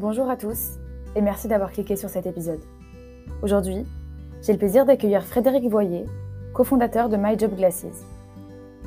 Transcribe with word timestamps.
Bonjour 0.00 0.30
à 0.30 0.36
tous 0.38 0.78
et 1.14 1.20
merci 1.20 1.46
d'avoir 1.46 1.72
cliqué 1.72 1.94
sur 1.94 2.08
cet 2.08 2.24
épisode. 2.24 2.62
Aujourd'hui, 3.42 3.84
j'ai 4.40 4.54
le 4.54 4.58
plaisir 4.58 4.86
d'accueillir 4.86 5.22
Frédéric 5.22 5.68
Voyer, 5.68 6.06
cofondateur 6.54 7.10
de 7.10 7.18
My 7.18 7.38
Job 7.38 7.54
Glasses. 7.54 8.08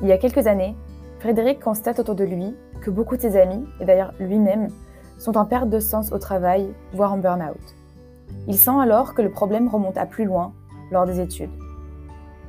Il 0.02 0.08
y 0.08 0.12
a 0.12 0.18
quelques 0.18 0.48
années, 0.48 0.74
Frédéric 1.20 1.60
constate 1.60 2.00
autour 2.00 2.16
de 2.16 2.24
lui 2.24 2.56
que 2.80 2.90
beaucoup 2.90 3.16
de 3.16 3.20
ses 3.20 3.36
amis, 3.36 3.64
et 3.78 3.84
d'ailleurs 3.84 4.12
lui-même, 4.18 4.66
sont 5.16 5.36
en 5.36 5.44
perte 5.44 5.70
de 5.70 5.78
sens 5.78 6.10
au 6.10 6.18
travail, 6.18 6.74
voire 6.92 7.12
en 7.12 7.18
burn-out. 7.18 7.76
Il 8.48 8.58
sent 8.58 8.76
alors 8.82 9.14
que 9.14 9.22
le 9.22 9.30
problème 9.30 9.68
remonte 9.68 9.98
à 9.98 10.06
plus 10.06 10.24
loin 10.24 10.52
lors 10.90 11.06
des 11.06 11.20
études. 11.20 11.54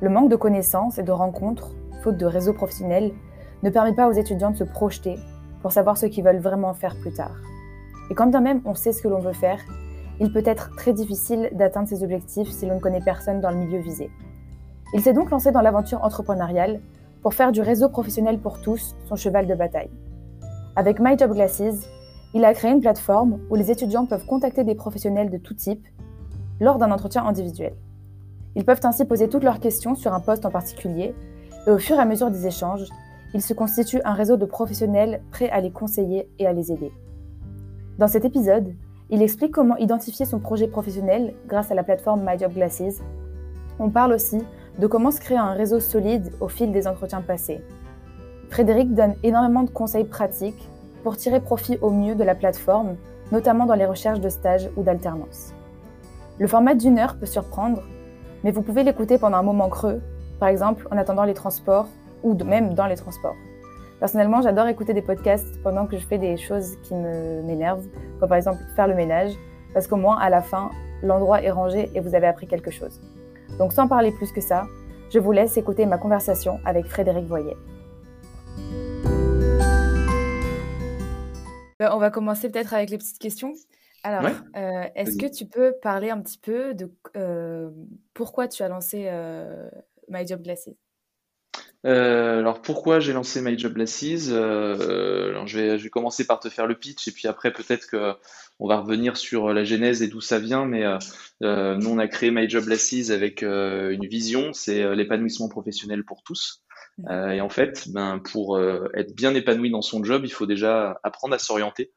Le 0.00 0.10
manque 0.10 0.28
de 0.28 0.34
connaissances 0.34 0.98
et 0.98 1.04
de 1.04 1.12
rencontres, 1.12 1.70
faute 2.02 2.16
de 2.16 2.26
réseau 2.26 2.52
professionnel, 2.52 3.12
ne 3.62 3.70
permet 3.70 3.94
pas 3.94 4.08
aux 4.08 4.12
étudiants 4.12 4.50
de 4.50 4.56
se 4.56 4.64
projeter 4.64 5.20
pour 5.62 5.70
savoir 5.70 5.96
ce 5.96 6.06
qu'ils 6.06 6.24
veulent 6.24 6.40
vraiment 6.40 6.74
faire 6.74 6.96
plus 6.96 7.12
tard. 7.12 7.36
Et 8.10 8.14
quand 8.14 8.26
bien 8.26 8.40
même 8.40 8.60
on 8.64 8.74
sait 8.74 8.92
ce 8.92 9.02
que 9.02 9.08
l'on 9.08 9.20
veut 9.20 9.32
faire, 9.32 9.60
il 10.20 10.32
peut 10.32 10.42
être 10.44 10.74
très 10.76 10.92
difficile 10.92 11.50
d'atteindre 11.52 11.88
ses 11.88 12.02
objectifs 12.02 12.50
si 12.50 12.66
l'on 12.66 12.76
ne 12.76 12.80
connaît 12.80 13.02
personne 13.02 13.40
dans 13.40 13.50
le 13.50 13.56
milieu 13.56 13.80
visé. 13.80 14.10
Il 14.94 15.02
s'est 15.02 15.12
donc 15.12 15.30
lancé 15.30 15.52
dans 15.52 15.60
l'aventure 15.60 16.02
entrepreneuriale 16.02 16.80
pour 17.22 17.34
faire 17.34 17.52
du 17.52 17.60
réseau 17.60 17.88
professionnel 17.88 18.38
pour 18.38 18.60
tous 18.60 18.94
son 19.08 19.16
cheval 19.16 19.46
de 19.46 19.54
bataille. 19.54 19.90
Avec 20.76 21.00
My 21.00 21.16
Glasses, 21.16 21.88
il 22.34 22.44
a 22.44 22.54
créé 22.54 22.70
une 22.70 22.80
plateforme 22.80 23.40
où 23.50 23.56
les 23.56 23.70
étudiants 23.70 24.06
peuvent 24.06 24.26
contacter 24.26 24.62
des 24.62 24.74
professionnels 24.74 25.30
de 25.30 25.38
tout 25.38 25.54
type 25.54 25.86
lors 26.60 26.78
d'un 26.78 26.92
entretien 26.92 27.24
individuel. 27.24 27.74
Ils 28.54 28.64
peuvent 28.64 28.80
ainsi 28.84 29.04
poser 29.04 29.28
toutes 29.28 29.44
leurs 29.44 29.60
questions 29.60 29.94
sur 29.94 30.14
un 30.14 30.20
poste 30.20 30.46
en 30.46 30.50
particulier 30.50 31.14
et 31.66 31.70
au 31.70 31.78
fur 31.78 31.96
et 31.96 32.00
à 32.00 32.04
mesure 32.04 32.30
des 32.30 32.46
échanges, 32.46 32.86
il 33.34 33.42
se 33.42 33.52
constitue 33.52 34.00
un 34.04 34.14
réseau 34.14 34.36
de 34.36 34.46
professionnels 34.46 35.20
prêts 35.30 35.50
à 35.50 35.60
les 35.60 35.70
conseiller 35.70 36.30
et 36.38 36.46
à 36.46 36.52
les 36.52 36.72
aider. 36.72 36.92
Dans 37.98 38.08
cet 38.08 38.26
épisode, 38.26 38.74
il 39.08 39.22
explique 39.22 39.52
comment 39.52 39.78
identifier 39.78 40.26
son 40.26 40.38
projet 40.38 40.68
professionnel 40.68 41.32
grâce 41.48 41.70
à 41.70 41.74
la 41.74 41.82
plateforme 41.82 42.26
My 42.26 42.36
Glasses. 42.36 43.00
On 43.78 43.88
parle 43.88 44.12
aussi 44.12 44.42
de 44.78 44.86
comment 44.86 45.10
se 45.10 45.18
créer 45.18 45.38
un 45.38 45.54
réseau 45.54 45.80
solide 45.80 46.30
au 46.40 46.48
fil 46.48 46.72
des 46.72 46.86
entretiens 46.86 47.22
passés. 47.22 47.62
Frédéric 48.50 48.92
donne 48.92 49.14
énormément 49.22 49.62
de 49.62 49.70
conseils 49.70 50.04
pratiques 50.04 50.68
pour 51.04 51.16
tirer 51.16 51.40
profit 51.40 51.78
au 51.80 51.88
mieux 51.88 52.14
de 52.14 52.22
la 52.22 52.34
plateforme, 52.34 52.96
notamment 53.32 53.64
dans 53.64 53.74
les 53.74 53.86
recherches 53.86 54.20
de 54.20 54.28
stages 54.28 54.68
ou 54.76 54.82
d'alternance. 54.82 55.54
Le 56.38 56.46
format 56.46 56.74
d'une 56.74 56.98
heure 56.98 57.16
peut 57.16 57.24
surprendre, 57.24 57.82
mais 58.44 58.50
vous 58.50 58.60
pouvez 58.60 58.82
l'écouter 58.82 59.16
pendant 59.16 59.38
un 59.38 59.42
moment 59.42 59.70
creux, 59.70 60.02
par 60.38 60.50
exemple 60.50 60.86
en 60.90 60.98
attendant 60.98 61.24
les 61.24 61.32
transports 61.32 61.88
ou 62.22 62.34
même 62.44 62.74
dans 62.74 62.86
les 62.88 62.96
transports. 62.96 63.36
Personnellement, 63.98 64.42
j'adore 64.42 64.66
écouter 64.66 64.92
des 64.92 65.02
podcasts 65.02 65.60
pendant 65.62 65.86
que 65.86 65.96
je 65.96 66.06
fais 66.06 66.18
des 66.18 66.36
choses 66.36 66.76
qui 66.82 66.94
m'énervent, 66.94 67.86
comme 68.20 68.28
par 68.28 68.36
exemple 68.36 68.60
faire 68.74 68.86
le 68.86 68.94
ménage, 68.94 69.32
parce 69.72 69.86
qu'au 69.86 69.96
moins 69.96 70.18
à 70.18 70.28
la 70.28 70.42
fin, 70.42 70.70
l'endroit 71.02 71.42
est 71.42 71.50
rangé 71.50 71.90
et 71.94 72.00
vous 72.00 72.14
avez 72.14 72.26
appris 72.26 72.46
quelque 72.46 72.70
chose. 72.70 73.00
Donc 73.58 73.72
sans 73.72 73.88
parler 73.88 74.12
plus 74.12 74.32
que 74.32 74.42
ça, 74.42 74.66
je 75.10 75.18
vous 75.18 75.32
laisse 75.32 75.56
écouter 75.56 75.86
ma 75.86 75.96
conversation 75.96 76.60
avec 76.66 76.86
Frédéric 76.86 77.24
Voyer. 77.26 77.56
Euh, 81.82 81.88
on 81.92 81.98
va 81.98 82.10
commencer 82.10 82.50
peut-être 82.50 82.74
avec 82.74 82.90
les 82.90 82.98
petites 82.98 83.18
questions. 83.18 83.54
Alors, 84.02 84.30
euh, 84.56 84.84
est-ce 84.94 85.16
que 85.16 85.26
tu 85.26 85.46
peux 85.46 85.74
parler 85.82 86.10
un 86.10 86.20
petit 86.20 86.38
peu 86.38 86.74
de 86.74 86.92
euh, 87.16 87.70
pourquoi 88.14 88.46
tu 88.46 88.62
as 88.62 88.68
lancé 88.68 89.10
My 90.08 90.26
Job 90.26 90.42
Glasses? 90.42 90.68
Euh, 91.84 92.40
alors 92.40 92.62
pourquoi 92.62 93.00
j'ai 93.00 93.12
lancé 93.12 93.40
My 93.42 93.58
Job 93.58 93.74
Glasses 93.74 94.28
euh, 94.30 95.46
je, 95.46 95.58
vais, 95.58 95.78
je 95.78 95.84
vais 95.84 95.90
commencer 95.90 96.26
par 96.26 96.40
te 96.40 96.48
faire 96.48 96.66
le 96.66 96.74
pitch 96.74 97.06
et 97.06 97.12
puis 97.12 97.28
après 97.28 97.52
peut-être 97.52 97.86
que 97.86 98.14
on 98.58 98.66
va 98.66 98.80
revenir 98.80 99.16
sur 99.16 99.52
la 99.52 99.64
genèse 99.64 100.02
et 100.02 100.08
d'où 100.08 100.20
ça 100.20 100.38
vient. 100.38 100.64
Mais 100.64 100.84
euh, 101.42 101.76
nous 101.76 101.90
on 101.90 101.98
a 101.98 102.08
créé 102.08 102.30
My 102.30 102.48
Job 102.48 102.64
Glasses 102.64 103.10
avec 103.10 103.42
une 103.42 104.06
vision, 104.06 104.52
c'est 104.52 104.94
l'épanouissement 104.94 105.48
professionnel 105.48 106.04
pour 106.04 106.22
tous. 106.22 106.62
Mmh. 106.98 107.32
et 107.32 107.40
en 107.42 107.50
fait, 107.50 107.88
ben, 107.90 108.18
pour 108.18 108.58
être 108.58 109.14
bien 109.14 109.34
épanoui 109.34 109.70
dans 109.70 109.82
son 109.82 110.02
job, 110.02 110.22
il 110.24 110.32
faut 110.32 110.46
déjà 110.46 110.98
apprendre 111.02 111.34
à 111.34 111.38
s'orienter. 111.38 111.92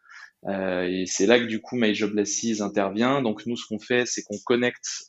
et 0.50 1.06
c'est 1.08 1.26
là 1.26 1.40
que 1.40 1.46
du 1.46 1.62
coup 1.62 1.78
My 1.78 1.96
Job 1.96 2.12
Glasses 2.12 2.60
intervient. 2.60 3.22
Donc 3.22 3.46
nous, 3.46 3.56
ce 3.56 3.66
qu'on 3.66 3.80
fait, 3.80 4.06
c'est 4.06 4.24
qu'on 4.24 4.38
connecte 4.46 5.08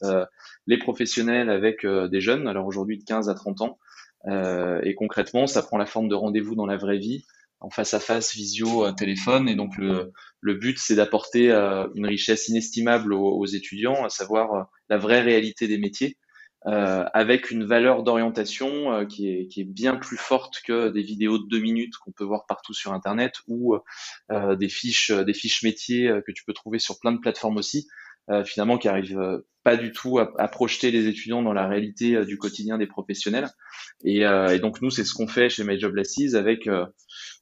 les 0.68 0.78
professionnels 0.78 1.50
avec 1.50 1.84
des 1.84 2.20
jeunes, 2.20 2.46
alors 2.46 2.66
aujourd'hui 2.66 2.98
de 2.98 3.04
15 3.04 3.28
à 3.28 3.34
30 3.34 3.62
ans, 3.62 3.78
euh, 3.80 3.89
et 4.26 4.94
concrètement, 4.94 5.46
ça 5.46 5.62
prend 5.62 5.78
la 5.78 5.86
forme 5.86 6.08
de 6.08 6.14
rendez-vous 6.14 6.54
dans 6.54 6.66
la 6.66 6.76
vraie 6.76 6.98
vie, 6.98 7.24
en 7.60 7.70
face 7.70 7.94
à 7.94 8.00
face, 8.00 8.34
visio, 8.34 8.86
euh, 8.86 8.92
téléphone. 8.92 9.48
Et 9.48 9.54
donc 9.54 9.76
le, 9.76 10.54
but, 10.54 10.78
c'est 10.78 10.96
d'apporter 10.96 11.50
euh, 11.50 11.86
une 11.94 12.06
richesse 12.06 12.48
inestimable 12.48 13.12
aux, 13.12 13.46
étudiants, 13.46 14.04
à 14.04 14.08
savoir 14.08 14.68
la 14.88 14.98
vraie 14.98 15.20
réalité 15.20 15.68
des 15.68 15.78
métiers. 15.78 16.16
Euh, 16.66 17.06
avec 17.14 17.50
une 17.50 17.64
valeur 17.64 18.02
d'orientation 18.02 19.06
qui, 19.06 19.28
est, 19.28 19.64
bien 19.64 19.96
plus 19.96 20.18
forte 20.18 20.60
que 20.62 20.90
des 20.90 21.02
vidéos 21.02 21.38
de 21.38 21.48
deux 21.48 21.60
minutes 21.60 21.96
qu'on 21.96 22.12
peut 22.12 22.24
voir 22.24 22.44
partout 22.46 22.74
sur 22.74 22.92
Internet 22.92 23.36
ou 23.48 23.76
euh, 24.30 24.56
des 24.56 24.68
fiches, 24.68 25.10
des 25.10 25.32
fiches 25.32 25.62
métiers 25.62 26.12
que 26.26 26.32
tu 26.32 26.44
peux 26.44 26.52
trouver 26.52 26.78
sur 26.78 26.98
plein 26.98 27.12
de 27.12 27.18
plateformes 27.18 27.56
aussi. 27.56 27.88
Euh, 28.28 28.44
finalement 28.44 28.78
qui 28.78 28.86
arrive 28.86 29.18
euh, 29.18 29.38
pas 29.64 29.76
du 29.76 29.92
tout 29.92 30.18
à, 30.18 30.48
projeter 30.48 30.90
les 30.90 31.06
étudiants 31.06 31.42
dans 31.42 31.52
la 31.52 31.66
réalité 31.66 32.14
euh, 32.14 32.24
du 32.24 32.38
quotidien 32.38 32.78
des 32.78 32.86
professionnels. 32.86 33.48
Et, 34.04 34.20
donc 34.60 34.80
nous, 34.80 34.90
c'est 34.90 35.04
ce 35.04 35.12
qu'on 35.12 35.26
fait 35.26 35.50
chez 35.50 35.64
My 35.64 35.78
Job 35.78 35.94
avec 36.34 36.66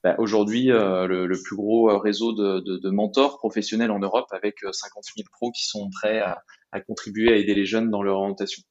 bah, 0.02 0.16
aujourd'hui 0.18 0.66
le, 0.66 1.42
plus 1.44 1.54
gros 1.54 1.96
réseau 2.00 2.32
de, 2.32 2.90
mentors 2.90 3.38
professionnels 3.38 3.92
en 3.92 4.00
Europe, 4.00 4.26
avec 4.32 4.56
50 4.60 5.04
000 5.16 5.28
pros 5.30 5.52
qui 5.52 5.64
sont 5.64 5.88
prêts 5.90 6.18
à, 6.18 6.42
à, 6.72 6.80
contribuer 6.80 7.32
à 7.32 7.36
aider 7.36 7.54
les 7.54 7.64
jeunes 7.64 7.90
dans 7.90 8.02
leur 8.02 8.18
orientation. 8.18 8.64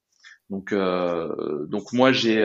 Donc, 0.50 0.74
donc 0.74 1.94
moi, 1.94 2.12
j'ai 2.12 2.44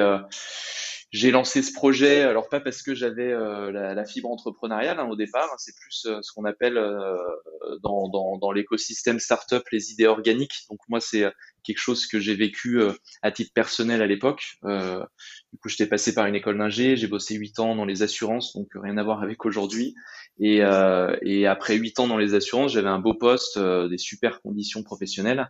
j'ai 1.12 1.30
lancé 1.30 1.62
ce 1.62 1.72
projet, 1.74 2.22
alors 2.22 2.48
pas 2.48 2.58
parce 2.58 2.82
que 2.82 2.94
j'avais 2.94 3.30
euh, 3.30 3.70
la, 3.70 4.04
fibre 4.06 4.30
entrepreneuriale 4.30 4.98
hein, 4.98 5.06
au 5.10 5.14
départ, 5.14 5.50
hein, 5.52 5.56
c'est 5.58 5.76
plus 5.76 6.06
euh, 6.06 6.18
ce 6.22 6.32
qu'on 6.32 6.46
appelle 6.46 6.78
euh, 6.78 7.18
dans, 7.82 8.08
dans, 8.08 8.38
dans 8.38 8.50
l'écosystème 8.50 9.20
startup 9.20 9.62
les 9.70 9.92
idées 9.92 10.06
organiques. 10.06 10.64
Donc 10.70 10.80
moi, 10.88 11.00
c'est 11.00 11.30
quelque 11.64 11.78
chose 11.78 12.06
que 12.06 12.18
j'ai 12.18 12.34
vécu 12.34 12.80
à 13.22 13.30
titre 13.30 13.52
personnel 13.54 14.02
à 14.02 14.06
l'époque. 14.06 14.56
du 14.64 15.58
coup, 15.60 15.68
j'étais 15.68 15.86
passé 15.86 16.14
par 16.14 16.26
une 16.26 16.34
école 16.34 16.58
d'ingé, 16.58 16.96
j'ai 16.96 17.06
bossé 17.06 17.34
huit 17.34 17.58
ans 17.58 17.76
dans 17.76 17.84
les 17.84 18.02
assurances, 18.02 18.54
donc 18.54 18.68
rien 18.74 18.96
à 18.96 19.02
voir 19.02 19.22
avec 19.22 19.44
aujourd'hui. 19.44 19.94
Et, 20.40 20.62
et 21.22 21.46
après 21.46 21.76
huit 21.76 22.00
ans 22.00 22.08
dans 22.08 22.18
les 22.18 22.34
assurances, 22.34 22.72
j'avais 22.72 22.88
un 22.88 22.98
beau 22.98 23.14
poste, 23.14 23.58
des 23.58 23.98
super 23.98 24.40
conditions 24.42 24.82
professionnelles. 24.82 25.48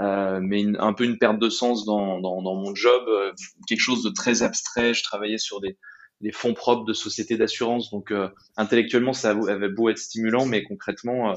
Euh, 0.00 0.38
mais 0.40 0.64
un 0.78 0.92
peu 0.92 1.04
une 1.04 1.18
perte 1.18 1.38
de 1.38 1.50
sens 1.50 1.84
dans, 1.84 2.20
dans, 2.20 2.40
dans 2.40 2.54
mon 2.54 2.74
job, 2.74 3.02
euh, 3.08 3.32
quelque 3.66 3.80
chose 3.80 4.04
de 4.04 4.10
très 4.10 4.42
abstrait. 4.42 4.94
Je 4.94 5.02
travaillais 5.02 5.38
sur 5.38 5.60
des, 5.60 5.76
des 6.20 6.30
fonds 6.30 6.54
propres 6.54 6.84
de 6.84 6.92
sociétés 6.92 7.36
d'assurance, 7.36 7.90
donc 7.90 8.12
euh, 8.12 8.28
intellectuellement 8.56 9.12
ça 9.12 9.30
avait 9.30 9.68
beau 9.68 9.88
être 9.88 9.98
stimulant, 9.98 10.46
mais 10.46 10.62
concrètement 10.62 11.34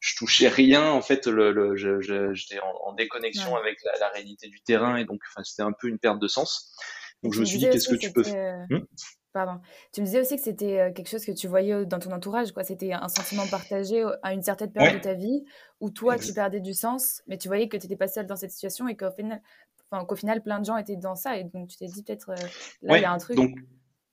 je 0.00 0.16
touchais 0.16 0.48
rien. 0.48 0.90
En 0.90 1.02
fait, 1.02 1.26
le, 1.26 1.52
le 1.52 1.76
j'étais 1.76 2.60
en, 2.60 2.88
en, 2.88 2.92
déconnexion 2.94 3.54
avec 3.54 3.78
la, 3.84 3.92
la, 4.00 4.08
réalité 4.08 4.48
du 4.48 4.60
terrain 4.62 4.96
et 4.96 5.04
donc 5.04 5.20
enfin, 5.28 5.44
c'était 5.44 5.62
un 5.62 5.72
peu 5.72 5.88
une 5.88 5.98
perte 5.98 6.18
de 6.18 6.26
sens. 6.26 6.74
Donc 7.22 7.34
je 7.34 7.40
me 7.40 7.44
suis 7.44 7.58
dit 7.58 7.68
qu'est-ce 7.68 7.88
que 7.88 7.96
tu 7.96 8.12
peux 8.12 8.24
faire 8.24 8.66
hmm 8.70 8.84
Pardon. 9.32 9.60
Tu 9.92 10.00
me 10.00 10.06
disais 10.06 10.20
aussi 10.20 10.34
que 10.34 10.42
c'était 10.42 10.80
euh, 10.80 10.92
quelque 10.92 11.08
chose 11.08 11.24
que 11.24 11.30
tu 11.30 11.46
voyais 11.46 11.86
dans 11.86 12.00
ton 12.00 12.10
entourage, 12.10 12.50
quoi. 12.50 12.64
C'était 12.64 12.92
un 12.92 13.08
sentiment 13.08 13.46
partagé 13.46 14.04
à 14.22 14.32
une 14.32 14.42
certaine 14.42 14.72
période 14.72 14.96
de 14.96 15.00
ta 15.00 15.14
vie 15.14 15.44
où 15.78 15.90
toi, 15.90 16.18
tu 16.18 16.32
perdais 16.32 16.58
du 16.58 16.74
sens, 16.74 17.22
mais 17.28 17.38
tu 17.38 17.46
voyais 17.46 17.68
que 17.68 17.76
tu 17.76 17.84
n'étais 17.84 17.96
pas 17.96 18.08
seul 18.08 18.26
dans 18.26 18.34
cette 18.34 18.50
situation 18.50 18.88
et 18.88 18.96
qu'au 18.96 19.12
final, 19.12 19.40
enfin, 19.88 20.04
qu'au 20.04 20.16
final, 20.16 20.42
plein 20.42 20.58
de 20.58 20.64
gens 20.64 20.76
étaient 20.76 20.96
dans 20.96 21.14
ça. 21.14 21.36
Et 21.36 21.44
donc, 21.44 21.68
tu 21.68 21.76
t'es 21.76 21.86
dit 21.86 22.02
peut-être, 22.02 22.30
euh, 22.30 22.46
là, 22.82 22.98
il 22.98 23.02
y 23.02 23.04
a 23.04 23.12
un 23.12 23.18
truc. 23.18 23.36
Donc, 23.36 23.54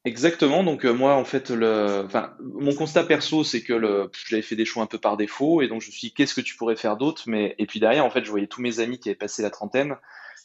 exactement. 0.07 0.63
Donc, 0.63 0.85
euh, 0.85 0.94
moi, 0.94 1.16
en 1.16 1.25
fait, 1.25 1.50
le, 1.50 2.04
enfin, 2.06 2.33
mon 2.42 2.74
constat 2.74 3.04
perso, 3.04 3.44
c'est 3.44 3.62
que 3.62 3.74
le, 3.74 4.09
j'avais 4.27 4.42
fait 4.42 4.56
des 4.56 4.65
choix 4.65 4.83
un 4.83 4.88
peu 4.88 4.98
par 4.98 5.18
défaut. 5.18 5.62
Et 5.62 5.68
donc, 5.68 5.81
je 5.81 5.88
me 5.88 5.92
suis 5.92 6.07
dit, 6.07 6.13
qu'est-ce 6.13 6.33
que 6.33 6.42
tu 6.42 6.56
pourrais 6.56 6.75
faire 6.75 6.98
d'autre? 6.98 7.24
Mais, 7.27 7.56
et 7.59 7.65
puis 7.65 7.80
derrière, 7.80 8.06
en 8.06 8.09
fait, 8.09 8.25
je 8.25 8.30
voyais 8.30 8.48
tous 8.48 8.62
mes 8.62 8.80
amis 8.80 9.00
qui 9.00 9.09
avaient 9.09 9.15
passé 9.15 9.42
la 9.44 9.50
trentaine 9.50 9.95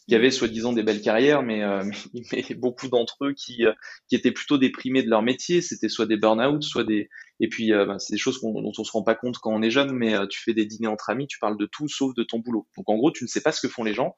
qui 0.08 0.14
avaient 0.14 0.30
soi-disant 0.30 0.72
des 0.72 0.82
belles 0.82 1.00
carrières, 1.00 1.42
mais, 1.42 1.62
euh, 1.62 1.84
mais, 2.32 2.44
beaucoup 2.54 2.88
d'entre 2.88 3.24
eux 3.26 3.32
qui, 3.32 3.64
euh, 3.64 3.72
qui 4.08 4.16
étaient 4.16 4.32
plutôt 4.32 4.58
déprimés 4.58 5.02
de 5.02 5.10
leur 5.10 5.22
métier. 5.22 5.62
C'était 5.62 5.88
soit 5.88 6.06
des 6.06 6.16
burn-out, 6.16 6.62
soit 6.62 6.84
des... 6.84 7.08
Et 7.44 7.48
puis, 7.48 7.72
euh, 7.72 7.86
ben, 7.86 7.98
c'est 7.98 8.12
des 8.12 8.18
choses 8.18 8.40
dont 8.40 8.72
on 8.78 8.84
se 8.84 8.92
rend 8.92 9.02
pas 9.02 9.16
compte 9.16 9.38
quand 9.38 9.52
on 9.52 9.62
est 9.62 9.70
jeune, 9.70 9.90
mais 9.90 10.14
tu 10.28 10.40
fais 10.40 10.54
des 10.54 10.64
dîners 10.64 10.86
entre 10.86 11.10
amis, 11.10 11.26
tu 11.26 11.40
parles 11.40 11.58
de 11.58 11.66
tout 11.66 11.88
sauf 11.88 12.14
de 12.14 12.22
ton 12.22 12.38
boulot. 12.38 12.68
Donc, 12.76 12.88
en 12.88 12.96
gros, 12.96 13.10
tu 13.10 13.24
ne 13.24 13.28
sais 13.28 13.40
pas 13.40 13.50
ce 13.50 13.60
que 13.60 13.66
font 13.66 13.82
les 13.82 13.94
gens, 13.94 14.14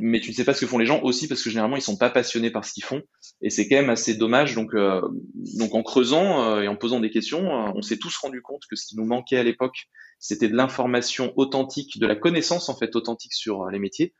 mais 0.00 0.20
tu 0.20 0.30
ne 0.30 0.34
sais 0.34 0.44
pas 0.44 0.54
ce 0.54 0.62
que 0.62 0.66
font 0.66 0.78
les 0.78 0.86
gens 0.86 1.02
aussi 1.02 1.28
parce 1.28 1.42
que 1.42 1.50
généralement, 1.50 1.76
ils 1.76 1.82
sont 1.82 1.98
pas 1.98 2.08
passionnés 2.08 2.50
par 2.50 2.64
ce 2.64 2.72
qu'ils 2.72 2.84
font. 2.84 3.02
Et 3.42 3.50
c'est 3.50 3.68
quand 3.68 3.76
même 3.76 3.90
assez 3.90 4.14
dommage. 4.14 4.54
Donc, 4.54 4.74
donc 4.74 5.74
en 5.74 5.82
creusant 5.82 6.58
et 6.62 6.66
en 6.66 6.76
posant 6.76 6.98
des 6.98 7.10
questions, 7.10 7.46
on 7.76 7.82
s'est 7.82 7.98
tous 7.98 8.16
rendu 8.16 8.40
compte 8.40 8.62
que 8.70 8.74
ce 8.74 8.86
qui 8.86 8.96
nous 8.96 9.04
manquait 9.04 9.36
à 9.36 9.42
l'époque, 9.42 9.90
c'était 10.18 10.48
de 10.48 10.56
l'information 10.56 11.34
authentique, 11.36 11.98
de 11.98 12.06
la 12.06 12.16
connaissance 12.16 12.70
en 12.70 12.74
fait 12.74 12.96
authentique 12.96 13.34
sur 13.34 13.66
les 13.66 13.78
métiers. 13.78 14.14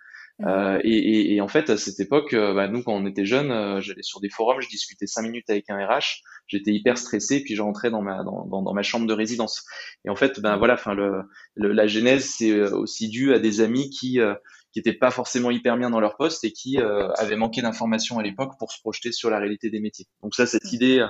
Euh, 0.45 0.79
et, 0.85 1.35
et, 1.35 1.41
en 1.41 1.49
fait, 1.49 1.71
à 1.71 1.79
cette 1.79 1.99
époque, 1.99 2.35
euh, 2.35 2.53
bah, 2.53 2.69
nous, 2.69 2.83
quand 2.83 2.93
on 2.93 3.07
était 3.07 3.25
jeunes, 3.25 3.51
euh, 3.51 3.81
j'allais 3.81 4.03
sur 4.03 4.21
des 4.21 4.29
forums, 4.29 4.61
je 4.61 4.69
discutais 4.69 5.07
cinq 5.07 5.23
minutes 5.23 5.49
avec 5.49 5.71
un 5.71 5.79
RH, 5.79 6.21
j'étais 6.47 6.73
hyper 6.73 6.99
stressé, 6.99 7.43
puis 7.43 7.55
je 7.55 7.63
rentrais 7.63 7.91
dans 7.91 8.03
ma 8.03 8.23
dans, 8.23 8.45
dans, 8.45 8.75
ma 8.75 8.83
chambre 8.83 9.07
de 9.07 9.15
résidence. 9.15 9.65
Et 10.05 10.11
en 10.11 10.17
fait, 10.17 10.41
ben 10.41 10.59
voilà, 10.59 10.75
enfin 10.75 10.95
le, 10.95 11.23
la 11.57 11.87
genèse, 11.87 12.27
c'est 12.27 12.61
aussi 12.61 13.09
dû 13.09 13.33
à 13.33 13.39
des 13.39 13.63
amis 13.63 13.89
qui 13.89 14.19
qui 14.73 14.79
étaient 14.79 14.93
pas 14.93 15.11
forcément 15.11 15.51
hyper 15.51 15.79
bien 15.79 15.89
dans 15.89 16.01
leur 16.01 16.19
poste 16.19 16.45
et 16.45 16.53
qui 16.53 16.77
avaient 16.79 17.37
manqué 17.37 17.63
d'informations 17.63 18.19
à 18.19 18.23
l'époque 18.23 18.53
pour 18.59 18.73
se 18.73 18.81
projeter 18.81 19.13
sur 19.13 19.31
la 19.31 19.39
réalité 19.39 19.71
des 19.71 19.81
métiers. 19.81 20.07
Donc 20.23 20.35
ça, 20.35 20.45
cette 20.47 20.71
idée, 20.73 21.05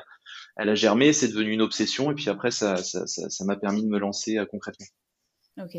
elle 0.56 0.68
a 0.68 0.76
germé, 0.76 1.12
c'est 1.12 1.28
devenu 1.28 1.50
une 1.50 1.62
obsession, 1.62 2.12
et 2.12 2.14
puis 2.14 2.30
après, 2.30 2.52
ça 2.52 2.76
ça 2.76 3.08
ça, 3.08 3.28
ça 3.28 3.44
m'a 3.44 3.56
permis 3.56 3.82
de 3.82 3.88
me 3.88 3.98
lancer 3.98 4.38
concrètement. 4.52 4.86
Ok. 5.58 5.76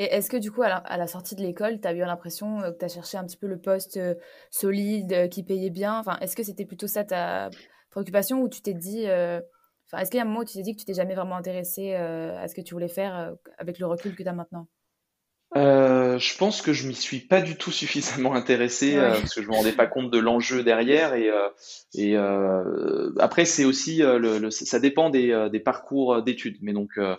Et 0.00 0.04
est-ce 0.04 0.30
que 0.30 0.38
du 0.38 0.50
coup, 0.50 0.62
à 0.62 0.96
la, 0.96 1.06
sortie 1.06 1.34
de 1.34 1.42
l'école, 1.42 1.78
tu 1.78 1.86
as 1.86 1.92
eu 1.92 1.98
l'impression 1.98 2.62
euh, 2.62 2.72
que 2.72 2.78
tu 2.78 2.84
as 2.86 2.88
cherché 2.88 3.18
un 3.18 3.24
petit 3.26 3.36
peu 3.36 3.46
le 3.46 3.60
poste 3.60 3.98
euh, 3.98 4.14
solide, 4.50 5.12
euh, 5.12 5.28
qui 5.28 5.42
payait 5.42 5.68
bien? 5.68 6.02
Est-ce 6.22 6.34
que 6.34 6.42
c'était 6.42 6.64
plutôt 6.64 6.86
ça 6.86 7.04
ta 7.04 7.50
préoccupation 7.90 8.40
ou 8.40 8.48
tu 8.48 8.62
t'es 8.62 8.72
dit... 8.72 9.02
Est-ce 9.02 10.10
qu'il 10.10 10.16
y 10.16 10.20
a 10.20 10.22
un 10.22 10.24
moment 10.24 10.40
où 10.40 10.44
tu 10.46 10.54
t'es 10.54 10.62
dit 10.62 10.72
que 10.74 10.80
tu 10.80 10.86
t'es 10.86 10.94
jamais 10.94 11.14
vraiment 11.14 11.36
intéressé 11.36 11.94
à 11.94 12.48
ce 12.48 12.54
que 12.54 12.62
tu 12.62 12.72
voulais 12.72 12.88
faire 12.88 13.34
avec 13.58 13.78
le 13.78 13.86
recul 13.86 14.16
que 14.16 14.22
tu 14.22 14.28
as 14.28 14.32
maintenant? 14.32 14.68
Euh, 15.56 16.16
je 16.20 16.36
pense 16.36 16.62
que 16.62 16.72
je 16.72 16.86
m'y 16.86 16.94
suis 16.94 17.18
pas 17.18 17.40
du 17.40 17.56
tout 17.56 17.72
suffisamment 17.72 18.34
intéressé 18.34 18.96
euh, 18.96 19.10
parce 19.10 19.34
que 19.34 19.42
je 19.42 19.48
me 19.48 19.54
rendais 19.54 19.72
pas 19.72 19.88
compte 19.88 20.08
de 20.08 20.18
l'enjeu 20.18 20.62
derrière 20.62 21.14
et, 21.14 21.28
euh, 21.28 21.48
et 21.92 22.16
euh, 22.16 23.10
après 23.18 23.44
c'est 23.44 23.64
aussi 23.64 23.98
le, 23.98 24.48
ça 24.50 24.78
dépend 24.78 25.10
des, 25.10 25.48
des 25.50 25.58
parcours 25.58 26.22
d'études. 26.22 26.58
Mais 26.62 26.72
donc 26.72 26.90
euh, 26.98 27.16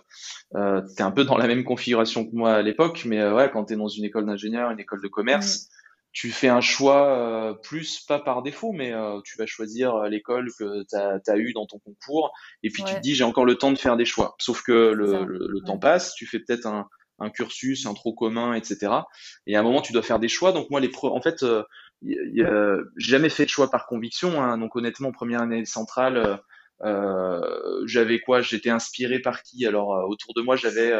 tu 0.54 0.58
es 0.58 1.02
un 1.02 1.10
peu 1.10 1.24
dans 1.24 1.36
la 1.36 1.46
même 1.46 1.62
configuration 1.62 2.24
que 2.24 2.34
moi 2.34 2.54
à 2.54 2.62
l'époque 2.62 3.02
mais 3.04 3.22
ouais 3.22 3.50
quand 3.52 3.66
tu 3.66 3.74
es 3.74 3.76
dans 3.76 3.88
une 3.88 4.04
école 4.04 4.24
d'ingénieur 4.24 4.70
une 4.70 4.80
école 4.80 5.02
de 5.02 5.08
commerce 5.08 5.68
tu 6.12 6.30
fais 6.30 6.48
un 6.48 6.60
choix 6.60 7.58
plus 7.62 8.00
pas 8.00 8.18
par 8.18 8.42
défaut 8.42 8.72
mais 8.72 8.94
tu 9.24 9.36
vas 9.36 9.44
choisir 9.44 10.04
l'école 10.04 10.50
que 10.58 10.84
tu 10.88 10.96
as, 10.96 11.20
as, 11.26 11.36
eu 11.36 11.52
dans 11.52 11.66
ton 11.66 11.78
concours 11.80 12.32
et 12.62 12.70
puis 12.70 12.82
tu 12.82 12.94
te 12.94 13.00
dis 13.00 13.14
j'ai 13.14 13.24
encore 13.24 13.44
le 13.44 13.56
temps 13.56 13.72
de 13.72 13.78
faire 13.78 13.98
des 13.98 14.06
choix. 14.06 14.36
Sauf 14.38 14.62
que 14.62 14.72
le, 14.72 15.24
le 15.26 15.60
temps 15.66 15.78
passe 15.78 16.14
tu 16.14 16.26
fais 16.26 16.38
peut-être 16.38 16.66
un 16.66 16.88
un 17.22 17.30
cursus, 17.30 17.86
un 17.86 17.94
trop 17.94 18.12
commun, 18.12 18.54
etc. 18.54 18.92
Et 19.46 19.56
à 19.56 19.60
un 19.60 19.62
moment, 19.62 19.80
tu 19.80 19.92
dois 19.92 20.02
faire 20.02 20.18
des 20.18 20.28
choix. 20.28 20.52
Donc 20.52 20.70
moi, 20.70 20.80
en 21.02 21.22
fait, 21.22 21.42
euh, 21.42 21.62
j'ai 22.96 23.10
jamais 23.10 23.28
fait 23.28 23.44
de 23.44 23.50
choix 23.50 23.70
par 23.70 23.86
conviction. 23.86 24.42
Hein. 24.42 24.58
Donc 24.58 24.76
honnêtement, 24.76 25.12
première 25.12 25.42
année 25.42 25.64
centrale, 25.64 26.16
euh, 26.16 26.36
euh, 26.84 27.82
j'avais 27.86 28.20
quoi? 28.20 28.42
J'étais 28.42 28.70
inspiré 28.70 29.20
par 29.20 29.42
qui? 29.42 29.66
Alors 29.66 30.08
autour 30.08 30.34
de 30.34 30.42
moi, 30.42 30.56
j'avais 30.56 30.92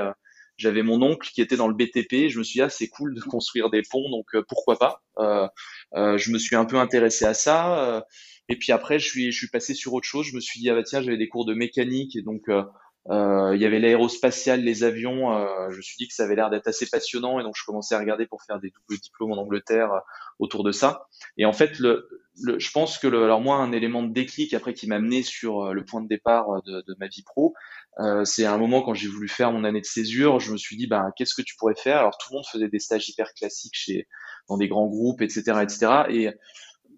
j'avais 0.59 0.83
mon 0.83 1.03
oncle 1.03 1.29
qui 1.31 1.41
était 1.43 1.57
dans 1.57 1.69
le 1.69 1.75
BTP. 1.75 2.29
Je 2.29 2.39
me 2.39 2.45
suis 2.45 2.59
dit, 2.59 2.63
ah, 2.63 2.69
c'est 2.69 2.89
cool 2.89 3.15
de 3.15 3.21
construire 3.21 3.71
des 3.71 3.83
ponts, 3.83 4.11
donc 4.11 4.27
pourquoi 4.49 4.79
pas? 4.79 5.03
Je 5.19 6.31
me 6.31 6.39
suis 6.39 6.57
un 6.57 6.65
peu 6.65 6.77
intéressé 6.77 7.25
à 7.25 7.35
ça. 7.35 8.05
et 8.49 8.57
puis 8.57 8.73
après, 8.73 8.99
je 8.99 9.09
suis, 9.09 9.33
je 9.33 9.37
suis 9.37 9.49
passé 9.49 9.75
sur 9.75 9.93
autre 9.95 10.07
chose. 10.07 10.27
Je 10.27 10.37
me 10.37 10.41
suis 10.41 10.61
dit, 10.61 10.71
ah 10.71 10.75
bah 10.75 10.83
tiens, 10.85 11.03
j'avais 11.03 11.19
des 11.19 11.29
cours 11.29 11.47
de 11.47 11.55
mécanique 11.55 12.17
et 12.17 12.23
donc 12.23 12.49
euh, 12.49 12.63
il 13.11 13.61
y 13.61 13.67
avait 13.67 13.81
l'aérospatial, 13.81 14.61
les 14.61 14.85
avions. 14.85 15.37
Euh, 15.37 15.71
je 15.71 15.77
me 15.77 15.83
suis 15.83 15.97
dit 15.99 16.09
que 16.09 16.15
ça 16.15 16.25
avait 16.25 16.37
l'air 16.37 16.51
d'être 16.51 16.69
assez 16.69 16.87
passionnant 16.87 17.41
et 17.41 17.43
donc 17.43 17.55
je 17.57 17.65
commençais 17.65 17.95
à 17.95 17.99
regarder 17.99 18.27
pour 18.27 18.43
faire 18.43 18.61
des 18.61 18.71
doubles 18.71 19.01
diplômes 19.01 19.33
en 19.33 19.39
Angleterre 19.39 19.93
euh, 19.93 20.01
autour 20.39 20.63
de 20.63 20.73
ça. 20.73 21.07
Et 21.37 21.45
en 21.45 21.53
fait, 21.53 21.79
le, 21.79 22.09
le, 22.43 22.59
je 22.59 22.71
pense 22.71 22.99
que 22.99 23.09
le, 23.09 23.25
alors 23.25 23.41
moi, 23.41 23.57
un 23.57 23.73
élément 23.73 24.03
de 24.03 24.13
déclic 24.13 24.55
après 24.55 24.75
qui 24.75 24.87
m'a 24.87 24.97
amené 24.97 25.23
sur 25.23 25.75
le 25.75 25.85
point 25.85 26.01
de 26.01 26.09
départ 26.09 26.63
de, 26.65 26.83
de 26.87 26.97
ma 26.99 27.09
vie 27.09 27.23
pro, 27.23 27.55
euh, 28.01 28.25
c'est 28.25 28.47
un 28.47 28.57
moment 28.57 28.83
quand 28.83 28.95
j'ai 28.95 29.09
voulu 29.09 29.29
faire 29.29 29.53
mon 29.53 29.65
année 29.65 29.81
de 29.81 29.87
césure, 29.87 30.41
je 30.41 30.53
me 30.53 30.57
suis 30.57 30.77
dit, 30.77 30.87
bah, 30.87 31.11
qu'est-ce 31.17 31.35
que 31.35 31.43
tu 31.43 31.57
pourrais 31.57 31.75
faire? 31.75 31.99
Alors 31.99 32.17
tout 32.17 32.29
le 32.31 32.37
monde 32.37 32.47
faisait 32.51 32.69
des 32.69 32.79
stages 32.79 33.09
hyper 33.09 33.35
classiques 33.35 33.75
chez 33.75 34.09
dans 34.49 34.57
des 34.57 34.69
grands 34.69 34.87
groupes, 34.87 35.21
etc., 35.23 35.61
etc. 35.63 36.05
Et 36.09 36.31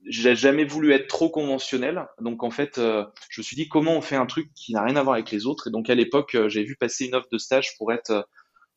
j'ai 0.07 0.37
jamais 0.37 0.65
voulu 0.65 0.93
être 0.93 1.07
trop 1.07 1.31
conventionnel. 1.31 2.07
Donc 2.21 2.43
en 2.43 2.51
fait, 2.51 2.79
euh, 2.79 3.05
je 3.29 3.41
me 3.41 3.45
suis 3.45 3.57
dit 3.57 3.69
comment 3.69 3.97
on 3.97 4.01
fait 4.01 4.17
un 4.17 4.27
truc 4.27 4.53
qui 4.55 4.73
n'a 4.73 4.83
rien 4.83 4.97
à 4.97 5.03
voir 5.03 5.15
avec 5.15 5.31
les 5.31 5.47
autres? 5.47 5.69
Et 5.69 5.71
donc 5.71 5.89
à 5.91 5.95
l'époque, 5.95 6.35
euh, 6.35 6.49
j'ai 6.49 6.63
vu 6.65 6.77
passer 6.77 7.07
une 7.07 7.15
offre 7.15 7.29
de 7.31 7.39
stage 7.39 7.77
pour 7.79 7.93
être 7.93 8.11
euh, 8.11 8.23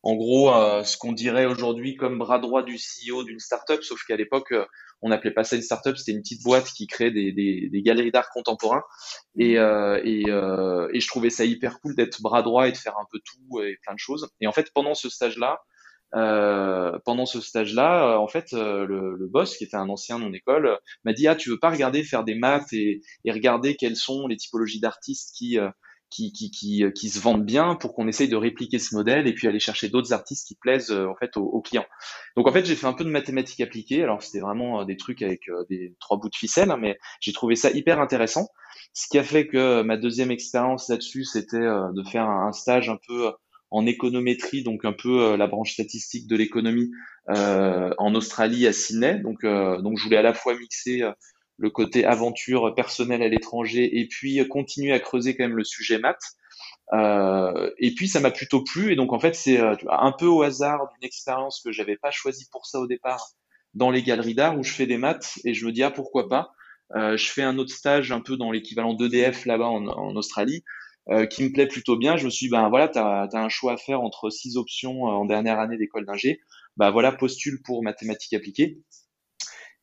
en 0.02 0.14
gros 0.14 0.52
ce 0.84 0.96
qu'on 0.96 1.12
dirait 1.12 1.44
aujourd'hui 1.44 1.96
comme 1.96 2.18
bras 2.18 2.38
droit 2.38 2.62
du 2.62 2.76
CEO 2.76 3.24
d'une 3.24 3.40
startup, 3.40 3.82
sauf 3.82 4.00
qu'à 4.04 4.14
l'époque, 4.14 4.54
on 5.02 5.08
n'appelait 5.08 5.32
pas 5.32 5.42
ça 5.42 5.56
une 5.56 5.62
startup, 5.62 5.96
c'était 5.96 6.12
une 6.12 6.20
petite 6.22 6.44
boîte 6.44 6.66
qui 6.66 6.86
créait 6.86 7.10
des, 7.10 7.32
des, 7.32 7.82
galeries 7.82 8.12
d'art 8.12 8.30
contemporain. 8.30 8.84
Et, 9.36 9.54
et, 9.54 10.20
et 10.20 11.00
je 11.00 11.08
trouvais 11.08 11.30
ça 11.30 11.44
hyper 11.44 11.80
cool 11.80 11.96
d'être 11.96 12.22
bras 12.22 12.42
droit 12.42 12.68
et 12.68 12.72
de 12.72 12.76
faire 12.76 12.96
un 12.96 13.06
peu 13.10 13.18
tout 13.24 13.60
et 13.60 13.76
plein 13.82 13.94
de 13.94 13.98
choses. 13.98 14.30
Et 14.40 14.46
en 14.46 14.52
fait, 14.52 14.70
pendant 14.72 14.94
ce 14.94 15.10
stage-là, 15.10 15.60
euh, 16.14 16.98
pendant 17.04 17.26
ce 17.26 17.40
stage-là, 17.40 18.14
euh, 18.14 18.16
en 18.16 18.28
fait, 18.28 18.52
euh, 18.54 18.86
le, 18.86 19.14
le, 19.16 19.26
boss, 19.26 19.56
qui 19.56 19.64
était 19.64 19.76
un 19.76 19.88
ancien 19.88 20.18
de 20.18 20.24
mon 20.24 20.32
école, 20.32 20.78
m'a 21.04 21.12
dit 21.12 21.28
ah 21.28 21.36
tu 21.36 21.50
veux 21.50 21.58
pas 21.58 21.70
regarder 21.70 22.02
faire 22.02 22.24
des 22.24 22.34
maths 22.34 22.72
et, 22.72 23.02
et 23.24 23.32
regarder 23.32 23.76
quelles 23.76 23.96
sont 23.96 24.26
les 24.26 24.36
typologies 24.36 24.80
d'artistes 24.80 25.34
qui, 25.36 25.58
qui, 26.10 26.32
qui, 26.32 26.50
qui 26.50 26.84
qui 26.94 27.10
se 27.10 27.20
vendent 27.20 27.44
bien 27.44 27.74
pour 27.74 27.94
qu'on 27.94 28.08
essaye 28.08 28.28
de 28.28 28.36
répliquer 28.36 28.78
ce 28.78 28.94
modèle 28.94 29.26
et 29.26 29.34
puis 29.34 29.46
aller 29.48 29.60
chercher 29.60 29.90
d'autres 29.90 30.14
artistes 30.14 30.48
qui 30.48 30.54
plaisent 30.54 30.90
en 30.90 31.14
fait 31.14 31.36
aux, 31.36 31.44
aux, 31.44 31.60
clients. 31.60 31.84
Donc 32.36 32.46
en 32.48 32.52
fait 32.52 32.64
j'ai 32.64 32.74
fait 32.76 32.86
un 32.86 32.94
peu 32.94 33.04
de 33.04 33.10
mathématiques 33.10 33.60
appliquées. 33.60 34.02
Alors 34.02 34.22
c'était 34.22 34.40
vraiment 34.40 34.86
des 34.86 34.96
trucs 34.96 35.20
avec 35.20 35.42
des 35.68 35.94
trois 36.00 36.16
bouts 36.16 36.30
de 36.30 36.36
ficelle, 36.36 36.70
hein, 36.70 36.78
mais 36.80 36.98
j'ai 37.20 37.34
trouvé 37.34 37.54
ça 37.54 37.70
hyper 37.70 38.00
intéressant. 38.00 38.48
Ce 38.94 39.08
qui 39.08 39.18
a 39.18 39.22
fait 39.22 39.46
que 39.46 39.82
ma 39.82 39.98
deuxième 39.98 40.30
expérience 40.30 40.88
là-dessus, 40.88 41.24
c'était 41.24 41.58
de 41.58 42.02
faire 42.10 42.24
un 42.24 42.52
stage 42.52 42.88
un 42.88 42.98
peu 43.06 43.30
en 43.70 43.86
économétrie, 43.86 44.62
donc 44.62 44.84
un 44.84 44.92
peu 44.92 45.22
euh, 45.22 45.36
la 45.36 45.46
branche 45.46 45.72
statistique 45.72 46.26
de 46.26 46.36
l'économie 46.36 46.90
euh, 47.30 47.90
en 47.98 48.14
Australie 48.14 48.66
à 48.66 48.72
Sydney. 48.72 49.20
Donc, 49.20 49.44
euh, 49.44 49.80
donc 49.82 49.98
je 49.98 50.04
voulais 50.04 50.16
à 50.16 50.22
la 50.22 50.34
fois 50.34 50.58
mixer 50.58 51.02
le 51.58 51.70
côté 51.70 52.04
aventure 52.04 52.74
personnelle 52.74 53.22
à 53.22 53.28
l'étranger 53.28 53.98
et 53.98 54.06
puis 54.06 54.46
continuer 54.48 54.92
à 54.92 55.00
creuser 55.00 55.36
quand 55.36 55.44
même 55.44 55.56
le 55.56 55.64
sujet 55.64 55.98
maths. 55.98 56.36
Euh, 56.92 57.70
et 57.78 57.94
puis 57.94 58.08
ça 58.08 58.20
m'a 58.20 58.30
plutôt 58.30 58.64
plu 58.64 58.92
et 58.92 58.96
donc 58.96 59.12
en 59.12 59.20
fait 59.20 59.34
c'est 59.34 59.58
un 59.60 60.12
peu 60.12 60.24
au 60.24 60.42
hasard 60.42 60.88
d'une 60.88 61.06
expérience 61.06 61.60
que 61.62 61.70
j'avais 61.70 61.96
pas 61.96 62.10
choisi 62.10 62.48
pour 62.50 62.64
ça 62.64 62.80
au 62.80 62.86
départ 62.86 63.28
dans 63.74 63.90
les 63.90 64.02
galeries 64.02 64.34
d'art 64.34 64.58
où 64.58 64.62
je 64.62 64.72
fais 64.72 64.86
des 64.86 64.96
maths 64.96 65.38
et 65.44 65.52
je 65.52 65.66
me 65.66 65.72
dis 65.72 65.82
ah 65.82 65.90
pourquoi 65.90 66.28
pas. 66.30 66.50
Euh, 66.96 67.18
je 67.18 67.30
fais 67.30 67.42
un 67.42 67.58
autre 67.58 67.72
stage 67.72 68.12
un 68.12 68.20
peu 68.20 68.36
dans 68.36 68.50
l'équivalent 68.50 68.94
d'EDF 68.94 69.44
là-bas 69.44 69.66
en, 69.66 69.86
en, 69.86 70.16
Australie 70.16 70.64
euh, 71.10 71.26
qui 71.26 71.42
me 71.44 71.52
plaît 71.52 71.66
plutôt 71.66 71.96
bien. 71.96 72.16
Je 72.16 72.26
me 72.26 72.30
suis 72.30 72.46
dit, 72.46 72.50
ben 72.50 72.68
voilà, 72.68 72.88
tu 72.88 72.98
as, 72.98 73.28
un 73.32 73.48
choix 73.48 73.72
à 73.72 73.76
faire 73.78 74.02
entre 74.02 74.28
six 74.30 74.56
options 74.56 75.08
euh, 75.08 75.12
en 75.12 75.24
dernière 75.24 75.58
année 75.58 75.78
d'école 75.78 76.04
d'ingé. 76.04 76.40
Ben 76.76 76.90
voilà, 76.90 77.12
postule 77.12 77.62
pour 77.64 77.82
mathématiques 77.82 78.34
appliquées. 78.34 78.78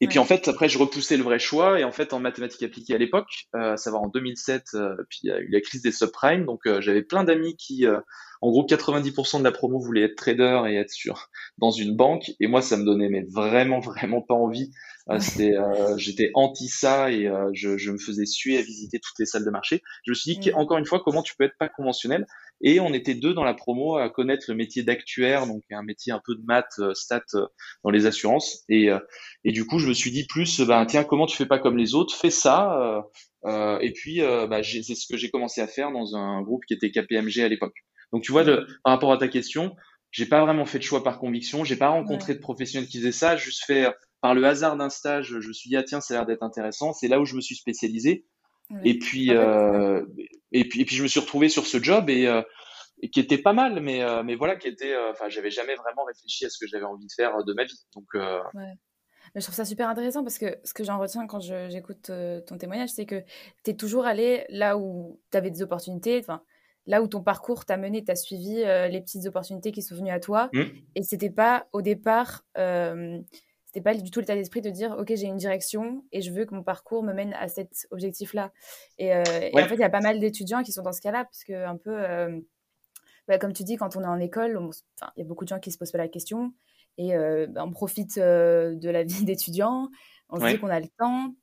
Et 0.02 0.08
puis 0.08 0.20
en 0.20 0.26
fait, 0.26 0.48
après, 0.48 0.70
je 0.70 0.78
repoussais 0.78 1.18
le 1.18 1.24
vrai 1.24 1.40
choix. 1.40 1.80
Et 1.80 1.84
en 1.84 1.92
fait, 1.92 2.14
en 2.14 2.20
mathématiques 2.20 2.64
appliquées 2.64 2.94
à 2.94 2.98
l'époque, 2.98 3.48
euh, 3.56 3.74
à 3.74 3.78
savoir 3.78 4.04
en 4.04 4.10
2007, 4.10 4.66
puis 5.10 5.20
il 5.24 5.30
y 5.30 5.32
a 5.32 5.40
eu 5.40 5.50
la 5.50 5.62
crise 5.62 5.82
des 5.82 5.92
subprimes. 5.92 6.46
Donc 6.46 6.62
j'avais 6.80 7.02
plein 7.02 7.24
d'amis 7.24 7.56
qui, 7.56 7.88
en 8.42 8.50
gros, 8.52 8.66
90% 8.66 9.40
de 9.40 9.44
la 9.44 9.52
promo 9.52 9.80
voulaient 9.80 10.04
être 10.04 10.16
trader 10.16 10.64
et 10.68 10.76
être 10.76 10.92
sur 10.92 11.30
dans 11.58 11.72
une 11.72 11.96
banque. 11.96 12.32
Et 12.40 12.48
moi, 12.48 12.62
ça 12.62 12.78
me 12.78 12.84
donnait 12.84 13.10
mais 13.10 13.26
vraiment, 13.32 13.80
vraiment 13.80 14.22
pas 14.22 14.36
envie 14.36 14.70
euh, 15.10 15.20
c'était, 15.20 15.56
euh, 15.56 15.98
j'étais 15.98 16.32
anti 16.34 16.68
ça 16.68 17.12
et 17.12 17.28
euh, 17.28 17.52
je, 17.54 17.78
je, 17.78 17.92
me 17.92 17.98
faisais 17.98 18.26
suer 18.26 18.58
à 18.58 18.62
visiter 18.62 19.00
toutes 19.00 19.18
les 19.20 19.26
salles 19.26 19.46
de 19.46 19.52
marché. 19.52 19.84
Je 20.04 20.12
me 20.12 20.16
suis 20.16 20.38
dit 20.38 20.50
mm. 20.50 20.56
encore 20.56 20.78
une 20.78 20.86
fois 20.86 21.02
comment 21.04 21.22
tu 21.22 21.36
peux 21.38 21.46
être 21.46 21.58
pas 21.60 21.70
conventionnel? 21.70 22.26
Et 22.62 22.80
on 22.80 22.94
était 22.94 23.14
deux 23.14 23.34
dans 23.34 23.44
la 23.44 23.54
promo 23.54 23.98
à 23.98 24.10
connaître 24.10 24.46
le 24.48 24.56
métier 24.56 24.82
d'actuaire, 24.82 25.46
donc 25.46 25.62
un 25.72 25.84
métier 25.84 26.14
un 26.14 26.22
peu 26.26 26.36
de 26.36 26.42
maths, 26.46 26.80
stats 26.94 27.22
dans 27.84 27.92
les 27.92 28.06
assurances. 28.06 28.64
Et, 28.70 28.88
et 29.44 29.52
du 29.52 29.66
coup, 29.66 29.78
je 29.78 29.90
me 29.90 29.94
suis 29.94 30.10
dit 30.10 30.26
plus, 30.26 30.62
ben 30.62 30.86
tiens, 30.86 31.04
comment 31.04 31.26
tu 31.26 31.36
fais 31.36 31.46
pas 31.46 31.60
comme 31.60 31.76
les 31.76 31.96
autres, 31.96 32.16
fais 32.16 32.30
ça. 32.30 33.04
Euh, 33.46 33.78
et 33.80 33.92
puis, 33.92 34.22
bah, 34.22 34.64
c'est 34.64 34.96
ce 34.96 35.06
que 35.06 35.18
j'ai 35.18 35.30
commencé 35.30 35.60
à 35.60 35.68
faire 35.68 35.92
dans 35.92 36.16
un 36.16 36.42
groupe 36.44 36.64
qui 36.66 36.74
était 36.74 36.92
KPMG 36.92 37.40
à 37.40 37.50
l'époque. 37.50 37.76
Donc 38.14 38.24
tu 38.24 38.32
vois, 38.32 38.46
de, 38.46 38.66
par 38.86 38.94
rapport 38.94 39.12
à 39.12 39.18
ta 39.18 39.28
question, 39.28 39.76
j'ai 40.12 40.26
pas 40.26 40.40
vraiment 40.40 40.66
fait 40.66 40.80
de 40.80 40.84
choix 40.84 41.04
par 41.04 41.20
conviction. 41.20 41.66
J'ai 41.66 41.76
pas 41.76 41.90
rencontré 41.90 42.36
de 42.36 42.40
professionnels 42.40 42.88
qui 42.88 43.00
faisaient 43.00 43.12
ça. 43.12 43.36
Juste 43.36 43.66
fait 43.66 43.94
par 44.26 44.34
le 44.34 44.44
hasard 44.44 44.76
d'un 44.76 44.90
stage, 44.90 45.38
je 45.40 45.48
me 45.48 45.54
suis 45.54 45.70
dit 45.70 45.78
ah 45.78 45.84
tiens, 45.84 46.02
ça 46.02 46.16
a 46.16 46.18
l'air 46.18 46.26
d'être 46.26 46.42
intéressant. 46.42 46.94
C'est 46.94 47.08
là 47.08 47.20
où 47.20 47.26
je 47.26 47.36
me 47.36 47.42
suis 47.42 47.54
spécialisé. 47.54 48.26
Et 48.84 48.98
puis 48.98 49.28
euh, 49.30 50.04
et 50.52 50.68
puis 50.68 50.82
et 50.82 50.86
puis 50.86 50.96
je 50.96 51.04
me 51.04 51.08
suis 51.08 51.20
retrouvé 51.20 51.48
sur 51.48 51.68
ce 51.68 51.78
job 51.78 52.10
et, 52.10 52.26
euh, 52.26 52.42
qui 53.12 53.20
était 53.20 53.38
pas 53.38 53.54
mal, 53.54 53.80
mais 53.82 54.02
euh, 54.02 54.24
mais 54.24 54.34
voilà, 54.34 54.56
qui 54.56 54.68
était. 54.68 54.96
Enfin, 55.12 55.30
j'avais 55.30 55.52
jamais 55.52 55.76
vraiment 55.76 56.06
réfléchi 56.06 56.44
à 56.44 56.50
ce 56.50 56.58
que 56.58 56.66
j'avais 56.66 56.86
envie 56.86 57.06
de 57.06 57.12
faire 57.16 57.44
de 57.44 57.54
ma 57.54 57.66
vie. 57.66 57.80
Donc 57.94 58.08
ouais. 58.16 58.74
je 59.36 59.42
trouve 59.42 59.54
ça 59.54 59.64
super 59.64 59.90
intéressant 59.90 60.24
parce 60.24 60.40
que 60.40 60.58
ce 60.64 60.74
que 60.74 60.84
j'en 60.84 60.98
retiens 60.98 61.28
quand 61.28 61.42
j'écoute 61.42 62.12
ton 62.48 62.58
témoignage, 62.58 62.90
c'est 62.90 63.06
que 63.06 63.22
tu 63.64 63.70
es 63.70 63.74
toujours 63.76 64.08
allé 64.08 64.48
là 64.50 64.76
où 64.76 65.20
tu 65.32 65.38
avais 65.38 65.52
des 65.52 65.62
opportunités, 65.62 66.18
enfin, 66.18 66.42
là 66.88 67.04
où 67.04 67.08
ton 67.08 67.22
parcours 67.22 67.66
t'a 67.66 67.78
mené, 67.78 68.04
tu 68.04 68.12
as 68.12 68.16
suivi 68.16 68.56
les 68.56 69.02
petites 69.02 69.28
opportunités 69.28 69.72
qui 69.72 69.84
sont 69.84 69.94
venues 69.94 70.10
à 70.10 70.20
toi. 70.20 70.50
Mmh. 70.52 70.64
Et 70.96 71.04
c'était 71.04 71.30
pas 71.30 71.68
au 71.74 71.84
départ, 71.84 72.44
c'était 73.76 73.84
pas 73.84 73.94
du 73.94 74.10
tout 74.10 74.22
l'état 74.22 74.36
d'esprit 74.36 74.62
de 74.62 74.70
dire 74.70 74.96
ok 74.98 75.08
j'ai 75.16 75.28
une 75.28 75.36
direction 75.36 76.06
et 76.14 76.22
je 76.22 76.32
veux 76.32 76.46
que 76.46 76.56
mon 76.56 76.64
parcours 76.64 77.04
me 77.04 77.12
mène 77.12 77.34
à 77.34 77.50
cet 77.50 77.88
objectif 77.92 78.34
là 78.34 78.54
et, 78.98 79.14
euh, 79.14 79.22
en 79.22 79.68
fait 79.68 79.76
il 79.76 79.82
y 79.82 79.84
a 79.84 79.90
pas 79.90 80.00
mal 80.00 80.18
d'étudiants 80.18 80.64
qui 80.64 80.72
sont 80.72 80.82
dans 80.82 80.94
ce 80.94 81.02
cas 81.02 81.12
là 81.12 81.26
parce 81.26 81.44
que 81.44 81.66
un 81.66 81.76
peu 81.76 81.92
euh, 81.92 82.40
bah, 83.28 83.38
comme 83.38 83.52
tu 83.52 83.66
dis 83.66 83.76
quand 83.76 83.98
on 83.98 84.04
est 84.04 84.08
en 84.08 84.20
école 84.20 84.58
il 85.18 85.20
y 85.20 85.22
a 85.24 85.26
beaucoup 85.26 85.44
de 85.44 85.50
gens 85.50 85.60
qui 85.60 85.72
se 85.72 85.78
posent 85.78 85.92
pas 85.92 85.98
la 85.98 86.08
question 86.08 86.54
et 86.98 87.14
bah, 87.50 87.66
on 87.66 87.72
profite 87.72 88.18
de 88.18 88.90
la 88.90 89.04
vie 89.04 89.26
d'étudiant, 89.26 89.90
on 90.30 90.40
se 90.40 90.46
dit 90.46 90.58
qu'on 90.58 90.70
a 90.70 90.80
le 90.80 90.88
temps. 90.98 91.36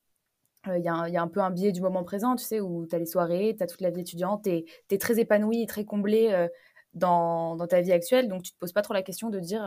Il 0.69 0.79
y, 0.79 0.85
y, 0.85 0.89
a 0.89 1.23
un 1.23 1.29
peu 1.29 1.41
un 1.41 1.51
biais 1.51 1.73
du 1.73 1.83
moment 1.83 2.05
présent, 2.05 2.37
tu 2.37 2.45
sais, 2.45 2.61
où 2.61 2.87
tu 2.87 2.95
as 2.95 2.99
les 2.99 3.05
soirées, 3.05 3.55
tu 3.55 3.63
as 3.63 3.67
toute 3.67 3.83
la 3.83 3.91
vie 3.91 4.01
étudiante, 4.01 4.45
tu 4.45 4.65
es, 4.91 4.99
très 4.99 5.19
épanoui 5.19 5.61
et 5.61 5.67
très 5.67 5.85
comblé 5.85 6.49
dans, 6.95 7.57
dans, 7.57 7.67
ta 7.67 7.83
vie 7.83 7.93
actuelle, 7.93 8.29
donc 8.29 8.45
tu 8.45 8.53
te 8.53 8.59
poses 8.59 8.73
pas 8.73 8.81
trop 8.81 8.95
la 8.95 9.03
question 9.03 9.29
de 9.29 9.41
dire 9.41 9.63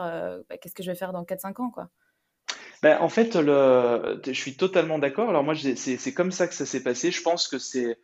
bah, 0.49 0.57
qu'est-ce 0.57 0.73
que 0.73 0.81
je 0.81 0.89
vais 0.89 0.97
faire 0.97 1.13
dans 1.13 1.23
4-5 1.23 1.61
ans, 1.61 1.69
quoi. 1.69 1.91
Ben, 2.85 2.99
en 3.01 3.09
fait, 3.09 3.33
je 3.33 4.31
suis 4.31 4.53
totalement 4.57 4.99
d'accord. 4.99 5.27
Alors 5.27 5.43
moi, 5.43 5.55
c'est 5.55 6.13
comme 6.13 6.29
ça 6.29 6.47
que 6.47 6.53
ça 6.53 6.67
s'est 6.67 6.83
passé. 6.83 7.09
Je 7.09 7.23
pense 7.23 7.47
que 7.47 7.57
c'est 7.57 7.97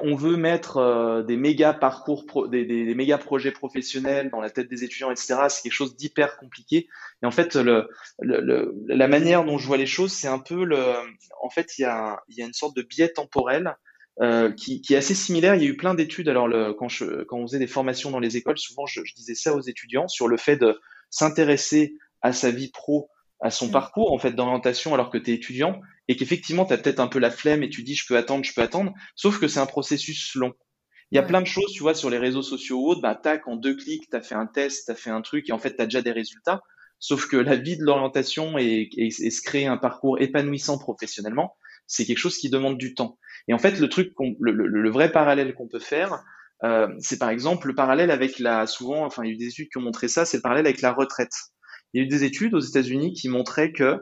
on 0.00 0.16
veut 0.16 0.38
mettre 0.38 0.78
euh, 0.78 1.22
des 1.22 1.36
méga 1.36 1.74
parcours, 1.74 2.48
des, 2.48 2.94
méga 2.94 3.18
projets 3.18 3.52
professionnels 3.52 4.30
dans 4.30 4.40
la 4.40 4.48
tête 4.48 4.70
des 4.70 4.82
étudiants, 4.82 5.10
etc. 5.10 5.34
C'est 5.50 5.60
quelque 5.60 5.74
chose 5.74 5.94
d'hyper 5.94 6.38
compliqué. 6.38 6.88
Et 7.22 7.26
en 7.26 7.30
fait, 7.30 7.54
la 7.54 9.08
manière 9.08 9.44
dont 9.44 9.58
je 9.58 9.66
vois 9.66 9.76
les 9.76 9.84
choses, 9.84 10.14
c'est 10.14 10.26
un 10.26 10.38
peu 10.38 10.64
le. 10.64 10.82
En 11.42 11.50
fait, 11.50 11.76
il 11.76 11.82
y 11.82 11.84
a, 11.84 12.18
une 12.38 12.54
sorte 12.54 12.74
de 12.74 12.80
biais 12.80 13.10
temporel 13.10 13.76
euh, 14.22 14.50
qui, 14.52 14.80
est 14.88 14.96
assez 14.96 15.14
similaire. 15.14 15.54
Il 15.54 15.62
y 15.62 15.66
a 15.66 15.68
eu 15.68 15.76
plein 15.76 15.92
d'études. 15.92 16.30
Alors, 16.30 16.48
quand, 16.78 16.88
on 17.32 17.46
faisait 17.46 17.58
des 17.58 17.66
formations 17.66 18.10
dans 18.10 18.20
les 18.20 18.38
écoles, 18.38 18.56
souvent 18.56 18.86
je 18.86 19.02
disais 19.14 19.34
ça 19.34 19.54
aux 19.54 19.60
étudiants 19.60 20.08
sur 20.08 20.28
le 20.28 20.38
fait 20.38 20.56
de 20.56 20.80
s'intéresser 21.10 21.98
à 22.22 22.32
sa 22.32 22.50
vie 22.50 22.70
pro 22.70 23.10
à 23.42 23.50
son 23.50 23.68
mm. 23.68 23.72
parcours 23.72 24.12
en 24.12 24.18
fait 24.18 24.32
d'orientation 24.32 24.94
alors 24.94 25.10
que 25.10 25.18
tu 25.18 25.32
es 25.32 25.34
étudiant 25.34 25.80
et 26.08 26.16
qu'effectivement 26.16 26.64
tu 26.64 26.72
as 26.72 26.78
peut-être 26.78 27.00
un 27.00 27.08
peu 27.08 27.18
la 27.18 27.30
flemme 27.30 27.62
et 27.62 27.68
tu 27.68 27.82
dis 27.82 27.94
je 27.94 28.06
peux 28.06 28.16
attendre, 28.16 28.44
je 28.44 28.54
peux 28.54 28.62
attendre, 28.62 28.94
sauf 29.14 29.38
que 29.38 29.48
c'est 29.48 29.60
un 29.60 29.66
processus 29.66 30.34
long. 30.34 30.54
Il 31.10 31.16
y 31.16 31.18
a 31.18 31.22
plein 31.22 31.42
de 31.42 31.46
choses, 31.46 31.70
tu 31.72 31.82
vois, 31.82 31.94
sur 31.94 32.08
les 32.08 32.16
réseaux 32.16 32.40
sociaux 32.40 32.78
ou 32.78 32.88
autres, 32.88 33.02
bah 33.02 33.14
tac, 33.14 33.46
en 33.46 33.56
deux 33.56 33.76
clics, 33.76 34.08
tu 34.08 34.16
as 34.16 34.22
fait 34.22 34.34
un 34.34 34.46
test, 34.46 34.86
tu 34.86 34.92
as 34.92 34.94
fait 34.94 35.10
un 35.10 35.20
truc 35.20 35.50
et 35.50 35.52
en 35.52 35.58
fait 35.58 35.76
tu 35.76 35.82
as 35.82 35.84
déjà 35.84 36.00
des 36.00 36.12
résultats. 36.12 36.62
Sauf 36.98 37.26
que 37.26 37.36
la 37.36 37.56
vie 37.56 37.76
de 37.76 37.82
l'orientation 37.82 38.56
et, 38.58 38.88
et, 38.96 39.10
se 39.10 39.42
créer 39.42 39.66
un 39.66 39.76
parcours 39.76 40.20
épanouissant 40.20 40.78
professionnellement, 40.78 41.56
c'est 41.88 42.04
quelque 42.06 42.18
chose 42.18 42.38
qui 42.38 42.48
demande 42.48 42.78
du 42.78 42.94
temps. 42.94 43.18
Et 43.48 43.54
en 43.54 43.58
fait, 43.58 43.80
le 43.80 43.88
truc, 43.88 44.12
le, 44.38 44.52
le, 44.52 44.68
le, 44.68 44.90
vrai 44.90 45.10
parallèle 45.10 45.52
qu'on 45.54 45.66
peut 45.66 45.80
faire, 45.80 46.22
euh, 46.62 46.86
c'est 47.00 47.18
par 47.18 47.30
exemple 47.30 47.66
le 47.66 47.74
parallèle 47.74 48.12
avec 48.12 48.38
la, 48.38 48.68
souvent, 48.68 49.04
enfin 49.04 49.24
il 49.24 49.28
y 49.28 49.30
a 49.32 49.34
eu 49.34 49.36
des 49.36 49.48
études 49.48 49.68
qui 49.68 49.78
ont 49.78 49.82
montré 49.82 50.06
ça, 50.06 50.24
c'est 50.24 50.36
le 50.36 50.42
parallèle 50.42 50.66
avec 50.66 50.80
la 50.80 50.92
retraite 50.92 51.34
il 51.92 52.00
y 52.00 52.00
a 52.02 52.04
eu 52.04 52.08
des 52.08 52.24
études 52.24 52.54
aux 52.54 52.60
États-Unis 52.60 53.12
qui 53.12 53.28
montraient 53.28 53.72
que 53.72 54.00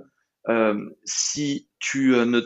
euh, 0.49 0.91
si 1.05 1.69
tu 1.79 2.15
euh, 2.15 2.43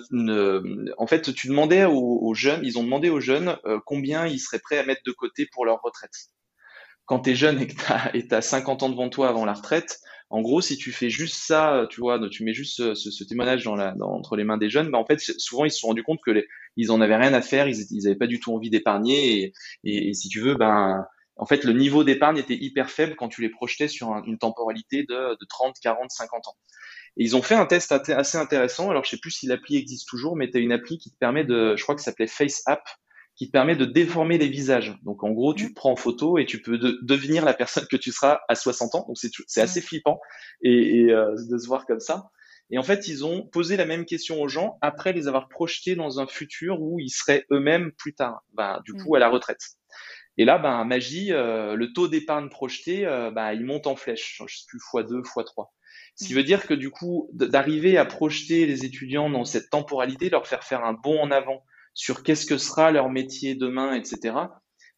en 0.98 1.06
fait, 1.06 1.32
tu 1.34 1.48
demandais 1.48 1.84
aux, 1.84 2.34
jeunes, 2.34 2.60
ils 2.64 2.78
ont 2.78 2.82
demandé 2.82 3.08
aux 3.08 3.20
jeunes 3.20 3.56
euh, 3.66 3.78
combien 3.86 4.26
ils 4.26 4.40
seraient 4.40 4.58
prêts 4.58 4.78
à 4.78 4.84
mettre 4.84 5.02
de 5.06 5.12
côté 5.12 5.46
pour 5.52 5.64
leur 5.64 5.80
retraite. 5.82 6.30
Quand 7.06 7.20
tu 7.20 7.30
es 7.30 7.34
jeune 7.34 7.60
et 7.60 7.66
que 7.66 7.74
tu 7.74 8.34
as, 8.34 8.40
50 8.42 8.82
ans 8.82 8.88
devant 8.88 9.10
toi 9.10 9.28
avant 9.28 9.44
la 9.44 9.52
retraite, 9.52 10.00
en 10.30 10.40
gros, 10.40 10.60
si 10.60 10.76
tu 10.76 10.90
fais 10.90 11.10
juste 11.10 11.36
ça, 11.36 11.86
tu 11.90 12.00
vois, 12.00 12.18
tu 12.28 12.42
mets 12.44 12.54
juste 12.54 12.94
ce, 12.94 13.24
témoignage 13.24 13.62
dans 13.64 13.76
la, 13.76 13.92
dans, 13.92 14.10
entre 14.10 14.36
les 14.36 14.44
mains 14.44 14.56
des 14.56 14.70
jeunes, 14.70 14.90
bah 14.90 14.98
en 14.98 15.04
fait, 15.04 15.20
souvent 15.20 15.64
ils 15.64 15.70
se 15.70 15.78
sont 15.78 15.88
rendus 15.88 16.02
compte 16.02 16.20
que 16.24 16.30
les, 16.30 16.46
ils 16.76 16.90
en 16.90 17.00
avaient 17.00 17.16
rien 17.16 17.34
à 17.34 17.42
faire, 17.42 17.68
ils, 17.68 17.86
ils 17.90 18.06
avaient 18.06 18.16
pas 18.16 18.26
du 18.26 18.40
tout 18.40 18.52
envie 18.52 18.70
d'épargner 18.70 19.52
et, 19.84 20.08
et, 20.08 20.14
si 20.14 20.28
tu 20.28 20.40
veux, 20.40 20.54
ben 20.54 21.04
en 21.36 21.46
fait, 21.46 21.64
le 21.64 21.72
niveau 21.72 22.04
d'épargne 22.04 22.38
était 22.38 22.54
hyper 22.54 22.90
faible 22.90 23.16
quand 23.16 23.28
tu 23.28 23.42
les 23.42 23.48
projetais 23.48 23.88
sur 23.88 24.12
une 24.26 24.38
temporalité 24.38 25.04
de, 25.04 25.36
30, 25.48 25.76
40, 25.82 26.10
50 26.10 26.48
ans. 26.48 26.56
Et 27.16 27.24
ils 27.24 27.36
ont 27.36 27.42
fait 27.42 27.54
un 27.54 27.66
test 27.66 27.92
assez 27.92 28.38
intéressant. 28.38 28.90
Alors, 28.90 29.04
je 29.04 29.10
sais 29.10 29.18
plus 29.18 29.30
si 29.30 29.46
l'appli 29.46 29.76
existe 29.76 30.08
toujours, 30.08 30.36
mais 30.36 30.50
tu 30.50 30.58
as 30.58 30.60
une 30.60 30.72
appli 30.72 30.98
qui 30.98 31.10
te 31.10 31.18
permet 31.18 31.44
de, 31.44 31.74
je 31.76 31.82
crois 31.82 31.94
que 31.94 32.00
ça 32.00 32.10
s'appelait 32.10 32.26
Face 32.26 32.62
App, 32.66 32.82
qui 33.36 33.48
te 33.48 33.52
permet 33.52 33.74
de 33.74 33.84
déformer 33.84 34.38
les 34.38 34.48
visages. 34.48 34.96
Donc, 35.02 35.24
en 35.24 35.30
gros, 35.30 35.54
tu 35.54 35.70
te 35.70 35.74
prends 35.74 35.92
en 35.92 35.96
photo 35.96 36.38
et 36.38 36.46
tu 36.46 36.62
peux 36.62 36.78
devenir 36.78 37.44
la 37.44 37.54
personne 37.54 37.86
que 37.90 37.96
tu 37.96 38.12
seras 38.12 38.40
à 38.48 38.54
60 38.54 38.94
ans. 38.94 39.04
Donc, 39.08 39.16
c'est 39.18 39.60
assez 39.60 39.80
flippant 39.80 40.20
et, 40.62 41.10
euh, 41.10 41.34
de 41.50 41.58
se 41.58 41.66
voir 41.66 41.86
comme 41.86 42.00
ça. 42.00 42.30
Et 42.70 42.78
en 42.78 42.82
fait, 42.82 43.08
ils 43.08 43.24
ont 43.24 43.42
posé 43.46 43.76
la 43.76 43.84
même 43.84 44.06
question 44.06 44.40
aux 44.40 44.48
gens 44.48 44.78
après 44.80 45.12
les 45.12 45.28
avoir 45.28 45.48
projetés 45.48 45.96
dans 45.96 46.20
un 46.20 46.26
futur 46.26 46.80
où 46.80 46.98
ils 46.98 47.10
seraient 47.10 47.44
eux-mêmes 47.50 47.92
plus 47.92 48.14
tard, 48.14 48.42
bah, 48.52 48.80
du 48.84 48.94
coup, 48.94 49.14
à 49.16 49.18
la 49.18 49.28
retraite. 49.28 49.60
Et 50.36 50.44
là, 50.44 50.58
ben, 50.58 50.84
magie, 50.84 51.32
euh, 51.32 51.76
le 51.76 51.92
taux 51.92 52.08
d'épargne 52.08 52.48
projeté, 52.48 53.06
euh, 53.06 53.30
ben, 53.30 53.52
il 53.52 53.64
monte 53.64 53.86
en 53.86 53.96
flèche, 53.96 54.42
je 54.46 54.56
sais 54.56 54.64
plus, 54.68 54.78
x2, 54.78 55.22
x3. 55.22 55.66
Ce 56.16 56.26
qui 56.26 56.32
mm. 56.32 56.36
veut 56.36 56.42
dire 56.42 56.66
que 56.66 56.74
du 56.74 56.90
coup, 56.90 57.30
d'arriver 57.32 57.96
à 57.98 58.04
projeter 58.04 58.66
les 58.66 58.84
étudiants 58.84 59.30
dans 59.30 59.44
cette 59.44 59.70
temporalité, 59.70 60.30
leur 60.30 60.46
faire 60.46 60.64
faire 60.64 60.84
un 60.84 60.92
bond 60.92 61.20
en 61.20 61.30
avant 61.30 61.62
sur 61.94 62.22
qu'est-ce 62.22 62.46
que 62.46 62.58
sera 62.58 62.90
leur 62.90 63.08
métier 63.08 63.54
demain, 63.54 63.94
etc., 63.94 64.34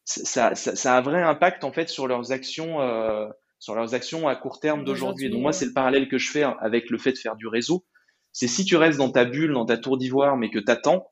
ça, 0.09 0.55
ça, 0.55 0.75
ça, 0.75 0.95
a 0.95 0.97
un 0.97 1.01
vrai 1.01 1.21
impact 1.21 1.65
en 1.65 1.73
fait 1.73 1.89
sur 1.89 2.07
leurs 2.07 2.31
actions, 2.31 2.79
euh, 2.81 3.27
sur 3.59 3.75
leurs 3.75 3.93
actions 3.93 4.29
à 4.29 4.37
court 4.37 4.61
terme 4.61 4.85
d'aujourd'hui. 4.85 5.29
Donc 5.29 5.41
moi, 5.41 5.51
c'est 5.51 5.65
le 5.65 5.73
parallèle 5.73 6.07
que 6.07 6.17
je 6.17 6.31
fais 6.31 6.43
avec 6.61 6.89
le 6.89 6.97
fait 6.97 7.11
de 7.11 7.17
faire 7.17 7.35
du 7.35 7.45
réseau. 7.45 7.85
C'est 8.31 8.47
si 8.47 8.63
tu 8.63 8.77
restes 8.77 8.99
dans 8.99 9.11
ta 9.11 9.25
bulle, 9.25 9.53
dans 9.53 9.65
ta 9.65 9.77
tour 9.77 9.97
d'ivoire, 9.97 10.37
mais 10.37 10.49
que 10.49 10.59
tu 10.59 10.71
attends, 10.71 11.09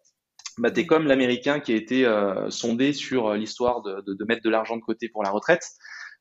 bah, 0.58 0.72
tu 0.72 0.82
es 0.82 0.86
comme 0.86 1.08
l'Américain 1.08 1.60
qui 1.60 1.74
a 1.74 1.76
été 1.76 2.06
euh, 2.06 2.50
sondé 2.50 2.94
sur 2.94 3.28
euh, 3.28 3.38
l'histoire 3.38 3.82
de, 3.82 4.02
de, 4.02 4.14
de, 4.14 4.26
mettre 4.26 4.42
de 4.44 4.50
l'argent 4.50 4.78
de 4.78 4.82
côté 4.82 5.10
pour 5.10 5.24
la 5.24 5.30
retraite, 5.30 5.64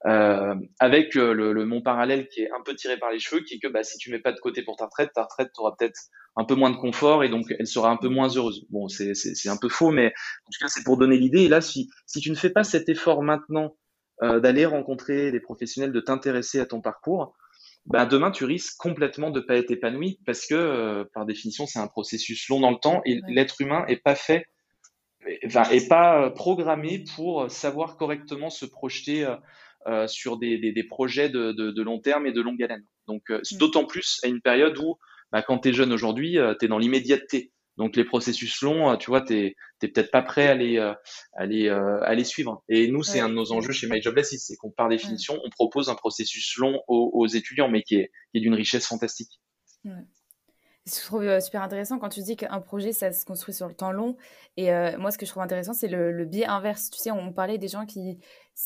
euh, 0.07 0.55
avec 0.81 1.17
euh, 1.17 1.33
le, 1.33 1.53
le, 1.53 1.65
mon 1.65 1.81
parallèle 1.81 2.29
qui 2.29 2.43
est 2.43 2.51
un 2.51 2.63
peu 2.63 2.75
tiré 2.75 2.99
par 2.99 3.11
les 3.11 3.19
cheveux, 3.19 3.43
qui 3.43 3.55
est 3.55 3.59
que 3.59 3.69
bah, 3.69 3.83
si 3.83 3.97
tu 3.97 4.11
mets 4.11 4.19
pas 4.19 4.33
de 4.33 4.41
côté 4.41 4.63
pour 4.63 4.77
ta 4.77 4.85
retraite, 4.87 5.11
ta 5.15 5.23
retraite, 5.23 5.51
tu 5.55 5.61
auras 5.61 5.75
peut-être 5.79 5.99
un 6.37 6.45
peu 6.45 6.55
moins 6.55 6.71
de 6.71 6.77
confort 6.77 7.25
et 7.25 7.29
donc 7.29 7.47
elle 7.59 7.67
sera 7.67 7.91
un 7.91 7.97
peu 7.97 8.09
moins 8.09 8.29
heureuse. 8.29 8.67
Bon, 8.71 8.89
c'est 8.89 9.49
un 9.49 9.57
peu 9.57 9.69
faux, 9.69 9.91
mais 9.91 10.09
en 10.09 10.51
tout 10.53 10.59
cas, 10.61 10.69
c'est 10.69 10.85
pour 10.85 10.99
donner 10.99 11.17
l'idée. 11.17 11.43
Et 11.43 11.49
là, 11.49 11.61
si, 11.61 11.91
si 12.07 12.21
tu 12.21 12.31
ne 12.31 12.35
fais 12.35 12.51
pas 12.51 12.65
cet 12.65 12.89
effort 12.89 13.23
maintenant 13.23 13.77
euh, 14.23 14.41
d'aller 14.41 14.67
rencontrer 14.67 15.31
les 15.31 15.41
professionnels, 15.41 15.93
de 15.93 16.01
t'intéresser 16.01 16.61
à 16.61 16.67
ton 16.67 16.81
parcours, 16.81 17.35
bah, 17.87 18.07
demain 18.07 18.31
tu 18.31 18.45
risques 18.45 18.77
complètement 18.79 19.31
de 19.31 19.41
pas 19.41 19.57
être 19.57 19.71
épanoui 19.71 20.19
parce 20.25 20.47
que 20.47 20.55
euh, 20.55 21.05
par 21.13 21.27
définition 21.27 21.67
c'est 21.67 21.79
un 21.79 21.87
processus 21.87 22.49
long 22.49 22.61
dans 22.61 22.71
le 22.71 22.79
temps 22.79 23.03
et 23.05 23.21
l'être 23.29 23.61
humain 23.61 23.85
est 23.89 24.03
pas 24.03 24.15
fait 24.15 24.47
enfin 25.45 25.65
est 25.71 25.89
pas 25.89 26.23
euh, 26.23 26.31
programmé 26.31 27.05
pour 27.15 27.51
savoir 27.51 27.97
correctement 27.97 28.49
se 28.49 28.65
projeter 28.65 29.27
euh, 29.87 30.07
sur 30.07 30.39
des, 30.39 30.57
des, 30.59 30.73
des 30.73 30.85
projets 30.85 31.29
de, 31.29 31.53
de, 31.53 31.71
de, 31.71 31.83
long 31.83 31.99
terme 31.99 32.27
et 32.27 32.33
de 32.33 32.41
longue 32.41 32.63
haleine. 32.63 32.87
Donc 33.07 33.29
mm. 33.29 33.59
d'autant 33.59 33.85
plus 33.85 34.19
à 34.25 34.29
une 34.29 34.41
période 34.41 34.79
où 34.79 34.97
bah, 35.31 35.43
quand 35.43 35.59
tu 35.59 35.69
es 35.69 35.73
jeune 35.75 35.93
aujourd'hui, 35.93 36.39
tu 36.59 36.65
es 36.65 36.69
dans 36.69 36.79
l'immédiateté. 36.79 37.53
Donc 37.77 37.97
les 37.97 38.05
processus 38.05 38.63
longs, 38.63 38.91
euh, 38.91 38.97
tu 38.97 39.11
vois, 39.11 39.21
tu 39.21 39.35
n'es 39.35 39.55
peut-être 39.81 40.11
pas 40.11 40.23
prêt 40.23 40.47
à 40.47 40.55
les, 40.55 40.79
euh, 40.79 40.95
à 41.35 41.47
les, 41.47 41.69
euh, 41.69 42.01
à 42.03 42.15
les 42.15 42.25
suivre. 42.25 42.63
Et 42.69 42.89
nous, 42.89 43.03
c'est 43.03 43.21
un 43.21 43.29
de 43.29 43.35
nos 43.35 43.53
enjeux 43.53 43.73
chez 43.73 43.89
MyJobless, 43.89 44.37
c'est 44.39 44.57
qu'on 44.57 44.71
par 44.71 44.89
définition, 44.89 45.41
on 45.45 45.51
propose 45.51 45.89
un 45.89 45.95
processus 45.95 46.57
long 46.57 46.81
aux, 46.87 47.27
étudiants, 47.27 47.69
mais 47.69 47.83
qui 47.83 47.97
est, 47.97 48.11
qui 48.31 48.39
est 48.39 48.41
d'une 48.41 48.55
richesse 48.55 48.87
fantastique. 48.87 49.41
Ouais. 49.85 49.93
Ce 50.87 50.97
que 50.97 51.01
je 51.01 51.07
trouve 51.07 51.41
super 51.41 51.63
intéressant 51.63 51.99
quand 51.99 52.11
tu 52.11 52.21
dis 52.21 52.37
qu'un 52.37 52.61
projet, 52.61 52.93
ça 52.93 53.11
se 53.11 53.25
construit 53.25 53.55
sur 53.55 53.69
le 53.69 53.75
temps 53.75 53.91
long. 53.91 54.19
Et 54.59 54.71
moi, 54.99 55.11
ce 55.11 55.17
que 55.17 55.25
je 55.25 55.31
trouve 55.31 55.43
intéressant, 55.43 55.73
c'est 55.73 55.89
le, 55.89 56.13
le, 56.13 56.27
biais 56.27 56.45
inverse. 56.45 56.91
Tu 56.91 56.99
sais, 56.99 57.11
on 57.11 57.33
parlait 57.33 57.57
des 57.57 57.69
gens 57.69 57.87
qui 57.87 58.19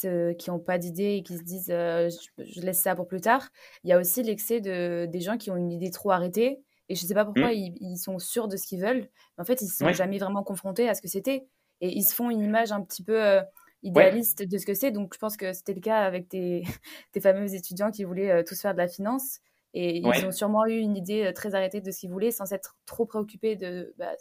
n'ont 0.02 0.34
qui 0.34 0.50
pas 0.66 0.78
d'idée 0.78 1.14
et 1.14 1.22
qui 1.22 1.38
se 1.38 1.44
disent 1.44 1.68
je, 1.68 2.60
laisse 2.60 2.80
ça 2.80 2.96
pour 2.96 3.06
plus 3.06 3.20
tard. 3.20 3.48
Il 3.84 3.90
y 3.90 3.92
a 3.92 3.98
aussi 3.98 4.24
l'excès 4.24 4.60
de, 4.60 5.06
des 5.06 5.20
gens 5.20 5.36
qui 5.36 5.52
ont 5.52 5.56
une 5.56 5.70
idée 5.70 5.92
trop 5.92 6.10
arrêtée 6.10 6.60
et 6.88 6.94
je 6.94 7.02
ne 7.02 7.08
sais 7.08 7.14
pas 7.14 7.24
pourquoi 7.24 7.48
mmh. 7.48 7.76
ils, 7.80 7.98
sont 7.98 8.18
sûrs 8.18 8.48
de 8.48 8.56
ce 8.56 8.66
qu'ils 8.66 8.80
veulent. 8.80 9.08
Mais 9.36 9.42
en 9.42 9.44
fait, 9.44 9.60
ils 9.60 9.66
ne 9.66 9.70
sont 9.70 9.92
jamais 9.92 10.18
vraiment 10.18 10.42
confrontés 10.42 10.88
à 10.88 10.94
ce 10.94 11.02
que 11.02 11.08
c'était. 11.08 11.46
Et 11.80 11.88
ils 11.96 12.02
se 12.02 12.14
font 12.14 12.30
une 12.30 12.42
image 12.42 12.72
un 12.72 12.82
petit 12.82 13.04
peu 13.04 13.22
euh, 13.22 13.42
idéaliste 13.82 14.42
de 14.42 14.58
ce 14.58 14.64
que 14.64 14.74
c'est. 14.74 14.90
Donc, 14.90 15.12
je 15.14 15.18
pense 15.18 15.36
que 15.36 15.52
c'était 15.52 15.74
le 15.74 15.80
cas 15.80 16.00
avec 16.00 16.28
tes, 16.28 16.62
tes 17.12 17.20
fameux 17.20 17.54
étudiants 17.54 17.90
qui 17.90 18.04
voulaient 18.04 18.30
euh, 18.30 18.42
tous 18.42 18.60
faire 18.60 18.72
de 18.72 18.78
la 18.78 18.88
finance. 18.88 19.40
Et 19.74 19.98
ils 19.98 20.26
ont 20.26 20.32
sûrement 20.32 20.64
eu 20.64 20.78
une 20.78 20.96
idée 20.96 21.26
euh, 21.26 21.32
très 21.32 21.54
arrêtée 21.54 21.82
de 21.82 21.90
ce 21.90 22.00
qu'ils 22.00 22.10
voulaient 22.10 22.30
sans 22.30 22.52
être 22.52 22.76
trop 22.86 23.04
préoccupés 23.04 23.54
de 23.54 23.94
bah, 23.98 24.12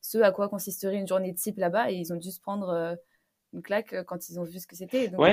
ce 0.00 0.18
à 0.18 0.30
quoi 0.30 0.48
consisterait 0.48 0.96
une 0.96 1.08
journée 1.08 1.32
de 1.32 1.36
type 1.36 1.58
là-bas. 1.58 1.90
Et 1.90 1.96
ils 1.96 2.12
ont 2.12 2.16
dû 2.16 2.30
se 2.30 2.40
prendre 2.40 2.96
une 3.52 3.62
claque 3.62 4.04
quand 4.04 4.28
ils 4.28 4.38
ont 4.38 4.44
vu 4.44 4.60
ce 4.60 4.68
que 4.68 4.76
c'était. 4.76 5.08
Donc, 5.08 5.26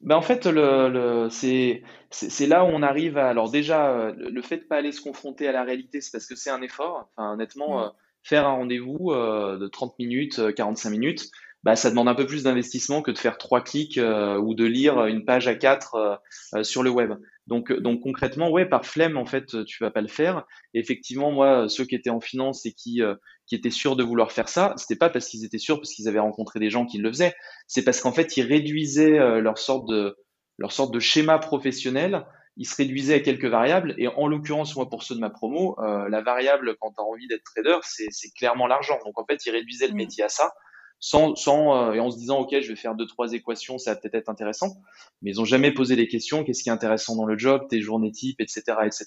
ben 0.00 0.16
en 0.16 0.22
fait, 0.22 0.46
le, 0.46 0.88
le 0.88 1.28
c'est 1.30 2.46
là 2.46 2.64
où 2.64 2.68
on 2.68 2.82
arrive 2.82 3.18
à. 3.18 3.28
Alors, 3.28 3.50
déjà, 3.50 3.90
euh, 3.90 4.14
le 4.16 4.42
fait 4.42 4.58
de 4.58 4.62
pas 4.62 4.76
aller 4.76 4.92
se 4.92 5.00
confronter 5.00 5.48
à 5.48 5.52
la 5.52 5.64
réalité, 5.64 6.00
c'est 6.00 6.12
parce 6.12 6.26
que 6.26 6.36
c'est 6.36 6.50
un 6.50 6.62
effort. 6.62 7.10
Enfin, 7.16 7.32
honnêtement, 7.32 7.84
euh, 7.84 7.88
faire 8.22 8.46
un 8.46 8.52
rendez-vous 8.52 9.10
euh, 9.10 9.58
de 9.58 9.66
30 9.66 9.98
minutes, 9.98 10.54
45 10.54 10.90
minutes, 10.90 11.30
bah, 11.64 11.74
ça 11.74 11.90
demande 11.90 12.08
un 12.08 12.14
peu 12.14 12.26
plus 12.26 12.44
d'investissement 12.44 13.02
que 13.02 13.10
de 13.10 13.18
faire 13.18 13.38
trois 13.38 13.60
clics 13.60 13.98
ou 13.98 14.54
de 14.54 14.64
lire 14.64 15.06
une 15.06 15.24
page 15.24 15.48
à 15.48 15.56
quatre 15.56 16.20
sur 16.62 16.84
le 16.84 16.90
web. 16.90 17.14
Donc, 17.48 17.72
donc 17.72 18.02
concrètement, 18.02 18.50
ouais, 18.50 18.66
par 18.66 18.86
flemme, 18.86 19.16
en 19.16 19.26
fait, 19.26 19.64
tu 19.64 19.82
vas 19.82 19.90
pas 19.90 20.02
le 20.02 20.08
faire. 20.08 20.44
Et 20.74 20.80
effectivement, 20.80 21.32
moi, 21.32 21.68
ceux 21.68 21.84
qui 21.84 21.94
étaient 21.94 22.10
en 22.10 22.20
finance 22.20 22.64
et 22.66 22.72
qui 22.72 23.02
qui 23.48 23.54
étaient 23.54 23.70
sûrs 23.70 23.96
de 23.96 24.04
vouloir 24.04 24.30
faire 24.30 24.48
ça, 24.48 24.74
c'était 24.76 24.96
pas 24.96 25.08
parce 25.08 25.26
qu'ils 25.26 25.44
étaient 25.44 25.58
sûrs, 25.58 25.78
parce 25.78 25.92
qu'ils 25.92 26.06
avaient 26.06 26.18
rencontré 26.18 26.60
des 26.60 26.70
gens 26.70 26.84
qui 26.84 26.98
le 26.98 27.08
faisaient, 27.08 27.34
c'est 27.66 27.82
parce 27.82 28.00
qu'en 28.00 28.12
fait, 28.12 28.36
ils 28.36 28.42
réduisaient 28.42 29.18
euh, 29.18 29.40
leur 29.40 29.58
sorte 29.58 29.88
de 29.88 30.16
leur 30.58 30.72
sorte 30.72 30.92
de 30.92 30.98
schéma 30.98 31.38
professionnel, 31.38 32.26
ils 32.56 32.66
se 32.66 32.74
réduisaient 32.76 33.14
à 33.14 33.20
quelques 33.20 33.46
variables, 33.46 33.94
et 33.96 34.08
en 34.08 34.26
l'occurrence, 34.26 34.74
moi, 34.74 34.88
pour 34.90 35.04
ceux 35.04 35.14
de 35.14 35.20
ma 35.20 35.30
promo, 35.30 35.76
euh, 35.78 36.08
la 36.08 36.20
variable 36.20 36.76
quand 36.80 36.90
tu 36.90 37.00
as 37.00 37.04
envie 37.04 37.28
d'être 37.28 37.44
trader, 37.44 37.78
c'est 37.82 38.30
clairement 38.36 38.66
l'argent. 38.66 38.98
Donc 39.04 39.18
en 39.18 39.24
fait, 39.24 39.46
ils 39.46 39.50
réduisaient 39.50 39.86
le 39.86 39.94
mmh. 39.94 39.96
métier 39.96 40.24
à 40.24 40.28
ça. 40.28 40.52
Sans, 41.00 41.34
sans 41.36 41.92
et 41.92 42.00
en 42.00 42.10
se 42.10 42.18
disant 42.18 42.40
ok, 42.40 42.60
je 42.60 42.68
vais 42.68 42.76
faire 42.76 42.94
deux 42.94 43.06
trois 43.06 43.32
équations, 43.32 43.78
ça 43.78 43.94
va 43.94 44.00
peut-être 44.00 44.14
être 44.14 44.28
intéressant, 44.28 44.76
mais 45.22 45.30
ils 45.30 45.40
ont 45.40 45.44
jamais 45.44 45.72
posé 45.72 45.96
les 45.96 46.08
questions, 46.08 46.44
qu'est-ce 46.44 46.62
qui 46.62 46.68
est 46.68 46.72
intéressant 46.72 47.16
dans 47.16 47.26
le 47.26 47.38
job, 47.38 47.66
tes 47.68 47.80
journées 47.80 48.12
types, 48.12 48.40
etc., 48.40 48.62
etc. 48.84 49.06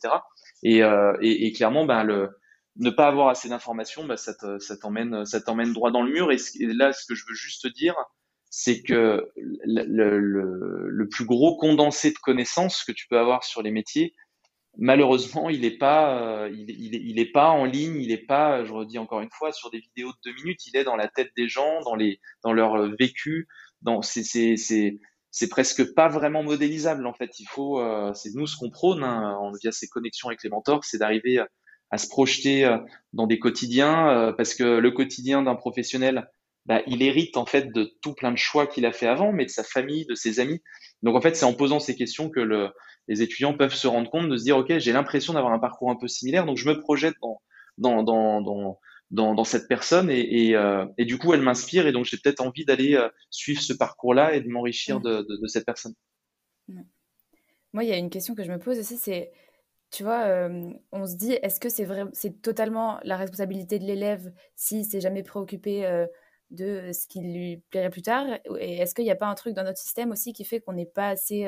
Et, 0.64 0.80
et, 1.22 1.46
et 1.48 1.52
clairement, 1.52 1.86
ben 1.86 2.04
le 2.04 2.30
ne 2.78 2.90
pas 2.90 3.08
avoir 3.08 3.30
assez 3.30 3.50
d'informations, 3.50 4.06
bah, 4.06 4.18
ça 4.18 4.34
t'emmène 4.82 5.26
ça 5.26 5.42
t'emmène 5.42 5.74
droit 5.74 5.92
dans 5.92 6.04
le 6.04 6.12
mur. 6.12 6.32
Et, 6.32 6.38
là, 6.60 6.94
ce 6.94 7.06
que 7.06 7.16
je 7.16 7.26
veux 7.28 7.36
juste 7.36 7.68
dire, 7.68 7.96
c'est 8.50 8.82
que 8.82 9.30
le, 9.36 9.84
le, 9.86 10.90
le, 10.90 11.10
plus 11.10 11.26
gros 11.26 11.58
condensé 11.58 12.12
de 12.12 12.18
connaissances 12.18 12.84
que 12.84 12.92
tu 12.92 13.08
peux 13.08 13.18
avoir 13.18 13.44
sur 13.44 13.62
les 13.62 13.72
métiers, 13.72 14.14
malheureusement, 14.78 15.50
il 15.50 15.62
n'est 15.62 15.78
pas, 15.78 16.22
euh, 16.22 16.50
il, 16.54 16.70
il, 16.70 16.96
il, 16.96 17.20
est 17.20 17.32
pas 17.32 17.50
en 17.50 17.66
ligne, 17.66 18.02
il 18.02 18.10
n'est 18.10 18.18
pas, 18.18 18.64
je 18.64 18.72
redis 18.74 18.98
encore 18.98 19.22
une 19.22 19.32
fois, 19.32 19.52
sur 19.52 19.70
des 19.70 19.80
vidéos 19.80 20.12
de 20.12 20.32
deux 20.32 20.36
minutes. 20.36 20.66
Il 20.68 20.78
est 20.78 20.84
dans 20.84 20.96
la 20.96 21.08
tête 21.08 21.32
des 21.36 21.48
gens, 21.48 21.82
dans 21.82 21.96
les, 21.96 22.20
dans 22.44 22.54
leur 22.54 22.90
vécu. 22.98 23.48
Dans, 23.82 24.02
c'est, 24.02 24.24
c'est, 24.24 25.48
presque 25.50 25.94
pas 25.94 26.08
vraiment 26.08 26.44
modélisable 26.44 27.08
en 27.08 27.14
fait. 27.14 27.40
Il 27.40 27.48
faut, 27.48 27.80
euh, 27.80 28.14
c'est 28.14 28.34
nous 28.36 28.48
ce 28.48 28.58
qu'on 28.58 28.70
prône 28.70 29.04
hein, 29.04 29.52
via 29.62 29.72
ces 29.72 29.88
connexions 29.88 30.28
avec 30.28 30.44
les 30.44 30.50
mentors, 30.50 30.84
c'est 30.84 31.00
d'arriver 31.00 31.42
à 31.92 31.98
se 31.98 32.08
projeter 32.08 32.66
euh, 32.66 32.78
dans 33.14 33.28
des 33.28 33.38
quotidiens, 33.38 34.10
euh, 34.10 34.34
parce 34.34 34.56
que 34.56 34.64
le 34.64 34.92
quotidien 34.92 35.44
d'un 35.44 35.56
professionnel, 35.56 36.30
bah, 36.66 36.82
il 36.88 37.04
hérite 37.04 37.38
en 37.38 37.46
fait 37.46 37.72
de 37.74 37.92
tout 38.02 38.14
plein 38.14 38.32
de 38.32 38.38
choix 38.38 38.66
qu'il 38.66 38.86
a 38.86 38.94
fait 38.94 39.08
avant, 39.08 39.34
mais 39.34 39.46
de 39.46 39.50
sa 39.50 39.64
famille, 39.64 40.06
de 40.06 40.16
ses 40.16 40.40
amis. 40.40 40.62
Donc 41.04 41.16
en 41.16 41.22
fait, 41.22 41.36
c'est 41.36 41.46
en 41.46 41.54
posant 41.54 41.80
ces 41.80 41.96
questions 41.96 42.30
que 42.30 42.40
le, 42.40 42.70
les 43.08 43.22
étudiants 43.22 43.56
peuvent 43.56 43.74
se 43.74 43.88
rendre 43.88 44.10
compte 44.10 44.30
de 44.30 44.38
se 44.38 44.44
dire, 44.44 44.58
ok, 44.58 44.78
j'ai 44.78 44.92
l'impression 44.92 45.34
d'avoir 45.34 45.54
un 45.54 45.60
parcours 45.60 45.92
un 45.92 45.96
peu 45.96 46.08
similaire, 46.08 46.46
donc 46.46 46.58
je 46.58 46.68
me 46.68 46.80
projette 46.80 47.16
dans 47.22 47.42
dans 47.78 48.04
dans 48.04 48.42
dans, 48.42 48.80
dans, 49.12 49.36
dans 49.36 49.44
cette 49.44 49.68
personne 49.68 50.10
et, 50.10 50.48
et, 50.48 50.56
euh, 50.56 50.86
et, 50.98 51.06
du 51.06 51.18
coup, 51.18 51.34
elle 51.34 51.42
m'inspire 51.42 51.86
et 51.86 51.92
donc 51.92 52.06
j'ai 52.06 52.18
peut-être 52.18 52.42
envie 52.42 52.66
d'aller 52.66 52.98
suivre 53.30 53.62
ce 53.62 53.74
parcours-là 53.74 54.34
et 54.36 54.42
de 54.42 54.48
m'enrichir 54.48 55.00
mmh. 55.00 55.04
de, 55.04 55.10
de, 55.24 55.42
de, 55.42 55.48
cette 55.48 55.66
personne. 55.66 55.94
Mmh. 56.68 56.82
Moi, 57.74 57.84
il 57.84 57.90
y 57.90 57.94
a 57.94 57.98
une 57.98 58.10
question 58.10 58.36
que 58.36 58.44
je 58.44 58.52
me 58.52 58.60
pose 58.60 58.80
aussi, 58.80 58.98
c'est 58.98 59.32
tu 59.92 60.04
vois, 60.04 60.50
on 60.94 61.06
se 61.06 61.18
dit, 61.18 61.34
est-ce 61.34 61.60
que 61.60 61.68
c'est 61.68 61.84
vrai, 61.84 62.06
c'est 62.14 62.42
totalement 62.42 63.02
la 63.04 63.18
responsabilité 63.18 63.78
de 63.78 63.84
l'élève 63.84 64.32
s'il 64.56 64.86
s'est 64.86 65.02
jamais 65.02 65.22
préoccupé 65.22 66.06
de 66.50 66.92
ce 66.94 67.08
qui 67.08 67.20
lui 67.20 67.62
plairait 67.72 67.90
plus 67.90 68.02
tard? 68.02 68.26
Et 68.58 68.78
est-ce 68.78 68.96
qu'il 68.96 69.04
n'y 69.04 69.12
a 69.12 69.18
pas 69.18 69.28
un 69.28 69.36
truc 69.36 69.54
dans 69.54 69.66
notre 69.66 69.80
système 69.80 70.12
aussi 70.12 70.32
qui 70.32 70.46
fait 70.46 70.62
qu'on 70.62 70.72
n'est 70.72 70.86
pas 70.86 71.10
assez 71.10 71.46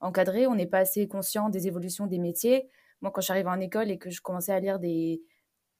encadré, 0.00 0.46
on 0.46 0.54
n'est 0.54 0.66
pas 0.66 0.78
assez 0.78 1.08
conscient 1.08 1.48
des 1.48 1.66
évolutions 1.66 2.06
des 2.06 2.18
métiers 2.18 2.68
Moi, 3.00 3.10
quand 3.10 3.20
j'arrive 3.20 3.48
en 3.48 3.60
école 3.60 3.90
et 3.90 3.98
que 3.98 4.10
je 4.10 4.20
commençais 4.20 4.52
à 4.52 4.60
lire 4.60 4.78
des, 4.78 5.22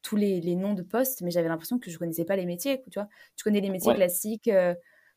tous 0.02 0.16
les, 0.16 0.40
les 0.40 0.56
noms 0.56 0.74
de 0.74 0.82
postes, 0.82 1.22
mais 1.22 1.30
j'avais 1.30 1.48
l'impression 1.48 1.78
que 1.78 1.90
je 1.90 1.98
connaissais 1.98 2.24
pas 2.24 2.36
les 2.36 2.46
métiers. 2.46 2.82
Tu 2.90 2.98
vois, 2.98 3.08
tu 3.36 3.44
connais 3.44 3.60
les 3.60 3.70
métiers 3.70 3.94
classiques, 3.94 4.50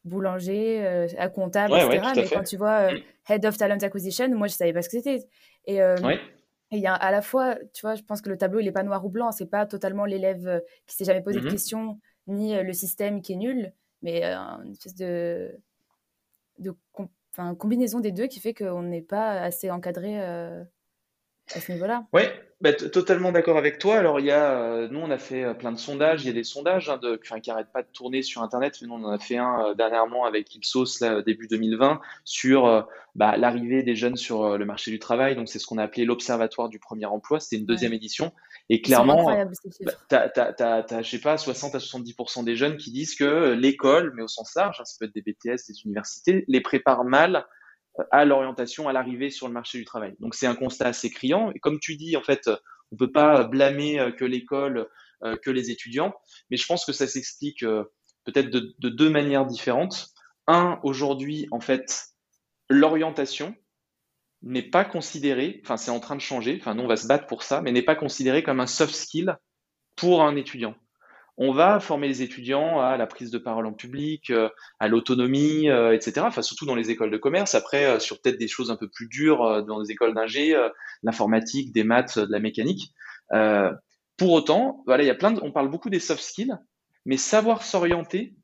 boulanger, 0.04 1.08
à 1.18 1.30
comptable, 1.30 1.74
etc. 1.74 2.12
mais 2.16 2.28
quand 2.28 2.44
tu 2.44 2.58
vois 2.58 2.92
mmh. 2.92 3.00
Head 3.30 3.46
of 3.46 3.58
Talent 3.58 3.80
Acquisition, 3.82 4.30
moi, 4.36 4.48
je 4.48 4.54
savais 4.54 4.74
pas 4.74 4.82
ce 4.82 4.90
que 4.90 4.98
c'était. 4.98 5.28
Et 5.66 5.82
et 6.72 6.78
il 6.78 6.82
y 6.82 6.88
a 6.88 6.94
à 6.94 7.12
la 7.12 7.22
fois, 7.22 7.56
tu 7.74 7.82
vois, 7.82 7.96
je 7.96 8.04
pense 8.04 8.22
que 8.22 8.30
le 8.30 8.38
tableau, 8.38 8.60
il 8.60 8.66
n'est 8.66 8.72
pas 8.72 8.84
noir 8.84 9.04
ou 9.04 9.10
blanc. 9.10 9.32
C'est 9.32 9.48
pas 9.48 9.66
totalement 9.66 10.06
l'élève 10.06 10.48
euh, 10.48 10.60
qui 10.86 10.96
s'est 10.96 11.06
jamais 11.06 11.22
posé 11.22 11.40
de 11.40 11.48
mmh 11.48 11.52
questions, 11.52 12.00
ni 12.28 12.56
euh, 12.56 12.64
le 12.64 12.74
système 12.74 13.22
qui 13.22 13.34
est 13.34 13.38
nul, 13.38 13.74
mais 14.04 14.24
euh, 14.24 14.38
une 14.64 14.72
espèce 14.72 14.96
de, 14.96 15.58
de 16.60 16.76
combinaison 17.58 18.00
des 18.00 18.12
deux 18.12 18.28
qui 18.28 18.40
fait 18.40 18.54
qu'on 18.54 18.84
n'est 18.84 19.02
pas 19.02 19.32
assez 19.42 19.72
encadré 19.72 20.20
à 21.56 21.60
ce 21.60 21.72
niveau-là. 21.72 22.06
Oui, 22.14 22.24
bah, 22.62 22.74
totalement 22.74 23.32
d'accord 23.32 23.58
avec 23.58 23.80
toi. 23.80 23.98
Alors, 23.98 24.20
il 24.20 24.26
y 24.26 24.32
a, 24.32 24.52
euh, 24.52 24.88
nous, 24.90 25.00
on 25.00 25.10
a 25.10 25.18
fait 25.18 25.44
euh, 25.44 25.54
plein 25.54 25.72
de 25.72 25.78
sondages. 25.78 26.24
Il 26.24 26.28
y 26.28 26.30
a 26.30 26.34
des 26.34 26.44
sondages 26.44 26.90
hein, 26.90 26.98
de, 26.98 27.16
qui 27.16 27.50
n'arrêtent 27.50 27.72
pas 27.72 27.82
de 27.82 27.88
tourner 27.92 28.22
sur 28.22 28.42
Internet. 28.44 28.78
Mais 28.82 28.88
nous, 28.88 28.96
on 28.96 29.04
en 29.04 29.12
a 29.12 29.20
fait 29.20 29.38
un 29.38 29.70
euh, 29.70 29.74
dernièrement 29.74 30.26
avec 30.26 30.54
Ipsos, 30.56 31.00
là, 31.02 31.22
début 31.22 31.48
2020, 31.48 32.02
sur 32.24 32.88
bah, 33.16 33.38
l'arrivée 33.38 33.84
des 33.84 33.96
jeunes 33.96 34.16
sur 34.16 34.58
le 34.58 34.66
marché 34.66 34.92
du 34.92 35.00
travail. 35.00 35.36
Donc, 35.36 35.48
c'est 35.48 35.60
ce 35.60 35.66
qu'on 35.66 35.78
a 35.78 35.84
appelé 35.84 36.06
l'Observatoire 36.06 36.70
du 36.70 36.80
premier 36.80 37.06
emploi. 37.06 37.40
C'était 37.40 37.58
une 37.58 37.66
deuxième 37.66 37.94
édition. 37.94 38.32
Et 38.70 38.82
clairement, 38.82 39.26
tu 40.10 40.16
as, 40.16 41.02
je 41.02 41.10
sais 41.10 41.20
pas, 41.20 41.38
60 41.38 41.74
à 41.74 41.80
70% 41.80 42.44
des 42.44 42.56
jeunes 42.56 42.78
qui 42.78 42.92
disent 42.92 43.16
que 43.16 43.54
l'école, 43.54 44.14
mais 44.16 44.22
au 44.22 44.28
sens 44.28 44.54
large, 44.56 44.78
hein, 44.80 44.86
ça 44.86 44.96
peut 45.00 45.06
être 45.06 45.14
des 45.14 45.22
BTS, 45.24 45.68
des 45.68 45.82
universités, 45.86 46.46
les 46.48 46.62
prépare 46.62 47.04
mal 47.04 47.48
à 48.12 48.26
l'orientation, 48.26 48.88
à 48.88 48.94
l'arrivée 48.94 49.30
sur 49.30 49.48
le 49.48 49.54
marché 49.54 49.78
du 49.78 49.86
travail. 49.86 50.16
Donc 50.20 50.36
c'est 50.36 50.48
un 50.48 50.56
constat 50.56 50.88
assez 50.88 51.10
criant. 51.10 51.52
Et 51.56 51.60
comme 51.60 51.80
tu 51.80 51.96
dis, 51.96 52.16
en 52.16 52.22
fait, 52.22 52.50
on 52.92 52.96
peut 52.96 53.12
pas 53.12 53.44
blâmer 53.44 54.00
euh, 54.00 54.12
que 54.12 54.26
l'école, 54.26 54.88
euh, 55.24 55.36
que 55.38 55.50
les 55.50 55.72
étudiants, 55.72 56.14
mais 56.50 56.58
je 56.58 56.66
pense 56.66 56.86
que 56.86 56.94
ça 56.94 57.08
s'explique 57.08 57.64
euh, 57.64 57.84
peut-être 58.26 58.50
de, 58.50 58.76
de, 58.80 58.90
deux 58.90 59.10
manières 59.10 59.46
différentes. 59.46 60.10
Un, 60.48 60.80
aujourd'hui, 60.84 61.48
en 61.52 61.60
fait, 61.60 62.08
l'orientation 62.70 63.56
n'est 64.42 64.64
pas 64.64 64.86
considérée, 64.86 65.62
enfin 65.64 65.78
c'est 65.78 65.92
en 65.92 66.00
train 66.00 66.16
de 66.16 66.22
changer, 66.22 66.58
enfin 66.60 66.76
nous 66.76 66.84
on 66.84 66.88
va 66.88 66.98
se 66.98 67.08
battre 67.08 67.28
pour 67.28 67.44
ça, 67.44 67.62
mais 67.62 67.72
n'est 67.72 67.82
pas 67.82 67.96
considérée 67.96 68.44
comme 68.44 68.60
un 68.60 68.68
soft 68.68 68.96
skill 68.96 69.38
pour 69.96 70.24
un 70.24 70.36
étudiant 70.36 70.76
on 71.42 71.54
va 71.54 71.80
former 71.80 72.10
les 72.10 72.22
étudiants 72.22 72.82
à 72.82 72.98
la 72.98 73.08
prise 73.08 73.32
de 73.32 73.38
parole 73.38 73.66
en 73.66 73.72
public, 73.72 74.30
euh, 74.30 74.50
à 74.80 74.90
l'autonomie, 74.90 75.70
euh, 75.70 75.96
etc. 75.96 76.26
Enfin, 76.28 76.42
surtout 76.42 76.66
dans 76.66 76.76
les 76.76 76.92
écoles 76.92 77.12
de 77.12 77.18
commerce. 77.18 77.56
Après, 77.56 77.86
euh, 77.86 78.00
sur 78.00 78.22
peut-être 78.22 78.38
des 78.38 78.50
choses 78.50 78.72
un 78.72 78.76
peu 78.76 78.90
plus 78.90 79.08
dures 79.08 79.64
dans 79.66 79.80
les 79.80 79.90
écoles 79.90 80.14
d'ingé, 80.14 80.54
l'informatique, 81.02 81.72
des 81.72 81.86
maths, 81.86 82.20
de 82.20 82.32
la 82.32 82.40
mécanique. 82.40 82.94
pour 84.18 84.34
autant, 84.34 84.84
voilà, 84.86 85.04
il 85.04 85.08
y 85.08 85.12
a 85.12 85.16
plein 85.16 85.32
de, 85.32 85.40
on 85.42 85.54
parle 85.54 85.70
beaucoup 85.70 85.90
des 85.90 86.02
soft 86.02 86.22
skills, 86.22 86.58
mais 87.06 87.16
savoir 87.16 87.64
s'orienter, 87.64 88.36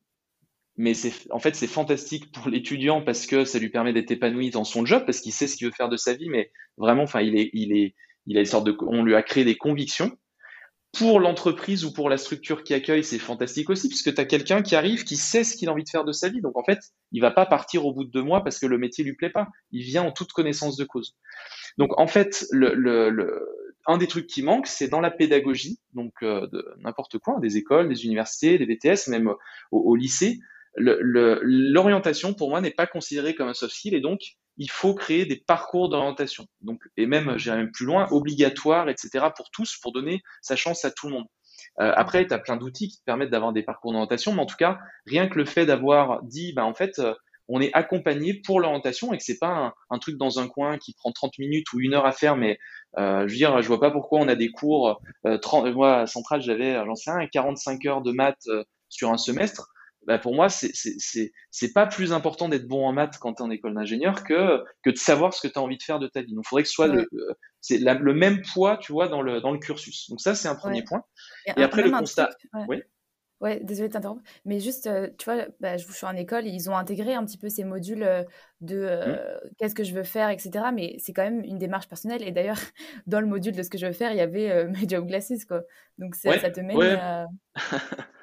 mais 0.77 0.93
c'est, 0.93 1.13
en 1.31 1.39
fait, 1.39 1.55
c'est 1.55 1.67
fantastique 1.67 2.31
pour 2.31 2.49
l'étudiant 2.49 3.01
parce 3.01 3.25
que 3.25 3.45
ça 3.45 3.59
lui 3.59 3.69
permet 3.69 3.93
d'être 3.93 4.11
épanoui 4.11 4.49
dans 4.49 4.63
son 4.63 4.85
job, 4.85 5.03
parce 5.05 5.19
qu'il 5.19 5.31
sait 5.31 5.47
ce 5.47 5.55
qu'il 5.55 5.67
veut 5.67 5.73
faire 5.73 5.89
de 5.89 5.97
sa 5.97 6.13
vie, 6.13 6.29
mais 6.29 6.51
vraiment, 6.77 7.03
enfin, 7.03 7.21
il 7.21 7.37
est, 7.37 7.49
il 7.53 7.75
est, 7.75 7.95
il 8.25 8.37
a 8.37 8.41
une 8.41 8.45
sorte 8.45 8.65
de, 8.65 8.75
on 8.87 9.03
lui 9.03 9.15
a 9.15 9.23
créé 9.23 9.45
des 9.45 9.55
convictions 9.55 10.17
pour 10.97 11.19
l'entreprise 11.19 11.83
ou 11.83 11.91
pour 11.91 12.09
la 12.09 12.17
structure 12.17 12.63
qui 12.63 12.73
accueille, 12.73 13.03
c'est 13.03 13.19
fantastique 13.19 13.69
aussi, 13.69 13.89
puisque 13.89 14.13
tu 14.13 14.21
as 14.21 14.25
quelqu'un 14.25 14.61
qui 14.61 14.75
arrive, 14.75 15.03
qui 15.03 15.17
sait 15.17 15.43
ce 15.43 15.55
qu'il 15.57 15.67
a 15.67 15.73
envie 15.73 15.83
de 15.83 15.89
faire 15.89 16.05
de 16.05 16.11
sa 16.11 16.29
vie. 16.29 16.41
Donc 16.41 16.57
en 16.57 16.63
fait, 16.63 16.79
il 17.11 17.21
va 17.21 17.31
pas 17.31 17.45
partir 17.45 17.85
au 17.85 17.93
bout 17.93 18.05
de 18.05 18.11
deux 18.11 18.21
mois 18.21 18.43
parce 18.43 18.59
que 18.59 18.65
le 18.65 18.77
métier 18.77 19.03
lui 19.03 19.13
plaît 19.13 19.29
pas. 19.29 19.49
Il 19.71 19.83
vient 19.83 20.03
en 20.03 20.11
toute 20.11 20.31
connaissance 20.31 20.77
de 20.77 20.85
cause. 20.85 21.17
Donc 21.77 21.99
en 21.99 22.07
fait, 22.07 22.45
le, 22.51 22.73
le, 22.75 23.45
un 23.87 23.97
des 23.97 24.07
trucs 24.07 24.27
qui 24.27 24.41
manque, 24.41 24.67
c'est 24.67 24.87
dans 24.87 25.01
la 25.01 25.11
pédagogie, 25.11 25.79
donc 25.93 26.13
euh, 26.23 26.47
de 26.47 26.65
n'importe 26.79 27.17
quoi, 27.19 27.39
des 27.41 27.57
écoles, 27.57 27.89
des 27.89 28.05
universités, 28.05 28.57
des 28.57 28.65
BTS, 28.65 29.09
même 29.09 29.27
au, 29.71 29.79
au 29.79 29.95
lycée. 29.95 30.39
L'orientation, 30.77 32.33
pour 32.33 32.49
moi, 32.49 32.61
n'est 32.61 32.71
pas 32.71 32.87
considérée 32.87 33.35
comme 33.35 33.47
un 33.47 33.53
soft 33.53 33.73
skill 33.73 33.93
et 33.93 34.01
donc 34.01 34.19
il 34.57 34.69
faut 34.69 34.93
créer 34.93 35.25
des 35.25 35.35
parcours 35.35 35.89
d'orientation. 35.89 36.45
Donc, 36.61 36.81
et 36.97 37.05
même, 37.05 37.37
j'irai 37.37 37.57
même 37.57 37.71
plus 37.71 37.85
loin, 37.85 38.07
obligatoire, 38.11 38.89
etc. 38.89 39.25
pour 39.35 39.51
tous, 39.51 39.77
pour 39.81 39.91
donner 39.91 40.21
sa 40.41 40.55
chance 40.55 40.85
à 40.85 40.91
tout 40.91 41.07
le 41.07 41.13
monde. 41.13 41.25
Euh, 41.79 41.91
après, 41.95 42.25
tu 42.25 42.33
as 42.33 42.39
plein 42.39 42.57
d'outils 42.57 42.89
qui 42.89 42.99
te 42.99 43.03
permettent 43.03 43.31
d'avoir 43.31 43.53
des 43.53 43.63
parcours 43.63 43.91
d'orientation, 43.91 44.33
mais 44.33 44.41
en 44.41 44.45
tout 44.45 44.55
cas, 44.55 44.79
rien 45.05 45.27
que 45.27 45.37
le 45.37 45.45
fait 45.45 45.65
d'avoir 45.65 46.23
dit, 46.23 46.53
bah, 46.53 46.65
en 46.65 46.73
fait, 46.73 46.99
euh, 46.99 47.13
on 47.47 47.61
est 47.61 47.71
accompagné 47.73 48.33
pour 48.33 48.59
l'orientation 48.59 49.13
et 49.13 49.17
que 49.17 49.23
c'est 49.23 49.37
pas 49.37 49.73
un, 49.89 49.99
truc 49.99 50.17
dans 50.17 50.39
un 50.39 50.47
coin 50.47 50.77
qui 50.77 50.93
prend 50.93 51.11
30 51.11 51.37
minutes 51.37 51.71
ou 51.73 51.79
une 51.79 51.93
heure 51.93 52.05
à 52.05 52.11
faire, 52.11 52.37
mais 52.37 52.57
euh, 52.97 53.27
je 53.27 53.33
veux 53.33 53.37
dire, 53.37 53.61
je 53.61 53.67
vois 53.67 53.79
pas 53.79 53.91
pourquoi 53.91 54.19
on 54.19 54.27
a 54.27 54.35
des 54.35 54.49
cours, 54.49 54.99
30, 55.41 55.73
moi, 55.73 55.99
à 55.99 56.07
Centrale, 56.07 56.41
j'avais, 56.41 56.73
j'en 56.85 56.95
sais 56.95 57.11
45 57.31 57.85
heures 57.85 58.01
de 58.01 58.11
maths 58.11 58.47
sur 58.89 59.11
un 59.11 59.17
semestre 59.17 59.69
bah 60.05 60.19
pour 60.19 60.35
moi, 60.35 60.47
c'est 60.49 61.73
pas 61.73 61.87
plus 61.87 62.13
important 62.13 62.47
d'être 62.47 62.67
bon 62.67 62.85
en 62.85 62.93
maths 62.93 63.17
quand 63.19 63.33
tu 63.33 63.43
es 63.43 63.45
en 63.45 63.49
école 63.49 63.73
d'ingénieur 63.73 64.23
que, 64.23 64.63
que 64.83 64.89
de 64.89 64.97
savoir 64.97 65.33
ce 65.33 65.45
que 65.45 65.51
tu 65.51 65.57
as 65.57 65.61
envie 65.61 65.77
de 65.77 65.83
faire 65.83 65.99
de 65.99 66.07
ta 66.07 66.21
vie. 66.21 66.33
Donc, 66.33 66.45
il 66.45 66.47
faudrait 66.47 66.63
que 66.63 66.69
ce 66.69 66.75
soit 66.75 66.87
le, 66.87 67.07
c'est 67.61 67.79
le 67.79 68.13
même 68.13 68.41
poids, 68.53 68.77
tu 68.77 68.91
vois, 68.91 69.07
dans 69.07 69.21
le, 69.21 69.41
dans 69.41 69.51
le 69.51 69.59
cursus. 69.59 70.09
Donc, 70.09 70.21
ça, 70.21 70.35
c'est 70.35 70.47
un 70.47 70.55
premier 70.55 70.83
point. 70.83 71.03
Et, 71.57 71.63
après, 71.63 71.81
le 71.81 71.91
constat. 71.91 72.29
oui. 72.67 72.81
Ouais, 73.41 73.59
désolé 73.61 73.89
de 73.89 73.93
t'interrompre, 73.93 74.23
mais 74.45 74.61
juste, 74.61 74.87
euh, 74.87 75.09
tu 75.17 75.25
vois, 75.25 75.45
bah, 75.59 75.75
je 75.75 75.85
suis 75.91 76.05
en 76.05 76.15
école, 76.15 76.47
ils 76.47 76.69
ont 76.69 76.77
intégré 76.77 77.15
un 77.15 77.25
petit 77.25 77.37
peu 77.37 77.49
ces 77.49 77.65
modules 77.65 78.03
euh, 78.03 78.23
de 78.61 78.77
euh, 78.77 79.13
mmh. 79.13 79.49
qu'est-ce 79.57 79.75
que 79.75 79.83
je 79.83 79.93
veux 79.93 80.03
faire, 80.03 80.29
etc. 80.29 80.67
Mais 80.73 80.95
c'est 80.99 81.11
quand 81.11 81.23
même 81.23 81.43
une 81.43 81.57
démarche 81.57 81.89
personnelle. 81.89 82.23
Et 82.23 82.31
d'ailleurs, 82.31 82.57
dans 83.07 83.19
le 83.19 83.27
module 83.27 83.53
de 83.53 83.61
ce 83.61 83.69
que 83.69 83.77
je 83.77 83.87
veux 83.87 83.93
faire, 83.93 84.11
il 84.11 84.17
y 84.17 84.21
avait 84.21 84.65
My 84.67 84.87
Job 84.87 85.05
Glasses, 85.05 85.43
quoi. 85.45 85.63
Donc 85.97 86.15
ça, 86.15 86.39
ça 86.39 86.49
te 86.49 86.61
mène 86.61 86.81
à... 86.81 87.27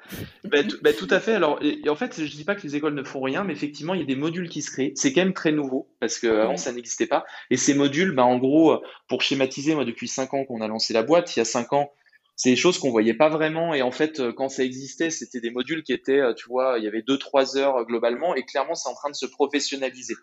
bah, 0.43 0.59
bah, 0.81 0.93
tout 0.93 1.07
à 1.09 1.19
fait. 1.19 1.33
Alors, 1.33 1.59
et, 1.61 1.87
en 1.89 1.95
fait, 1.95 2.23
je 2.23 2.35
dis 2.35 2.43
pas 2.43 2.55
que 2.55 2.63
les 2.63 2.75
écoles 2.75 2.93
ne 2.93 3.03
font 3.03 3.21
rien, 3.21 3.43
mais 3.43 3.53
effectivement, 3.53 3.93
il 3.93 4.01
y 4.01 4.03
a 4.03 4.07
des 4.07 4.15
modules 4.15 4.49
qui 4.49 4.61
se 4.61 4.71
créent. 4.71 4.93
C'est 4.95 5.13
quand 5.13 5.21
même 5.21 5.33
très 5.33 5.51
nouveau 5.51 5.89
parce 5.99 6.19
qu'avant, 6.19 6.57
ça 6.57 6.71
n'existait 6.71 7.07
pas. 7.07 7.25
Et 7.49 7.57
ces 7.57 7.73
modules, 7.73 8.13
bah, 8.13 8.25
en 8.25 8.37
gros, 8.37 8.81
pour 9.07 9.21
schématiser, 9.21 9.75
moi, 9.75 9.85
depuis 9.85 10.07
5 10.07 10.33
ans 10.33 10.45
qu'on 10.45 10.61
a 10.61 10.67
lancé 10.67 10.93
la 10.93 11.03
boîte, 11.03 11.35
il 11.35 11.39
y 11.39 11.41
a 11.41 11.45
5 11.45 11.73
ans, 11.73 11.91
c'est 12.35 12.49
des 12.49 12.55
choses 12.55 12.79
qu'on 12.79 12.91
voyait 12.91 13.13
pas 13.13 13.29
vraiment. 13.29 13.73
Et 13.73 13.81
en 13.81 13.91
fait, 13.91 14.21
quand 14.31 14.49
ça 14.49 14.63
existait, 14.63 15.09
c'était 15.09 15.39
des 15.39 15.51
modules 15.51 15.83
qui 15.83 15.93
étaient, 15.93 16.21
tu 16.35 16.47
vois, 16.47 16.77
il 16.77 16.83
y 16.83 16.87
avait 16.87 17.01
2-3 17.01 17.57
heures 17.57 17.85
globalement. 17.85 18.35
Et 18.35 18.43
clairement, 18.43 18.75
c'est 18.75 18.89
en 18.89 18.95
train 18.95 19.09
de 19.09 19.15
se 19.15 19.25
professionnaliser. 19.25 20.15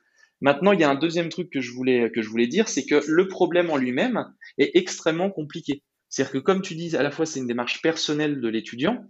Maintenant, 0.43 0.73
il 0.73 0.81
y 0.81 0.85
a 0.85 0.91
un 0.91 0.95
deuxième 0.95 1.29
truc 1.29 1.51
que 1.51 1.61
je 1.61 1.71
voulais, 1.73 2.11
que 2.11 2.23
je 2.23 2.29
voulais 2.29 2.47
dire, 2.47 2.69
c'est 2.69 2.87
que 2.87 3.03
le 3.07 3.29
problème 3.29 3.71
en 3.71 3.77
lui-même 3.77 4.25
est 4.57 4.71
extrêmement 4.75 5.31
compliqué. 5.31 5.83
C'est-à-dire 6.09 6.33
que, 6.33 6.39
comme 6.39 6.63
tu 6.63 6.75
dis, 6.75 6.97
à 6.97 7.03
la 7.03 7.11
fois, 7.11 7.27
c'est 7.27 7.41
une 7.41 7.47
démarche 7.47 7.83
personnelle 7.83 8.41
de 8.41 8.49
l'étudiant, 8.49 9.05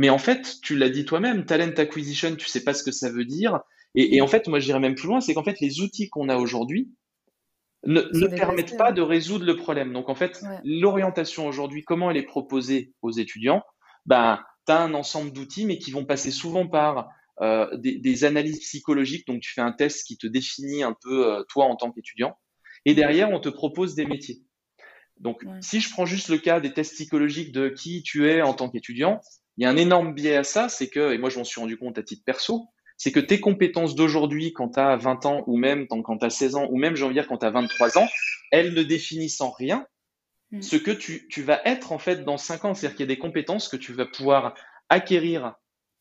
Mais 0.00 0.08
en 0.08 0.16
fait, 0.16 0.56
tu 0.62 0.78
l'as 0.78 0.88
dit 0.88 1.04
toi-même, 1.04 1.44
talent 1.44 1.74
acquisition, 1.76 2.34
tu 2.34 2.48
sais 2.48 2.64
pas 2.64 2.72
ce 2.72 2.82
que 2.82 2.90
ça 2.90 3.10
veut 3.10 3.26
dire. 3.26 3.60
Et, 3.94 4.22
en 4.22 4.26
fait, 4.26 4.48
moi, 4.48 4.58
je 4.58 4.64
dirais 4.64 4.80
même 4.80 4.94
plus 4.94 5.06
loin, 5.06 5.20
c'est 5.20 5.34
qu'en 5.34 5.44
fait, 5.44 5.60
les 5.60 5.82
outils 5.82 6.08
qu'on 6.08 6.30
a 6.30 6.38
aujourd'hui 6.38 6.90
ne, 7.84 8.00
permettent 8.34 8.78
pas 8.78 8.92
de 8.92 9.02
résoudre 9.02 9.44
le 9.44 9.56
problème. 9.56 9.92
Donc, 9.92 10.08
en 10.08 10.14
fait, 10.14 10.42
l'orientation 10.64 11.46
aujourd'hui, 11.46 11.84
comment 11.84 12.10
elle 12.10 12.16
est 12.16 12.22
proposée 12.22 12.94
aux 13.02 13.10
étudiants 13.10 13.62
ben, 14.06 14.42
Tu 14.66 14.72
as 14.72 14.80
un 14.80 14.94
ensemble 14.94 15.32
d'outils, 15.32 15.66
mais 15.66 15.76
qui 15.76 15.90
vont 15.90 16.06
passer 16.06 16.30
souvent 16.30 16.66
par 16.66 17.10
euh, 17.42 17.68
des, 17.76 18.24
analyses 18.24 18.60
psychologiques. 18.60 19.26
Donc, 19.26 19.42
tu 19.42 19.52
fais 19.52 19.60
un 19.60 19.72
test 19.72 20.06
qui 20.06 20.16
te 20.16 20.26
définit 20.26 20.82
un 20.82 20.96
peu 20.98 21.30
euh, 21.30 21.44
toi 21.50 21.66
en 21.66 21.76
tant 21.76 21.92
qu'étudiant. 21.92 22.38
Et 22.86 22.94
derrière, 22.94 23.30
on 23.32 23.38
te 23.38 23.50
propose 23.50 23.96
des 23.96 24.06
métiers. 24.06 24.40
Donc, 25.18 25.44
si 25.60 25.82
je 25.82 25.90
prends 25.90 26.06
juste 26.06 26.30
le 26.30 26.38
cas 26.38 26.58
des 26.58 26.72
tests 26.72 26.94
psychologiques 26.94 27.52
de 27.52 27.68
qui 27.68 28.02
tu 28.02 28.30
es 28.30 28.40
en 28.40 28.54
tant 28.54 28.70
qu'étudiant, 28.70 29.20
il 29.60 29.64
y 29.64 29.66
a 29.66 29.70
un 29.70 29.76
énorme 29.76 30.14
biais 30.14 30.36
à 30.36 30.42
ça, 30.42 30.70
c'est 30.70 30.88
que, 30.88 31.12
et 31.12 31.18
moi 31.18 31.28
je 31.28 31.38
m'en 31.38 31.44
suis 31.44 31.60
rendu 31.60 31.76
compte 31.76 31.98
à 31.98 32.02
titre 32.02 32.22
perso, 32.24 32.68
c'est 32.96 33.12
que 33.12 33.20
tes 33.20 33.40
compétences 33.40 33.94
d'aujourd'hui, 33.94 34.54
quand 34.54 34.70
tu 34.70 34.80
as 34.80 34.96
20 34.96 35.26
ans, 35.26 35.44
ou 35.46 35.58
même 35.58 35.86
quand 35.86 36.16
tu 36.16 36.24
as 36.24 36.30
16 36.30 36.54
ans, 36.54 36.66
ou 36.70 36.78
même, 36.78 36.96
j'ai 36.96 37.04
envie 37.04 37.14
de 37.14 37.20
dire, 37.20 37.28
quand 37.28 37.36
tu 37.36 37.44
as 37.44 37.50
23 37.50 37.98
ans, 37.98 38.08
elles 38.52 38.72
ne 38.72 38.82
définissent 38.82 39.42
en 39.42 39.50
rien 39.50 39.86
mm. 40.50 40.62
ce 40.62 40.76
que 40.76 40.90
tu, 40.90 41.28
tu, 41.28 41.42
vas 41.42 41.60
être 41.66 41.92
en 41.92 41.98
fait 41.98 42.24
dans 42.24 42.38
5 42.38 42.64
ans. 42.64 42.74
C'est-à-dire 42.74 42.96
qu'il 42.96 43.04
y 43.04 43.10
a 43.10 43.14
des 43.14 43.18
compétences 43.18 43.68
que 43.68 43.76
tu 43.76 43.92
vas 43.92 44.06
pouvoir 44.06 44.54
acquérir 44.88 45.54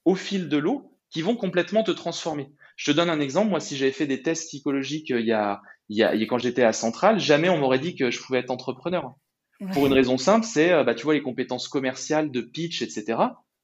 au 0.06 0.16
fil 0.16 0.48
de 0.48 0.58
l'eau 0.58 0.98
qui 1.10 1.22
vont 1.22 1.36
complètement 1.36 1.84
te 1.84 1.92
transformer. 1.92 2.50
Je 2.78 2.92
te 2.92 2.96
donne 2.96 3.10
un 3.10 3.20
exemple. 3.20 3.50
Moi, 3.50 3.60
si 3.60 3.76
j'avais 3.76 3.92
fait 3.92 4.08
des 4.08 4.22
tests 4.22 4.48
psychologiques 4.48 5.12
euh, 5.12 5.20
il 5.20 5.28
y 5.28 5.34
a, 5.34 5.62
il 5.90 5.98
y 5.98 6.04
a, 6.04 6.14
quand 6.28 6.38
j'étais 6.38 6.64
à 6.64 6.72
Centrale, 6.72 7.20
jamais 7.20 7.50
on 7.50 7.58
m'aurait 7.58 7.80
dit 7.80 7.96
que 7.96 8.10
je 8.10 8.22
pouvais 8.22 8.40
être 8.40 8.52
entrepreneur. 8.52 9.16
Pour 9.74 9.88
une 9.88 9.94
raison 9.94 10.18
simple, 10.18 10.46
c'est, 10.46 10.72
euh, 10.72 10.84
bah, 10.86 10.96
tu 10.96 11.04
vois, 11.04 11.14
les 11.14 11.22
compétences 11.22 11.68
commerciales, 11.68 12.32
de 12.32 12.40
pitch, 12.40 12.82
etc. 12.82 13.18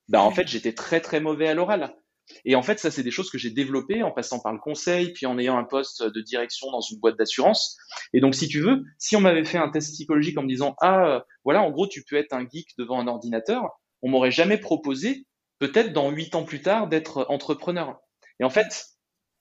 Bah, 0.08 0.22
en 0.22 0.32
fait, 0.32 0.48
j'étais 0.48 0.74
très, 0.74 1.02
très 1.02 1.20
mauvais 1.20 1.48
à 1.48 1.54
l'oral. 1.54 1.96
Et 2.44 2.56
en 2.56 2.63
fait, 2.63 2.80
ça, 2.80 2.91
c'est 2.91 3.04
des 3.04 3.12
choses 3.12 3.30
que 3.30 3.38
j'ai 3.38 3.52
développées 3.52 4.04
en 4.04 4.12
passant 4.12 4.39
par 4.39 4.52
le 4.52 4.60
conseil, 4.60 5.13
puis 5.13 5.26
en 5.26 5.38
ayant 5.38 5.58
un 5.58 5.63
poste 5.63 6.04
de 6.04 6.22
direction 6.22 6.72
dans 6.72 6.82
une 6.82 7.00
boîte 7.00 7.18
d'assurance. 7.18 7.78
Et 8.13 8.20
donc, 8.20 8.36
si 8.36 8.48
tu 8.48 8.62
veux, 8.62 8.84
si 8.98 9.15
on 9.15 9.22
m'avait 9.22 9.46
fait 9.46 9.58
un 9.58 9.70
test 9.70 9.94
psychologique 9.94 10.38
en 10.38 10.44
me 10.44 10.48
disant, 10.48 10.76
ah, 10.82 11.08
euh, 11.08 11.20
voilà, 11.44 11.62
en 11.62 11.70
gros, 11.70 11.88
tu 11.88 12.04
peux 12.04 12.15
être 12.15 12.34
un 12.34 12.46
geek 12.48 12.70
devant 12.78 13.00
un 13.00 13.08
ordinateur, 13.08 13.70
on 14.02 14.10
m'aurait 14.10 14.32
jamais 14.32 14.58
proposé, 14.58 15.26
peut-être 15.60 15.94
dans 15.94 16.10
huit 16.12 16.36
ans 16.36 16.44
plus 16.44 16.62
tard, 16.62 16.88
d'être 16.88 17.26
entrepreneur. 17.30 18.00
Et 18.39 18.44
en 18.44 18.50
fait, 18.50 18.86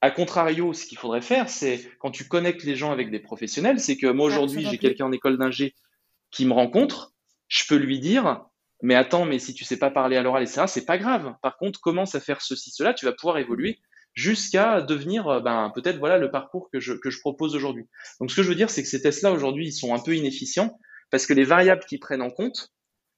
à 0.00 0.10
contrario, 0.10 0.74
ce 0.74 0.84
qu'il 0.84 0.98
faudrait 0.98 1.22
faire, 1.22 1.48
c'est 1.48 1.90
quand 1.98 2.10
tu 2.10 2.28
connectes 2.28 2.64
les 2.64 2.76
gens 2.76 2.92
avec 2.92 3.10
des 3.10 3.20
professionnels, 3.20 3.80
c'est 3.80 3.96
que 3.96 4.06
moi 4.06 4.26
aujourd'hui, 4.26 4.66
j'ai 4.70 4.78
quelqu'un 4.78 5.06
en 5.06 5.12
école 5.12 5.38
d'ingé 5.38 5.74
qui 6.30 6.44
me 6.44 6.52
rencontre, 6.52 7.14
je 7.48 7.64
peux 7.66 7.76
lui 7.76 8.00
dire, 8.00 8.44
mais 8.84 8.94
attends, 8.94 9.24
mais 9.24 9.38
si 9.38 9.54
tu 9.54 9.64
sais 9.64 9.78
pas 9.78 9.90
parler 9.90 10.16
à 10.16 10.22
l'oral, 10.22 10.42
etc., 10.42 10.64
c'est 10.66 10.84
pas 10.84 10.98
grave. 10.98 11.34
Par 11.42 11.56
contre, 11.56 11.80
commence 11.80 12.14
à 12.14 12.20
faire 12.20 12.42
ceci, 12.42 12.70
cela, 12.70 12.92
tu 12.92 13.06
vas 13.06 13.12
pouvoir 13.12 13.38
évoluer 13.38 13.80
jusqu'à 14.12 14.82
devenir, 14.82 15.26
euh, 15.26 15.40
ben, 15.40 15.72
peut-être 15.74 15.98
voilà 15.98 16.18
le 16.18 16.30
parcours 16.30 16.68
que 16.70 16.80
je, 16.80 16.92
que 16.92 17.08
je 17.08 17.18
propose 17.18 17.56
aujourd'hui. 17.56 17.86
Donc, 18.20 18.30
ce 18.30 18.36
que 18.36 18.42
je 18.42 18.48
veux 18.48 18.54
dire, 18.54 18.68
c'est 18.68 18.82
que 18.82 18.88
ces 18.88 19.00
tests-là 19.00 19.32
aujourd'hui, 19.32 19.68
ils 19.68 19.72
sont 19.72 19.94
un 19.94 19.98
peu 19.98 20.14
inefficients 20.14 20.78
parce 21.10 21.26
que 21.26 21.32
les 21.32 21.44
variables 21.44 21.84
qu'ils 21.86 21.98
prennent 21.98 22.22
en 22.22 22.30
compte, 22.30 22.73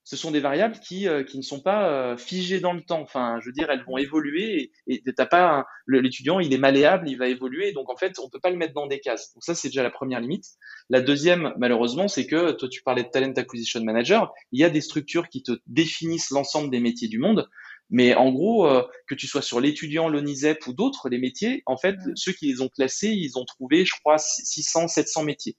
ce 0.07 0.17
sont 0.17 0.31
des 0.31 0.39
variables 0.39 0.79
qui, 0.79 1.09
euh, 1.09 1.25
qui 1.25 1.37
ne 1.37 1.43
sont 1.43 1.59
pas 1.59 1.91
euh, 1.91 2.17
figées 2.17 2.61
dans 2.61 2.73
le 2.73 2.81
temps. 2.81 3.01
Enfin, 3.01 3.41
je 3.41 3.47
veux 3.47 3.53
dire, 3.53 3.69
elles 3.71 3.83
vont 3.83 3.99
évoluer 3.99 4.71
et, 4.87 5.03
t'as 5.17 5.27
pas 5.27 5.67
l'étudiant, 5.89 6.39
il 6.39 6.55
est 6.55 6.59
malléable, 6.59 7.11
il 7.11 7.17
va 7.17 7.27
évoluer. 7.27 7.73
Donc 7.73 7.91
en 7.91 7.97
fait, 7.97 8.21
on 8.21 8.31
peut 8.31 8.39
pas 8.39 8.51
le 8.51 8.57
mettre 8.57 8.73
dans 8.73 8.87
des 8.87 9.01
cases. 9.01 9.35
Donc 9.35 9.43
ça, 9.43 9.57
c'est 9.57 9.67
déjà 9.67 9.83
la 9.83 9.91
première 9.91 10.21
limite. 10.21 10.45
La 10.91 11.01
deuxième, 11.01 11.53
malheureusement, 11.59 12.07
c'est 12.07 12.29
que 12.29 12.53
toi, 12.53 12.69
tu 12.69 12.85
parlais 12.85 13.03
de 13.03 13.09
talent 13.09 13.33
acquisition 13.37 13.83
manager. 13.83 14.33
Il 14.53 14.61
y 14.61 14.65
a 14.65 14.71
des 14.71 14.81
structures 14.81 15.29
qui 15.29 15.43
te 15.43 15.59
définissent 15.67 16.31
l'ensemble 16.31 16.71
des 16.71 16.79
métiers 16.79 17.09
du 17.09 17.19
monde. 17.19 17.49
Mais 17.91 18.15
en 18.15 18.31
gros, 18.31 18.69
euh, 18.69 18.85
que 19.09 19.17
tu 19.17 19.27
sois 19.27 19.43
sur 19.43 19.61
l'étudiant, 19.61 20.09
l'ONISEP 20.09 20.65
ou 20.69 20.73
d'autres, 20.73 21.09
les 21.09 21.19
métiers, 21.19 21.65
en 21.67 21.77
fait, 21.77 21.97
ceux 22.15 22.33
qui 22.33 22.47
les 22.47 22.61
ont 22.61 22.69
classés, 22.69 23.11
ils 23.11 23.39
ont 23.39 23.45
trouvé, 23.45 23.85
je 23.85 23.95
crois, 24.01 24.19
600, 24.19 24.87
700 24.87 25.25
métiers. 25.25 25.57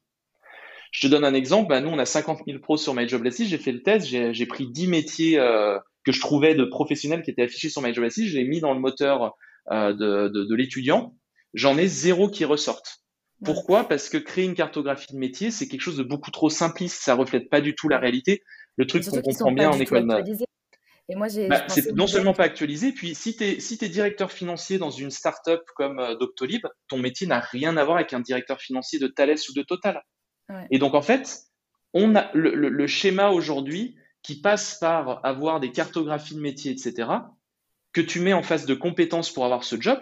Je 0.91 1.06
te 1.06 1.12
donne 1.12 1.23
un 1.23 1.34
exemple. 1.34 1.69
Bah, 1.69 1.82
nous, 1.82 1.89
on 1.89 2.00
a 2.00 2.06
50 2.06 2.41
000 2.47 2.60
pros 2.60 2.78
sur 2.78 2.93
MyJobLessist. 2.93 3.50
J'ai 3.50 3.58
fait 3.58 3.71
le 3.71 3.84
test. 3.84 4.08
J'ai 4.08 4.45
pris 4.45 4.67
10 4.67 4.88
métiers 4.88 5.39
euh, 5.39 5.78
que 6.06 6.12
je 6.12 6.19
trouvais 6.19 6.56
de 6.56 6.63
professionnels 6.65 7.21
qui 7.23 7.32
étaient 7.32 7.43
affichés 7.43 7.69
sur 7.69 7.82
MyJobLessist. 7.82 8.28
Je 8.30 8.38
l'ai 8.38 8.45
mis 8.45 8.60
dans 8.60 8.73
le 8.73 8.80
moteur 8.80 9.36
euh, 9.71 9.93
de, 9.93 10.30
de, 10.30 10.43
de 10.45 10.56
l'étudiant. 10.56 11.15
J'en 11.54 11.78
ai 11.78 11.88
zéro 11.88 12.30
qui 12.30 12.45
ressortent. 12.45 13.04
Pourquoi? 13.43 13.88
Parce 13.88 14.10
que 14.10 14.17
créer 14.17 14.45
une 14.45 14.56
cartographie 14.56 15.13
de 15.13 15.19
métier, 15.19 15.52
c'est 15.52 15.67
quelque 15.67 15.82
chose 15.82 15.97
de 15.97 16.04
beaucoup 16.04 16.32
trop 16.32 16.50
simpliste. 16.50 17.04
Ça 17.04 17.13
reflète 17.13 17.50
pas 17.50 17.62
du 17.62 17.76
tout 17.76 17.88
la 17.88 18.00
réalité. 18.00 18.41
Le 18.78 18.88
truc 18.88 19.06
qu'on 19.06 19.21
comprend 19.21 19.52
bien 19.52 19.69
en 19.69 19.80
école 19.80 20.08
de 20.08 20.45
et 21.10 21.15
moi, 21.15 21.28
j'ai. 21.30 21.47
Bah, 21.47 21.63
c'est 21.69 21.93
non 21.93 22.08
seulement 22.08 22.34
pas 22.34 22.43
actualisé, 22.43 22.91
puis 22.91 23.15
si 23.15 23.36
tu 23.36 23.43
es, 23.43 23.60
si 23.60 23.78
es 23.82 23.88
directeur 23.88 24.32
financier 24.32 24.78
dans 24.78 24.89
une 24.89 25.10
start-up 25.10 25.62
comme 25.76 26.00
euh, 26.00 26.15
Doctolib, 26.15 26.65
ton 26.89 26.97
métier 26.97 27.28
n'a 27.28 27.39
rien 27.39 27.78
à 27.78 27.86
voir 27.86 27.97
avec 27.97 28.12
un 28.13 28.19
directeur 28.19 28.60
financier 28.60 29.00
de 29.00 29.08
Thales 29.08 29.38
ou 29.50 29.54
de 29.54 29.62
Total. 29.62 30.02
Et 30.71 30.79
donc, 30.79 30.93
en 30.93 31.01
fait, 31.01 31.43
on 31.93 32.15
a 32.15 32.29
le, 32.33 32.88
schéma 32.88 33.29
aujourd'hui 33.29 33.95
qui 34.23 34.39
passe 34.39 34.77
par 34.79 35.25
avoir 35.25 35.60
des 35.60 35.71
cartographies 35.71 36.36
de 36.36 36.41
métiers, 36.41 36.71
etc., 36.71 37.10
que 37.93 38.01
tu 38.01 38.19
mets 38.19 38.33
en 38.33 38.43
face 38.43 38.65
de 38.65 38.75
compétences 38.75 39.31
pour 39.31 39.45
avoir 39.45 39.63
ce 39.63 39.79
job, 39.79 39.99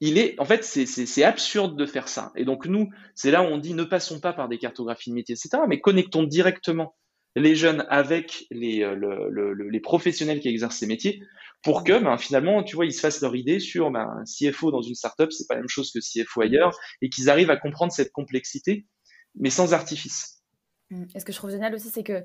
il 0.00 0.18
est, 0.18 0.38
en 0.40 0.44
fait, 0.44 0.64
c'est 0.64 1.24
absurde 1.24 1.76
de 1.78 1.86
faire 1.86 2.08
ça. 2.08 2.32
Et 2.34 2.44
donc, 2.44 2.66
nous, 2.66 2.90
c'est 3.14 3.30
là 3.30 3.42
où 3.42 3.46
on 3.46 3.58
dit 3.58 3.74
ne 3.74 3.84
passons 3.84 4.20
pas 4.20 4.32
par 4.32 4.48
des 4.48 4.58
cartographies 4.58 5.10
de 5.10 5.14
métiers, 5.14 5.36
etc., 5.36 5.62
mais 5.68 5.80
connectons 5.80 6.24
directement 6.24 6.96
les 7.36 7.54
jeunes 7.54 7.86
avec 7.88 8.46
les, 8.50 8.82
euh, 8.82 9.54
les 9.70 9.80
professionnels 9.80 10.40
qui 10.40 10.48
exercent 10.48 10.78
ces 10.78 10.86
métiers 10.86 11.22
pour 11.62 11.84
que 11.84 11.98
ben, 11.98 12.18
finalement, 12.18 12.62
tu 12.62 12.74
vois, 12.74 12.84
ils 12.84 12.92
se 12.92 13.00
fassent 13.00 13.20
leur 13.20 13.36
idée 13.36 13.60
sur 13.60 13.90
ben, 13.90 14.22
CFO 14.26 14.70
dans 14.70 14.82
une 14.82 14.94
startup, 14.94 15.32
c'est 15.32 15.46
pas 15.46 15.54
la 15.54 15.60
même 15.60 15.68
chose 15.68 15.92
que 15.92 16.00
CFO 16.00 16.42
ailleurs, 16.42 16.76
et 17.00 17.08
qu'ils 17.08 17.30
arrivent 17.30 17.50
à 17.50 17.56
comprendre 17.56 17.92
cette 17.92 18.12
complexité 18.12 18.86
mais 19.34 19.50
sans 19.50 19.74
artifice. 19.74 20.42
Mmh. 20.90 21.04
Et 21.14 21.20
ce 21.20 21.24
que 21.24 21.32
je 21.32 21.38
trouve 21.38 21.50
génial 21.50 21.74
aussi, 21.74 21.90
c'est 21.90 22.02
que 22.02 22.24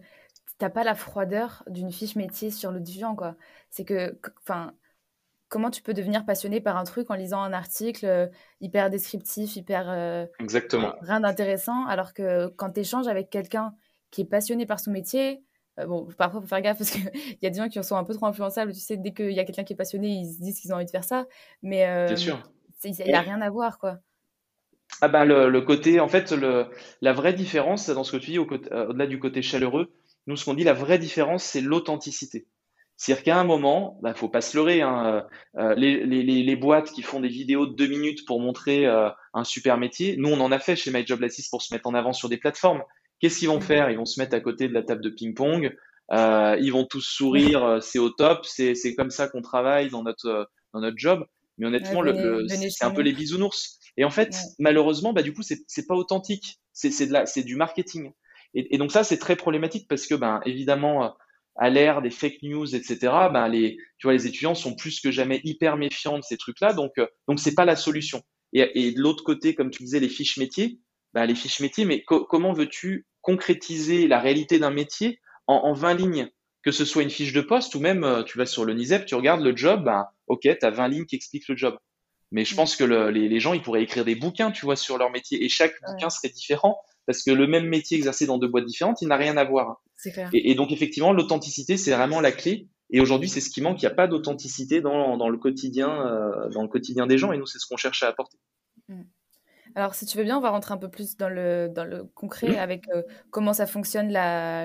t'as 0.57 0.69
pas 0.69 0.83
la 0.83 0.95
froideur 0.95 1.63
d'une 1.67 1.91
fiche 1.91 2.15
métier 2.15 2.51
sur 2.51 2.71
le 2.71 2.79
divan, 2.79 3.15
quoi. 3.15 3.35
C'est 3.69 3.85
que, 3.85 4.19
enfin, 4.41 4.73
comment 5.49 5.69
tu 5.69 5.81
peux 5.81 5.93
devenir 5.93 6.25
passionné 6.25 6.61
par 6.61 6.77
un 6.77 6.83
truc 6.83 7.09
en 7.09 7.15
lisant 7.15 7.41
un 7.41 7.53
article 7.53 8.05
euh, 8.05 8.27
hyper 8.61 8.89
descriptif, 8.89 9.55
hyper. 9.55 9.89
Euh, 9.89 10.25
Exactement. 10.39 10.93
Rien 11.01 11.21
d'intéressant, 11.21 11.85
alors 11.85 12.13
que 12.13 12.47
quand 12.47 12.71
tu 12.71 12.81
échanges 12.81 13.07
avec 13.07 13.29
quelqu'un 13.29 13.73
qui 14.11 14.21
est 14.21 14.25
passionné 14.25 14.65
par 14.65 14.79
son 14.79 14.91
métier, 14.91 15.43
euh, 15.79 15.85
bon, 15.85 16.07
parfois, 16.17 16.39
il 16.39 16.43
faut 16.43 16.47
faire 16.47 16.61
gaffe 16.61 16.77
parce 16.77 16.91
qu'il 16.91 17.03
y 17.41 17.45
a 17.45 17.49
des 17.49 17.57
gens 17.57 17.69
qui 17.69 17.81
sont 17.83 17.95
un 17.95 18.03
peu 18.03 18.13
trop 18.13 18.25
influençables. 18.25 18.73
Tu 18.73 18.79
sais, 18.79 18.97
dès 18.97 19.13
qu'il 19.13 19.31
y 19.31 19.39
a 19.39 19.45
quelqu'un 19.45 19.63
qui 19.63 19.73
est 19.73 19.77
passionné, 19.77 20.07
ils 20.09 20.33
se 20.33 20.41
disent 20.41 20.59
qu'ils 20.59 20.73
ont 20.73 20.75
envie 20.75 20.85
de 20.85 20.91
faire 20.91 21.03
ça. 21.03 21.25
Mais. 21.61 22.07
Bien 22.07 22.15
sûr. 22.15 22.51
Il 22.83 22.91
n'y 22.91 23.13
a 23.13 23.21
rien 23.21 23.41
à 23.41 23.49
voir, 23.49 23.79
quoi. 23.79 23.97
Ah 25.01 25.07
bah 25.07 25.25
le, 25.25 25.61
côté, 25.61 25.99
en 25.99 26.07
fait, 26.07 26.31
le, 26.31 26.65
la 27.01 27.13
vraie 27.13 27.33
différence 27.33 27.89
dans 27.89 28.03
ce 28.03 28.13
que 28.13 28.17
tu 28.17 28.31
dis, 28.31 28.39
au 28.39 28.47
euh, 28.51 28.87
au-delà 28.87 29.05
du 29.05 29.19
côté 29.19 29.41
chaleureux, 29.41 29.93
nous, 30.25 30.35
ce 30.35 30.45
qu'on 30.45 30.55
dit, 30.55 30.63
la 30.63 30.73
vraie 30.73 30.97
différence, 30.97 31.43
c'est 31.43 31.61
l'authenticité. 31.61 32.47
C'est-à-dire 32.95 33.23
qu'à 33.23 33.39
un 33.39 33.43
moment, 33.43 33.99
bah, 34.01 34.15
faut 34.15 34.27
pas 34.27 34.41
se 34.41 34.57
leurrer, 34.57 34.81
hein, 34.81 35.27
euh, 35.55 35.61
euh, 35.61 35.75
les, 35.75 36.03
les, 36.03 36.23
les, 36.23 36.55
boîtes 36.55 36.91
qui 36.91 37.03
font 37.03 37.19
des 37.19 37.27
vidéos 37.27 37.67
de 37.67 37.75
deux 37.75 37.85
minutes 37.85 38.25
pour 38.25 38.41
montrer 38.41 38.87
un 38.87 39.43
super 39.43 39.77
métier, 39.77 40.15
nous, 40.17 40.29
on 40.29 40.39
en 40.41 40.51
a 40.51 40.57
fait 40.57 40.75
chez 40.75 40.89
MyJobLassist 40.89 41.51
pour 41.51 41.61
se 41.61 41.73
mettre 41.73 41.87
en 41.87 41.93
avant 41.93 42.13
sur 42.13 42.27
des 42.27 42.37
plateformes. 42.37 42.81
Qu'est-ce 43.19 43.39
qu'ils 43.39 43.49
vont 43.49 43.61
faire? 43.61 43.91
Ils 43.91 43.97
vont 43.97 44.05
se 44.05 44.19
mettre 44.19 44.35
à 44.35 44.39
côté 44.39 44.67
de 44.67 44.73
la 44.73 44.81
table 44.81 45.03
de 45.03 45.09
ping-pong, 45.09 45.75
ils 46.11 46.71
vont 46.71 46.85
tous 46.85 47.01
sourire, 47.01 47.77
c'est 47.81 47.99
au 47.99 48.09
top, 48.09 48.45
c'est 48.45 48.95
comme 48.95 49.11
ça 49.11 49.27
qu'on 49.27 49.43
travaille 49.43 49.89
dans 49.89 50.01
notre, 50.01 50.49
dans 50.73 50.81
notre 50.81 50.97
job. 50.97 51.23
Mais 51.59 51.67
honnêtement, 51.67 52.01
le, 52.01 52.47
c'est 52.47 52.83
un 52.83 52.91
peu 52.91 53.01
les 53.01 53.13
bisounours. 53.13 53.76
Et 53.97 54.05
en 54.05 54.11
fait, 54.11 54.37
malheureusement, 54.59 55.11
bah, 55.13 55.23
du 55.23 55.33
coup, 55.33 55.41
c'est 55.41 55.87
pas 55.87 55.95
authentique. 55.95 56.59
C'est 56.73 57.07
de 57.07 57.13
la, 57.13 57.25
c'est 57.25 57.43
du 57.43 57.55
marketing. 57.55 58.11
Et, 58.53 58.75
et 58.75 58.77
donc 58.77 58.91
ça, 58.91 59.03
c'est 59.03 59.17
très 59.17 59.35
problématique 59.35 59.87
parce 59.89 60.05
que, 60.05 60.15
ben, 60.15 60.39
évidemment, 60.45 61.05
euh, 61.05 61.09
à 61.57 61.69
l'ère 61.69 62.01
des 62.01 62.11
fake 62.11 62.43
news, 62.43 62.75
etc., 62.75 62.97
ben, 63.33 63.47
les, 63.47 63.77
tu 63.97 64.05
vois, 64.05 64.13
les 64.13 64.27
étudiants 64.27 64.55
sont 64.55 64.75
plus 64.75 65.01
que 65.01 65.11
jamais 65.11 65.41
hyper 65.43 65.77
méfiants 65.77 66.17
de 66.17 66.23
ces 66.23 66.37
trucs-là. 66.37 66.73
Donc, 66.73 66.91
euh, 66.99 67.07
donc 67.27 67.39
c'est 67.39 67.55
pas 67.55 67.65
la 67.65 67.75
solution. 67.75 68.21
Et, 68.53 68.87
et 68.87 68.91
de 68.91 69.01
l'autre 69.01 69.23
côté, 69.23 69.55
comme 69.55 69.71
tu 69.71 69.83
disais, 69.83 69.99
les 69.99 70.09
fiches 70.09 70.37
métiers, 70.37 70.79
ben, 71.13 71.25
les 71.25 71.35
fiches 71.35 71.59
métiers, 71.59 71.85
mais 71.85 72.03
comment 72.03 72.53
veux-tu 72.53 73.07
concrétiser 73.21 74.07
la 74.07 74.19
réalité 74.19 74.59
d'un 74.59 74.71
métier 74.71 75.19
en, 75.47 75.55
en 75.55 75.73
20 75.73 75.93
lignes? 75.95 76.29
Que 76.63 76.71
ce 76.71 76.85
soit 76.85 77.03
une 77.03 77.09
fiche 77.09 77.33
de 77.33 77.41
poste 77.41 77.75
ou 77.75 77.79
même 77.79 78.03
euh, 78.03 78.23
tu 78.23 78.37
vas 78.37 78.45
sur 78.45 78.65
le 78.65 78.73
NISEP, 78.73 79.05
tu 79.05 79.15
regardes 79.15 79.41
le 79.41 79.55
job, 79.55 79.83
ben, 79.83 80.05
ok, 80.27 80.41
tu 80.41 80.65
as 80.65 80.69
20 80.69 80.87
lignes 80.89 81.05
qui 81.05 81.15
expliquent 81.15 81.47
le 81.47 81.57
job. 81.57 81.77
Mais 82.31 82.45
je 82.45 82.53
mm. 82.53 82.57
pense 82.57 82.75
que 82.75 82.83
les, 82.83 83.39
gens, 83.39 83.53
ils 83.53 83.61
pourraient 83.61 83.83
écrire 83.83 84.05
des 84.05 84.15
bouquins, 84.15 84.51
tu 84.51 84.65
vois, 84.65 84.75
sur 84.75 84.97
leur 84.97 85.11
métier. 85.11 85.43
Et 85.43 85.49
chaque 85.49 85.73
bouquin 85.85 86.09
serait 86.09 86.29
différent 86.29 86.79
parce 87.05 87.23
que 87.23 87.31
le 87.31 87.47
même 87.47 87.67
métier 87.67 87.97
exercé 87.97 88.25
dans 88.25 88.37
deux 88.37 88.49
boîtes 88.49 88.65
différentes, 88.65 89.01
il 89.01 89.07
n'a 89.07 89.15
rien 89.15 89.37
à 89.37 89.45
voir. 89.45 89.81
Clair. 90.01 90.29
Et, 90.33 90.55
donc, 90.55 90.71
effectivement, 90.71 91.13
l'authenticité, 91.13 91.77
c'est 91.77 91.91
vraiment 91.91 92.19
la 92.19 92.31
clé. 92.31 92.67
Et 92.89 93.01
aujourd'hui, 93.01 93.29
c'est 93.29 93.41
ce 93.41 93.49
qui 93.49 93.61
manque. 93.61 93.81
Il 93.81 93.85
n'y 93.85 93.91
a 93.91 93.95
pas 93.95 94.07
d'authenticité 94.07 94.81
dans, 94.81 95.29
le 95.29 95.37
quotidien, 95.37 95.89
euh, 95.89 96.49
dans 96.49 96.61
le 96.61 96.67
quotidien 96.67 97.07
des 97.07 97.17
gens. 97.17 97.31
Et 97.31 97.37
nous, 97.37 97.45
c'est 97.45 97.59
ce 97.59 97.65
qu'on 97.65 97.77
cherche 97.77 98.03
à 98.03 98.07
apporter. 98.07 98.37
Mm. 98.89 99.03
Alors, 99.77 99.93
si 99.93 100.07
tu 100.07 100.17
veux 100.17 100.23
bien, 100.23 100.37
on 100.37 100.41
va 100.41 100.49
rentrer 100.49 100.73
un 100.73 100.77
peu 100.77 100.89
plus 100.89 101.17
dans 101.17 101.29
le, 101.29 101.69
dans 101.69 101.85
le 101.85 102.03
concret 102.03 102.57
avec 102.57 102.89
euh, 102.89 103.03
comment 103.29 103.53
ça 103.53 103.67
fonctionne 103.67 104.11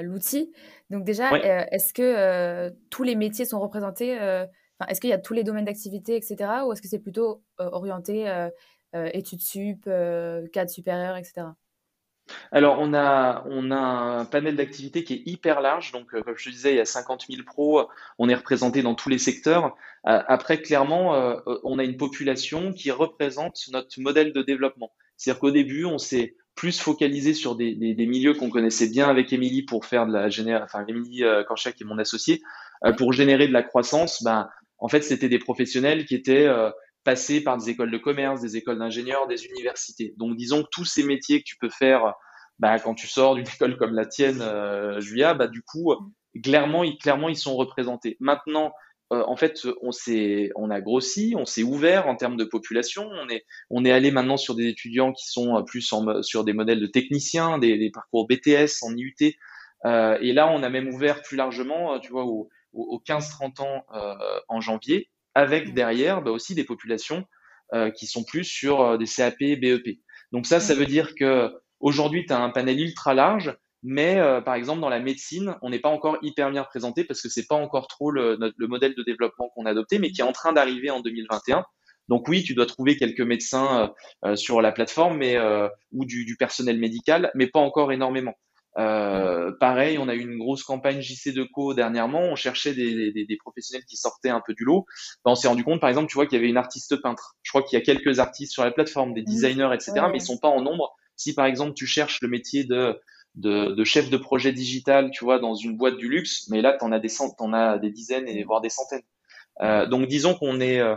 l'outil. 0.02 0.50
Donc 0.88 1.04
déjà, 1.04 1.34
euh, 1.34 1.64
est-ce 1.70 1.92
que 1.92 2.02
euh, 2.02 2.70
tous 2.88 3.02
les 3.02 3.14
métiers 3.14 3.44
sont 3.44 3.60
représentés 3.60 4.18
Est-ce 4.88 5.00
qu'il 5.00 5.10
y 5.10 5.14
a 5.14 5.18
tous 5.18 5.34
les 5.34 5.44
domaines 5.44 5.64
d'activité, 5.64 6.16
etc. 6.16 6.36
Ou 6.66 6.72
est-ce 6.72 6.82
que 6.82 6.88
c'est 6.88 6.98
plutôt 6.98 7.42
orienté 7.58 8.30
études 8.94 9.40
sup, 9.40 9.84
cadre 10.52 10.70
supérieur, 10.70 11.16
etc. 11.16 11.46
Alors, 12.52 12.78
on 12.78 12.94
a, 12.94 13.44
on 13.48 13.70
a 13.70 13.76
un 13.76 14.24
panel 14.24 14.56
d'activités 14.56 15.02
qui 15.02 15.14
est 15.14 15.22
hyper 15.26 15.60
large. 15.60 15.92
Donc, 15.92 16.10
comme 16.10 16.36
je 16.36 16.44
te 16.44 16.50
disais, 16.50 16.72
il 16.72 16.76
y 16.76 16.80
a 16.80 16.84
50 16.84 17.26
000 17.28 17.42
pros. 17.44 17.88
On 18.18 18.28
est 18.28 18.34
représenté 18.34 18.82
dans 18.82 18.94
tous 18.94 19.08
les 19.08 19.18
secteurs. 19.18 19.74
après, 20.04 20.62
clairement, 20.62 21.36
on 21.64 21.78
a 21.78 21.84
une 21.84 21.96
population 21.96 22.72
qui 22.72 22.90
représente 22.90 23.58
notre 23.72 24.00
modèle 24.00 24.32
de 24.32 24.42
développement. 24.42 24.92
C'est-à-dire 25.16 25.40
qu'au 25.40 25.50
début, 25.50 25.84
on 25.84 25.98
s'est 25.98 26.36
plus 26.54 26.80
focalisé 26.80 27.34
sur 27.34 27.56
des, 27.56 27.74
milieux 27.74 28.34
qu'on 28.34 28.50
connaissait 28.50 28.88
bien 28.88 29.08
avec 29.08 29.32
Émilie 29.32 29.62
pour 29.62 29.86
faire 29.86 30.06
de 30.06 30.12
la 30.12 30.28
génération, 30.28 30.64
enfin 30.64 30.84
Émilie 30.86 31.24
euh, 31.24 31.44
Korchak 31.44 31.80
est 31.80 31.84
mon 31.84 31.98
associé, 31.98 32.42
euh, 32.84 32.92
pour 32.92 33.12
générer 33.12 33.48
de 33.48 33.52
la 33.52 33.62
croissance, 33.62 34.22
ben, 34.22 34.48
en 34.82 34.88
fait, 34.88 35.02
c'était 35.02 35.28
des 35.28 35.38
professionnels 35.38 36.04
qui 36.04 36.14
étaient 36.14 36.46
euh, 36.46 36.70
passés 37.04 37.42
par 37.42 37.56
des 37.56 37.70
écoles 37.70 37.90
de 37.90 37.98
commerce, 37.98 38.40
des 38.40 38.56
écoles 38.56 38.78
d'ingénieurs, 38.78 39.26
des 39.26 39.46
universités. 39.46 40.14
Donc, 40.16 40.36
disons 40.36 40.62
que 40.62 40.68
tous 40.70 40.84
ces 40.84 41.02
métiers 41.02 41.40
que 41.40 41.46
tu 41.46 41.56
peux 41.56 41.70
faire 41.70 42.14
bah, 42.58 42.78
quand 42.78 42.94
tu 42.94 43.08
sors 43.08 43.34
d'une 43.34 43.46
école 43.54 43.76
comme 43.76 43.94
la 43.94 44.06
tienne, 44.06 44.42
Julia, 44.98 45.34
bah, 45.34 45.48
du 45.48 45.62
coup, 45.62 45.94
clairement, 46.42 46.84
ils, 46.84 46.98
clairement, 46.98 47.28
ils 47.28 47.36
sont 47.36 47.56
représentés. 47.56 48.16
Maintenant, 48.20 48.72
euh, 49.12 49.22
en 49.26 49.36
fait, 49.36 49.66
on 49.82 49.92
s'est, 49.92 50.50
on 50.56 50.70
a 50.70 50.80
grossi, 50.80 51.34
on 51.36 51.44
s'est 51.44 51.62
ouvert 51.62 52.08
en 52.08 52.16
termes 52.16 52.36
de 52.36 52.44
population. 52.44 53.08
On 53.12 53.28
est, 53.28 53.44
on 53.68 53.84
est 53.84 53.90
allé 53.90 54.10
maintenant 54.10 54.38
sur 54.38 54.54
des 54.54 54.66
étudiants 54.68 55.12
qui 55.12 55.26
sont 55.28 55.58
euh, 55.58 55.62
plus 55.62 55.92
sur 56.22 56.44
des 56.44 56.52
modèles 56.54 56.80
de 56.80 56.86
techniciens, 56.86 57.58
des, 57.58 57.90
parcours 57.92 58.26
BTS 58.26 58.82
en 58.82 58.96
IUT. 58.96 59.34
Euh, 59.84 60.16
et 60.22 60.32
là, 60.32 60.48
on 60.50 60.62
a 60.62 60.70
même 60.70 60.88
ouvert 60.88 61.22
plus 61.22 61.36
largement, 61.36 61.98
tu 61.98 62.10
vois, 62.10 62.24
aux, 62.24 62.48
15-30 62.74 63.62
ans 63.62 63.84
en 64.48 64.60
janvier, 64.60 65.10
avec 65.34 65.74
derrière 65.74 66.22
bah, 66.22 66.30
aussi 66.30 66.54
des 66.54 66.64
populations 66.64 67.24
qui 67.96 68.06
sont 68.06 68.24
plus 68.24 68.44
sur 68.44 68.98
des 68.98 69.06
CAP, 69.06 69.38
BEP. 69.38 69.98
Donc 70.30 70.46
ça, 70.46 70.60
ça 70.60 70.74
veut 70.74 70.86
dire 70.86 71.14
que 71.14 71.52
aujourd'hui, 71.80 72.26
tu 72.26 72.32
as 72.32 72.40
un 72.40 72.50
panel 72.50 72.80
ultra 72.80 73.14
large 73.14 73.56
mais 73.82 74.18
euh, 74.18 74.40
par 74.40 74.54
exemple, 74.54 74.80
dans 74.80 74.88
la 74.88 75.00
médecine, 75.00 75.56
on 75.60 75.70
n'est 75.70 75.80
pas 75.80 75.88
encore 75.88 76.16
hyper 76.22 76.50
bien 76.50 76.62
représenté 76.62 77.04
parce 77.04 77.20
que 77.20 77.28
c'est 77.28 77.46
pas 77.46 77.56
encore 77.56 77.88
trop 77.88 78.10
le, 78.10 78.38
le 78.56 78.66
modèle 78.68 78.94
de 78.94 79.02
développement 79.02 79.50
qu'on 79.54 79.66
a 79.66 79.70
adopté, 79.70 79.98
mais 79.98 80.10
qui 80.12 80.20
est 80.20 80.24
en 80.24 80.32
train 80.32 80.52
d'arriver 80.52 80.90
en 80.90 81.00
2021. 81.00 81.64
Donc 82.08 82.28
oui, 82.28 82.44
tu 82.44 82.54
dois 82.54 82.66
trouver 82.66 82.96
quelques 82.96 83.20
médecins 83.20 83.92
euh, 84.24 84.28
euh, 84.30 84.36
sur 84.36 84.60
la 84.62 84.70
plateforme, 84.70 85.18
mais 85.18 85.36
ou 85.90 86.04
du, 86.04 86.24
du, 86.24 86.36
personnel 86.36 86.78
médical, 86.78 87.30
mais 87.34 87.48
pas 87.48 87.60
encore 87.60 87.92
énormément. 87.92 88.34
Pareil, 88.74 89.98
on 89.98 90.08
a 90.08 90.14
eu 90.14 90.20
une 90.20 90.38
grosse 90.38 90.62
campagne 90.62 91.00
JC 91.00 91.32
de 91.34 91.44
Co 91.44 91.74
dernièrement. 91.74 92.20
On 92.20 92.36
cherchait 92.36 92.74
des, 92.74 93.12
des, 93.12 93.24
des, 93.24 93.36
professionnels 93.36 93.84
qui 93.84 93.96
sortaient 93.96 94.30
un 94.30 94.42
peu 94.44 94.54
du 94.54 94.64
lot. 94.64 94.86
Ben, 95.24 95.32
on 95.32 95.34
s'est 95.34 95.48
rendu 95.48 95.64
compte, 95.64 95.80
par 95.80 95.90
exemple, 95.90 96.08
tu 96.08 96.14
vois 96.14 96.26
qu'il 96.26 96.36
y 96.36 96.40
avait 96.40 96.50
une 96.50 96.56
artiste 96.56 96.96
peintre. 96.96 97.36
Je 97.42 97.50
crois 97.50 97.62
qu'il 97.62 97.78
y 97.78 97.82
a 97.82 97.84
quelques 97.84 98.18
artistes 98.18 98.52
sur 98.52 98.64
la 98.64 98.70
plateforme, 98.70 99.14
des 99.14 99.22
mmh. 99.22 99.26
designers, 99.26 99.70
etc., 99.74 99.92
mais 100.10 100.18
ils 100.18 100.22
sont 100.22 100.38
pas 100.38 100.48
en 100.48 100.62
nombre. 100.62 100.94
Si 101.16 101.34
par 101.34 101.46
exemple 101.46 101.74
tu 101.74 101.86
cherches 101.86 102.20
le 102.22 102.28
métier 102.28 102.64
de 102.64 102.98
de, 103.34 103.84
chef 103.84 104.10
de 104.10 104.16
projet 104.16 104.52
digital, 104.52 105.10
tu 105.10 105.24
vois, 105.24 105.38
dans 105.38 105.54
une 105.54 105.76
boîte 105.76 105.96
du 105.96 106.08
luxe, 106.08 106.48
mais 106.50 106.60
là, 106.60 106.76
tu 106.78 106.84
en 106.84 106.92
as 106.92 106.98
des 106.98 107.10
en 107.38 107.52
as 107.52 107.78
des 107.78 107.90
dizaines 107.90 108.28
et 108.28 108.44
voire 108.44 108.60
des 108.60 108.68
centaines. 108.68 109.02
Euh, 109.60 109.86
donc, 109.86 110.06
disons 110.06 110.34
qu'on 110.34 110.60
est 110.60 110.80
euh, 110.80 110.96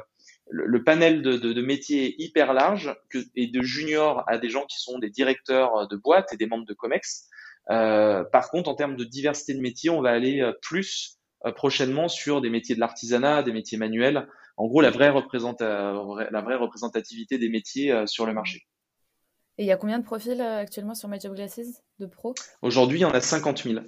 le, 0.50 0.84
panel 0.84 1.22
de, 1.22 1.38
de, 1.38 1.62
métiers 1.62 2.08
est 2.08 2.16
hyper 2.18 2.54
large 2.54 2.96
que, 3.10 3.20
et 3.36 3.48
de 3.48 3.62
juniors 3.62 4.24
à 4.28 4.38
des 4.38 4.50
gens 4.50 4.66
qui 4.66 4.82
sont 4.82 5.00
des 5.00 5.10
directeurs 5.10 5.88
de 5.88 5.96
boîtes 5.96 6.34
et 6.34 6.38
des 6.38 6.46
membres 6.46 6.66
de 6.66 6.74
Comex. 6.74 7.30
Euh, 7.70 8.24
par 8.24 8.50
contre, 8.50 8.70
en 8.70 8.76
termes 8.76 8.96
de 8.96 9.04
diversité 9.04 9.54
de 9.54 9.62
métiers, 9.62 9.90
on 9.90 10.02
va 10.02 10.12
aller 10.12 10.52
plus 10.62 11.20
prochainement 11.56 12.08
sur 12.08 12.42
des 12.42 12.50
métiers 12.50 12.76
de 12.76 12.80
l'artisanat, 12.80 13.44
des 13.44 13.54
métiers 13.54 13.78
manuels. 13.78 14.28
En 14.58 14.68
gros, 14.68 14.82
la 14.82 14.90
vraie, 14.90 15.12
la 15.12 16.42
vraie 16.42 16.56
représentativité 16.56 17.38
des 17.38 17.50
métiers 17.50 18.08
sur 18.08 18.26
le 18.26 18.34
marché. 18.34 18.66
Et 19.58 19.64
il 19.64 19.68
y 19.68 19.72
a 19.72 19.78
combien 19.78 20.00
de 20.00 20.04
profils 20.04 20.40
euh, 20.40 20.60
actuellement 20.60 20.96
sur 20.96 21.08
My 21.08 21.20
Job 21.20 21.34
Glasses 21.34 21.82
de 22.00 22.06
pro? 22.06 22.36
Aujourd'hui, 22.62 23.00
il 23.00 23.02
y 23.02 23.06
en 23.06 23.12
a 23.12 23.22
50 23.22 23.64
000. 23.64 23.80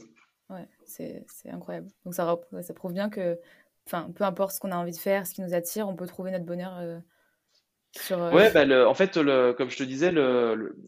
Ouais, 0.50 0.68
c'est 0.86 1.26
incroyable. 1.50 1.90
Donc 2.06 2.14
ça, 2.14 2.38
ça 2.62 2.74
prouve 2.74 2.94
bien 2.94 3.10
que, 3.10 3.38
peu 3.86 4.24
importe 4.24 4.54
ce 4.54 4.60
qu'on 4.62 4.72
a 4.72 4.78
envie 4.78 4.94
de 4.94 4.98
faire, 4.98 5.28
ce 5.28 5.34
qui 5.34 5.42
nous 5.42 5.54
attire, 5.54 5.90
on 5.90 5.96
peut 5.96 6.08
trouver 6.08 6.32
notre 6.32 6.46
bonheur 6.46 6.78
euh, 6.78 7.00
sur. 7.98 8.22
Euh, 8.22 8.32
ouais, 8.32 8.52
bah, 8.52 8.88
en 8.88 8.94
fait, 8.94 9.14
comme 9.14 9.70
je 9.70 9.78
te 9.78 9.84
disais, 9.84 10.14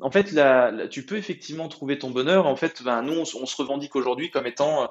en 0.01 0.11
fait, 0.11 0.89
tu 0.89 1.05
peux 1.05 1.17
effectivement 1.17 1.67
trouver 1.67 1.99
ton 1.99 2.09
bonheur. 2.11 2.47
En 2.47 2.55
fait, 2.55 2.83
ben, 2.83 3.01
nous, 3.01 3.13
on, 3.13 3.25
se 3.25 3.55
revendique 3.57 3.95
aujourd'hui 3.95 4.29
comme 4.29 4.47
étant 4.47 4.89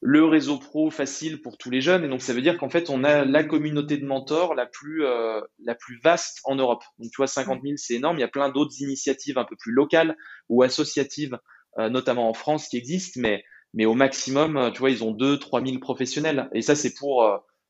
le 0.00 0.24
réseau 0.24 0.58
pro 0.58 0.90
facile 0.90 1.42
pour 1.42 1.58
tous 1.58 1.70
les 1.70 1.80
jeunes. 1.80 2.04
Et 2.04 2.08
donc, 2.08 2.22
ça 2.22 2.32
veut 2.32 2.42
dire 2.42 2.56
qu'en 2.58 2.68
fait, 2.68 2.90
on 2.90 3.02
a 3.04 3.24
la 3.24 3.44
communauté 3.44 3.96
de 3.96 4.06
mentors 4.06 4.54
la 4.54 4.66
plus, 4.66 5.04
euh, 5.04 5.40
la 5.64 5.74
plus 5.74 5.98
vaste 6.00 6.40
en 6.44 6.54
Europe. 6.54 6.82
Donc, 6.98 7.10
tu 7.10 7.16
vois, 7.16 7.26
50 7.26 7.60
000, 7.62 7.74
c'est 7.76 7.94
énorme. 7.94 8.16
Il 8.16 8.20
y 8.20 8.24
a 8.24 8.28
plein 8.28 8.48
d'autres 8.48 8.80
initiatives 8.80 9.38
un 9.38 9.44
peu 9.44 9.56
plus 9.56 9.72
locales 9.72 10.16
ou 10.48 10.62
associatives, 10.62 11.38
euh, 11.78 11.88
notamment 11.88 12.28
en 12.28 12.34
France, 12.34 12.68
qui 12.68 12.76
existent. 12.76 13.20
Mais, 13.20 13.44
mais 13.74 13.86
au 13.86 13.94
maximum, 13.94 14.56
euh, 14.56 14.70
tu 14.70 14.78
vois, 14.78 14.90
ils 14.90 15.02
ont 15.02 15.10
2 15.10 15.38
3 15.38 15.64
000 15.64 15.78
professionnels. 15.78 16.48
Et 16.52 16.62
ça, 16.62 16.76
c'est 16.76 16.94
pour 16.94 17.24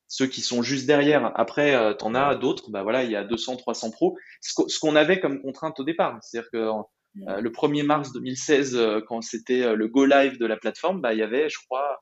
ceux 0.08 0.26
qui 0.26 0.40
sont 0.40 0.62
juste 0.62 0.86
derrière. 0.86 1.32
Après, 1.36 1.96
tu 1.96 2.04
en 2.04 2.14
as 2.14 2.34
d'autres. 2.34 2.70
Bah 2.70 2.82
voilà, 2.82 3.04
il 3.04 3.10
y 3.10 3.16
a 3.16 3.24
200, 3.24 3.56
300 3.56 3.90
pros. 3.90 4.16
Ce 4.40 4.78
qu'on 4.80 4.96
avait 4.96 5.20
comme 5.20 5.40
contrainte 5.40 5.78
au 5.78 5.84
départ. 5.84 6.18
C'est-à-dire 6.22 6.50
que 6.50 6.70
le 7.14 7.50
1er 7.50 7.84
mars 7.84 8.12
2016, 8.12 9.02
quand 9.06 9.20
c'était 9.20 9.76
le 9.76 9.88
go 9.88 10.06
live 10.06 10.38
de 10.38 10.46
la 10.46 10.56
plateforme, 10.56 11.00
bah, 11.00 11.12
il 11.12 11.18
y 11.18 11.22
avait, 11.22 11.48
je 11.48 11.58
crois, 11.64 12.00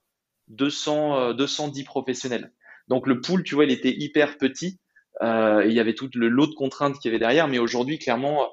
200, 0.48 1.34
210 1.34 1.80
euh, 1.80 1.84
professionnels. 1.84 2.52
Donc 2.88 3.06
le 3.06 3.20
pool, 3.20 3.42
tu 3.42 3.54
vois, 3.54 3.64
il 3.64 3.70
était 3.70 3.92
hyper 3.92 4.38
petit. 4.38 4.78
Euh, 5.22 5.64
il 5.66 5.72
y 5.72 5.80
avait 5.80 5.94
tout 5.94 6.10
le 6.14 6.28
lot 6.28 6.46
de 6.46 6.54
contraintes 6.54 6.98
qu'il 6.98 7.10
y 7.10 7.12
avait 7.12 7.18
derrière, 7.18 7.48
mais 7.48 7.58
aujourd'hui, 7.58 7.98
clairement, 7.98 8.48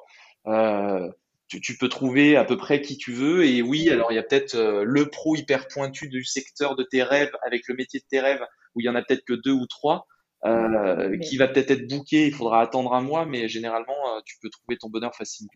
euh, 0.47 1.07
tu, 1.47 1.77
peux 1.77 1.89
trouver 1.89 2.35
à 2.35 2.45
peu 2.45 2.57
près 2.57 2.81
qui 2.81 2.97
tu 2.97 3.11
veux. 3.11 3.45
Et 3.45 3.61
oui, 3.61 3.89
alors 3.89 4.11
il 4.11 4.15
y 4.15 4.19
a 4.19 4.23
peut-être 4.23 4.57
le 4.57 5.09
pro 5.09 5.35
hyper 5.35 5.67
pointu 5.67 6.07
du 6.07 6.23
secteur 6.23 6.75
de 6.75 6.83
tes 6.83 7.03
rêves 7.03 7.31
avec 7.45 7.67
le 7.67 7.75
métier 7.75 7.99
de 7.99 8.05
tes 8.09 8.21
rêves, 8.21 8.43
où 8.75 8.81
il 8.81 8.85
y 8.85 8.89
en 8.89 8.95
a 8.95 9.01
peut-être 9.01 9.23
que 9.25 9.33
deux 9.33 9.51
ou 9.51 9.65
trois, 9.67 10.07
qui 10.43 11.37
va 11.37 11.47
peut-être 11.47 11.71
être 11.71 11.87
booké. 11.87 12.27
Il 12.27 12.33
faudra 12.33 12.61
attendre 12.61 12.93
un 12.93 13.01
mois, 13.01 13.25
mais 13.25 13.47
généralement, 13.47 14.21
tu 14.25 14.37
peux 14.41 14.49
trouver 14.49 14.77
ton 14.77 14.89
bonheur 14.89 15.15
facilement. 15.15 15.51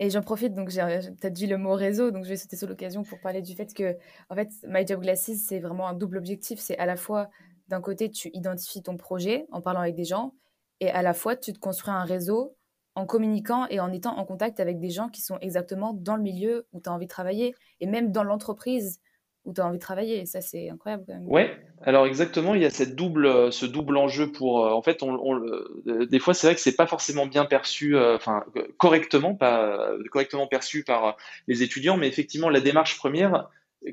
Et 0.00 0.10
j'en 0.10 0.22
profite, 0.22 0.54
donc 0.54 0.70
j'ai 0.70 0.80
peut-être 0.82 1.32
dit 1.32 1.46
le 1.46 1.56
mot 1.56 1.74
réseau, 1.74 2.10
donc 2.10 2.24
je 2.24 2.30
vais 2.30 2.36
sauter 2.36 2.56
sur 2.56 2.66
l'occasion 2.66 3.04
pour 3.04 3.20
parler 3.20 3.42
du 3.42 3.54
fait 3.54 3.72
que, 3.72 3.96
en 4.28 4.34
fait, 4.34 4.48
My 4.66 4.84
Job 4.84 5.00
Glasses, 5.00 5.30
c'est 5.36 5.60
vraiment 5.60 5.86
un 5.86 5.94
double 5.94 6.18
objectif. 6.18 6.58
C'est 6.58 6.76
à 6.78 6.86
la 6.86 6.96
fois, 6.96 7.30
d'un 7.68 7.80
côté, 7.80 8.10
tu 8.10 8.28
identifies 8.34 8.82
ton 8.82 8.96
projet 8.96 9.46
en 9.52 9.60
parlant 9.60 9.80
avec 9.80 9.94
des 9.94 10.04
gens, 10.04 10.34
et 10.80 10.90
à 10.90 11.02
la 11.02 11.14
fois, 11.14 11.36
tu 11.36 11.52
te 11.52 11.60
construis 11.60 11.94
un 11.94 12.02
réseau 12.02 12.56
en 12.96 13.06
communiquant 13.06 13.68
et 13.68 13.78
en 13.78 13.92
étant 13.92 14.18
en 14.18 14.24
contact 14.24 14.58
avec 14.58 14.80
des 14.80 14.90
gens 14.90 15.08
qui 15.08 15.20
sont 15.20 15.38
exactement 15.38 15.94
dans 15.94 16.16
le 16.16 16.22
milieu 16.22 16.66
où 16.72 16.80
tu 16.80 16.88
as 16.88 16.92
envie 16.92 17.06
de 17.06 17.10
travailler, 17.10 17.54
et 17.78 17.86
même 17.86 18.10
dans 18.10 18.24
l'entreprise 18.24 19.00
où 19.44 19.52
tu 19.52 19.60
as 19.60 19.66
envie 19.66 19.78
de 19.78 19.82
travailler. 19.82 20.24
ça, 20.26 20.40
c'est 20.40 20.70
incroyable 20.70 21.04
quand 21.06 21.14
même. 21.14 21.28
Ouais, 21.28 21.56
alors 21.82 22.06
exactement, 22.06 22.54
il 22.54 22.62
y 22.62 22.64
a 22.64 22.70
cette 22.70 22.94
double, 22.94 23.26
euh, 23.26 23.50
ce 23.50 23.66
double 23.66 23.96
enjeu 23.96 24.32
pour. 24.32 24.64
Euh, 24.64 24.72
en 24.72 24.82
fait, 24.82 25.02
on, 25.02 25.36
euh, 25.36 26.06
des 26.06 26.18
fois, 26.18 26.34
c'est 26.34 26.46
vrai 26.46 26.54
que 26.54 26.60
c'est 26.60 26.76
pas 26.76 26.86
forcément 26.86 27.26
bien 27.26 27.44
perçu, 27.44 27.98
enfin, 27.98 28.44
correctement, 28.78 29.34
pas 29.34 29.90
correctement 30.10 30.46
perçu 30.46 30.84
par 30.84 31.16
les 31.46 31.62
étudiants, 31.62 31.96
mais 31.96 32.08
effectivement, 32.08 32.48
la 32.48 32.60
démarche 32.60 32.96
première, 32.96 33.50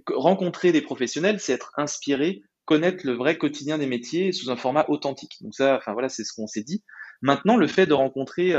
rencontrer 0.10 0.72
des 0.72 0.82
professionnels, 0.82 1.40
c'est 1.40 1.54
être 1.54 1.74
inspiré, 1.78 2.44
connaître 2.66 3.06
le 3.06 3.14
vrai 3.14 3.38
quotidien 3.38 3.78
des 3.78 3.88
métiers 3.88 4.32
sous 4.32 4.50
un 4.50 4.56
format 4.56 4.86
authentique. 4.88 5.38
Donc, 5.42 5.54
ça, 5.54 5.76
enfin, 5.78 5.94
voilà, 5.94 6.10
c'est 6.10 6.24
ce 6.24 6.34
qu'on 6.34 6.48
s'est 6.48 6.64
dit. 6.64 6.84
Maintenant, 7.22 7.58
le 7.58 7.68
fait 7.68 7.86
de 7.86 7.94
rencontrer 7.94 8.56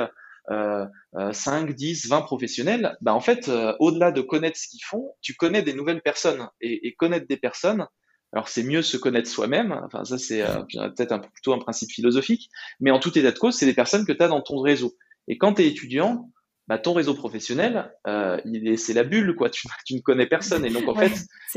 euh, 0.50 0.86
5, 1.32 1.72
10, 1.72 2.08
20 2.08 2.22
professionnels, 2.22 2.96
bah 3.00 3.14
en 3.14 3.20
fait, 3.20 3.48
euh, 3.48 3.74
au-delà 3.78 4.10
de 4.10 4.20
connaître 4.20 4.58
ce 4.58 4.68
qu'ils 4.68 4.84
font, 4.84 5.14
tu 5.20 5.34
connais 5.34 5.62
des 5.62 5.74
nouvelles 5.74 6.02
personnes. 6.02 6.48
Et, 6.60 6.88
et 6.88 6.94
connaître 6.94 7.26
des 7.28 7.36
personnes, 7.36 7.86
alors 8.32 8.48
c'est 8.48 8.62
mieux 8.62 8.82
se 8.82 8.96
connaître 8.96 9.28
soi-même, 9.28 9.78
enfin 9.84 10.04
ça 10.04 10.18
c'est 10.18 10.42
euh, 10.42 10.62
peut-être 10.64 11.12
un, 11.12 11.18
plutôt 11.18 11.52
un 11.52 11.58
principe 11.58 11.90
philosophique, 11.90 12.48
mais 12.80 12.90
en 12.90 12.98
tout 12.98 13.16
état 13.18 13.30
de 13.30 13.38
cause, 13.38 13.54
c'est 13.54 13.66
des 13.66 13.74
personnes 13.74 14.06
que 14.06 14.12
tu 14.12 14.22
as 14.22 14.28
dans 14.28 14.40
ton 14.40 14.60
réseau. 14.60 14.94
Et 15.28 15.38
quand 15.38 15.54
tu 15.54 15.62
es 15.62 15.68
étudiant, 15.68 16.30
bah, 16.68 16.78
ton 16.78 16.94
réseau 16.94 17.14
professionnel, 17.14 17.92
euh, 18.06 18.40
c'est 18.76 18.94
la 18.94 19.04
bulle, 19.04 19.36
quoi. 19.36 19.50
Tu, 19.50 19.68
tu, 19.84 19.94
ne 19.94 20.00
connais 20.00 20.26
personne. 20.26 20.64
Et 20.64 20.70
donc, 20.70 20.88
en 20.88 20.94
fait, 20.94 21.12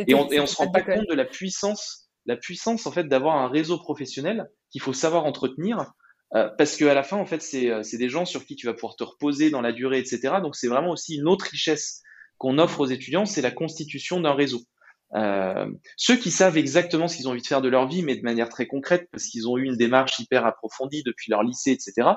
et 0.07 0.13
on, 0.13 0.29
et 0.31 0.39
on 0.39 0.45
se 0.45 0.57
rend 0.57 0.69
pas 0.69 0.81
compte 0.81 1.07
de 1.07 1.15
la 1.15 1.25
puissance, 1.25 2.09
la 2.25 2.35
puissance, 2.35 2.85
en 2.85 2.91
fait, 2.91 3.05
d'avoir 3.05 3.37
un 3.37 3.47
réseau 3.47 3.77
professionnel 3.77 4.49
qu'il 4.71 4.81
faut 4.81 4.93
savoir 4.93 5.25
entretenir 5.25 5.93
euh, 6.33 6.49
parce 6.57 6.75
qu'à 6.75 6.93
la 6.93 7.03
fin, 7.03 7.17
en 7.17 7.25
fait, 7.25 7.45
euh, 7.53 7.83
c'est 7.83 7.97
des 7.97 8.09
gens 8.09 8.25
sur 8.25 8.45
qui 8.45 8.55
tu 8.55 8.65
vas 8.65 8.73
pouvoir 8.73 8.95
te 8.95 9.03
reposer 9.03 9.49
dans 9.49 9.61
la 9.61 9.71
durée, 9.71 9.99
etc. 9.99 10.35
Donc, 10.41 10.55
c'est 10.55 10.67
vraiment 10.67 10.91
aussi 10.91 11.15
une 11.15 11.27
autre 11.27 11.45
richesse 11.45 12.01
qu'on 12.37 12.57
offre 12.57 12.81
aux 12.81 12.87
étudiants, 12.87 13.25
c'est 13.25 13.41
la 13.41 13.51
constitution 13.51 14.19
d'un 14.19 14.33
réseau. 14.33 14.61
Euh, 15.13 15.67
ceux 15.95 16.17
qui 16.17 16.31
savent 16.31 16.57
exactement 16.57 17.07
ce 17.07 17.15
qu'ils 17.15 17.27
ont 17.27 17.31
envie 17.31 17.41
de 17.41 17.47
faire 17.47 17.61
de 17.61 17.69
leur 17.69 17.87
vie, 17.87 18.03
mais 18.03 18.15
de 18.15 18.23
manière 18.23 18.49
très 18.49 18.65
concrète, 18.65 19.07
parce 19.11 19.25
qu'ils 19.25 19.47
ont 19.47 19.57
eu 19.57 19.65
une 19.65 19.77
démarche 19.77 20.19
hyper 20.19 20.45
approfondie 20.45 21.03
depuis 21.03 21.31
leur 21.31 21.43
lycée, 21.43 21.71
etc., 21.71 22.09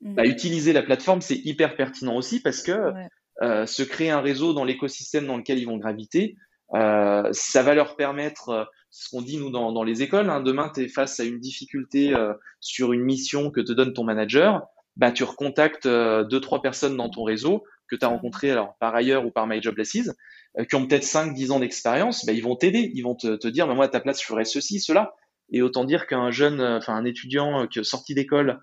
mmh. 0.00 0.14
bah, 0.14 0.24
utiliser 0.24 0.72
la 0.72 0.82
plateforme, 0.82 1.20
c'est 1.20 1.36
hyper 1.36 1.76
pertinent 1.76 2.16
aussi 2.16 2.40
parce 2.40 2.62
que 2.62 2.92
se 3.40 3.82
créer 3.84 4.10
un 4.10 4.20
réseau 4.20 4.52
dans 4.52 4.64
l'écosystème 4.64 5.26
dans 5.26 5.36
lequel 5.36 5.58
ils 5.58 5.66
vont 5.66 5.76
graviter, 5.76 6.36
ça 6.72 7.62
va 7.62 7.74
leur 7.74 7.94
permettre 7.94 8.68
ce 8.90 9.10
qu'on 9.10 9.22
dit 9.22 9.36
nous 9.36 9.50
dans, 9.50 9.82
les 9.82 10.02
écoles. 10.02 10.30
Hein, 10.30 10.40
demain, 10.40 10.70
tu 10.74 10.82
es 10.82 10.88
face 10.88 11.20
à 11.20 11.24
une 11.24 11.40
difficulté 11.40 12.14
sur 12.60 12.92
une 12.92 13.02
mission 13.02 13.50
que 13.50 13.60
te 13.60 13.72
donne 13.72 13.92
ton 13.92 14.04
manager 14.04 14.66
bah, 14.98 15.12
tu 15.12 15.24
recontactes 15.24 15.86
euh, 15.86 16.24
deux, 16.24 16.40
trois 16.40 16.60
personnes 16.60 16.96
dans 16.96 17.08
ton 17.08 17.22
réseau 17.22 17.64
que 17.88 17.96
tu 17.96 18.04
as 18.04 18.08
rencontrées 18.08 18.50
alors, 18.50 18.76
par 18.80 18.94
ailleurs 18.94 19.24
ou 19.24 19.30
par 19.30 19.46
My 19.46 19.62
Job 19.62 19.76
euh, 19.78 20.64
qui 20.64 20.74
ont 20.74 20.86
peut-être 20.86 21.04
5, 21.04 21.32
10 21.32 21.52
ans 21.52 21.60
d'expérience, 21.60 22.26
bah, 22.26 22.32
ils 22.32 22.42
vont 22.42 22.56
t'aider, 22.56 22.90
ils 22.94 23.02
vont 23.02 23.14
te, 23.14 23.48
dire, 23.48 23.66
mais 23.66 23.74
moi, 23.74 23.86
à 23.86 23.88
ta 23.88 24.00
place, 24.00 24.20
je 24.20 24.26
ferais 24.26 24.44
ceci, 24.44 24.80
cela. 24.80 25.14
Et 25.50 25.62
autant 25.62 25.84
dire 25.84 26.06
qu'un 26.06 26.30
jeune, 26.30 26.60
euh, 26.60 26.76
enfin 26.76 26.94
un 26.94 27.04
étudiant 27.06 27.66
qui 27.68 27.82
sorti 27.84 28.14
d'école, 28.14 28.60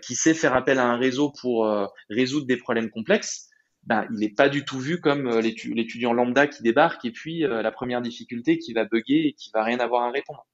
qui 0.00 0.14
sait 0.14 0.32
faire 0.32 0.54
appel 0.54 0.78
à 0.78 0.86
un 0.86 0.96
réseau 0.96 1.30
pour 1.38 1.68
résoudre 2.08 2.46
des 2.46 2.56
problèmes 2.56 2.88
complexes, 2.88 3.50
bah, 3.86 4.06
il 4.10 4.18
n'est 4.18 4.28
pas 4.28 4.48
du 4.48 4.64
tout 4.64 4.78
vu 4.78 5.00
comme 5.00 5.28
l'étudiant 5.38 6.12
lambda 6.12 6.46
qui 6.46 6.62
débarque 6.62 7.04
et 7.04 7.12
puis 7.12 7.40
la 7.40 7.72
première 7.72 8.02
difficulté 8.02 8.58
qui 8.58 8.72
va 8.72 8.84
bugger 8.84 9.28
et 9.28 9.32
qui 9.32 9.50
va 9.54 9.62
rien 9.64 9.78
avoir 9.78 10.02
à 10.02 10.10
répondre. 10.10 10.46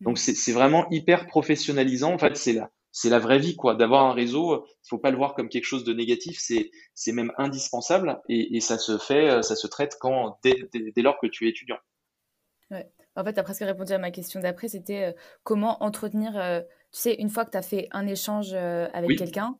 Donc 0.00 0.18
c'est 0.18 0.52
vraiment 0.52 0.88
hyper 0.90 1.26
professionnalisant. 1.26 2.12
En 2.12 2.18
fait, 2.18 2.36
c'est 2.36 3.08
la 3.08 3.18
vraie 3.18 3.38
vie, 3.38 3.54
quoi. 3.54 3.74
D'avoir 3.74 4.06
un 4.06 4.12
réseau, 4.12 4.64
il 4.66 4.88
faut 4.88 4.98
pas 4.98 5.10
le 5.10 5.16
voir 5.16 5.34
comme 5.34 5.48
quelque 5.48 5.64
chose 5.64 5.84
de 5.84 5.92
négatif, 5.92 6.38
c'est 6.40 6.70
c'est 6.94 7.12
même 7.12 7.32
indispensable 7.38 8.20
et, 8.28 8.56
et, 8.56 8.60
ça 8.60 8.78
se 8.78 8.98
fait, 8.98 9.42
ça 9.42 9.56
se 9.56 9.66
traite 9.66 9.96
quand 10.00 10.38
dès, 10.42 10.68
dès, 10.72 11.02
lors 11.02 11.18
que 11.20 11.26
tu 11.26 11.46
es 11.46 11.50
étudiant. 11.50 11.78
Ouais. 12.70 12.90
En 13.16 13.24
fait, 13.24 13.32
tu 13.32 13.40
as 13.40 13.42
presque 13.42 13.62
répondu 13.62 13.92
à 13.92 13.98
ma 13.98 14.10
question 14.10 14.40
d'après, 14.40 14.68
c'était 14.68 15.04
euh, 15.04 15.12
comment 15.42 15.82
entretenir, 15.82 16.36
euh, 16.36 16.60
tu 16.92 17.00
sais, 17.00 17.14
une 17.14 17.28
fois 17.28 17.44
que 17.44 17.50
tu 17.50 17.56
as 17.56 17.62
fait 17.62 17.88
un 17.90 18.06
échange 18.06 18.52
euh, 18.54 18.88
avec 18.92 19.18
quelqu'un, 19.18 19.58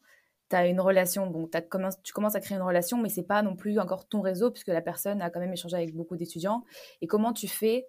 as 0.52 0.66
une 0.66 0.80
relation, 0.80 1.26
bon, 1.26 1.48
as 1.54 1.62
tu 2.02 2.12
commences 2.12 2.34
à 2.34 2.40
créer 2.40 2.56
une 2.56 2.64
relation, 2.64 2.98
mais 2.98 3.08
c'est 3.08 3.26
pas 3.26 3.42
non 3.42 3.56
plus 3.56 3.78
encore 3.78 4.08
ton 4.08 4.20
réseau, 4.20 4.50
puisque 4.50 4.68
la 4.68 4.82
personne 4.82 5.22
a 5.22 5.30
quand 5.30 5.40
même 5.40 5.52
échangé 5.52 5.76
avec 5.76 5.94
beaucoup 5.94 6.16
d'étudiants. 6.16 6.64
Et 7.00 7.06
comment 7.06 7.32
tu 7.32 7.48
fais, 7.48 7.86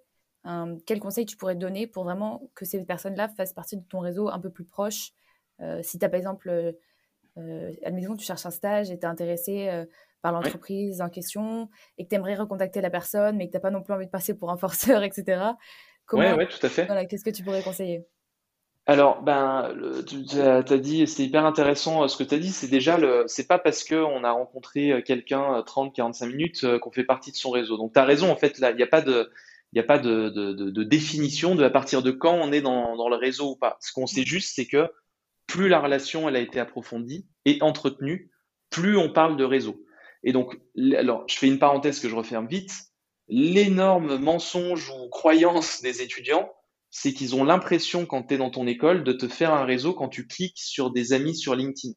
quel 0.86 1.00
conseil 1.00 1.26
tu 1.26 1.36
pourrais 1.36 1.56
donner 1.56 1.86
pour 1.86 2.04
vraiment 2.04 2.50
que 2.54 2.64
ces 2.64 2.84
personnes-là 2.84 3.28
fassent 3.28 3.52
partie 3.52 3.76
de 3.76 3.84
ton 3.84 4.00
réseau 4.00 4.28
un 4.28 4.38
peu 4.38 4.50
plus 4.50 4.64
proche 4.64 5.12
euh, 5.62 5.80
si 5.82 5.98
tu 5.98 6.04
as 6.04 6.08
par 6.08 6.18
exemple, 6.18 6.48
euh, 6.48 6.72
euh, 7.38 7.72
admettons, 7.84 8.16
tu 8.16 8.24
cherches 8.24 8.46
un 8.46 8.50
stage 8.50 8.90
et 8.90 8.98
tu 8.98 9.04
es 9.04 9.08
intéressé 9.08 9.86
par 10.20 10.32
l'entreprise 10.32 11.00
en 11.00 11.08
question 11.08 11.68
et 11.98 12.04
que 12.04 12.10
tu 12.10 12.14
aimerais 12.14 12.34
recontacter 12.34 12.80
la 12.80 12.90
personne, 12.90 13.36
mais 13.36 13.46
que 13.46 13.52
tu 13.52 13.56
n'as 13.56 13.60
pas 13.60 13.70
non 13.70 13.82
plus 13.82 13.94
envie 13.94 14.06
de 14.06 14.10
passer 14.10 14.34
pour 14.34 14.50
un 14.50 14.56
forceur, 14.56 15.02
etc. 15.02 15.42
Comment, 16.04 16.34
ouais, 16.34 16.48
tout 16.48 16.64
à 16.64 16.68
fait. 16.68 17.06
Qu'est-ce 17.08 17.24
que 17.24 17.30
tu 17.30 17.42
pourrais 17.42 17.62
conseiller? 17.62 18.06
Alors, 18.86 19.22
ben, 19.22 19.72
tu 20.08 20.40
as, 20.40 20.62
dit, 20.62 21.06
c'est 21.06 21.22
hyper 21.22 21.46
intéressant 21.46 22.08
ce 22.08 22.16
que 22.16 22.24
tu 22.24 22.34
as 22.34 22.38
dit. 22.38 22.50
C'est 22.50 22.66
déjà 22.68 22.98
le, 22.98 23.24
c'est 23.28 23.46
pas 23.46 23.58
parce 23.58 23.84
qu'on 23.84 24.24
a 24.24 24.32
rencontré 24.32 25.04
quelqu'un 25.06 25.62
30, 25.64 25.94
45 25.94 26.26
minutes 26.26 26.78
qu'on 26.80 26.90
fait 26.90 27.04
partie 27.04 27.30
de 27.30 27.36
son 27.36 27.50
réseau. 27.50 27.76
Donc, 27.76 27.92
tu 27.92 28.00
as 28.00 28.04
raison, 28.04 28.30
en 28.30 28.36
fait, 28.36 28.58
là, 28.58 28.72
il 28.72 28.76
n'y 28.76 28.82
a 28.82 28.88
pas 28.88 29.00
de, 29.00 29.30
il 29.72 29.80
a 29.80 29.84
pas 29.84 29.98
de, 29.98 30.28
de, 30.28 30.52
de, 30.52 30.82
définition 30.82 31.54
de 31.54 31.64
à 31.64 31.70
partir 31.70 32.02
de 32.02 32.10
quand 32.10 32.34
on 32.34 32.52
est 32.52 32.60
dans, 32.60 32.96
dans 32.96 33.08
le 33.08 33.16
réseau 33.16 33.52
ou 33.52 33.56
pas. 33.56 33.78
Ce 33.80 33.92
qu'on 33.92 34.06
sait 34.06 34.24
juste, 34.24 34.54
c'est 34.54 34.66
que 34.66 34.90
plus 35.46 35.68
la 35.68 35.80
relation 35.80 36.28
elle 36.28 36.36
a 36.36 36.40
été 36.40 36.60
approfondie 36.60 37.26
et 37.46 37.58
entretenue, 37.62 38.30
plus 38.70 38.96
on 38.98 39.10
parle 39.10 39.36
de 39.36 39.44
réseau. 39.44 39.82
Et 40.24 40.32
donc, 40.32 40.58
alors, 40.96 41.24
je 41.26 41.36
fais 41.36 41.48
une 41.48 41.58
parenthèse 41.58 42.00
que 42.00 42.08
je 42.08 42.14
referme 42.14 42.46
vite. 42.46 42.72
L'énorme 43.28 44.18
mensonge 44.18 44.90
ou 44.90 45.08
croyance 45.08 45.80
des 45.80 46.02
étudiants, 46.02 46.52
c'est 46.94 47.14
qu'ils 47.14 47.34
ont 47.34 47.42
l'impression, 47.42 48.04
quand 48.06 48.22
tu 48.24 48.34
es 48.34 48.36
dans 48.36 48.50
ton 48.50 48.66
école, 48.66 49.02
de 49.02 49.12
te 49.12 49.26
faire 49.26 49.52
un 49.52 49.64
réseau 49.64 49.94
quand 49.94 50.08
tu 50.08 50.26
cliques 50.26 50.58
sur 50.58 50.92
des 50.92 51.14
amis 51.14 51.34
sur 51.34 51.56
LinkedIn. 51.56 51.94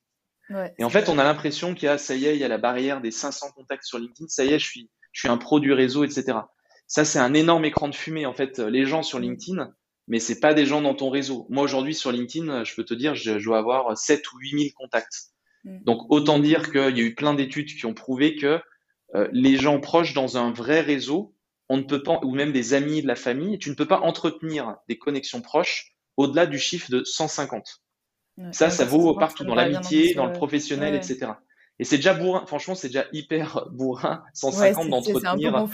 et 0.79 0.83
en 0.83 0.89
fait, 0.89 1.09
on 1.09 1.19
a 1.19 1.23
l'impression 1.23 1.75
qu'il 1.75 1.85
y 1.85 1.89
a, 1.89 1.97
ça 1.97 2.15
y 2.15 2.25
est, 2.25 2.35
il 2.35 2.39
y 2.39 2.45
a 2.45 2.47
la 2.47 2.57
barrière 2.57 3.01
des 3.01 3.11
500 3.11 3.51
contacts 3.51 3.83
sur 3.83 3.99
LinkedIn, 3.99 4.27
ça 4.29 4.45
y 4.45 4.53
est, 4.53 4.59
je 4.59 4.65
suis, 4.65 4.89
je 5.11 5.19
suis 5.19 5.29
un 5.29 5.37
pro 5.37 5.59
du 5.59 5.73
réseau, 5.73 6.05
etc. 6.05 6.39
Ça, 6.87 7.03
c'est 7.03 7.19
un 7.19 7.33
énorme 7.33 7.65
écran 7.65 7.89
de 7.89 7.95
fumée. 7.95 8.25
En 8.25 8.33
fait, 8.33 8.59
les 8.59 8.85
gens 8.85 9.03
sur 9.03 9.19
LinkedIn, 9.19 9.69
mais 10.07 10.19
c'est 10.19 10.39
pas 10.39 10.53
des 10.53 10.65
gens 10.65 10.81
dans 10.81 10.95
ton 10.95 11.09
réseau. 11.09 11.45
Moi 11.49 11.63
aujourd'hui 11.63 11.93
sur 11.93 12.11
LinkedIn, 12.11 12.63
je 12.63 12.75
peux 12.75 12.85
te 12.85 12.93
dire, 12.93 13.15
je, 13.15 13.43
dois 13.43 13.57
avoir 13.57 13.97
7 13.97 14.31
ou 14.31 14.37
8 14.39 14.49
000 14.51 14.63
contacts. 14.77 15.31
Mm. 15.65 15.83
Donc 15.83 16.09
autant 16.09 16.39
dire 16.39 16.71
qu'il 16.71 16.97
y 16.97 17.01
a 17.01 17.03
eu 17.03 17.15
plein 17.15 17.33
d'études 17.33 17.67
qui 17.67 17.85
ont 17.85 17.93
prouvé 17.93 18.35
que 18.35 18.61
euh, 19.15 19.27
les 19.33 19.57
gens 19.57 19.79
proches 19.81 20.13
dans 20.13 20.37
un 20.37 20.51
vrai 20.51 20.81
réseau, 20.81 21.34
on 21.69 21.77
ne 21.77 21.83
peut 21.83 22.03
pas, 22.03 22.19
ou 22.23 22.33
même 22.33 22.51
des 22.51 22.73
amis 22.73 23.01
de 23.01 23.07
la 23.07 23.15
famille, 23.15 23.57
tu 23.59 23.69
ne 23.69 23.75
peux 23.75 23.87
pas 23.87 23.99
entretenir 23.99 24.75
des 24.87 24.97
connexions 24.97 25.41
proches 25.41 25.95
au-delà 26.17 26.45
du 26.45 26.59
chiffre 26.59 26.89
de 26.91 27.03
150. 27.03 27.81
ça, 28.51 28.69
ça 28.69 28.85
vaut 28.85 29.15
partout 29.15 29.43
dans 29.43 29.55
l'amitié, 29.55 30.13
dans 30.13 30.25
le 30.25 30.33
professionnel, 30.33 30.95
etc. 30.95 31.31
Et 31.79 31.83
c'est 31.83 31.97
déjà 31.97 32.13
bourrin, 32.13 32.45
franchement, 32.45 32.75
c'est 32.75 32.87
déjà 32.87 33.05
hyper 33.11 33.67
bourrin, 33.71 34.23
150 34.33 34.89
d'entretenir. 34.89 35.67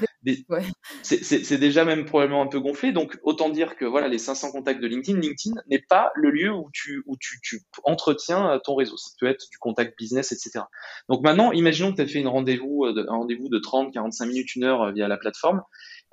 C'est 1.03 1.57
déjà 1.57 1.85
même 1.85 2.05
probablement 2.05 2.41
un 2.41 2.47
peu 2.47 2.59
gonflé. 2.59 2.91
Donc, 2.91 3.17
autant 3.23 3.49
dire 3.49 3.75
que 3.75 3.85
voilà, 3.85 4.07
les 4.07 4.19
500 4.19 4.51
contacts 4.51 4.81
de 4.81 4.87
LinkedIn, 4.87 5.19
LinkedIn 5.19 5.55
n'est 5.67 5.83
pas 5.87 6.11
le 6.15 6.29
lieu 6.29 6.51
où 6.51 6.69
tu, 6.73 7.03
où 7.07 7.17
tu, 7.19 7.39
tu 7.41 7.61
entretiens 7.83 8.51
euh, 8.51 8.59
ton 8.59 8.75
réseau. 8.75 8.97
Ça 8.97 9.11
peut 9.19 9.27
être 9.27 9.45
du 9.49 9.57
contact 9.57 9.97
business, 9.97 10.31
etc. 10.31 10.65
Donc 11.09 11.23
maintenant, 11.23 11.51
imaginons 11.51 11.91
que 11.91 11.97
tu 11.97 12.01
as 12.01 12.07
fait 12.07 12.19
une 12.19 12.27
rendez-vous, 12.27 12.85
euh, 12.85 13.05
un 13.09 13.17
rendez-vous 13.17 13.49
de 13.49 13.59
30, 13.59 13.93
45 13.93 14.25
minutes, 14.25 14.55
une 14.55 14.63
heure 14.63 14.81
euh, 14.83 14.91
via 14.91 15.07
la 15.07 15.17
plateforme. 15.17 15.61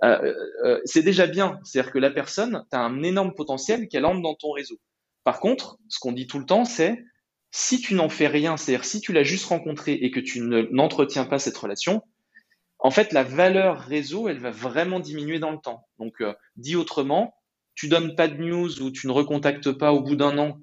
Euh, 0.04 0.34
euh, 0.64 0.80
c'est 0.84 1.02
déjà 1.02 1.26
bien. 1.26 1.60
C'est-à-dire 1.64 1.92
que 1.92 1.98
la 1.98 2.10
personne, 2.10 2.64
tu 2.70 2.76
as 2.76 2.80
un 2.80 3.02
énorme 3.02 3.34
potentiel 3.34 3.88
qu'elle 3.88 4.04
entre 4.04 4.22
dans 4.22 4.34
ton 4.34 4.52
réseau. 4.52 4.78
Par 5.24 5.40
contre, 5.40 5.78
ce 5.88 5.98
qu'on 5.98 6.12
dit 6.12 6.26
tout 6.26 6.38
le 6.38 6.46
temps, 6.46 6.64
c'est 6.64 7.04
si 7.50 7.80
tu 7.80 7.94
n'en 7.94 8.08
fais 8.08 8.26
rien, 8.26 8.56
c'est-à-dire 8.56 8.84
si 8.84 9.00
tu 9.00 9.12
l'as 9.12 9.22
juste 9.22 9.46
rencontré 9.46 9.92
et 9.92 10.10
que 10.10 10.20
tu 10.20 10.40
n'entretiens 10.40 11.24
pas 11.24 11.38
cette 11.38 11.56
relation, 11.56 12.02
en 12.78 12.90
fait, 12.90 13.12
la 13.12 13.24
valeur 13.24 13.80
réseau, 13.80 14.28
elle 14.28 14.38
va 14.38 14.50
vraiment 14.50 15.00
diminuer 15.00 15.38
dans 15.38 15.50
le 15.50 15.58
temps. 15.58 15.86
Donc, 15.98 16.20
euh, 16.20 16.34
dit 16.56 16.76
autrement, 16.76 17.34
tu 17.74 17.88
donnes 17.88 18.14
pas 18.14 18.28
de 18.28 18.34
news 18.34 18.80
ou 18.82 18.90
tu 18.90 19.06
ne 19.06 19.12
recontactes 19.12 19.72
pas 19.72 19.92
au 19.92 20.00
bout 20.00 20.16
d'un 20.16 20.38
an 20.38 20.58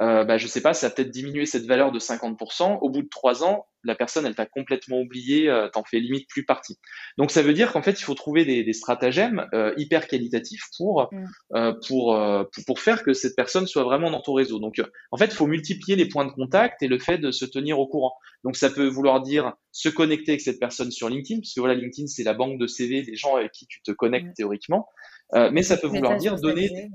euh, 0.00 0.24
bah, 0.24 0.38
je 0.38 0.46
sais 0.46 0.60
pas, 0.60 0.74
ça 0.74 0.86
a 0.86 0.90
peut-être 0.90 1.10
diminué 1.10 1.46
cette 1.46 1.66
valeur 1.66 1.90
de 1.90 1.98
50%. 1.98 2.78
Au 2.80 2.90
bout 2.90 3.02
de 3.02 3.08
trois 3.08 3.44
ans, 3.44 3.66
la 3.84 3.94
personne, 3.94 4.26
elle 4.26 4.34
t'a 4.34 4.46
complètement 4.46 5.00
oublié, 5.00 5.48
euh, 5.48 5.68
t'en 5.68 5.84
fais 5.84 6.00
limite 6.00 6.28
plus 6.28 6.44
partie. 6.44 6.78
Donc 7.16 7.30
ça 7.30 7.42
veut 7.42 7.52
dire 7.52 7.72
qu'en 7.72 7.82
fait, 7.82 8.00
il 8.00 8.02
faut 8.02 8.14
trouver 8.14 8.44
des, 8.44 8.64
des 8.64 8.72
stratagèmes 8.72 9.46
euh, 9.54 9.72
hyper 9.76 10.08
qualitatifs 10.08 10.64
pour, 10.76 11.08
mm. 11.12 11.26
euh, 11.54 11.72
pour, 11.86 12.16
euh, 12.16 12.44
pour, 12.52 12.64
pour 12.64 12.80
faire 12.80 13.02
que 13.02 13.12
cette 13.12 13.36
personne 13.36 13.66
soit 13.66 13.84
vraiment 13.84 14.10
dans 14.10 14.20
ton 14.20 14.34
réseau. 14.34 14.58
Donc 14.58 14.80
en 15.10 15.16
fait, 15.16 15.26
il 15.26 15.34
faut 15.34 15.46
multiplier 15.46 15.96
les 15.96 16.06
points 16.06 16.26
de 16.26 16.32
contact 16.32 16.82
et 16.82 16.88
le 16.88 16.98
fait 16.98 17.18
de 17.18 17.30
se 17.30 17.44
tenir 17.44 17.78
au 17.78 17.86
courant. 17.86 18.14
Donc 18.44 18.56
ça 18.56 18.70
peut 18.70 18.86
vouloir 18.86 19.22
dire 19.22 19.52
se 19.72 19.88
connecter 19.88 20.32
avec 20.32 20.40
cette 20.40 20.60
personne 20.60 20.90
sur 20.90 21.08
LinkedIn, 21.08 21.40
parce 21.40 21.54
que 21.54 21.60
voilà, 21.60 21.74
LinkedIn 21.74 22.06
c'est 22.06 22.24
la 22.24 22.34
banque 22.34 22.58
de 22.58 22.66
CV 22.66 23.02
des 23.02 23.16
gens 23.16 23.36
avec 23.36 23.52
qui 23.52 23.66
tu 23.66 23.80
te 23.82 23.90
connectes 23.92 24.28
mm. 24.28 24.34
théoriquement. 24.34 24.88
mais 25.34 25.62
ça 25.62 25.76
peut 25.76 25.88
vouloir 25.88 26.16
dire 26.16 26.36
donner 26.36 26.90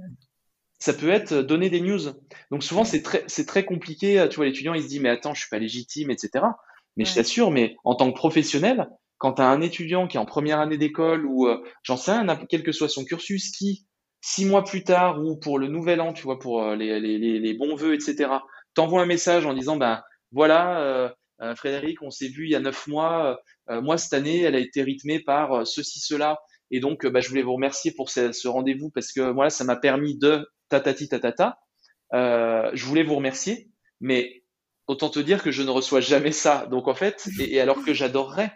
ça 0.80 0.92
peut 0.94 1.10
être 1.10 1.36
donner 1.36 1.70
des 1.70 1.80
news. 1.80 2.02
Donc 2.52 2.62
souvent 2.62 2.84
c'est 2.84 3.02
très 3.02 3.24
c'est 3.28 3.46
très 3.46 3.64
compliqué. 3.64 4.28
Tu 4.30 4.36
vois, 4.36 4.46
l'étudiant 4.46 4.74
il 4.74 4.84
se 4.84 4.90
dit 4.90 5.00
mais 5.00 5.10
attends, 5.10 5.34
je 5.34 5.40
suis 5.40 5.50
pas 5.50 5.60
légitime, 5.60 6.12
etc. 6.12 6.44
Mais 6.98 7.06
je 7.06 7.14
t'assure, 7.14 7.52
mais 7.52 7.76
en 7.84 7.96
tant 7.96 8.12
que 8.12 8.18
professionnel, 8.18 8.88
quand 9.18 9.34
tu 9.34 9.42
as 9.42 9.48
un 9.48 9.62
étudiant 9.62 10.08
qui 10.08 10.18
est 10.18 10.20
en 10.20 10.26
première 10.26 10.60
année 10.60 10.78
d'école 10.78 11.26
ou 11.26 11.48
euh, 11.48 11.64
j'en 11.84 11.98
sais 11.98 12.12
rien, 12.12 12.26
quel 12.50 12.64
que 12.64 12.72
soit 12.72 12.90
son 12.90 13.06
cursus, 13.06 13.52
qui 13.52 13.86
six 14.22 14.46
mois 14.46 14.64
plus 14.64 14.84
tard 14.84 15.22
ou 15.24 15.38
pour 15.38 15.60
le 15.60 15.68
nouvel 15.68 16.02
an, 16.02 16.14
tu 16.14 16.24
vois, 16.24 16.40
pour 16.40 16.64
les, 16.76 17.00
les, 17.00 17.18
les, 17.18 17.54
bons 17.54 17.76
vœux, 17.76 17.94
etc. 17.94 18.30
T'envoie 18.74 19.02
un 19.02 19.06
message 19.06 19.46
en 19.46 19.54
disant 19.54 19.76
ben 19.76 20.02
voilà. 20.32 21.14
Frédéric, 21.58 22.02
on 22.02 22.10
s'est 22.10 22.30
vu 22.30 22.46
il 22.46 22.52
y 22.52 22.56
a 22.56 22.62
neuf 22.62 22.88
mois. 22.88 23.38
moi, 23.68 23.98
cette 23.98 24.14
année, 24.14 24.42
elle 24.44 24.56
a 24.56 24.60
été 24.60 24.82
rythmée 24.82 25.20
par 25.20 25.68
ceci, 25.68 26.00
cela. 26.00 26.40
Et 26.72 26.80
donc, 26.80 27.06
bah, 27.06 27.20
je 27.20 27.28
voulais 27.28 27.42
vous 27.42 27.56
remercier 27.56 27.92
pour 27.92 28.10
ce, 28.10 28.32
ce 28.32 28.48
rendez-vous 28.48 28.90
parce 28.92 29.12
que 29.12 29.30
voilà, 29.30 29.50
ça 29.50 29.66
m'a 29.66 29.76
permis 29.76 30.18
de 30.18 30.48
tatati 30.70 31.10
tatata. 31.10 31.58
Euh, 32.14 32.70
je 32.74 32.86
voulais 32.86 33.04
vous 33.04 33.16
remercier, 33.16 33.70
mais 34.00 34.43
autant 34.88 35.10
te 35.10 35.20
dire 35.20 35.42
que 35.44 35.52
je 35.52 35.64
ne 35.64 35.70
reçois 35.70 36.02
jamais 36.02 36.32
ça. 36.32 36.68
Donc 36.70 36.88
en 36.88 36.96
fait, 36.96 37.30
et, 37.40 37.60
alors 37.60 37.84
que 37.84 37.94
j'adorerais. 37.94 38.54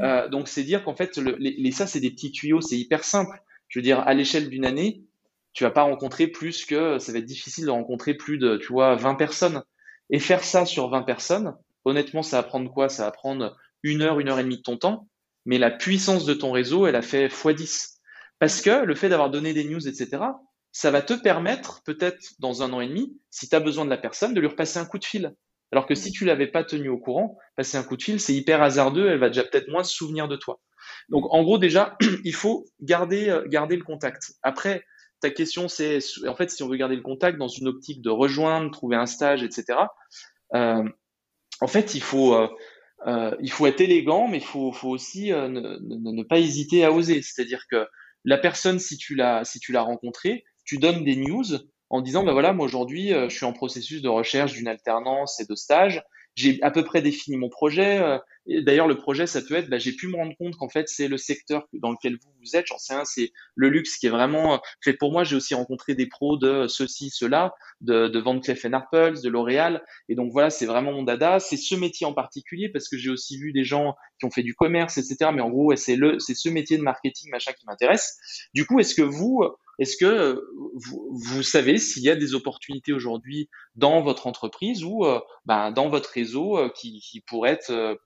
Euh, 0.00 0.28
donc 0.28 0.48
c'est 0.48 0.62
dire 0.62 0.84
qu'en 0.84 0.94
fait, 0.94 1.16
les, 1.16 1.70
ça 1.72 1.86
c'est 1.86 2.00
des 2.00 2.10
petits 2.10 2.32
tuyaux, 2.32 2.60
c'est 2.60 2.78
hyper 2.78 3.04
simple. 3.04 3.42
Je 3.68 3.78
veux 3.78 3.82
dire, 3.82 4.00
à 4.00 4.14
l'échelle 4.14 4.48
d'une 4.48 4.66
année, 4.66 5.02
tu 5.52 5.64
vas 5.64 5.70
pas 5.70 5.82
rencontrer 5.82 6.26
plus 6.26 6.64
que, 6.64 6.98
ça 6.98 7.12
va 7.12 7.18
être 7.18 7.26
difficile 7.26 7.66
de 7.66 7.70
rencontrer 7.70 8.14
plus 8.14 8.38
de, 8.38 8.56
tu 8.56 8.72
vois, 8.72 8.96
20 8.96 9.14
personnes. 9.14 9.62
Et 10.10 10.18
faire 10.18 10.44
ça 10.44 10.66
sur 10.66 10.90
20 10.90 11.02
personnes, 11.02 11.54
honnêtement, 11.84 12.22
ça 12.22 12.38
va 12.38 12.42
prendre 12.42 12.70
quoi? 12.70 12.88
Ça 12.88 13.04
va 13.04 13.10
prendre 13.10 13.56
une 13.82 14.02
heure, 14.02 14.20
une 14.20 14.28
heure 14.28 14.38
et 14.38 14.44
demie 14.44 14.58
de 14.58 14.62
ton 14.62 14.76
temps. 14.76 15.08
Mais 15.44 15.58
la 15.58 15.70
puissance 15.70 16.24
de 16.24 16.34
ton 16.34 16.52
réseau, 16.52 16.86
elle 16.86 16.96
a 16.96 17.02
fait 17.02 17.28
x10. 17.28 17.98
Parce 18.38 18.60
que 18.60 18.84
le 18.84 18.94
fait 18.94 19.08
d'avoir 19.08 19.30
donné 19.30 19.54
des 19.54 19.64
news, 19.64 19.86
etc., 19.86 20.22
ça 20.72 20.90
va 20.90 21.02
te 21.02 21.12
permettre, 21.12 21.82
peut-être 21.84 22.34
dans 22.38 22.62
un 22.62 22.72
an 22.72 22.80
et 22.80 22.88
demi, 22.88 23.18
si 23.30 23.48
tu 23.48 23.54
as 23.54 23.60
besoin 23.60 23.84
de 23.84 23.90
la 23.90 23.98
personne, 23.98 24.34
de 24.34 24.40
lui 24.40 24.48
repasser 24.48 24.78
un 24.78 24.86
coup 24.86 24.98
de 24.98 25.04
fil. 25.04 25.34
Alors 25.72 25.86
que 25.86 25.94
si 25.94 26.12
tu 26.12 26.24
l'avais 26.26 26.46
pas 26.46 26.64
tenu 26.64 26.88
au 26.90 26.98
courant, 26.98 27.38
passer 27.56 27.78
un 27.78 27.82
coup 27.82 27.96
de 27.96 28.02
fil, 28.02 28.20
c'est 28.20 28.34
hyper 28.34 28.62
hasardeux, 28.62 29.08
elle 29.08 29.18
va 29.18 29.28
déjà 29.28 29.42
peut-être 29.42 29.68
moins 29.68 29.82
se 29.82 29.94
souvenir 29.94 30.28
de 30.28 30.36
toi. 30.36 30.60
Donc 31.08 31.24
en 31.32 31.42
gros 31.42 31.58
déjà, 31.58 31.96
il 32.24 32.34
faut 32.34 32.66
garder, 32.80 33.30
euh, 33.30 33.44
garder 33.48 33.76
le 33.76 33.82
contact. 33.82 34.34
Après, 34.42 34.84
ta 35.20 35.30
question 35.30 35.68
c'est, 35.68 35.98
en 36.26 36.36
fait, 36.36 36.50
si 36.50 36.62
on 36.62 36.68
veut 36.68 36.76
garder 36.76 36.96
le 36.96 37.02
contact 37.02 37.38
dans 37.38 37.48
une 37.48 37.68
optique 37.68 38.02
de 38.02 38.10
rejoindre, 38.10 38.70
trouver 38.70 38.96
un 38.96 39.06
stage, 39.06 39.42
etc., 39.42 39.78
euh, 40.54 40.84
en 41.60 41.66
fait, 41.68 41.94
il 41.94 42.02
faut, 42.02 42.36
il 43.40 43.52
faut 43.52 43.66
être 43.66 43.80
élégant, 43.80 44.26
mais 44.26 44.38
il 44.38 44.44
faut, 44.44 44.74
aussi 44.82 45.30
ne, 45.30 45.78
ne, 45.78 46.22
pas 46.24 46.40
hésiter 46.40 46.84
à 46.84 46.90
oser. 46.90 47.22
C'est-à-dire 47.22 47.62
que 47.70 47.86
la 48.24 48.36
personne, 48.36 48.80
si 48.80 48.96
tu 48.96 49.14
l'as 49.14 49.44
si 49.44 49.60
tu 49.60 49.70
l'as 49.70 49.82
rencontrée, 49.82 50.44
tu 50.64 50.78
donnes 50.78 51.04
des 51.04 51.14
news 51.14 51.44
en 51.92 52.00
disant, 52.00 52.24
ben 52.24 52.32
voilà, 52.32 52.52
moi 52.52 52.66
aujourd'hui, 52.66 53.10
je 53.10 53.28
suis 53.28 53.44
en 53.44 53.52
processus 53.52 54.02
de 54.02 54.08
recherche 54.08 54.54
d'une 54.54 54.66
alternance 54.66 55.38
et 55.38 55.46
de 55.46 55.54
stage 55.54 56.02
j'ai 56.34 56.58
à 56.62 56.70
peu 56.70 56.84
près 56.84 57.02
défini 57.02 57.36
mon 57.36 57.48
projet. 57.48 58.00
Euh, 58.00 58.18
d'ailleurs, 58.62 58.88
le 58.88 58.96
projet, 58.96 59.26
ça 59.26 59.42
peut 59.42 59.54
être, 59.54 59.68
bah, 59.68 59.78
j'ai 59.78 59.92
pu 59.92 60.08
me 60.08 60.16
rendre 60.16 60.34
compte 60.36 60.56
qu'en 60.56 60.68
fait, 60.68 60.88
c'est 60.88 61.08
le 61.08 61.18
secteur 61.18 61.68
dans 61.74 61.90
lequel 61.90 62.14
vous, 62.14 62.32
vous 62.40 62.56
êtes. 62.56 62.66
J'en 62.66 62.78
sais 62.78 62.94
rien, 62.94 63.04
c'est 63.04 63.32
le 63.54 63.68
luxe 63.68 63.98
qui 63.98 64.06
est 64.06 64.10
vraiment 64.10 64.60
fait 64.82 64.94
pour 64.94 65.12
moi. 65.12 65.24
J'ai 65.24 65.36
aussi 65.36 65.54
rencontré 65.54 65.94
des 65.94 66.06
pros 66.06 66.36
de 66.38 66.66
ceci, 66.68 67.10
cela, 67.10 67.54
de, 67.80 68.08
de 68.08 68.18
Van 68.18 68.38
Cleef 68.40 68.64
Arpels, 68.72 69.20
de 69.20 69.28
L'Oréal. 69.28 69.84
Et 70.08 70.14
donc 70.14 70.32
voilà, 70.32 70.50
c'est 70.50 70.66
vraiment 70.66 70.92
mon 70.92 71.02
dada. 71.02 71.38
C'est 71.38 71.56
ce 71.56 71.74
métier 71.74 72.06
en 72.06 72.14
particulier 72.14 72.70
parce 72.70 72.88
que 72.88 72.96
j'ai 72.96 73.10
aussi 73.10 73.38
vu 73.38 73.52
des 73.52 73.64
gens 73.64 73.94
qui 74.18 74.24
ont 74.24 74.30
fait 74.30 74.42
du 74.42 74.54
commerce, 74.54 74.96
etc. 74.96 75.30
Mais 75.34 75.42
en 75.42 75.50
gros, 75.50 75.74
c'est 75.76 75.96
le, 75.96 76.18
c'est 76.18 76.34
ce 76.34 76.48
métier 76.48 76.78
de 76.78 76.82
marketing, 76.82 77.30
machin, 77.30 77.52
qui 77.52 77.66
m'intéresse. 77.66 78.16
Du 78.54 78.66
coup, 78.66 78.80
est-ce 78.80 78.94
que 78.94 79.02
vous, 79.02 79.44
est-ce 79.82 79.96
que 79.96 80.04
euh, 80.04 80.40
vous, 81.10 81.42
savez 81.42 81.76
s'il 81.76 82.04
y 82.04 82.10
a 82.10 82.14
des 82.14 82.34
opportunités 82.34 82.92
aujourd'hui 82.92 83.50
dans 83.74 84.00
votre 84.00 84.28
entreprise 84.28 84.84
ou 84.84 85.04
euh, 85.04 85.18
ben, 85.44 85.72
dans 85.72 85.88
votre 85.88 86.10
réseau 86.10 86.56
euh, 86.56 86.70
qui, 86.70 87.22
pourraient 87.26 87.50
être, 87.50 87.98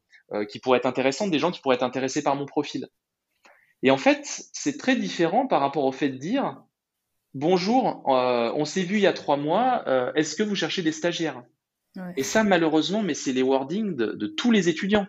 qui 0.49 0.59
pourraient 0.59 0.79
être 0.79 0.87
intéressantes, 0.87 1.31
des 1.31 1.39
gens 1.39 1.51
qui 1.51 1.61
pourraient 1.61 1.77
être 1.77 1.83
intéressés 1.83 2.23
par 2.23 2.35
mon 2.35 2.47
profil? 2.47 2.89
Et 3.83 3.91
en 3.91 3.99
fait, 3.99 4.49
c'est 4.55 4.79
très 4.79 4.97
différent 4.97 5.47
par 5.47 5.61
rapport 5.61 5.85
au 5.85 5.93
fait 5.93 6.09
de 6.09 6.17
dire 6.17 6.63
bonjour, 7.35 8.03
on 8.07 8.65
s'est 8.65 8.83
vu 8.83 8.97
il 8.97 9.03
y 9.03 9.07
a 9.07 9.13
trois 9.13 9.37
mois, 9.37 9.85
est-ce 10.17 10.35
que 10.35 10.43
vous 10.43 10.55
cherchez 10.55 10.83
des 10.83 10.93
stagiaires? 10.93 11.43
Et 12.17 12.23
ça, 12.23 12.43
malheureusement, 12.43 13.03
mais 13.03 13.13
c'est 13.13 13.35
les 13.35 13.43
wordings 13.43 13.95
de, 13.95 14.27
tous 14.27 14.51
les 14.51 14.71
étudiants. 14.71 15.07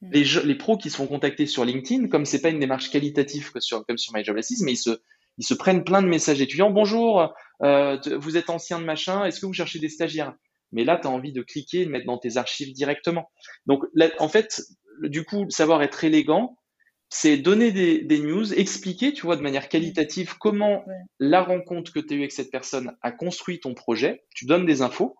Mm. 0.00 0.10
Les, 0.12 0.24
les, 0.44 0.54
pros 0.56 0.76
qui 0.76 0.90
se 0.90 0.96
font 0.96 1.06
contacter 1.06 1.46
sur 1.46 1.64
LinkedIn, 1.64 2.08
comme 2.08 2.24
c'est 2.24 2.40
pas 2.40 2.48
une 2.48 2.58
démarche 2.58 2.90
qualitative 2.90 3.52
comme 3.52 3.60
sur, 3.60 3.86
comme 3.86 3.98
sur 3.98 4.12
MyJobAssist, 4.14 4.62
mais 4.64 4.72
ils 4.72 4.76
se, 4.76 5.00
ils 5.40 5.46
se 5.46 5.54
prennent 5.54 5.84
plein 5.84 6.02
de 6.02 6.06
messages 6.06 6.42
étudiants. 6.42 6.70
Bonjour, 6.70 7.32
euh, 7.62 7.96
vous 8.18 8.36
êtes 8.36 8.50
ancien 8.50 8.78
de 8.78 8.84
machin, 8.84 9.24
est-ce 9.24 9.40
que 9.40 9.46
vous 9.46 9.54
cherchez 9.54 9.78
des 9.78 9.88
stagiaires? 9.88 10.34
Mais 10.70 10.84
là, 10.84 10.98
tu 11.00 11.08
as 11.08 11.10
envie 11.10 11.32
de 11.32 11.40
cliquer 11.40 11.80
et 11.80 11.86
de 11.86 11.90
mettre 11.90 12.04
dans 12.04 12.18
tes 12.18 12.36
archives 12.36 12.74
directement. 12.74 13.30
Donc, 13.64 13.82
en 14.18 14.28
fait, 14.28 14.60
du 15.02 15.24
coup, 15.24 15.48
savoir 15.48 15.82
être 15.82 16.04
élégant, 16.04 16.58
c'est 17.08 17.38
donner 17.38 17.72
des, 17.72 18.18
news, 18.18 18.52
expliquer, 18.52 19.14
tu 19.14 19.22
vois, 19.22 19.36
de 19.36 19.40
manière 19.40 19.70
qualitative 19.70 20.36
comment 20.38 20.84
la 21.18 21.42
rencontre 21.42 21.90
que 21.90 22.00
tu 22.00 22.12
as 22.12 22.16
eue 22.18 22.20
avec 22.20 22.32
cette 22.32 22.50
personne 22.50 22.94
a 23.00 23.10
construit 23.10 23.60
ton 23.60 23.72
projet. 23.72 24.22
Tu 24.34 24.44
donnes 24.44 24.66
des 24.66 24.82
infos. 24.82 25.16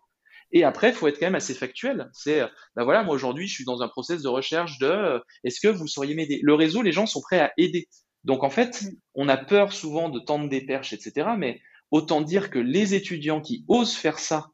Et 0.53 0.65
après, 0.65 0.91
il 0.91 0.95
faut 0.95 1.09
être 1.09 1.19
quand 1.19 1.27
même 1.27 1.35
assez 1.35 1.55
factuel. 1.55 2.11
C'est, 2.13 2.43
ben 2.77 2.85
voilà, 2.85 3.05
moi 3.05 3.15
aujourd'hui, 3.15 3.47
je 3.47 3.55
suis 3.55 3.65
dans 3.65 3.81
un 3.81 3.89
process 3.89 4.21
de 4.21 4.29
recherche 4.29 4.79
de, 4.81 4.87
euh, 4.87 5.19
est-ce 5.45 5.61
que 5.61 5.69
vous 5.69 5.87
sauriez 5.87 6.15
m'aider? 6.15 6.41
Le 6.43 6.55
réseau, 6.55 6.83
les 6.83 6.93
gens 6.93 7.07
sont 7.07 7.23
prêts 7.23 7.41
à 7.41 7.53
aider. 7.57 7.89
Donc 8.25 8.45
en 8.45 8.51
fait, 8.51 8.83
mm. 8.83 8.97
on 9.15 9.29
a 9.29 9.37
peur 9.37 9.73
souvent 9.73 10.09
de 10.09 10.19
tendre 10.19 10.49
des 10.49 10.65
perches, 10.65 10.93
etc. 10.93 11.31
Mais 11.39 11.61
autant 11.91 12.21
dire 12.21 12.51
que 12.51 12.59
les 12.59 12.95
étudiants 12.95 13.41
qui 13.41 13.65
osent 13.69 13.95
faire 13.95 14.19
ça 14.19 14.51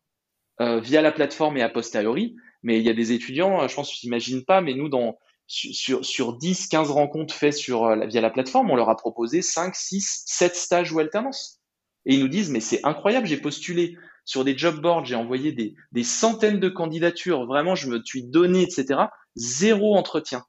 euh, 0.61 0.81
via 0.81 1.03
la 1.03 1.12
plateforme 1.12 1.57
et 1.57 1.62
a 1.62 1.69
posteriori, 1.69 2.37
mais 2.62 2.79
il 2.79 2.85
y 2.85 2.91
a 2.91 2.95
des 2.95 3.12
étudiants, 3.12 3.62
euh, 3.62 3.69
je 3.69 3.75
pense 3.75 3.93
qu'ils 3.93 4.09
n'imaginent 4.09 4.45
pas, 4.45 4.61
mais 4.61 4.75
nous, 4.75 4.89
dans, 4.89 5.19
sur, 5.47 6.05
sur 6.05 6.37
10, 6.37 6.69
15 6.69 6.91
rencontres 6.91 7.35
faites 7.35 7.55
sur, 7.55 7.85
euh, 7.85 8.07
via 8.07 8.21
la 8.21 8.31
plateforme, 8.31 8.71
on 8.71 8.77
leur 8.77 8.89
a 8.89 8.97
proposé 8.97 9.43
5, 9.43 9.75
6, 9.75 10.25
7 10.27 10.57
stages 10.57 10.93
ou 10.93 10.99
alternances. 10.99 11.61
Et 12.07 12.14
ils 12.14 12.21
nous 12.21 12.29
disent, 12.29 12.51
mais 12.51 12.61
c'est 12.61 12.85
incroyable, 12.85 13.27
j'ai 13.27 13.37
postulé 13.37 13.97
sur 14.25 14.45
des 14.45 14.57
job 14.57 14.81
boards, 14.81 15.05
j'ai 15.05 15.14
envoyé 15.14 15.53
des, 15.53 15.75
des 15.93 16.05
centaines 16.05 16.59
de 16.59 16.69
candidatures, 16.69 17.47
vraiment, 17.47 17.75
je 17.75 17.89
me 17.89 18.03
suis 18.05 18.25
donné, 18.25 18.62
etc. 18.62 19.01
Zéro 19.35 19.97
entretien. 19.97 20.45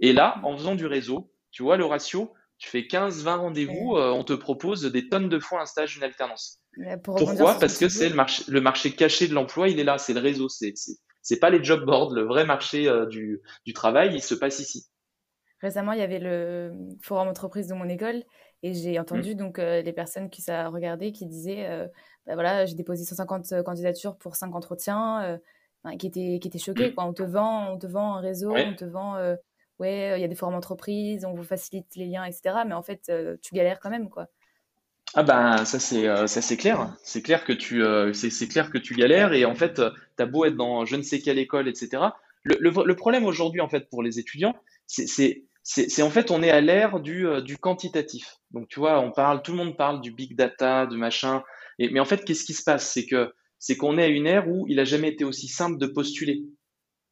Et 0.00 0.12
là, 0.12 0.40
en 0.44 0.56
faisant 0.56 0.74
du 0.74 0.86
réseau, 0.86 1.32
tu 1.50 1.62
vois 1.62 1.76
le 1.76 1.84
ratio, 1.84 2.32
tu 2.58 2.68
fais 2.68 2.86
15, 2.86 3.22
20 3.22 3.36
rendez-vous, 3.36 3.96
euh, 3.96 4.10
on 4.10 4.24
te 4.24 4.32
propose 4.32 4.82
des 4.82 5.08
tonnes 5.08 5.28
de 5.28 5.38
fois 5.38 5.62
un 5.62 5.66
stage, 5.66 5.96
une 5.96 6.02
alternance. 6.02 6.60
Pourquoi 7.04 7.54
Parce 7.58 7.78
que 7.78 7.88
c'est 7.88 8.08
le 8.08 8.16
marché, 8.16 8.44
le 8.48 8.60
marché 8.60 8.92
caché 8.92 9.28
de 9.28 9.34
l'emploi, 9.34 9.68
il 9.68 9.78
est 9.78 9.84
là, 9.84 9.98
c'est 9.98 10.12
le 10.12 10.20
réseau, 10.20 10.48
c'est 10.48 10.74
c'est 11.22 11.38
pas 11.38 11.50
les 11.50 11.62
job 11.62 11.84
boards, 11.84 12.12
le 12.14 12.22
vrai 12.22 12.44
marché 12.44 12.88
euh, 12.88 13.06
du, 13.06 13.42
du 13.64 13.72
travail, 13.72 14.14
il 14.14 14.22
se 14.22 14.34
passe 14.34 14.60
ici. 14.60 14.88
Récemment, 15.60 15.92
il 15.92 15.98
y 15.98 16.02
avait 16.02 16.20
le 16.20 16.72
forum 17.02 17.28
entreprise 17.28 17.68
de 17.68 17.74
mon 17.74 17.88
école 17.88 18.22
et 18.62 18.74
j'ai 18.74 18.98
entendu 18.98 19.34
mmh. 19.34 19.38
donc 19.38 19.58
euh, 19.58 19.82
les 19.82 19.92
personnes 19.92 20.30
qui 20.30 20.42
ça 20.42 20.68
regardé 20.68 21.12
qui 21.12 21.26
disaient 21.26 21.68
bah 22.26 22.34
voilà, 22.34 22.66
j'ai 22.66 22.74
déposé 22.74 23.04
150 23.04 23.62
candidatures 23.64 24.16
pour 24.16 24.36
5 24.36 24.54
entretiens, 24.54 25.38
qui 25.98 26.06
étaient 26.06 26.38
qui 26.40 26.48
étaient 26.48 26.58
choqués 26.58 26.90
mmh. 26.90 26.94
quoi. 26.94 27.04
On 27.04 27.12
te 27.12 27.22
vend, 27.22 27.72
on 27.72 27.78
te 27.78 27.86
vend 27.86 28.16
un 28.16 28.20
réseau, 28.20 28.54
on 28.54 28.74
te 28.74 28.84
vend 28.84 29.16
ouais, 29.78 30.18
il 30.18 30.20
y 30.20 30.24
a 30.24 30.28
des 30.28 30.34
forums 30.34 30.54
entreprises, 30.54 31.24
on 31.24 31.34
vous 31.34 31.44
facilite 31.44 31.86
les 31.96 32.06
liens, 32.06 32.24
etc. 32.24 32.56
Mais 32.66 32.74
en 32.74 32.82
fait, 32.82 33.06
euh, 33.08 33.36
tu 33.42 33.54
galères 33.54 33.80
quand 33.80 33.90
même, 33.90 34.08
quoi. 34.08 34.28
Ah 35.14 35.22
ben 35.22 35.64
ça 35.64 35.80
c'est 35.80 36.06
euh, 36.06 36.26
clair, 36.58 36.94
c'est 37.02 37.22
clair 37.22 37.46
que 37.46 37.54
tu 37.54 37.82
euh, 37.82 38.12
c'est 38.12 38.46
clair 38.46 38.70
que 38.70 38.76
tu 38.76 38.94
galères 38.94 39.32
et 39.32 39.46
en 39.46 39.54
fait 39.54 39.76
tu 39.76 40.22
as 40.22 40.26
beau 40.26 40.44
être 40.44 40.54
dans 40.54 40.84
je 40.84 40.96
ne 40.96 41.02
sais 41.02 41.20
quelle 41.20 41.38
école 41.38 41.66
etc. 41.66 42.02
Le, 42.44 42.92
problème 42.92 43.24
aujourd'hui 43.24 43.62
en 43.62 43.70
fait 43.70 43.88
pour 43.88 44.02
les 44.02 44.18
étudiants 44.18 44.54
c'est 44.86 45.46
c'est 45.62 46.02
en 46.02 46.10
fait 46.10 46.30
on 46.30 46.42
est 46.42 46.50
à 46.50 46.60
l'ère 46.60 47.00
du, 47.00 47.26
du 47.42 47.56
quantitatif. 47.56 48.36
Donc 48.50 48.68
tu 48.68 48.80
vois 48.80 49.00
on 49.00 49.10
parle 49.10 49.40
tout 49.40 49.52
le 49.52 49.56
monde 49.56 49.78
parle 49.78 50.02
du 50.02 50.12
big 50.12 50.36
data 50.36 50.84
de 50.84 50.94
machin 50.94 51.42
mais 51.78 52.00
en 52.00 52.04
fait 52.04 52.22
qu'est-ce 52.22 52.44
qui 52.44 52.52
se 52.52 52.62
passe? 52.62 52.92
C'est 52.92 53.06
que 53.06 53.32
c'est 53.58 53.78
qu'on 53.78 53.96
est 53.96 54.04
à 54.04 54.08
une 54.08 54.26
ère 54.26 54.46
où 54.48 54.66
il 54.68 54.78
a 54.78 54.84
jamais 54.84 55.08
été 55.08 55.24
aussi 55.24 55.48
simple 55.48 55.78
de 55.78 55.86
postuler. 55.86 56.44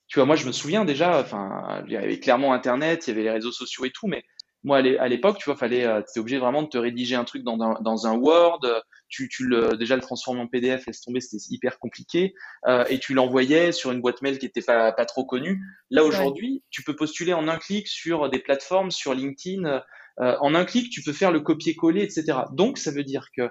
Tu 0.08 0.18
vois, 0.18 0.26
moi, 0.26 0.36
je 0.36 0.46
me 0.46 0.52
souviens 0.52 0.84
déjà, 0.84 1.20
enfin, 1.20 1.82
il 1.86 1.92
y 1.92 1.96
avait 1.96 2.20
clairement 2.20 2.52
Internet, 2.52 3.06
il 3.06 3.10
y 3.10 3.12
avait 3.12 3.24
les 3.24 3.30
réseaux 3.30 3.52
sociaux 3.52 3.84
et 3.84 3.90
tout, 3.90 4.06
mais 4.06 4.24
moi, 4.66 4.78
à 4.78 5.08
l'époque, 5.08 5.38
tu 5.38 5.44
vois, 5.44 5.56
fallait, 5.56 5.86
euh, 5.86 6.02
tu 6.12 6.18
obligé 6.18 6.38
vraiment 6.38 6.62
de 6.62 6.68
te 6.68 6.76
rédiger 6.76 7.14
un 7.14 7.24
truc 7.24 7.44
dans 7.44 7.60
un, 7.60 7.80
dans 7.82 8.08
un 8.08 8.16
Word, 8.16 8.60
tu, 9.08 9.28
tu 9.28 9.46
le, 9.46 9.76
déjà 9.76 9.94
le 9.94 10.02
transformer 10.02 10.40
en 10.40 10.48
PDF, 10.48 10.86
laisse 10.86 11.02
tomber, 11.02 11.20
c'était 11.20 11.42
hyper 11.50 11.78
compliqué, 11.78 12.34
euh, 12.66 12.84
et 12.88 12.98
tu 12.98 13.14
l'envoyais 13.14 13.70
sur 13.70 13.92
une 13.92 14.00
boîte 14.00 14.22
mail 14.22 14.38
qui 14.38 14.46
était 14.46 14.62
pas, 14.62 14.90
pas 14.90 15.06
trop 15.06 15.24
connue. 15.24 15.62
Là, 15.90 16.04
aujourd'hui, 16.04 16.64
tu 16.70 16.82
peux 16.82 16.96
postuler 16.96 17.32
en 17.32 17.46
un 17.46 17.58
clic 17.58 17.86
sur 17.86 18.28
des 18.28 18.40
plateformes, 18.40 18.90
sur 18.90 19.14
LinkedIn, 19.14 19.82
euh, 20.20 20.36
en 20.40 20.54
un 20.54 20.64
clic, 20.64 20.90
tu 20.90 21.02
peux 21.02 21.12
faire 21.12 21.30
le 21.30 21.40
copier-coller, 21.40 22.02
etc. 22.02 22.38
Donc, 22.52 22.78
ça 22.78 22.90
veut 22.90 23.04
dire 23.04 23.28
que 23.36 23.48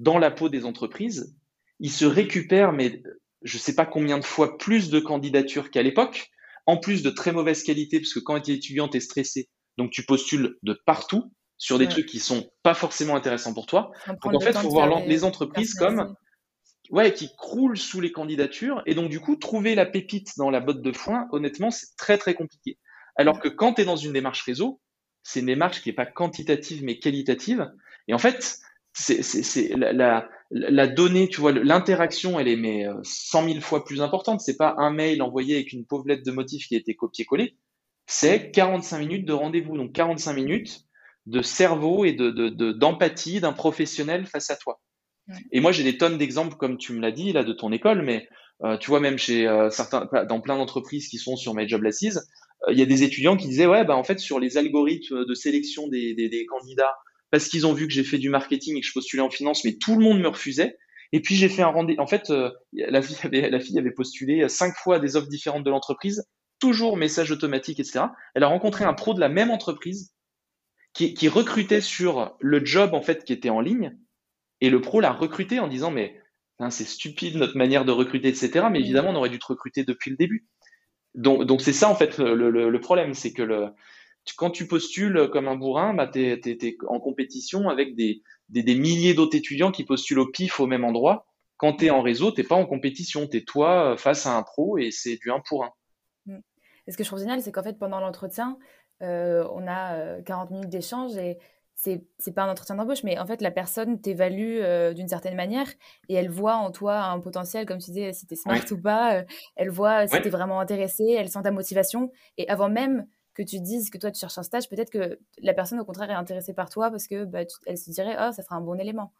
dans 0.00 0.18
la 0.18 0.32
peau 0.32 0.48
des 0.48 0.64
entreprises, 0.64 1.36
ils 1.78 1.92
se 1.92 2.06
récupèrent, 2.06 2.72
mais 2.72 3.02
je 3.42 3.58
sais 3.58 3.74
pas 3.74 3.86
combien 3.86 4.18
de 4.18 4.24
fois 4.24 4.58
plus 4.58 4.90
de 4.90 5.00
candidatures 5.00 5.70
qu'à 5.70 5.82
l'époque, 5.82 6.30
en 6.66 6.76
plus 6.76 7.02
de 7.02 7.10
très 7.10 7.32
mauvaise 7.32 7.62
qualité, 7.62 8.00
parce 8.00 8.12
que 8.12 8.20
quand 8.20 8.40
tu 8.40 8.52
es 8.52 8.54
étudiant, 8.54 8.88
tu 8.88 8.98
es 8.98 9.00
stressé, 9.00 9.48
donc 9.76 9.90
tu 9.90 10.04
postules 10.04 10.56
de 10.62 10.78
partout 10.86 11.32
sur 11.56 11.78
des 11.78 11.88
trucs 11.88 12.06
qui 12.06 12.20
sont 12.20 12.50
pas 12.62 12.74
forcément 12.74 13.16
intéressants 13.16 13.52
pour 13.52 13.66
toi. 13.66 13.90
Donc 14.06 14.34
en 14.34 14.40
fait, 14.40 14.50
il 14.50 14.60
faut 14.60 14.70
voir 14.70 15.04
les 15.06 15.24
entreprises 15.24 15.74
comme 15.74 16.14
ouais, 16.90 17.12
qui 17.12 17.30
croulent 17.36 17.76
sous 17.76 18.00
les 18.00 18.12
candidatures, 18.12 18.82
et 18.86 18.94
donc 18.94 19.10
du 19.10 19.20
coup, 19.20 19.36
trouver 19.36 19.74
la 19.74 19.86
pépite 19.86 20.36
dans 20.36 20.50
la 20.50 20.60
botte 20.60 20.82
de 20.82 20.92
foin, 20.92 21.28
honnêtement, 21.32 21.70
c'est 21.70 21.94
très 21.96 22.18
très 22.18 22.34
compliqué. 22.34 22.78
Alors 23.16 23.40
que 23.40 23.48
quand 23.48 23.74
tu 23.74 23.82
es 23.82 23.84
dans 23.84 23.96
une 23.96 24.12
démarche 24.12 24.42
réseau, 24.42 24.80
c'est 25.22 25.40
une 25.40 25.46
démarche 25.46 25.82
qui 25.82 25.90
n'est 25.90 25.94
pas 25.94 26.06
quantitative 26.06 26.82
mais 26.82 26.98
qualitative. 26.98 27.70
Et 28.08 28.14
en 28.14 28.18
fait, 28.18 28.58
c'est 28.92 29.76
la, 29.76 29.92
la, 29.92 30.28
donnée, 30.50 31.28
tu 31.28 31.40
vois, 31.40 31.52
l'interaction, 31.52 32.40
elle 32.40 32.48
est 32.48 32.56
mais 32.56 32.86
100 33.02 33.44
euh, 33.44 33.48
000 33.52 33.60
fois 33.60 33.84
plus 33.84 34.02
importante. 34.02 34.40
C'est 34.40 34.56
pas 34.56 34.74
un 34.78 34.90
mail 34.90 35.22
envoyé 35.22 35.54
avec 35.54 35.72
une 35.72 35.86
pauvre 35.86 36.08
lettre 36.08 36.24
de 36.24 36.32
motif 36.32 36.66
qui 36.66 36.74
a 36.74 36.78
été 36.78 36.94
copié-collé. 36.94 37.56
C'est 38.06 38.50
45 38.50 38.98
minutes 38.98 39.26
de 39.26 39.32
rendez-vous. 39.32 39.76
Donc 39.76 39.92
45 39.92 40.32
minutes 40.32 40.80
de 41.26 41.42
cerveau 41.42 42.04
et 42.04 42.12
de 42.12 42.30
d'empathie 42.72 43.36
de, 43.36 43.40
d'un 43.40 43.52
professionnel 43.52 44.26
face 44.26 44.50
à 44.50 44.56
toi. 44.56 44.80
Et 45.52 45.60
moi, 45.60 45.70
j'ai 45.70 45.84
des 45.84 45.96
tonnes 45.96 46.18
d'exemples, 46.18 46.56
comme 46.56 46.76
tu 46.76 46.92
me 46.92 47.00
l'as 47.00 47.12
dit, 47.12 47.32
là, 47.32 47.44
de 47.44 47.52
ton 47.52 47.70
école, 47.70 48.02
mais 48.02 48.28
euh, 48.64 48.76
tu 48.76 48.90
vois, 48.90 48.98
même 48.98 49.16
chez 49.16 49.46
euh, 49.46 49.70
certains, 49.70 50.08
dans 50.28 50.40
plein 50.40 50.56
d'entreprises 50.56 51.06
qui 51.06 51.18
sont 51.18 51.36
sur 51.36 51.54
My 51.54 51.68
Job 51.68 51.86
Assises, 51.86 52.28
il 52.68 52.76
y 52.76 52.82
a 52.82 52.86
des 52.86 53.04
étudiants 53.04 53.36
qui 53.36 53.46
disaient, 53.46 53.66
ouais, 53.66 53.84
bah, 53.84 53.96
en 53.96 54.02
fait, 54.02 54.18
sur 54.18 54.40
les 54.40 54.58
algorithmes 54.58 55.24
de 55.24 55.34
sélection 55.34 55.86
des, 55.86 56.14
des, 56.14 56.28
des 56.28 56.46
candidats, 56.46 56.94
parce 57.30 57.48
qu'ils 57.48 57.66
ont 57.66 57.72
vu 57.72 57.86
que 57.86 57.92
j'ai 57.92 58.04
fait 58.04 58.18
du 58.18 58.28
marketing 58.28 58.76
et 58.76 58.80
que 58.80 58.86
je 58.86 58.92
postulais 58.92 59.22
en 59.22 59.30
finance, 59.30 59.64
mais 59.64 59.74
tout 59.74 59.96
le 59.96 60.04
monde 60.04 60.20
me 60.20 60.28
refusait. 60.28 60.76
Et 61.12 61.20
puis 61.20 61.34
j'ai 61.34 61.48
fait 61.48 61.62
un 61.62 61.68
rendez-vous. 61.68 62.00
En 62.00 62.06
fait, 62.06 62.30
euh, 62.30 62.50
la, 62.72 63.02
fille 63.02 63.78
avait, 63.78 63.90
postulé 63.90 64.48
cinq 64.48 64.74
fois 64.76 64.98
des 64.98 65.16
offres 65.16 65.28
différentes 65.28 65.64
de 65.64 65.70
l'entreprise, 65.70 66.24
toujours 66.60 66.96
message 66.96 67.30
automatique, 67.30 67.80
etc. 67.80 68.06
Elle 68.34 68.44
a 68.44 68.48
rencontré 68.48 68.84
un 68.84 68.94
pro 68.94 69.14
de 69.14 69.20
la 69.20 69.28
même 69.28 69.50
entreprise 69.50 70.12
qui, 70.92 71.28
recrutait 71.28 71.80
sur 71.80 72.36
le 72.40 72.64
job 72.64 72.94
en 72.94 73.02
fait 73.02 73.24
qui 73.24 73.32
était 73.32 73.48
en 73.48 73.60
ligne, 73.60 73.96
et 74.60 74.70
le 74.70 74.80
pro 74.80 75.00
l'a 75.00 75.12
recruté 75.12 75.60
en 75.60 75.68
disant 75.68 75.90
mais 75.90 76.20
hein, 76.58 76.70
c'est 76.70 76.84
stupide 76.84 77.36
notre 77.36 77.56
manière 77.56 77.84
de 77.84 77.92
recruter, 77.92 78.28
etc. 78.28 78.66
Mais 78.70 78.80
évidemment, 78.80 79.10
on 79.10 79.16
aurait 79.16 79.30
dû 79.30 79.38
te 79.38 79.46
recruter 79.46 79.84
depuis 79.84 80.10
le 80.10 80.16
début. 80.16 80.46
Donc, 81.14 81.60
c'est 81.60 81.72
ça 81.72 81.88
en 81.88 81.96
fait 81.96 82.18
le, 82.18 82.50
le 82.50 82.80
problème, 82.80 83.14
c'est 83.14 83.32
que 83.32 83.42
le, 83.42 83.70
quand 84.36 84.50
tu 84.50 84.66
postules 84.66 85.28
comme 85.32 85.48
un 85.48 85.56
bourrin, 85.56 85.94
bah, 85.94 86.06
tu 86.06 86.20
es, 86.20 86.76
en 86.88 87.00
compétition 87.00 87.68
avec 87.68 87.94
des, 87.94 88.22
des, 88.48 88.74
milliers 88.74 89.14
d'autres 89.14 89.36
étudiants 89.36 89.72
qui 89.72 89.84
postulent 89.84 90.20
au 90.20 90.30
pif 90.30 90.60
au 90.60 90.66
même 90.66 90.84
endroit. 90.84 91.26
Quand 91.56 91.74
tu 91.74 91.86
es 91.86 91.90
en 91.90 92.02
réseau, 92.02 92.32
tu 92.32 92.40
n'es 92.40 92.46
pas 92.46 92.54
en 92.54 92.66
compétition, 92.66 93.26
tu 93.26 93.38
es 93.38 93.44
toi 93.44 93.96
face 93.96 94.26
à 94.26 94.36
un 94.36 94.42
pro 94.42 94.78
et 94.78 94.90
c'est 94.90 95.16
du 95.16 95.30
1 95.30 95.40
pour 95.46 95.64
1. 95.64 95.70
Mm. 96.26 96.38
Et 96.86 96.92
ce 96.92 96.96
que 96.96 97.04
je 97.04 97.08
trouve 97.08 97.20
génial, 97.20 97.42
c'est 97.42 97.52
qu'en 97.52 97.62
fait, 97.62 97.78
pendant 97.78 98.00
l'entretien, 98.00 98.58
on 99.00 99.66
a 99.66 100.20
40 100.22 100.50
minutes 100.50 100.68
d'échange 100.68 101.16
et 101.16 101.38
c'est 101.80 102.04
c'est 102.18 102.32
pas 102.32 102.42
un 102.42 102.50
entretien 102.50 102.74
d'embauche, 102.74 103.04
mais 103.04 103.18
en 103.18 103.26
fait, 103.26 103.40
la 103.40 103.50
personne 103.50 104.00
t'évalue 104.00 104.58
euh, 104.60 104.92
d'une 104.92 105.08
certaine 105.08 105.34
manière 105.34 105.66
et 106.08 106.14
elle 106.14 106.28
voit 106.28 106.56
en 106.56 106.70
toi 106.70 106.98
un 107.04 107.20
potentiel, 107.20 107.64
comme 107.64 107.78
tu 107.78 107.90
disais, 107.90 108.12
si 108.12 108.26
tu 108.26 108.34
es 108.34 108.36
smart 108.36 108.60
ou 108.70 108.78
pas. 108.78 109.16
Euh, 109.16 109.22
elle 109.56 109.70
voit 109.70 110.06
si 110.06 110.20
tu 110.20 110.28
es 110.28 110.30
vraiment 110.30 110.60
intéressé, 110.60 111.16
elle 111.18 111.30
sent 111.30 111.42
ta 111.42 111.50
motivation. 111.50 112.12
Et 112.36 112.48
avant 112.48 112.68
même 112.68 113.06
que 113.34 113.42
tu 113.42 113.60
dises 113.60 113.90
que 113.90 113.98
toi, 113.98 114.10
tu 114.10 114.20
cherches 114.20 114.38
un 114.38 114.42
stage, 114.42 114.68
peut-être 114.68 114.90
que 114.90 115.18
la 115.38 115.54
personne, 115.54 115.80
au 115.80 115.84
contraire, 115.84 116.10
est 116.10 116.14
intéressée 116.14 116.54
par 116.54 116.68
toi 116.68 116.90
parce 116.90 117.06
que 117.06 117.24
bah, 117.24 117.40
elle 117.66 117.78
se 117.78 117.90
dirait, 117.90 118.16
oh, 118.18 118.32
ça 118.32 118.42
sera 118.42 118.56
un 118.56 118.60
bon 118.60 118.78
élément. 118.78 119.12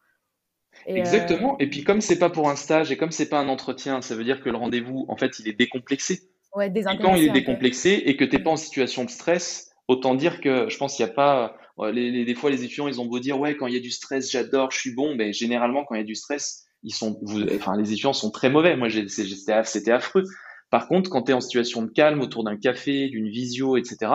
Exactement. 0.87 1.55
Euh, 1.55 1.65
et 1.65 1.69
puis, 1.69 1.85
comme 1.85 2.01
c'est 2.01 2.19
pas 2.19 2.31
pour 2.31 2.49
un 2.49 2.57
stage 2.57 2.93
et 2.93 2.97
comme 2.97 3.11
c'est 3.11 3.29
pas 3.29 3.41
un 3.41 3.49
entretien, 3.49 4.03
ça 4.03 4.15
veut 4.15 4.25
dire 4.25 4.41
que 4.41 4.51
le 4.51 4.57
rendez-vous, 4.57 5.05
en 5.09 5.17
fait, 5.17 5.39
il 5.39 5.49
est 5.49 5.59
décomplexé. 5.59 6.23
Ouais, 6.55 6.73
et 6.75 6.83
quand 7.01 7.15
il 7.15 7.29
est 7.29 7.33
décomplexé 7.33 7.91
et 8.07 8.17
que 8.17 8.25
tu 8.25 8.37
n'es 8.37 8.43
pas 8.43 8.51
en 8.51 8.57
situation 8.57 9.05
de 9.05 9.11
stress, 9.11 9.71
autant 9.87 10.17
dire 10.17 10.41
que 10.41 10.69
je 10.69 10.77
pense 10.79 10.97
qu'il 10.97 11.05
n'y 11.05 11.11
a 11.11 11.15
pas 11.15 11.57
les, 11.89 12.25
des 12.25 12.35
fois, 12.35 12.51
les 12.51 12.65
étudiants, 12.65 12.89
ils 12.89 13.01
ont 13.01 13.07
beau 13.07 13.19
dire, 13.19 13.39
ouais, 13.39 13.57
quand 13.57 13.67
il 13.67 13.75
y 13.75 13.77
a 13.77 13.81
du 13.81 13.91
stress, 13.91 14.31
j'adore, 14.31 14.71
je 14.71 14.79
suis 14.79 14.95
bon. 14.95 15.15
Mais 15.15 15.33
généralement, 15.33 15.85
quand 15.85 15.95
il 15.95 15.99
y 15.99 16.03
a 16.03 16.07
du 16.07 16.15
stress, 16.15 16.65
ils 16.83 16.95
sont, 16.95 17.21
enfin, 17.55 17.77
les 17.77 17.93
étudiants 17.93 18.13
sont 18.13 18.31
très 18.31 18.51
mauvais. 18.51 18.77
Moi, 18.77 18.89
c'était 19.09 19.93
affreux. 19.93 20.25
Par 20.71 20.87
contre, 20.87 21.11
quand 21.11 21.23
tu 21.23 21.33
es 21.33 21.35
en 21.35 21.41
situation 21.41 21.83
de 21.83 21.91
calme 21.91 22.21
autour 22.21 22.45
d'un 22.45 22.57
café, 22.57 23.09
d'une 23.09 23.29
visio, 23.29 23.77
etc., 23.77 24.13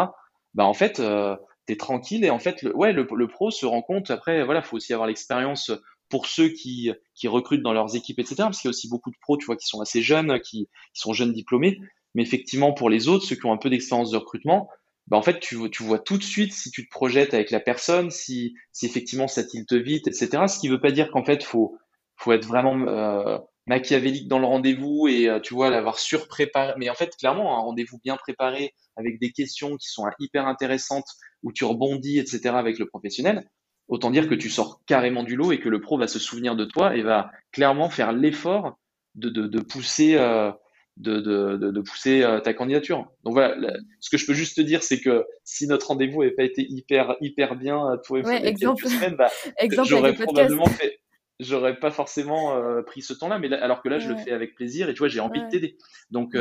bah, 0.53 0.66
en 0.66 0.74
fait, 0.74 0.99
euh, 0.99 1.36
tu 1.68 1.74
es 1.74 1.78
tranquille 1.78 2.24
et 2.24 2.30
en 2.30 2.39
fait, 2.39 2.62
le, 2.62 2.76
ouais, 2.76 2.93
le, 2.93 3.28
pro 3.28 3.51
se 3.51 3.66
rend 3.66 3.82
compte. 3.82 4.10
Après, 4.10 4.43
voilà, 4.43 4.62
faut 4.62 4.78
aussi 4.78 4.93
avoir 4.93 5.08
l'expérience 5.08 5.72
pour 6.10 6.28
ceux 6.28 6.49
qui, 6.49 6.91
qui 7.14 7.28
recrutent 7.28 7.64
dans 7.64 7.74
leurs 7.74 7.95
équipes, 7.95 8.20
etc. 8.20 8.36
Parce 8.38 8.62
qu'il 8.62 8.70
y 8.70 8.70
a 8.70 8.72
aussi 8.72 8.89
beaucoup 8.89 9.12
de 9.12 9.18
pros, 9.22 9.38
tu 9.38 9.45
vois, 9.45 9.58
qui 9.58 9.68
sont 9.68 9.82
assez 9.82 10.01
jeunes, 10.01 10.39
qui, 10.39 10.70
sont 10.93 11.14
jeunes 11.14 11.34
diplômés. 11.34 11.80
Mais 12.14 12.24
effectivement, 12.24 12.74
pour 12.74 12.89
les 12.89 13.10
autres, 13.10 13.26
ceux 13.26 13.36
qui 13.36 13.45
ont 13.45 13.51
un 13.51 13.58
peu 13.58 13.70
d'expérience 13.70 14.12
de 14.12 14.18
recrutement, 14.18 14.70
bah 15.08 15.18
en 15.18 15.22
fait, 15.22 15.39
tu, 15.39 15.56
vois 15.56 15.99
tout 15.99 16.18
de 16.18 16.24
suite 16.24 16.53
si 16.53 16.72
tu 16.72 16.86
te 16.86 16.89
projettes 16.89 17.34
avec 17.34 17.51
la 17.51 17.60
personne, 17.60 18.10
si, 18.10 18.56
effectivement 18.82 19.28
ça 19.28 19.43
tilte 19.43 19.74
vite, 19.74 20.08
etc. 20.08 20.47
Ce 20.47 20.60
qui 20.60 20.68
veut 20.68 20.80
pas 20.80 20.91
dire 20.91 21.12
qu'en 21.12 21.24
fait, 21.24 21.43
faut, 21.43 21.78
faut 22.16 22.32
être 22.32 22.45
vraiment 22.45 22.88
euh, 22.88 23.38
machiavélique 23.68 24.28
dans 24.28 24.39
le 24.39 24.45
rendez-vous 24.45 25.07
et 25.07 25.28
euh, 25.28 25.39
tu 25.39 25.53
vois 25.53 25.70
l'avoir 25.70 25.99
surpréparé. 25.99 26.74
Mais 26.78 26.89
en 26.89 26.93
fait, 26.93 27.16
clairement, 27.18 27.57
un 27.57 27.61
rendez-vous 27.61 27.99
bien 28.03 28.16
préparé 28.16 28.74
avec 28.95 29.20
des 29.20 29.32
questions 29.32 29.76
qui 29.78 29.89
sont 29.89 30.05
hyper 30.20 30.47
intéressantes 30.47 31.07
où 31.43 31.51
tu 31.51 31.63
rebondis, 31.66 32.20
etc. 32.20 32.49
avec 32.55 32.80
le 32.80 32.88
professionnel. 32.88 33.49
Autant 33.88 34.09
dire 34.09 34.28
que 34.28 34.36
tu 34.36 34.49
sors 34.49 34.82
carrément 34.88 35.24
du 35.24 35.36
lot 35.36 35.51
et 35.51 35.59
que 35.59 35.70
le 35.70 35.80
pro 35.80 35.97
va 35.97 36.07
se 36.07 36.20
souvenir 36.20 36.55
de 36.55 36.66
toi 36.66 36.95
et 36.95 37.03
va 37.03 37.32
clairement 37.51 37.89
faire 37.89 38.13
l'effort 38.13 38.78
de, 39.13 39.30
de, 39.30 39.47
de 39.47 39.59
pousser 39.59 40.16
euh, 40.16 40.51
de, 40.97 41.20
de, 41.20 41.72
de, 41.72 41.82
pousser 41.82 42.24
euh, 42.24 42.39
ta 42.39 42.53
candidature. 42.53 43.05
Donc 43.24 43.34
voilà, 43.34 43.55
ce 43.99 44.09
que 44.09 44.18
je 44.18 44.26
peux 44.26 44.34
juste 44.34 44.55
te 44.55 44.61
dire, 44.61 44.82
c'est 44.82 45.01
que 45.01 45.26
si 45.43 45.68
notre 45.68 45.88
rendez-vous 45.88 46.24
n'avait 46.24 46.36
pas 46.36 46.43
été 46.43 46.66
hyper 46.68 47.16
hyper 47.20 47.55
bien, 47.55 47.91
euh, 47.91 47.97
toi 47.97 48.20
et 48.20 48.24
ouais, 48.24 48.47
exemple, 48.47 48.88
semaines, 48.88 49.16
bah, 49.18 49.30
j'aurais 49.84 50.13
probablement 50.13 50.66
fait, 50.66 50.99
j'aurais 51.40 51.80
pas 51.80 51.92
forcément 51.92 52.56
euh, 52.56 52.82
pris 52.82 53.02
ce 53.02 53.14
temps-là, 53.14 53.40
mais 53.40 53.52
alors 53.54 53.82
que 53.82 53.90
là, 53.90 54.00
je 54.00 54.10
le 54.10 54.18
fais 54.18 54.32
avec 54.32 54.56
plaisir 54.56 54.90
et 54.90 54.94
tu 54.94 55.00
vois, 55.00 55.08
j'ai 55.08 55.20
envie 55.20 55.42
de 55.42 55.50
t'aider. 55.50 55.78
Donc 56.12 56.36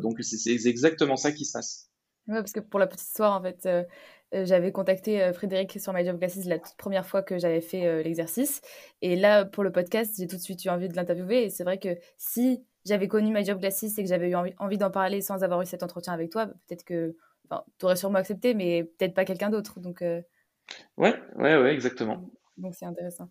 donc 0.00 0.22
c'est 0.22 0.50
exactement 0.50 1.16
ça 1.16 1.32
qui 1.32 1.44
se 1.44 1.52
passe. 1.52 1.90
Ouais, 2.28 2.36
parce 2.36 2.52
que 2.52 2.60
pour 2.60 2.78
la 2.78 2.86
petite 2.86 3.08
histoire, 3.08 3.38
en 3.38 3.42
fait, 3.42 3.68
j'avais 4.32 4.72
contacté 4.72 5.32
Frédéric 5.32 5.80
sur 5.80 5.92
My 5.92 6.04
Job 6.04 6.18
Classes 6.18 6.44
la 6.46 6.58
toute 6.58 6.76
première 6.76 7.06
fois 7.06 7.22
que 7.22 7.38
j'avais 7.38 7.60
fait 7.60 8.02
l'exercice. 8.02 8.60
Et 9.00 9.16
là, 9.16 9.44
pour 9.44 9.64
le 9.64 9.72
podcast, 9.72 10.14
j'ai 10.18 10.26
tout 10.26 10.36
de 10.36 10.40
suite 10.40 10.64
eu 10.64 10.68
envie 10.68 10.88
de 10.88 10.94
l'interviewer. 10.94 11.44
Et 11.44 11.50
c'est 11.50 11.64
vrai 11.64 11.78
que 11.78 11.96
si 12.16 12.64
j'avais 12.84 13.08
connu 13.08 13.32
My 13.32 13.44
Job 13.44 13.60
Glasses 13.60 13.98
et 13.98 14.02
que 14.02 14.08
j'avais 14.08 14.30
eu 14.30 14.34
envie, 14.34 14.78
d'en 14.78 14.90
parler 14.90 15.20
sans 15.20 15.42
avoir 15.44 15.62
eu 15.62 15.66
cet 15.66 15.82
entretien 15.82 16.12
avec 16.12 16.30
toi, 16.30 16.46
peut-être 16.46 16.84
que 16.84 17.16
tu 17.78 17.84
aurais 17.84 17.96
sûrement 17.96 18.18
accepté, 18.18 18.54
mais 18.54 18.84
peut-être 18.84 19.14
pas 19.14 19.24
quelqu'un 19.24 19.50
d'autre. 19.50 19.78
Donc, 19.80 20.02
euh, 20.02 20.22
Ouais, 20.96 21.14
ouais, 21.36 21.56
ouais, 21.56 21.74
exactement. 21.74 22.30
Donc 22.56 22.74
c'est 22.74 22.84
intéressant. 22.84 23.28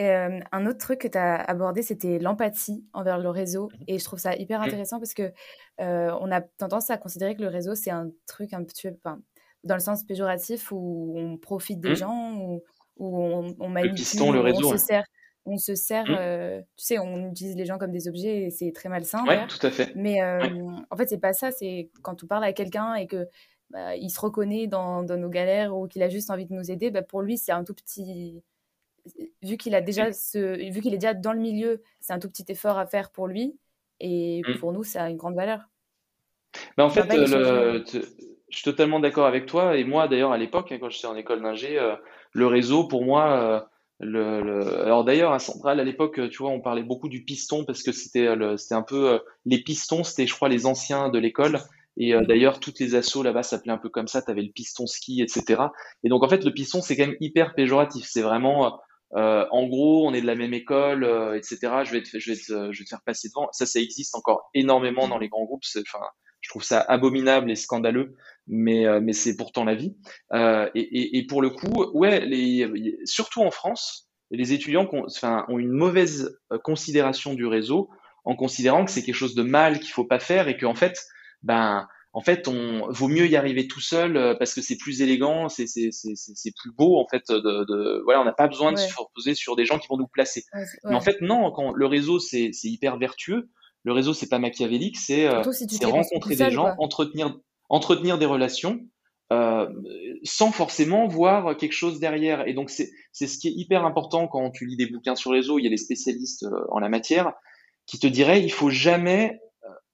Euh, 0.00 0.40
un 0.52 0.66
autre 0.66 0.78
truc 0.78 1.00
que 1.00 1.08
tu 1.08 1.18
as 1.18 1.36
abordé, 1.36 1.82
c'était 1.82 2.18
l'empathie 2.18 2.84
envers 2.92 3.18
le 3.18 3.28
réseau. 3.28 3.68
Mhm. 3.68 3.84
Et 3.88 3.98
je 3.98 4.04
trouve 4.04 4.18
ça 4.18 4.34
hyper 4.34 4.60
mhm. 4.60 4.66
intéressant 4.66 4.98
parce 4.98 5.14
que 5.14 5.32
euh, 5.80 6.16
on 6.20 6.30
a 6.32 6.40
tendance 6.40 6.90
à 6.90 6.96
considérer 6.96 7.36
que 7.36 7.42
le 7.42 7.48
réseau, 7.48 7.74
c'est 7.74 7.90
un 7.90 8.10
truc 8.26 8.52
un 8.54 8.64
peu, 8.64 8.72
enfin, 9.04 9.20
dans 9.64 9.74
le 9.74 9.80
sens 9.80 10.04
péjoratif, 10.04 10.72
où 10.72 11.14
on 11.16 11.36
profite 11.36 11.80
des 11.80 11.90
mhm. 11.90 11.96
gens, 11.96 12.36
où, 12.36 12.62
on, 12.98 13.54
on 13.58 13.68
manipule, 13.68 13.90
le 13.90 13.96
piston, 13.96 14.32
le 14.32 14.40
réseau, 14.40 14.68
on 14.68 14.72
se 14.72 14.78
sert 14.78 15.04
on 15.44 15.58
se 15.58 15.74
sert, 15.74 16.04
mmh. 16.04 16.16
euh, 16.20 16.60
tu 16.76 16.84
sais, 16.84 16.98
on 17.00 17.28
utilise 17.28 17.56
les 17.56 17.64
gens 17.64 17.76
comme 17.76 17.90
des 17.90 18.06
objets 18.06 18.44
et 18.44 18.50
c'est 18.50 18.70
très 18.70 18.88
malsain. 18.88 19.24
Oui, 19.26 19.34
tout 19.48 19.66
à 19.66 19.72
fait. 19.72 19.92
Mais 19.96 20.22
en 20.22 20.96
fait, 20.96 21.08
c'est 21.08 21.18
pas 21.18 21.32
ça. 21.32 21.50
C'est 21.50 21.90
quand 22.02 22.22
on 22.22 22.28
parle 22.28 22.44
à 22.44 22.52
quelqu'un 22.52 22.94
et 22.94 23.08
que 23.08 23.26
bah, 23.70 23.96
il 23.96 24.10
se 24.10 24.20
reconnaît 24.20 24.66
dans, 24.66 25.02
nos 25.02 25.28
galères 25.28 25.76
ou 25.76 25.88
qu'il 25.88 26.02
a 26.02 26.08
juste 26.08 26.30
envie 26.30 26.46
de 26.46 26.54
nous 26.54 26.70
aider, 26.70 26.90
bah, 26.90 27.02
pour 27.02 27.22
lui, 27.22 27.38
c'est 27.38 27.52
un 27.52 27.64
tout 27.64 27.74
petit. 27.74 28.42
Vu 29.42 29.56
qu'il 29.56 29.74
a 29.74 29.80
déjà 29.80 30.12
ce, 30.12 30.70
vu 30.72 30.80
qu'il 30.80 30.94
est 30.94 30.98
déjà 30.98 31.14
dans 31.14 31.32
le 31.32 31.40
milieu, 31.40 31.82
c'est 32.00 32.12
un 32.12 32.18
tout 32.18 32.28
petit 32.28 32.44
effort 32.48 32.78
à 32.78 32.86
faire 32.86 33.10
pour 33.10 33.26
lui 33.26 33.58
et 34.00 34.42
mmh. 34.46 34.58
pour 34.58 34.72
nous, 34.72 34.84
ça 34.84 35.04
a 35.04 35.10
une 35.10 35.16
grande 35.16 35.34
valeur. 35.34 35.60
Bah, 36.76 36.84
en 36.84 36.90
fait, 36.90 37.04
le... 37.12 37.84
je 37.92 38.56
suis 38.56 38.64
totalement 38.64 39.00
d'accord 39.00 39.26
avec 39.26 39.46
toi. 39.46 39.76
Et 39.76 39.84
moi, 39.84 40.06
d'ailleurs, 40.06 40.32
à 40.32 40.38
l'époque, 40.38 40.70
hein, 40.70 40.78
quand 40.80 40.90
j'étais 40.90 41.06
en 41.06 41.16
école 41.16 41.42
d'ingé, 41.42 41.78
euh, 41.78 41.96
le 42.32 42.46
réseau, 42.46 42.86
pour 42.86 43.04
moi, 43.04 43.68
le, 44.02 44.82
Alors 44.84 45.04
d'ailleurs 45.04 45.32
à 45.32 45.38
Centrale 45.38 45.80
à 45.80 45.84
l'époque, 45.84 46.20
tu 46.30 46.38
vois, 46.38 46.50
on 46.50 46.60
parlait 46.60 46.82
beaucoup 46.82 47.08
du 47.08 47.24
piston 47.24 47.64
parce 47.64 47.82
que 47.82 47.92
c'était 47.92 48.28
c'était 48.56 48.74
un 48.74 48.82
peu 48.82 49.10
euh, 49.10 49.18
les 49.46 49.62
pistons, 49.62 50.04
c'était 50.04 50.26
je 50.26 50.34
crois 50.34 50.48
les 50.48 50.66
anciens 50.66 51.08
de 51.08 51.18
l'école. 51.18 51.60
Et 51.96 52.14
euh, 52.14 52.24
d'ailleurs 52.24 52.58
toutes 52.58 52.80
les 52.80 52.94
assos 52.94 53.22
là-bas 53.22 53.42
s'appelaient 53.42 53.72
un 53.72 53.78
peu 53.78 53.88
comme 53.88 54.08
ça. 54.08 54.20
Tu 54.22 54.30
avais 54.30 54.42
le 54.42 54.50
piston 54.50 54.86
ski, 54.86 55.22
etc. 55.22 55.62
Et 56.02 56.08
donc 56.08 56.24
en 56.24 56.28
fait 56.28 56.44
le 56.44 56.52
piston 56.52 56.82
c'est 56.82 56.96
quand 56.96 57.06
même 57.06 57.16
hyper 57.20 57.54
péjoratif. 57.54 58.06
C'est 58.08 58.22
vraiment 58.22 58.80
euh, 59.14 59.46
en 59.50 59.66
gros 59.66 60.06
on 60.08 60.14
est 60.14 60.20
de 60.20 60.26
la 60.26 60.34
même 60.34 60.54
école, 60.54 61.04
etc. 61.36 61.58
Je 61.84 61.92
vais 61.92 62.02
te, 62.02 62.18
je 62.18 62.32
vais 62.32 62.36
te, 62.36 62.72
je 62.72 62.78
vais 62.78 62.84
te 62.84 62.88
faire 62.88 63.02
passer 63.04 63.28
devant. 63.28 63.48
Ça 63.52 63.66
ça 63.66 63.80
existe 63.80 64.14
encore 64.14 64.50
énormément 64.54 65.08
dans 65.08 65.18
les 65.18 65.28
grands 65.28 65.44
groupes. 65.44 65.64
Enfin 65.76 66.04
je 66.42 66.50
trouve 66.50 66.64
ça 66.64 66.80
abominable 66.80 67.50
et 67.50 67.56
scandaleux, 67.56 68.16
mais, 68.46 68.86
euh, 68.86 69.00
mais 69.00 69.12
c'est 69.12 69.36
pourtant 69.36 69.64
la 69.64 69.74
vie. 69.74 69.96
Euh, 70.32 70.68
et, 70.74 70.80
et, 70.80 71.18
et, 71.18 71.26
pour 71.26 71.40
le 71.40 71.50
coup, 71.50 71.86
ouais, 71.94 72.26
les, 72.26 72.98
surtout 73.04 73.42
en 73.42 73.50
France, 73.50 74.10
les 74.30 74.52
étudiants 74.52 74.88
ont, 74.92 75.06
ont 75.48 75.58
une 75.58 75.70
mauvaise 75.70 76.38
euh, 76.52 76.58
considération 76.58 77.34
du 77.34 77.46
réseau 77.46 77.88
en 78.24 78.34
considérant 78.36 78.84
que 78.84 78.90
c'est 78.90 79.02
quelque 79.02 79.14
chose 79.14 79.34
de 79.34 79.42
mal 79.42 79.78
qu'il 79.78 79.92
faut 79.92 80.04
pas 80.04 80.18
faire 80.18 80.48
et 80.48 80.56
qu'en 80.56 80.74
fait, 80.74 81.00
ben, 81.42 81.86
en 82.14 82.20
fait, 82.20 82.46
on 82.46 82.90
vaut 82.90 83.08
mieux 83.08 83.26
y 83.26 83.36
arriver 83.36 83.66
tout 83.68 83.80
seul 83.80 84.36
parce 84.38 84.54
que 84.54 84.60
c'est 84.60 84.76
plus 84.76 85.00
élégant, 85.00 85.48
c'est 85.48 85.66
c'est 85.66 86.54
plus 86.54 86.72
beau 86.76 86.98
en 86.98 87.06
fait. 87.08 87.22
De, 87.30 87.64
de 87.64 88.02
voilà, 88.04 88.20
on 88.20 88.24
n'a 88.24 88.32
pas 88.32 88.48
besoin 88.48 88.72
de 88.72 88.78
se 88.78 88.94
reposer 88.96 89.34
sur 89.34 89.56
des 89.56 89.64
gens 89.64 89.78
qui 89.78 89.88
vont 89.88 89.96
nous 89.96 90.08
placer. 90.08 90.44
Mais 90.84 90.94
en 90.94 91.00
fait, 91.00 91.20
non, 91.20 91.50
quand 91.52 91.72
le 91.72 91.86
réseau 91.86 92.18
c'est 92.18 92.50
hyper 92.64 92.98
vertueux, 92.98 93.48
le 93.84 93.92
réseau, 93.92 94.14
c'est 94.14 94.28
pas 94.28 94.38
machiavélique, 94.38 94.96
c'est 94.96 95.26
euh, 95.26 95.42
rencontrer 95.86 96.36
des 96.36 96.50
gens, 96.50 96.74
entretenir, 96.78 97.36
entretenir 97.68 98.18
des 98.18 98.26
relations, 98.26 98.80
euh, 99.32 99.68
sans 100.22 100.52
forcément 100.52 101.08
voir 101.08 101.56
quelque 101.56 101.72
chose 101.72 101.98
derrière. 101.98 102.46
Et 102.46 102.54
donc, 102.54 102.70
c'est 102.70 102.90
ce 103.12 103.38
qui 103.38 103.48
est 103.48 103.52
hyper 103.52 103.84
important 103.84 104.28
quand 104.28 104.50
tu 104.50 104.66
lis 104.66 104.76
des 104.76 104.86
bouquins 104.86 105.16
sur 105.16 105.32
le 105.32 105.38
réseau. 105.38 105.58
Il 105.58 105.64
y 105.64 105.66
a 105.66 105.70
des 105.70 105.76
spécialistes 105.76 106.44
euh, 106.44 106.64
en 106.70 106.78
la 106.78 106.88
matière 106.88 107.32
qui 107.86 107.98
te 107.98 108.06
diraient 108.06 108.42
il 108.42 108.52
faut 108.52 108.70
jamais 108.70 109.40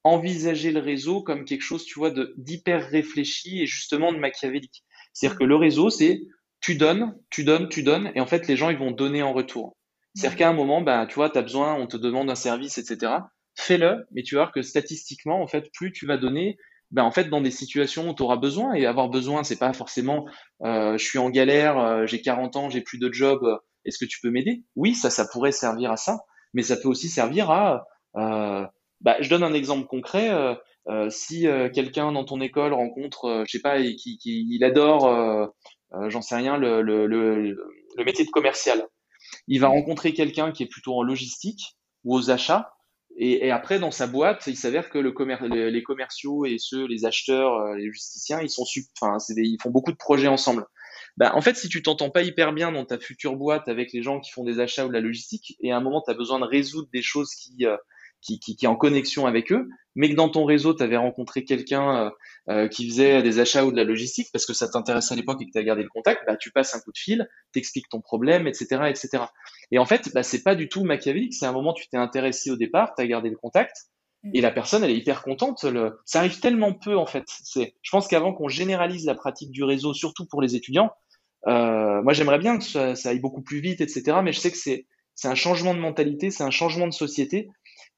envisager 0.05 0.71
le 0.71 0.81
réseau 0.81 1.23
comme 1.23 1.45
quelque 1.45 1.63
chose, 1.63 1.85
tu 1.85 1.99
vois, 1.99 2.13
d'hyper 2.37 2.89
réfléchi 2.89 3.63
et 3.63 3.67
justement 3.67 4.13
de 4.13 4.19
machiavélique. 4.19 4.85
C'est-à-dire 5.13 5.39
que 5.39 5.45
le 5.45 5.57
réseau, 5.57 5.91
c'est 5.91 6.23
tu 6.61 6.77
donnes, 6.77 7.15
tu 7.31 7.45
donnes, 7.45 7.69
tu 7.69 7.83
donnes, 7.83 8.11
et 8.15 8.21
en 8.21 8.27
fait, 8.27 8.49
les 8.49 8.57
gens, 8.57 8.71
ils 8.71 8.79
vont 8.79 8.91
donner 8.91 9.23
en 9.23 9.33
retour. 9.33 9.77
C'est-à-dire 10.15 10.39
qu'à 10.39 10.49
un 10.49 10.53
moment, 10.53 10.81
ben, 10.81 11.07
tu 11.07 11.15
vois, 11.15 11.31
tu 11.31 11.39
as 11.39 11.43
besoin, 11.43 11.75
on 11.75 11.87
te 11.87 11.97
demande 11.97 12.29
un 12.31 12.35
service, 12.35 12.79
etc 12.79 13.19
fais-le, 13.59 14.07
mais 14.13 14.23
tu 14.23 14.37
vas 14.37 14.43
voir 14.43 14.53
que 14.53 14.63
statistiquement, 14.63 15.43
en 15.43 15.47
fait, 15.47 15.71
plus 15.73 15.93
tu 15.93 16.07
vas 16.07 16.17
donner, 16.17 16.57
ben 16.91 17.03
en 17.03 17.11
fait, 17.11 17.25
dans 17.25 17.41
des 17.41 17.51
situations 17.51 18.09
où 18.09 18.15
tu 18.15 18.23
auras 18.23 18.37
besoin, 18.37 18.75
et 18.75 18.87
avoir 18.87 19.09
besoin, 19.09 19.43
c'est 19.43 19.59
pas 19.59 19.73
forcément 19.73 20.27
euh, 20.65 20.97
je 20.97 21.05
suis 21.05 21.19
en 21.19 21.29
galère, 21.29 21.79
euh, 21.79 22.07
j'ai 22.07 22.23
40 22.23 22.57
ans, 22.57 22.71
j'ai 22.71 22.81
plus 22.81 22.99
de 22.99 23.13
job, 23.13 23.41
euh, 23.45 23.57
est-ce 23.85 23.99
que 23.99 24.05
tu 24.05 24.21
peux 24.21 24.31
m'aider? 24.31 24.63
Oui, 24.77 24.95
ça, 24.95 25.11
ça 25.11 25.27
pourrait 25.27 25.53
servir 25.53 25.91
à 25.91 25.97
ça, 25.97 26.21
mais 26.55 26.63
ça 26.63 26.77
peut 26.77 26.89
aussi 26.89 27.09
servir 27.09 27.51
à. 27.51 27.85
Bah, 29.01 29.17
je 29.21 29.29
donne 29.29 29.43
un 29.43 29.55
exemple 29.55 29.87
concret. 29.87 30.31
si 31.11 31.47
quelqu'un 31.75 32.13
dans 32.13 32.25
ton 32.25 32.41
école 32.41 32.73
rencontre, 32.73 33.45
je 33.47 33.53
sais 33.53 33.63
pas, 33.63 33.81
qui, 33.83 34.19
qui 34.19 34.47
il 34.51 34.65
adore, 34.65 35.53
j'en 36.09 36.23
sais 36.23 36.37
rien, 36.37 36.57
le, 36.57 36.83
le, 36.83 37.07
le, 37.07 37.57
le 37.97 38.05
métier 38.05 38.25
de 38.25 38.31
commercial, 38.31 38.87
il 39.47 39.61
va 39.61 39.69
rencontrer 39.69 40.13
quelqu'un 40.13 40.53
qui 40.53 40.63
est 40.63 40.69
plutôt 40.69 40.95
en 40.95 41.03
logistique 41.03 41.77
ou 42.05 42.17
aux 42.17 42.31
achats 42.31 42.73
et, 43.21 43.51
après, 43.51 43.81
dans 43.81 43.91
sa 43.91 44.07
boîte, 44.07 44.47
il 44.47 44.57
s'avère 44.57 44.91
que 44.91 44.99
le 44.99 45.13
les, 45.71 45.83
commerciaux 45.83 46.47
et 46.47 46.57
ceux, 46.59 46.87
les 46.87 47.05
acheteurs, 47.05 47.55
euh, 47.55 47.75
les 47.75 47.91
justiciens, 47.91 48.41
ils 48.41 48.49
sont, 48.49 48.65
enfin, 49.01 49.17
ils 49.37 49.59
font 49.61 49.71
beaucoup 49.71 49.91
de 49.91 49.97
projets 49.97 50.29
ensemble. 50.29 50.67
bah, 51.17 51.33
en 51.35 51.41
fait, 51.41 51.57
si 51.57 51.69
tu 51.69 51.83
t'entends 51.83 52.11
pas 52.11 52.23
hyper 52.23 52.53
bien 52.53 52.71
dans 52.71 52.85
ta 52.85 52.97
future 52.97 53.35
boîte 53.35 53.67
avec 53.67 53.93
les 53.93 54.03
gens 54.05 54.21
qui 54.21 54.31
font 54.31 54.45
des 54.45 54.61
achats 54.61 54.85
ou 54.85 54.89
de 54.89 54.93
la 54.93 55.01
logistique, 55.01 55.57
et 55.61 55.73
à 55.73 55.77
un 55.77 55.81
moment, 55.81 56.01
tu 56.01 56.13
as 56.13 56.15
besoin 56.15 56.39
de 56.39 56.45
résoudre 56.45 56.89
des 56.93 57.03
choses 57.03 57.35
qui, 57.35 57.67
euh, 57.67 57.77
qui, 58.21 58.41
qui, 58.41 58.57
qui, 58.57 58.65
est 58.65 58.69
en 58.69 58.77
connexion 58.77 59.27
avec 59.27 59.53
eux, 59.53 59.69
mais 59.95 60.11
que 60.11 60.15
dans 60.15 60.29
ton 60.29 60.45
réseau, 60.45 60.75
tu 60.75 60.83
avais 60.83 60.97
rencontré 60.97 61.45
quelqu'un 61.45 62.07
euh, 62.07 62.11
euh, 62.51 62.69
qui 62.69 62.89
faisait 62.89 63.23
des 63.23 63.41
achats 63.41 63.65
ou 63.65 63.73
de 63.73 63.77
la 63.77 63.85
logistique 63.85 64.29
parce 64.33 64.47
que 64.47 64.53
ça 64.53 64.69
t'intéresse 64.69 65.11
à 65.13 65.17
l'époque 65.17 65.41
et 65.43 65.47
que 65.47 65.51
tu 65.53 65.59
as 65.59 65.65
gardé 65.65 65.83
le 65.83 65.89
contact, 65.89 66.23
bah, 66.27 66.37
tu 66.37 66.51
passes 66.51 66.75
un 66.75 66.81
coup 66.81 66.93
de 66.93 66.99
fil, 66.99 67.29
t'expliques 67.53 67.89
ton 67.89 68.01
problème, 68.01 68.47
etc., 68.47 68.83
etc. 68.89 69.25
Et 69.71 69.79
en 69.79 69.87
fait, 69.87 70.13
bah, 70.15 70.23
c'est 70.23 70.43
pas 70.43 70.55
du 70.55 70.69
tout 70.69 70.85
machiavélique. 70.85 71.35
C'est 71.35 71.47
un 71.47 71.53
moment, 71.53 71.73
tu 71.73 71.89
t'es 71.89 71.97
intéressé 71.97 72.51
au 72.51 72.57
départ, 72.57 72.95
tu 72.97 73.03
as 73.03 73.07
gardé 73.07 73.31
le 73.31 73.37
contact, 73.37 73.89
mm. 74.23 74.31
et 74.35 74.41
la 74.41 74.51
personne, 74.51 74.85
elle 74.85 74.91
est 74.91 74.97
hyper 74.97 75.23
contente. 75.23 75.65
Le... 75.65 75.99
Ça 76.05 76.21
arrive 76.21 76.41
tellement 76.41 76.75
peu, 76.75 76.97
en 76.97 77.07
fait. 77.07 77.25
C'est, 77.27 77.75
je 77.83 77.91
pense 77.91 78.09
qu'avant 78.09 78.33
qu'on 78.33 78.49
généralise 78.49 79.05
la 79.07 79.15
pratique 79.15 79.51
du 79.51 79.65
réseau, 79.65 79.95
surtout 79.95 80.27
pour 80.27 80.43
les 80.43 80.55
étudiants, 80.57 80.91
euh, 81.47 82.03
moi, 82.03 82.13
j'aimerais 82.13 82.39
bien 82.39 82.59
que 82.59 82.65
ça, 82.65 82.95
ça, 82.95 83.11
aille 83.11 83.21
beaucoup 83.21 83.43
plus 83.43 83.61
vite, 83.61 83.81
etc. 83.81 84.19
Mais 84.23 84.33
je 84.33 84.41
sais 84.41 84.51
que 84.51 84.57
c'est, 84.57 84.87
c'est 85.15 85.29
un 85.29 85.35
changement 85.35 85.75
de 85.75 85.81
mentalité, 85.81 86.31
c'est 86.31 86.45
un 86.45 86.51
changement 86.51 86.87
de 86.87 86.93
société. 86.93 87.49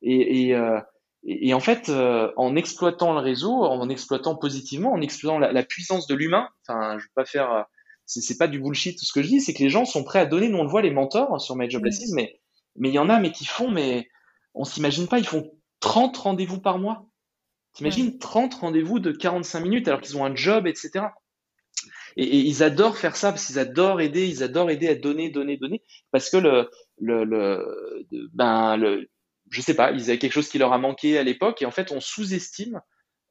Et, 0.03 0.48
et, 0.48 0.55
euh, 0.55 0.80
et, 1.24 1.53
en 1.53 1.61
fait, 1.61 1.88
euh, 1.88 2.32
en 2.36 2.57
exploitant 2.57 3.12
le 3.12 3.20
réseau, 3.20 3.53
en 3.53 3.88
exploitant 3.88 4.36
positivement, 4.36 4.92
en 4.92 5.01
exploitant 5.01 5.38
la, 5.38 5.53
la 5.53 5.62
puissance 5.62 6.07
de 6.07 6.14
l'humain, 6.14 6.48
enfin, 6.66 6.98
je 6.98 7.05
veux 7.05 7.11
pas 7.14 7.24
faire, 7.24 7.66
c'est 8.07 8.38
pas 8.38 8.48
du 8.48 8.61
bullshit 8.61 8.98
tout 8.98 9.05
ce 9.05 9.12
que 9.12 9.22
je 9.22 9.28
dis, 9.28 9.40
c'est 9.40 9.55
que 9.55 9.62
les 9.62 9.68
gens 9.68 9.84
sont 9.84 10.05
prêts 10.05 10.20
à 10.20 10.26
donner. 10.26 10.48
Nous, 10.48 10.59
on 10.59 10.64
le 10.64 10.70
voit 10.70 10.82
les 10.82 10.90
mentors 10.90 11.40
sur 11.40 11.57
My 11.57 11.70
Job 11.70 11.82
mais 12.12 12.40
mais 12.76 12.88
il 12.88 12.94
y 12.94 12.98
en 12.98 13.11
a, 13.11 13.18
mais 13.20 13.32
qui 13.32 13.44
font, 13.44 13.70
mais 13.70 14.09
on 14.55 14.64
s'imagine 14.64 15.09
pas, 15.09 15.18
ils 15.18 15.26
font 15.26 15.51
30 15.80 16.16
rendez-vous 16.16 16.61
par 16.61 16.78
mois. 16.78 17.07
T'imagines 17.74 18.18
30 18.18 18.55
rendez-vous 18.55 18.98
de 18.98 19.12
45 19.12 19.61
minutes 19.61 19.88
alors 19.88 20.01
qu'ils 20.01 20.16
ont 20.16 20.24
un 20.24 20.34
job, 20.34 20.66
etc. 20.66 21.07
Et, 22.16 22.24
et, 22.24 22.38
ils 22.38 22.62
adorent 22.62 22.96
faire 22.96 23.16
ça 23.16 23.30
parce 23.30 23.46
qu'ils 23.46 23.59
adorent 23.59 24.01
aider, 24.01 24.26
ils 24.26 24.42
adorent 24.42 24.70
aider 24.70 24.88
à 24.88 24.94
donner, 24.96 25.30
donner, 25.30 25.57
donner, 25.57 25.82
parce 26.11 26.28
que 26.30 26.36
le, 26.36 26.68
le, 26.98 27.24
le 27.24 27.98
ben 28.34 28.76
le, 28.76 29.09
je 29.51 29.61
sais 29.61 29.74
pas, 29.74 29.90
ils 29.90 30.05
avaient 30.05 30.18
quelque 30.18 30.32
chose 30.32 30.48
qui 30.48 30.59
leur 30.59 30.72
a 30.72 30.78
manqué 30.78 31.18
à 31.18 31.22
l'époque 31.22 31.61
et 31.62 31.66
en 31.66 31.70
fait 31.70 31.92
on 31.92 32.01
sous-estime 32.01 32.80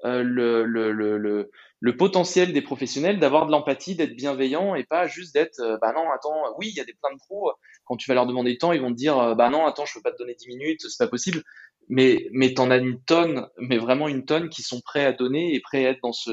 euh, 0.05 0.23
le, 0.23 1.91
potentiel 1.97 2.53
des 2.53 2.61
professionnels 2.61 3.19
d'avoir 3.19 3.45
de 3.45 3.51
l'empathie, 3.51 3.95
d'être 3.95 4.15
bienveillant 4.15 4.75
et 4.75 4.85
pas 4.85 5.07
juste 5.07 5.33
d'être 5.33 5.59
euh, 5.59 5.77
bah 5.81 5.91
non 5.93 6.09
attends 6.11 6.55
oui 6.57 6.69
il 6.69 6.75
y 6.75 6.79
a 6.79 6.85
des 6.85 6.93
plein 6.93 7.13
de 7.13 7.19
pros 7.19 7.51
quand 7.83 7.97
tu 7.97 8.07
vas 8.09 8.13
leur 8.13 8.25
demander 8.25 8.51
le 8.51 8.57
temps 8.57 8.71
ils 8.71 8.81
vont 8.81 8.91
te 8.91 8.97
dire 8.97 9.17
euh, 9.17 9.35
bah 9.35 9.49
non 9.49 9.65
attends 9.65 9.85
je 9.85 9.93
peux 9.95 10.01
pas 10.01 10.11
te 10.11 10.17
donner 10.17 10.35
10 10.35 10.47
minutes 10.47 10.81
c'est 10.87 11.03
pas 11.03 11.09
possible 11.09 11.43
mais 11.89 12.29
mais 12.31 12.53
t'en 12.53 12.71
as 12.71 12.77
une 12.77 13.01
tonne 13.03 13.47
mais 13.57 13.77
vraiment 13.77 14.07
une 14.07 14.23
tonne 14.23 14.49
qui 14.49 14.61
sont 14.61 14.79
prêts 14.79 15.05
à 15.05 15.11
donner 15.11 15.53
et 15.53 15.59
prêts 15.59 15.85
à 15.85 15.89
être 15.89 16.01
dans 16.01 16.13
ce 16.13 16.31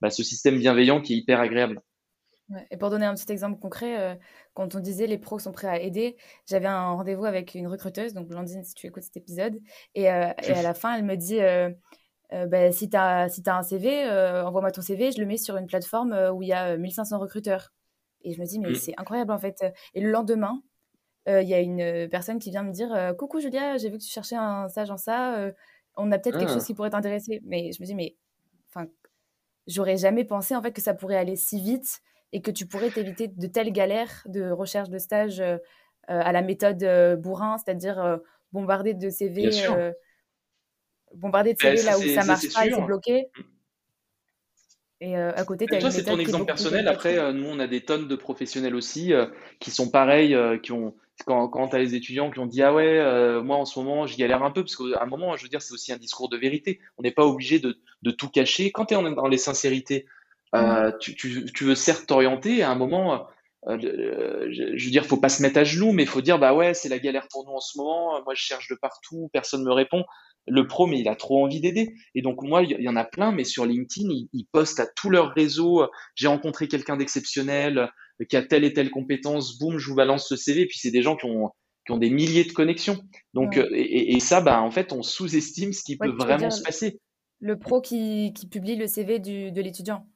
bah, 0.00 0.10
ce 0.10 0.22
système 0.22 0.58
bienveillant 0.58 1.00
qui 1.00 1.14
est 1.14 1.16
hyper 1.16 1.40
agréable. 1.40 1.80
Et 2.70 2.78
pour 2.78 2.88
donner 2.90 3.04
un 3.04 3.14
petit 3.14 3.30
exemple 3.30 3.60
concret, 3.60 4.18
quand 4.58 4.74
on 4.74 4.80
disait 4.80 5.06
les 5.06 5.18
pros 5.18 5.38
sont 5.38 5.52
prêts 5.52 5.68
à 5.68 5.80
aider, 5.80 6.16
j'avais 6.44 6.66
un 6.66 6.90
rendez-vous 6.90 7.26
avec 7.26 7.54
une 7.54 7.68
recruteuse, 7.68 8.12
donc 8.12 8.26
Blandine, 8.26 8.64
si 8.64 8.74
tu 8.74 8.88
écoutes 8.88 9.04
cet 9.04 9.16
épisode, 9.16 9.60
et, 9.94 10.02
et 10.02 10.08
à 10.08 10.62
la 10.62 10.74
fin, 10.74 10.96
elle 10.96 11.04
me 11.04 11.14
dit 11.14 11.38
bah, 12.32 12.72
si 12.72 12.90
tu 12.90 12.96
as, 12.96 13.28
si 13.28 13.40
as 13.46 13.56
un 13.56 13.62
CV, 13.62 14.10
envoie-moi 14.44 14.72
ton 14.72 14.82
CV, 14.82 15.12
je 15.12 15.20
le 15.20 15.26
mets 15.26 15.36
sur 15.36 15.56
une 15.56 15.68
plateforme 15.68 16.12
où 16.34 16.42
il 16.42 16.48
y 16.48 16.52
a 16.52 16.76
1500 16.76 17.20
recruteurs. 17.20 17.72
Et 18.22 18.32
je 18.32 18.40
me 18.40 18.46
dis, 18.46 18.58
mais 18.58 18.70
mmh. 18.70 18.74
c'est 18.74 18.94
incroyable 18.96 19.30
en 19.30 19.38
fait. 19.38 19.64
Et 19.94 20.00
le 20.00 20.10
lendemain, 20.10 20.60
il 21.28 21.48
y 21.48 21.54
a 21.54 21.60
une 21.60 22.08
personne 22.08 22.40
qui 22.40 22.50
vient 22.50 22.64
me 22.64 22.72
dire 22.72 23.14
Coucou 23.16 23.38
Julia, 23.38 23.76
j'ai 23.76 23.90
vu 23.90 23.98
que 23.98 24.02
tu 24.02 24.10
cherchais 24.10 24.34
un 24.34 24.68
stage 24.68 24.90
en 24.90 24.96
ça, 24.96 25.52
on 25.94 26.10
a 26.10 26.18
peut-être 26.18 26.36
quelque 26.36 26.52
chose 26.52 26.62
ah. 26.64 26.66
qui 26.66 26.74
pourrait 26.74 26.90
t'intéresser. 26.90 27.40
Mais 27.44 27.70
je 27.70 27.80
me 27.80 27.86
dis, 27.86 27.94
mais 27.94 28.16
j'aurais 29.68 29.98
jamais 29.98 30.24
pensé 30.24 30.56
en 30.56 30.62
fait 30.62 30.72
que 30.72 30.80
ça 30.80 30.94
pourrait 30.94 31.16
aller 31.16 31.36
si 31.36 31.60
vite 31.60 32.00
et 32.32 32.42
que 32.42 32.50
tu 32.50 32.66
pourrais 32.66 32.90
t'éviter 32.90 33.28
de 33.28 33.46
telles 33.46 33.72
galères 33.72 34.22
de 34.26 34.50
recherche 34.50 34.90
de 34.90 34.98
stage 34.98 35.40
euh, 35.40 35.56
euh, 36.10 36.20
à 36.22 36.32
la 36.32 36.42
méthode 36.42 36.82
euh, 36.82 37.16
bourrin, 37.16 37.56
c'est-à-dire 37.58 38.18
bombarder 38.52 38.94
de 38.94 39.10
CV, 39.10 39.50
bombarder 41.14 41.54
de 41.54 41.58
CV 41.58 41.82
là 41.82 41.98
où 41.98 42.02
ça 42.02 42.24
marche 42.24 42.52
pas 42.52 42.66
et 42.66 42.72
c'est 42.72 42.82
bloqué. 42.82 43.28
Mm. 43.36 43.42
Et 45.00 45.16
à 45.16 45.44
côté, 45.44 45.66
tu 45.66 45.76
as 45.76 45.78
Toi, 45.78 45.92
c'est 45.92 46.02
ton 46.02 46.18
exemple 46.18 46.46
personnel. 46.46 46.88
Après, 46.88 47.32
nous, 47.32 47.46
on 47.46 47.60
a 47.60 47.68
des 47.68 47.82
tonnes 47.82 48.08
de 48.08 48.16
professionnels 48.16 48.74
aussi 48.74 49.12
qui 49.60 49.70
sont 49.70 49.90
pareils, 49.90 50.36
qui 50.60 50.72
ont 50.72 50.96
quand, 51.24 51.46
quand 51.48 51.68
tu 51.68 51.76
as 51.76 51.78
les 51.78 51.94
étudiants 51.94 52.32
qui 52.32 52.40
ont 52.40 52.46
dit 52.46 52.62
ah 52.62 52.74
ouais 52.74 53.00
moi 53.42 53.56
en 53.56 53.64
ce 53.64 53.78
moment 53.78 54.06
je 54.06 54.16
galère 54.16 54.42
un 54.42 54.50
peu 54.50 54.62
parce 54.62 54.76
qu'à 54.76 55.00
un 55.00 55.06
moment 55.06 55.36
je 55.36 55.44
veux 55.44 55.48
dire 55.48 55.62
c'est 55.62 55.72
aussi 55.72 55.92
un 55.92 55.98
discours 55.98 56.28
de 56.28 56.36
vérité 56.36 56.80
on 56.96 57.02
n'est 57.02 57.12
pas 57.12 57.24
obligé 57.24 57.58
de, 57.58 57.78
de, 58.02 58.10
tout 58.12 58.28
cacher 58.28 58.70
quand 58.70 58.86
tu 58.86 58.94
es 58.94 59.14
dans 59.14 59.26
les 59.26 59.38
sincérités 59.38 60.06
euh, 60.54 60.92
tu, 61.00 61.14
tu, 61.14 61.44
tu, 61.52 61.64
veux 61.64 61.74
certes 61.74 62.06
t'orienter 62.06 62.62
à 62.62 62.70
un 62.70 62.74
moment 62.74 63.26
euh, 63.66 63.78
je, 64.50 64.84
veux 64.84 64.90
dire 64.90 65.04
faut 65.04 65.18
pas 65.18 65.28
se 65.28 65.42
mettre 65.42 65.58
à 65.58 65.64
genoux 65.64 65.92
mais 65.92 66.04
il 66.04 66.08
faut 66.08 66.20
dire 66.20 66.38
bah 66.38 66.54
ouais 66.54 66.74
c'est 66.74 66.88
la 66.88 66.98
galère 66.98 67.26
pour 67.30 67.44
nous 67.44 67.52
en 67.52 67.60
ce 67.60 67.76
moment 67.76 68.22
moi 68.24 68.34
je 68.34 68.42
cherche 68.42 68.68
de 68.68 68.76
partout 68.80 69.28
personne 69.32 69.62
me 69.62 69.72
répond 69.72 70.04
le 70.46 70.66
pro 70.66 70.86
mais 70.86 71.00
il 71.00 71.08
a 71.08 71.16
trop 71.16 71.44
envie 71.44 71.60
d'aider 71.60 71.92
et 72.14 72.22
donc 72.22 72.42
moi 72.42 72.62
il 72.62 72.80
y 72.80 72.88
en 72.88 72.96
a 72.96 73.04
plein 73.04 73.32
mais 73.32 73.44
sur 73.44 73.66
LinkedIn 73.66 74.08
ils, 74.08 74.28
ils 74.32 74.46
postent 74.50 74.80
à 74.80 74.86
tout 74.86 75.10
leur 75.10 75.34
réseau 75.34 75.86
j'ai 76.14 76.28
rencontré 76.28 76.68
quelqu'un 76.68 76.96
d'exceptionnel 76.96 77.90
qui 78.26 78.36
a 78.36 78.42
telle 78.42 78.64
et 78.64 78.72
telle 78.72 78.90
compétence, 78.90 79.58
boum, 79.58 79.78
je 79.78 79.88
vous 79.88 79.94
balance 79.94 80.28
ce 80.28 80.36
CV. 80.36 80.62
Et 80.62 80.66
puis 80.66 80.78
c'est 80.78 80.90
des 80.90 81.02
gens 81.02 81.16
qui 81.16 81.26
ont, 81.26 81.50
qui 81.86 81.92
ont 81.92 81.98
des 81.98 82.10
milliers 82.10 82.44
de 82.44 82.52
connexions. 82.52 82.98
Donc, 83.34 83.56
euh, 83.56 83.68
et, 83.72 84.14
et, 84.14 84.20
ça, 84.20 84.40
bah, 84.40 84.60
en 84.60 84.70
fait, 84.70 84.92
on 84.92 85.02
sous-estime 85.02 85.72
ce 85.72 85.82
qui 85.84 85.96
peut 85.96 86.10
vraiment 86.10 86.50
se 86.50 86.62
passer. 86.62 87.00
Le 87.40 87.58
pro 87.58 87.80
qui, 87.80 88.32
qui 88.34 88.48
publie 88.48 88.76
le 88.76 88.86
CV 88.86 89.20
du, 89.20 89.52
de 89.52 89.60
l'étudiant 89.62 90.06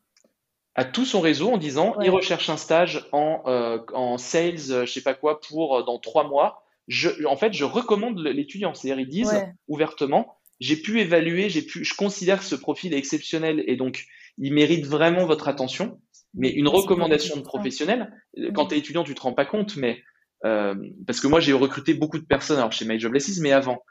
à 0.75 0.85
tout 0.85 1.05
son 1.05 1.21
réseau 1.21 1.51
en 1.51 1.59
disant 1.59 1.95
il 2.01 2.11
recherche 2.11 2.49
un 2.49 2.57
stage 2.57 3.07
en, 3.13 3.43
euh, 3.47 3.79
en 3.93 4.17
sales, 4.19 4.71
euh, 4.71 4.87
je 4.87 4.93
sais 4.93 5.03
pas 5.03 5.15
quoi, 5.15 5.41
pour 5.41 5.85
dans 5.85 5.99
trois 5.99 6.27
mois. 6.27 6.63
Je, 6.89 7.25
en 7.27 7.37
fait, 7.37 7.53
je 7.53 7.65
recommande 7.65 8.19
l'étudiant. 8.19 8.75
C'est-à-dire, 8.75 9.01
ils 9.01 9.09
disent 9.09 9.45
ouvertement 9.69 10.37
j'ai 10.63 10.77
pu 10.77 11.01
évaluer, 11.01 11.49
j'ai 11.51 11.63
pu, 11.63 11.85
je 11.85 11.95
considère 11.95 12.39
que 12.39 12.45
ce 12.45 12.55
profil 12.55 12.95
est 12.95 12.97
exceptionnel 12.97 13.65
et 13.67 13.75
donc 13.75 14.07
il 14.39 14.55
mérite 14.55 14.87
vraiment 14.87 15.27
votre 15.27 15.49
attention. 15.49 16.01
Mais 16.35 16.51
une 16.51 16.69
recommandation 16.69 17.37
de 17.37 17.43
professionnel, 17.43 18.13
euh, 18.39 18.53
quand 18.55 18.67
tu 18.67 18.77
es 18.77 18.79
étudiant, 18.79 19.03
tu 19.03 19.15
te 19.15 19.21
rends 19.21 19.35
pas 19.35 19.45
compte, 19.45 19.77
mais 19.77 20.03
euh, 20.45 20.75
parce 21.05 21.21
que 21.21 21.27
moi 21.27 21.41
j'ai 21.41 21.53
recruté 21.53 21.95
beaucoup 21.95 22.19
de 22.19 22.25
personnes 22.25 22.59
alors 22.59 22.73
chez 22.73 22.85
My 22.85 22.99
Job 22.99 23.13
mais 23.41 23.51
avant. 23.53 23.83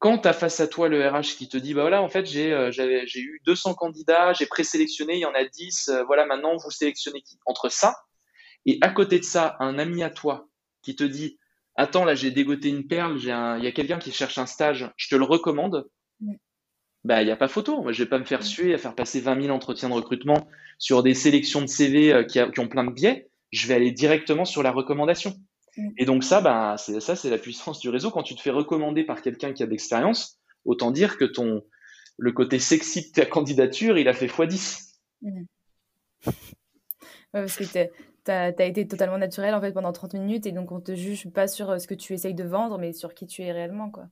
Quand 0.00 0.18
tu 0.18 0.28
as 0.28 0.32
face 0.32 0.58
à 0.58 0.66
toi 0.66 0.88
le 0.88 1.06
RH 1.06 1.36
qui 1.36 1.48
te 1.48 1.56
dit 1.56 1.74
bah 1.74 1.82
voilà 1.82 2.02
en 2.02 2.08
fait 2.08 2.26
j'ai 2.26 2.52
euh, 2.52 2.72
j'ai 2.72 3.20
eu 3.20 3.40
200 3.46 3.74
candidats, 3.74 4.32
j'ai 4.32 4.46
présélectionné, 4.46 5.14
il 5.14 5.20
y 5.20 5.26
en 5.26 5.34
a 5.34 5.44
10, 5.44 5.88
euh, 5.88 6.04
voilà 6.04 6.26
maintenant 6.26 6.56
vous 6.56 6.70
sélectionnez 6.70 7.20
qui? 7.22 7.38
Entre 7.46 7.70
ça 7.70 7.94
et 8.66 8.78
à 8.80 8.88
côté 8.88 9.18
de 9.18 9.24
ça 9.24 9.56
un 9.60 9.78
ami 9.78 10.02
à 10.02 10.10
toi 10.10 10.48
qui 10.82 10.96
te 10.96 11.04
dit 11.04 11.38
attends 11.76 12.04
là 12.04 12.14
j'ai 12.14 12.30
dégoté 12.30 12.70
une 12.70 12.88
perle, 12.88 13.18
j'ai 13.18 13.28
il 13.28 13.64
y 13.64 13.68
a 13.68 13.72
quelqu'un 13.72 13.98
qui 13.98 14.10
cherche 14.10 14.38
un 14.38 14.46
stage, 14.46 14.90
je 14.96 15.08
te 15.08 15.14
le 15.14 15.24
recommande 15.24 15.86
bah, 17.04 17.22
il 17.22 17.26
n'y 17.26 17.30
a 17.30 17.36
pas 17.36 17.48
photo. 17.48 17.82
Moi, 17.82 17.92
je 17.92 18.02
vais 18.02 18.08
pas 18.08 18.18
me 18.18 18.24
faire 18.24 18.42
suer 18.42 18.74
à 18.74 18.78
faire 18.78 18.94
passer 18.94 19.20
20 19.20 19.42
000 19.42 19.54
entretiens 19.54 19.88
de 19.88 19.94
recrutement 19.94 20.48
sur 20.78 21.02
des 21.02 21.14
sélections 21.14 21.62
de 21.62 21.66
CV 21.66 22.12
euh, 22.12 22.24
qui, 22.24 22.40
ont 22.60 22.68
plein 22.68 22.84
de 22.84 22.92
biais. 22.92 23.30
Je 23.52 23.66
vais 23.66 23.74
aller 23.74 23.90
directement 23.90 24.44
sur 24.44 24.62
la 24.62 24.70
recommandation. 24.70 25.34
Et 25.96 26.04
donc 26.04 26.24
ça, 26.24 26.76
c'est 26.78 27.00
ça, 27.00 27.16
c'est 27.16 27.30
la 27.30 27.38
puissance 27.38 27.78
du 27.78 27.88
réseau. 27.88 28.10
Quand 28.10 28.22
tu 28.22 28.34
te 28.34 28.40
fais 28.40 28.50
recommander 28.50 29.04
par 29.04 29.22
quelqu'un 29.22 29.52
qui 29.52 29.62
a 29.62 29.66
de 29.66 29.70
l'expérience, 29.70 30.38
autant 30.64 30.90
dire 30.90 31.16
que 31.16 31.24
ton 31.24 31.62
le 32.18 32.32
côté 32.32 32.58
sexy 32.58 33.08
de 33.08 33.12
ta 33.12 33.26
candidature, 33.26 33.98
il 33.98 34.08
a 34.08 34.12
fait 34.12 34.26
x10. 34.26 34.90
Mmh. 35.22 35.42
parce 37.32 37.56
que 37.56 37.64
tu 37.64 38.30
as, 38.30 38.66
été 38.66 38.86
totalement 38.86 39.18
naturel 39.18 39.54
en 39.54 39.60
fait 39.60 39.72
pendant 39.72 39.92
30 39.92 40.14
minutes 40.14 40.46
et 40.46 40.52
donc 40.52 40.70
on 40.72 40.80
te 40.80 40.94
juge 40.94 41.28
pas 41.30 41.48
sur 41.48 41.70
euh, 41.70 41.78
ce 41.78 41.86
que 41.86 41.94
tu 41.94 42.12
essayes 42.12 42.34
de 42.34 42.44
vendre, 42.44 42.78
mais 42.78 42.92
sur 42.92 43.14
qui 43.14 43.26
tu 43.26 43.42
es 43.42 43.52
réellement. 43.52 43.90
quoi. 43.90 44.06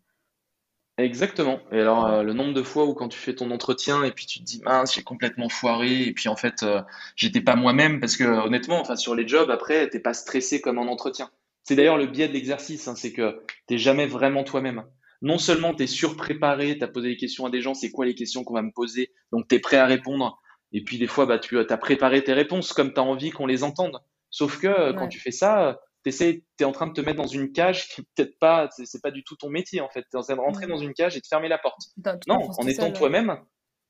Exactement. 0.98 1.60
Et 1.70 1.80
alors, 1.80 2.06
euh, 2.06 2.22
le 2.24 2.32
nombre 2.32 2.54
de 2.54 2.62
fois 2.62 2.84
où 2.84 2.92
quand 2.92 3.08
tu 3.08 3.18
fais 3.18 3.34
ton 3.34 3.50
entretien 3.52 4.02
et 4.02 4.10
puis 4.10 4.26
tu 4.26 4.40
te 4.40 4.44
dis 4.44 4.60
mince, 4.64 4.94
j'ai 4.94 5.02
complètement 5.02 5.48
foiré 5.48 6.02
et 6.02 6.12
puis 6.12 6.28
en 6.28 6.34
fait, 6.34 6.64
euh, 6.64 6.82
j'étais 7.14 7.40
pas 7.40 7.54
moi-même 7.54 8.00
parce 8.00 8.16
que 8.16 8.24
honnêtement, 8.24 8.80
enfin 8.80 8.96
sur 8.96 9.14
les 9.14 9.26
jobs 9.26 9.50
après, 9.50 9.88
t'es 9.88 10.00
pas 10.00 10.14
stressé 10.14 10.60
comme 10.60 10.78
en 10.78 10.90
entretien. 10.90 11.30
C'est 11.68 11.76
d'ailleurs 11.76 11.98
le 11.98 12.06
biais 12.06 12.28
de 12.28 12.32
l'exercice, 12.32 12.88
hein, 12.88 12.94
c'est 12.96 13.12
que 13.12 13.44
t'es 13.66 13.76
jamais 13.76 14.06
vraiment 14.06 14.42
toi-même. 14.42 14.84
Non 15.20 15.36
seulement 15.36 15.74
t'es 15.74 15.86
surpréparé, 15.86 16.78
t'as 16.78 16.88
posé 16.88 17.08
des 17.10 17.18
questions 17.18 17.44
à 17.44 17.50
des 17.50 17.60
gens, 17.60 17.74
c'est 17.74 17.90
quoi 17.90 18.06
les 18.06 18.14
questions 18.14 18.42
qu'on 18.42 18.54
va 18.54 18.62
me 18.62 18.72
poser, 18.72 19.12
donc 19.32 19.48
t'es 19.48 19.58
prêt 19.58 19.76
à 19.76 19.84
répondre. 19.84 20.40
Et 20.72 20.82
puis 20.82 20.96
des 20.96 21.06
fois, 21.06 21.26
bah 21.26 21.38
tu 21.38 21.58
as 21.58 21.76
préparé 21.76 22.24
tes 22.24 22.32
réponses 22.32 22.72
comme 22.72 22.94
t'as 22.94 23.02
envie 23.02 23.32
qu'on 23.32 23.44
les 23.44 23.64
entende. 23.64 24.00
Sauf 24.30 24.58
que 24.58 24.92
quand 24.92 25.08
tu 25.08 25.20
fais 25.20 25.30
ça, 25.30 25.78
tu 26.04 26.10
es 26.10 26.64
en 26.64 26.72
train 26.72 26.86
de 26.86 26.94
te 26.94 27.02
mettre 27.02 27.18
dans 27.18 27.26
une 27.26 27.52
cage 27.52 27.86
qui 27.88 28.00
peut-être 28.16 28.38
pas, 28.38 28.70
c'est 28.70 29.02
pas 29.02 29.10
du 29.10 29.22
tout 29.22 29.36
ton 29.36 29.50
métier 29.50 29.82
en 29.82 29.90
fait. 29.90 30.06
Tu 30.10 30.16
es 30.16 30.18
en 30.18 30.22
train 30.22 30.36
de 30.36 30.40
rentrer 30.40 30.66
dans 30.68 30.78
une 30.78 30.94
cage 30.94 31.18
et 31.18 31.20
de 31.20 31.26
fermer 31.26 31.48
la 31.48 31.58
porte. 31.58 31.82
non, 32.26 32.48
en 32.56 32.66
étant 32.66 32.90
toi-même, 32.92 33.36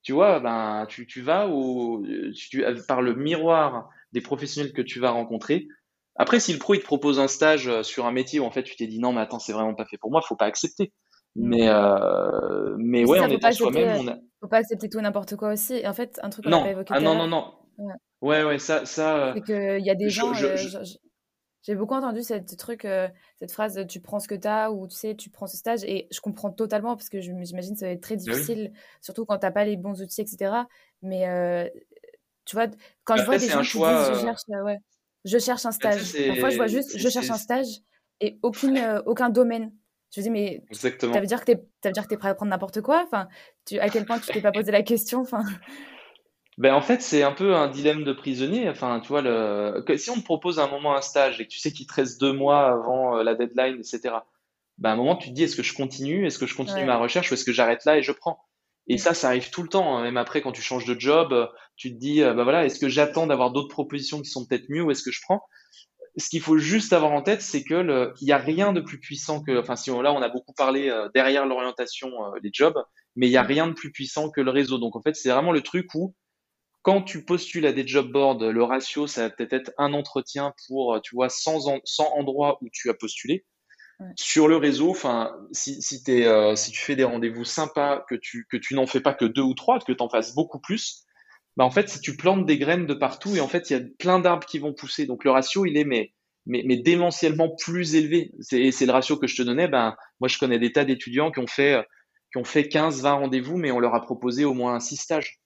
tu 0.03 0.14
vois, 0.14 0.41
ben, 0.41 0.85
tu, 0.89 1.07
tu 1.07 1.22
vas 1.22 1.47
au, 1.47 2.05
tu, 2.35 2.64
par 2.89 3.03
le 3.03 3.14
miroir 3.14 3.89
des 4.11 4.20
professionnels 4.20 4.72
que 4.72 4.83
tu 4.83 4.99
vas 4.99 5.11
rencontrer. 5.11 5.68
Après, 6.19 6.41
si 6.41 6.53
le 6.53 6.59
pro 6.59 6.75
il 6.75 6.81
te 6.81 6.85
propose 6.85 7.21
un 7.21 7.29
stage 7.29 7.69
euh, 7.69 7.85
sur 7.85 8.05
un 8.05 8.11
métier 8.11 8.41
où 8.41 8.45
en 8.45 8.51
fait 8.51 8.64
tu 8.64 8.75
t'es 8.75 8.89
dit 8.89 8.99
non, 8.99 9.12
mais 9.12 9.21
attends, 9.21 9.39
c'est 9.39 9.53
vraiment 9.53 9.75
pas 9.75 9.87
fait 9.87 9.97
pour 9.99 10.11
moi, 10.11 10.21
faut 10.21 10.37
pas 10.37 10.47
accepter. 10.47 10.93
Mm. 11.37 11.49
Mais, 11.49 11.69
euh, 11.69 12.77
mais 12.77 13.05
ouais, 13.05 13.21
en 13.21 13.29
étant 13.29 13.53
soi-même, 13.53 14.01
on 14.01 14.09
a... 14.09 14.16
faut 14.41 14.49
pas 14.49 14.59
accepter 14.59 14.89
tout 14.89 15.01
n'importe 15.01 15.37
quoi 15.37 15.53
aussi. 15.53 15.75
Et 15.75 15.87
en 15.87 15.95
fait, 15.95 16.19
un 16.23 16.31
truc 16.31 16.45
qu'on 16.45 16.51
n'a 16.51 16.61
pas 16.61 16.71
évoqué. 16.71 16.93
Ah, 16.95 17.01
non, 17.01 17.14
non, 17.14 17.29
non. 17.29 17.55
Ouais, 18.21 18.43
ouais, 18.43 18.59
ça, 18.59 18.85
ça. 18.85 19.33
C'est 19.37 19.43
qu'il 19.43 19.87
y 19.87 19.91
a 19.91 19.95
des 19.95 20.11
gens. 20.11 20.33
J'ai 21.62 21.75
beaucoup 21.75 21.95
entendu 21.95 22.23
cette 22.23 22.57
truc, 22.57 22.87
cette 23.39 23.53
phrase 23.53 23.85
tu 23.89 24.01
prends 24.01 24.21
ce 24.21 24.27
que 24.29 24.35
tu 24.35 24.49
as 24.49 24.73
ou 24.73 24.89
tu 24.89 24.97
sais, 24.97 25.14
tu 25.14 25.29
prends 25.29 25.47
ce 25.47 25.57
stage 25.57 25.85
et 25.85 26.09
je 26.11 26.21
comprends 26.21 26.51
totalement 26.51 26.97
parce 26.97 27.11
que 27.11 27.21
j'imagine 27.21 27.75
que 27.75 27.81
ça 27.81 27.87
va 27.87 27.93
être 27.93 28.01
très 28.01 28.16
bah 28.16 28.23
difficile, 28.23 28.73
surtout 29.03 29.27
quand 29.27 29.39
tu 29.39 29.45
n'as 29.45 29.53
pas 29.53 29.64
les 29.64 29.77
bons 29.77 30.01
outils, 30.01 30.23
etc. 30.23 30.62
Mais 31.03 31.71
tu 32.47 32.57
vois, 32.57 32.66
quand 33.05 33.16
je 33.16 33.25
vois 33.25 33.39
des 33.39 33.49
gens 33.49 33.61
qui 33.61 33.79
disent 33.79 34.09
je 34.14 34.21
cherche, 34.21 34.43
ouais, 34.49 34.79
je 35.25 35.39
cherche 35.39 35.66
un 35.66 35.71
bah, 35.71 35.93
stage, 35.93 36.27
parfois 36.29 36.51
je 36.51 36.57
vois 36.57 36.66
juste 36.66 36.97
je 36.97 37.09
cherche 37.09 37.31
un 37.31 37.39
stage 37.39 37.66
et 38.21 38.39
aucune, 38.43 39.03
aucun 39.07 39.31
domaine. 39.31 39.73
Je 40.14 40.21
me 40.21 40.25
dis, 40.25 40.31
mais 40.31 40.64
ça 40.73 40.89
veut 40.89 41.27
dire 41.27 41.45
que 41.45 41.53
tu 41.53 41.89
es, 41.89 42.16
prêt 42.16 42.29
à 42.29 42.35
prendre 42.35 42.51
n'importe 42.51 42.81
quoi? 42.81 43.05
Enfin, 43.05 43.29
tu, 43.66 43.79
À 43.79 43.91
quel 43.91 44.07
point 44.07 44.19
tu 44.19 44.33
t'es 44.33 44.41
pas 44.41 44.53
posé 44.53 44.73
la 44.73 44.83
question? 44.83 45.21
Enfin... 45.21 45.45
Ben 46.57 46.75
en 46.75 46.81
fait, 46.81 47.03
c'est 47.03 47.23
un 47.23 47.33
peu 47.33 47.55
un 47.55 47.69
dilemme 47.69 48.03
de 48.03 48.12
prisonnier. 48.12 48.69
Enfin, 48.69 49.01
tu 49.01 49.09
vois, 49.09 49.23
le... 49.23 49.85
si 49.97 50.11
on 50.11 50.16
te 50.16 50.25
propose 50.25 50.59
à 50.59 50.64
un 50.64 50.69
moment 50.69 50.97
un 50.97 51.03
stage 51.03 51.41
et 51.41 51.45
que 51.45 51.51
tu 51.51 51.59
sais 51.59 51.71
qu'il 51.71 51.87
te 51.87 51.95
reste 51.95 52.21
deux 52.21 52.33
mois 52.33 52.73
avant 52.73 53.16
euh, 53.16 53.23
la 53.23 53.37
deadline, 53.37 53.77
etc., 53.77 54.16
ben 54.79 54.91
à 54.91 54.93
un 54.95 54.97
moment, 54.97 55.16
tu 55.16 55.29
te 55.29 55.35
dis, 55.35 55.45
est-ce 55.45 55.57
que 55.57 55.62
je 55.62 55.75
continue? 55.75 56.27
Est-ce 56.27 56.39
que 56.39 56.47
je 56.47 56.57
continue 56.57 56.85
ma 56.85 56.97
recherche 56.97 57.31
ou 57.31 57.35
est-ce 57.35 57.45
que 57.45 57.53
j'arrête 57.53 57.85
là 57.85 57.99
et 57.99 58.03
je 58.03 58.12
prends? 58.12 58.41
Et 58.89 58.95
mm. 58.95 58.99
ça, 58.99 59.14
ça 59.14 59.29
arrive 59.29 59.51
tout 59.51 59.62
le 59.62 59.69
temps. 59.69 59.97
Hein. 59.97 60.03
Même 60.03 60.16
après, 60.16 60.41
quand 60.41 60.53
tu 60.53 60.62
changes 60.62 60.85
de 60.85 60.99
job, 60.99 61.49
tu 61.79 61.95
te 61.95 61.99
dis, 61.99 62.20
ben 62.20 62.43
voilà, 62.43 62.66
est-ce 62.66 62.79
que 62.79 62.89
j'attends 62.89 63.26
d'avoir 63.26 63.53
d'autres 63.53 63.68
propositions 63.68 64.20
qui 64.20 64.29
sont 64.29 64.45
peut-être 64.45 64.68
mieux 64.68 64.83
ou 64.83 64.91
est-ce 64.91 65.03
que 65.03 65.12
je 65.12 65.20
prends? 65.22 65.43
Ce 66.16 66.29
qu'il 66.29 66.41
faut 66.41 66.59
juste 66.59 66.93
avoir 66.93 67.12
en 67.12 67.22
tête, 67.22 67.41
c'est 67.41 67.62
que 67.62 68.12
il 68.20 68.24
n'y 68.24 68.33
a 68.33 68.39
rien 68.39 68.72
de 68.72 68.81
plus 68.81 68.99
puissant 68.99 69.43
que, 69.43 69.59
enfin, 69.59 69.76
si 69.76 69.91
on, 69.91 70.03
là, 70.03 70.12
on 70.12 70.20
a 70.20 70.29
beaucoup 70.29 70.53
parlé 70.53 70.91
euh, 70.91 71.09
derrière 71.14 71.47
l'orientation, 71.47 72.09
euh, 72.09 72.39
les 72.43 72.51
jobs, 72.53 72.76
mais 73.14 73.29
il 73.29 73.31
n'y 73.31 73.37
a 73.37 73.43
rien 73.43 73.68
de 73.68 73.72
plus 73.72 73.93
puissant 73.93 74.29
que 74.29 74.41
le 74.41 74.51
réseau. 74.51 74.79
Donc, 74.79 74.97
en 74.97 75.03
fait, 75.03 75.14
c'est 75.14 75.31
vraiment 75.31 75.53
le 75.53 75.62
truc 75.62 75.95
où, 75.95 76.14
quand 76.83 77.03
tu 77.03 77.24
postules 77.24 77.66
à 77.66 77.72
des 77.72 77.87
job 77.87 78.11
boards, 78.11 78.39
le 78.39 78.62
ratio, 78.64 79.07
ça 79.07 79.22
va 79.22 79.31
peut-être 79.31 79.53
être 79.53 79.72
un 79.79 79.93
entretien 79.93 80.55
pour, 80.66 81.01
tu 81.03 81.14
vois, 81.14 81.29
100, 81.29 81.68
en, 81.68 81.81
100 81.85 82.05
endroits 82.16 82.59
où 82.62 82.68
tu 82.72 82.91
as 82.91 82.95
postulé. 82.95 83.45
Sur 84.14 84.47
le 84.47 84.57
réseau, 84.57 84.91
enfin, 84.91 85.35
si, 85.51 85.83
si, 85.83 86.01
euh, 86.09 86.55
si 86.55 86.70
tu 86.70 86.81
fais 86.81 86.95
des 86.95 87.03
rendez-vous 87.03 87.45
sympas, 87.45 88.05
que 88.09 88.14
tu, 88.14 88.47
que 88.49 88.57
tu 88.57 88.74
n'en 88.74 88.87
fais 88.87 89.01
pas 89.01 89.12
que 89.12 89.24
deux 89.24 89.43
ou 89.43 89.55
trois, 89.55 89.81
que 89.81 89.93
tu 89.93 90.03
en 90.03 90.09
fasses 90.09 90.35
beaucoup 90.35 90.61
plus, 90.61 91.05
bah 91.59 91.65
en 91.65 91.73
fait, 91.73 91.89
si 91.89 92.01
tu 92.01 92.17
plantes 92.17 92.47
des 92.47 92.57
graines 92.57 92.87
de 92.87 92.95
partout, 92.95 93.35
et 93.35 93.41
en 93.41 93.49
fait, 93.49 93.69
il 93.69 93.73
y 93.73 93.77
a 93.77 93.83
plein 93.99 94.21
d'arbres 94.21 94.47
qui 94.47 94.61
vont 94.61 94.73
pousser. 94.73 95.07
Donc 95.07 95.25
le 95.25 95.33
ratio, 95.33 95.67
il 95.67 95.77
est 95.77 95.83
mais, 95.85 96.13
mais, 96.47 96.63
mais 96.65 96.77
démentiellement 96.77 97.53
plus 97.57 97.97
élevé. 97.97 98.31
C'est, 98.39 98.71
c'est 98.71 98.87
le 98.87 98.93
ratio 98.93 99.17
que 99.17 99.27
je 99.27 99.35
te 99.35 99.43
donnais. 99.43 99.67
Ben, 99.67 99.97
moi, 100.21 100.29
je 100.29 100.39
connais 100.39 100.61
des 100.61 100.71
tas 100.71 100.85
d'étudiants 100.85 101.33
qui 101.33 101.41
ont 101.41 101.49
fait, 101.49 101.85
qui 102.31 102.39
ont 102.39 102.45
fait 102.45 102.69
15, 102.69 103.03
20 103.03 103.13
rendez-vous, 103.13 103.57
mais 103.57 103.73
on 103.73 103.81
leur 103.81 103.97
a 103.97 104.01
proposé 104.01 104.45
au 104.45 104.55
moins 104.55 104.79
6 104.79 104.99
stages. 104.99 105.41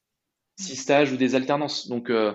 6 0.61 0.77
stages 0.77 1.13
ou 1.13 1.17
des 1.17 1.35
alternances. 1.35 1.89
Donc, 1.89 2.11
euh, 2.11 2.35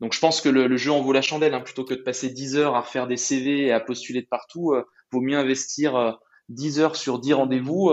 donc 0.00 0.14
je 0.14 0.18
pense 0.18 0.40
que 0.40 0.48
le, 0.48 0.76
jeu 0.76 0.90
en 0.90 1.00
vaut 1.00 1.12
la 1.12 1.22
chandelle. 1.22 1.54
Hein. 1.54 1.60
Plutôt 1.60 1.84
que 1.84 1.94
de 1.94 2.02
passer 2.02 2.28
10 2.28 2.56
heures 2.56 2.74
à 2.74 2.82
faire 2.82 3.06
des 3.06 3.16
CV 3.16 3.66
et 3.66 3.72
à 3.72 3.78
postuler 3.78 4.22
de 4.22 4.26
partout, 4.26 4.72
euh, 4.72 4.82
vaut 5.12 5.20
mieux 5.20 5.38
investir 5.38 6.18
10 6.48 6.80
euh, 6.80 6.82
heures 6.82 6.96
sur 6.96 7.20
10 7.20 7.34
rendez-vous 7.34 7.92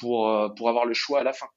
pour, 0.00 0.54
pour 0.56 0.68
avoir 0.70 0.86
le 0.86 0.94
choix 0.94 1.20
à 1.20 1.24
la 1.24 1.34
fin. 1.34 1.48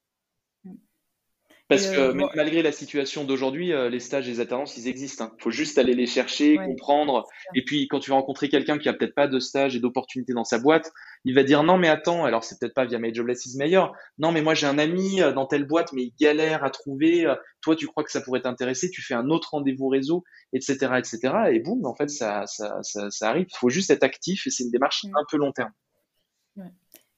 Parce 1.68 1.88
que 1.88 1.98
euh, 1.98 2.28
malgré 2.36 2.62
la 2.62 2.72
situation 2.72 3.24
d'aujourd'hui, 3.24 3.74
euh, 3.74 3.90
les 3.90 4.00
stages 4.00 4.28
et 4.28 4.32
les 4.32 4.40
alternances, 4.40 4.78
ils 4.78 4.88
existent. 4.88 5.26
Il 5.26 5.28
hein. 5.34 5.38
faut 5.40 5.50
juste 5.50 5.80
aller 5.80 5.96
les 5.96 6.06
chercher, 6.06 6.58
comprendre. 6.58 7.28
Et 7.56 7.66
puis, 7.66 7.88
quand 7.88 8.00
tu 8.00 8.12
vas 8.12 8.18
rencontrer 8.18 8.50
quelqu'un 8.50 8.78
qui 8.78 8.88
a 8.88 8.94
peut-être 8.94 9.16
pas 9.16 9.28
de 9.28 9.40
stage 9.40 9.76
et 9.76 9.80
d'opportunité 9.80 10.34
dans 10.34 10.44
sa 10.44 10.60
boîte, 10.60 10.92
il 11.24 11.34
va 11.34 11.44
dire 11.44 11.64
non, 11.64 11.80
mais 11.80 11.88
attends, 11.88 12.24
alors 12.24 12.44
c'est 12.44 12.60
peut-être 12.60 12.76
pas 12.76 12.86
via 12.86 13.00
My 13.00 13.14
Jobless 13.14 13.56
meilleur. 13.56 13.94
Non, 14.20 14.32
mais 14.32 14.44
moi 14.44 14.54
j'ai 14.54 14.68
un 14.68 14.78
ami 14.78 15.24
euh, 15.24 15.34
dans 15.34 15.48
telle 15.48 15.66
boîte, 15.66 15.92
mais 15.92 16.04
il 16.04 16.14
galère 16.20 16.64
à 16.64 16.70
trouver. 16.70 17.26
Toi, 17.62 17.76
tu 17.76 17.88
crois 17.88 18.04
que 18.04 18.12
ça 18.12 18.22
pourrait 18.22 18.42
t'intéresser 18.42 18.92
Tu 18.92 19.02
fais 19.02 19.16
un 19.16 19.30
autre 19.30 19.50
rendez-vous 19.54 19.88
réseau, 19.88 20.24
etc., 20.54 20.76
etc. 21.00 21.34
Et 21.52 21.60
boum, 21.62 21.84
en 21.88 21.96
fait, 21.96 22.12
ça, 22.12 22.46
ça, 22.46 22.78
ça, 22.84 23.10
ça 23.10 23.30
arrive. 23.30 23.48
Il 23.50 23.58
faut 23.58 23.70
juste 23.70 23.90
être 23.90 24.04
actif 24.04 24.46
et 24.46 24.52
c'est 24.52 24.66
une 24.66 24.72
démarche 24.72 25.04
un 25.06 25.24
peu 25.32 25.38
long 25.38 25.52
terme. 25.52 25.72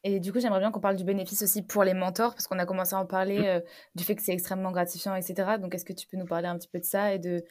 Et 0.07 0.21
du 0.21 0.31
coup, 0.31 0.39
j'aimerais 0.39 0.61
bien 0.61 0.71
qu'on 0.71 0.79
parle 0.79 0.95
du 0.95 1.03
bénéfice 1.03 1.41
aussi 1.41 1.61
pour 1.61 1.83
les 1.83 1.93
mentors, 1.93 2.33
parce 2.33 2.47
qu'on 2.47 2.59
a 2.59 2.65
commencé 2.65 2.95
à 2.95 2.99
en 2.99 3.05
parler 3.05 3.39
mmh. 3.39 3.45
euh, 3.45 3.59
du 3.95 4.05
fait 4.05 4.15
que 4.15 4.21
c'est 4.21 4.31
extrêmement 4.31 4.71
gratifiant, 4.71 5.13
etc. 5.15 5.57
Donc, 5.59 5.75
est-ce 5.75 5.83
que 5.83 5.91
tu 5.91 6.07
peux 6.07 6.15
nous 6.15 6.25
parler 6.25 6.47
un 6.47 6.57
petit 6.57 6.69
peu 6.69 6.79
de 6.79 6.85
ça 6.85 7.13
et 7.13 7.19
de 7.19 7.43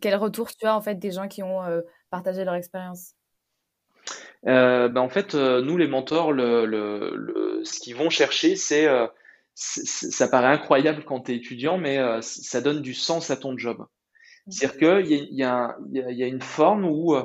quel 0.00 0.14
retour 0.14 0.54
tu 0.54 0.64
as 0.66 0.76
en 0.76 0.80
fait 0.80 0.94
des 0.94 1.10
gens 1.10 1.26
qui 1.26 1.42
ont 1.42 1.64
euh, 1.64 1.80
partagé 2.10 2.44
leur 2.44 2.54
expérience? 2.54 3.14
Euh, 4.46 4.88
ben, 4.88 5.00
En 5.00 5.08
fait, 5.08 5.34
nous, 5.34 5.76
les 5.76 5.88
mentors, 5.88 6.32
le, 6.32 6.66
le, 6.66 7.62
ce 7.64 7.80
qu'ils 7.80 7.96
vont 7.96 8.10
chercher, 8.10 8.54
c'est 8.54 8.86
ça 9.54 10.28
paraît 10.28 10.52
incroyable 10.52 11.04
quand 11.04 11.22
tu 11.22 11.32
es 11.32 11.36
étudiant, 11.36 11.78
mais 11.78 11.98
ça 12.20 12.60
donne 12.60 12.80
du 12.80 12.94
sens 12.94 13.30
à 13.30 13.36
ton 13.36 13.56
job. 13.58 13.84
C'est-à-dire 14.48 15.06
qu'il 15.06 15.16
y, 15.16 15.36
y, 15.36 15.38
y, 15.38 16.22
a 16.22 16.26
une 16.26 16.42
forme 16.42 16.84
où 16.84 17.16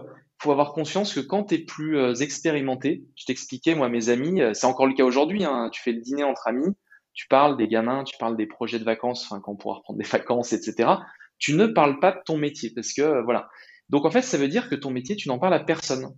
faut 0.42 0.52
avoir 0.52 0.74
conscience 0.74 1.14
que 1.14 1.20
quand 1.20 1.46
tu 1.46 1.56
es 1.56 1.58
plus 1.60 1.98
euh, 1.98 2.14
expérimenté, 2.16 3.04
je 3.16 3.26
t'expliquais, 3.26 3.76
moi, 3.76 3.90
mes 3.90 4.10
amis, 4.10 4.42
euh, 4.42 4.54
c'est 4.54 4.68
encore 4.68 4.88
le 4.88 4.94
cas 4.94 5.04
aujourd'hui, 5.04 5.44
hein, 5.44 5.70
tu 5.72 5.82
fais 5.82 5.92
le 5.92 6.02
dîner 6.02 6.24
entre 6.24 6.48
amis, 6.48 6.76
tu 7.14 7.28
parles 7.28 7.58
des 7.58 7.68
gamins, 7.68 8.04
tu 8.06 8.18
parles 8.18 8.38
des 8.38 8.48
projets 8.48 8.80
de 8.80 8.86
vacances, 8.86 9.26
enfin, 9.26 9.42
quand 9.42 9.52
on 9.52 9.56
pourra 9.58 9.76
reprendre 9.76 10.00
des 10.00 10.06
vacances, 10.08 10.54
etc. 10.54 10.90
Tu 11.38 11.54
ne 11.54 11.68
parles 11.68 12.00
pas 12.00 12.12
de 12.12 12.20
ton 12.26 12.38
métier 12.38 12.72
parce 12.74 12.94
que, 12.94 13.02
euh, 13.02 13.22
voilà. 13.24 13.50
Donc, 13.90 14.06
en 14.06 14.12
fait, 14.12 14.22
ça 14.22 14.38
veut 14.38 14.48
dire 14.48 14.70
que 14.70 14.76
ton 14.76 14.92
métier, 14.92 15.16
tu 15.16 15.28
n'en 15.28 15.40
parles 15.40 15.54
à 15.54 15.60
personne. 15.60 16.16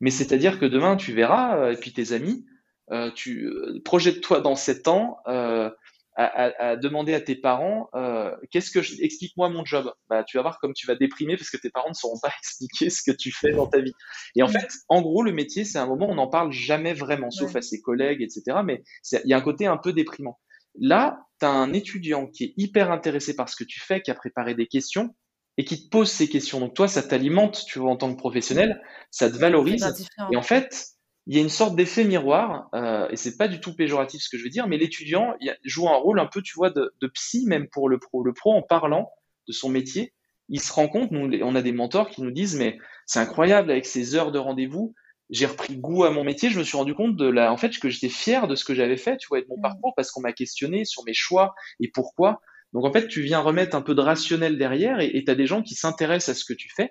Mais 0.00 0.10
c'est-à-dire 0.10 0.60
que 0.60 0.66
demain, 0.66 0.96
tu 0.96 1.12
verras, 1.12 1.72
et 1.72 1.76
puis 1.76 1.92
tes 1.92 2.12
amis, 2.12 2.46
tu 3.16 3.50
projette-toi 3.84 4.40
dans 4.40 4.54
7 4.54 4.86
ans, 4.86 5.18
à, 6.20 6.76
demander 6.76 7.14
à 7.14 7.20
tes 7.20 7.36
parents 7.36 7.88
euh, 7.94 8.34
qu'est-ce 8.50 8.72
que 8.72 8.82
je... 8.82 9.00
explique-moi 9.00 9.48
mon 9.50 9.64
job. 9.64 9.92
Bah, 10.08 10.24
tu 10.24 10.36
vas 10.36 10.42
voir 10.42 10.58
comme 10.58 10.72
tu 10.74 10.86
vas 10.86 10.96
déprimer 10.96 11.36
parce 11.36 11.48
que 11.48 11.56
tes 11.56 11.70
parents 11.70 11.90
ne 11.90 11.94
sauront 11.94 12.18
pas 12.20 12.32
expliquer 12.42 12.90
ce 12.90 13.02
que 13.08 13.16
tu 13.16 13.30
fais 13.30 13.52
dans 13.52 13.68
ta 13.68 13.80
vie. 13.80 13.92
Et 14.34 14.42
en 14.42 14.48
fait, 14.48 14.68
en 14.88 15.00
gros, 15.00 15.22
le 15.22 15.32
métier, 15.32 15.64
c'est 15.64 15.78
un 15.78 15.86
moment 15.86 16.08
où 16.08 16.12
on 16.12 16.16
n'en 16.16 16.28
parle 16.28 16.50
jamais 16.50 16.92
vraiment, 16.92 17.30
sauf 17.30 17.54
à 17.54 17.62
ses 17.62 17.80
collègues, 17.80 18.20
etc. 18.20 18.58
Mais 18.64 18.82
il 19.12 19.28
y 19.28 19.32
a 19.32 19.36
un 19.36 19.42
côté 19.42 19.66
un 19.66 19.76
peu 19.76 19.92
déprimant. 19.92 20.40
Là, 20.80 21.20
tu 21.38 21.46
as 21.46 21.50
un 21.50 21.72
étudiant 21.72 22.26
qui 22.26 22.44
est 22.44 22.54
hyper 22.56 22.90
intéressé 22.90 23.36
par 23.36 23.48
ce 23.48 23.54
que 23.54 23.64
tu 23.64 23.80
fais, 23.80 24.02
qui 24.02 24.10
a 24.10 24.14
préparé 24.14 24.54
des 24.54 24.66
questions 24.66 25.14
et 25.56 25.64
qui 25.64 25.84
te 25.84 25.88
pose 25.88 26.10
ces 26.10 26.28
questions. 26.28 26.58
Donc 26.60 26.74
toi, 26.74 26.88
ça 26.88 27.02
t'alimente, 27.02 27.64
tu 27.66 27.78
vois, 27.78 27.90
en 27.90 27.96
tant 27.96 28.12
que 28.12 28.18
professionnel, 28.18 28.82
ça 29.10 29.30
te 29.30 29.36
valorise. 29.36 29.86
Et 30.32 30.36
en 30.36 30.42
fait, 30.42 30.97
il 31.28 31.36
y 31.36 31.38
a 31.38 31.42
une 31.42 31.50
sorte 31.50 31.76
d'effet 31.76 32.04
miroir, 32.04 32.70
euh, 32.74 33.06
et 33.10 33.16
c'est 33.16 33.36
pas 33.36 33.48
du 33.48 33.60
tout 33.60 33.76
péjoratif 33.76 34.22
ce 34.22 34.30
que 34.30 34.38
je 34.38 34.44
veux 34.44 34.48
dire, 34.48 34.66
mais 34.66 34.78
l'étudiant 34.78 35.36
joue 35.62 35.86
un 35.90 35.96
rôle 35.96 36.20
un 36.20 36.26
peu, 36.26 36.40
tu 36.40 36.54
vois, 36.54 36.70
de, 36.70 36.94
de, 37.02 37.06
psy 37.08 37.44
même 37.46 37.68
pour 37.68 37.90
le 37.90 37.98
pro. 37.98 38.24
Le 38.24 38.32
pro, 38.32 38.54
en 38.54 38.62
parlant 38.62 39.12
de 39.46 39.52
son 39.52 39.68
métier, 39.68 40.14
il 40.48 40.58
se 40.58 40.72
rend 40.72 40.88
compte, 40.88 41.10
nous, 41.10 41.30
on 41.42 41.54
a 41.54 41.60
des 41.60 41.72
mentors 41.72 42.08
qui 42.08 42.22
nous 42.22 42.30
disent, 42.30 42.56
mais 42.56 42.78
c'est 43.04 43.18
incroyable 43.18 43.70
avec 43.70 43.84
ces 43.84 44.14
heures 44.14 44.32
de 44.32 44.38
rendez-vous, 44.38 44.94
j'ai 45.28 45.44
repris 45.44 45.76
goût 45.76 46.04
à 46.04 46.10
mon 46.10 46.24
métier, 46.24 46.48
je 46.48 46.58
me 46.58 46.64
suis 46.64 46.78
rendu 46.78 46.94
compte 46.94 47.14
de 47.14 47.28
la, 47.28 47.52
en 47.52 47.58
fait, 47.58 47.78
que 47.78 47.90
j'étais 47.90 48.08
fier 48.08 48.48
de 48.48 48.54
ce 48.54 48.64
que 48.64 48.74
j'avais 48.74 48.96
fait, 48.96 49.18
tu 49.18 49.28
vois, 49.28 49.40
et 49.40 49.42
de 49.42 49.48
mon 49.48 49.58
mmh. 49.58 49.62
parcours, 49.62 49.92
parce 49.94 50.10
qu'on 50.10 50.22
m'a 50.22 50.32
questionné 50.32 50.86
sur 50.86 51.04
mes 51.04 51.12
choix 51.12 51.54
et 51.78 51.90
pourquoi. 51.92 52.40
Donc 52.72 52.86
en 52.86 52.92
fait, 52.92 53.06
tu 53.06 53.20
viens 53.20 53.40
remettre 53.40 53.76
un 53.76 53.82
peu 53.82 53.94
de 53.94 54.00
rationnel 54.00 54.56
derrière, 54.56 55.00
et 55.00 55.22
tu 55.22 55.30
as 55.30 55.34
des 55.34 55.46
gens 55.46 55.62
qui 55.62 55.74
s'intéressent 55.74 56.34
à 56.34 56.38
ce 56.38 56.46
que 56.46 56.54
tu 56.54 56.70
fais. 56.74 56.90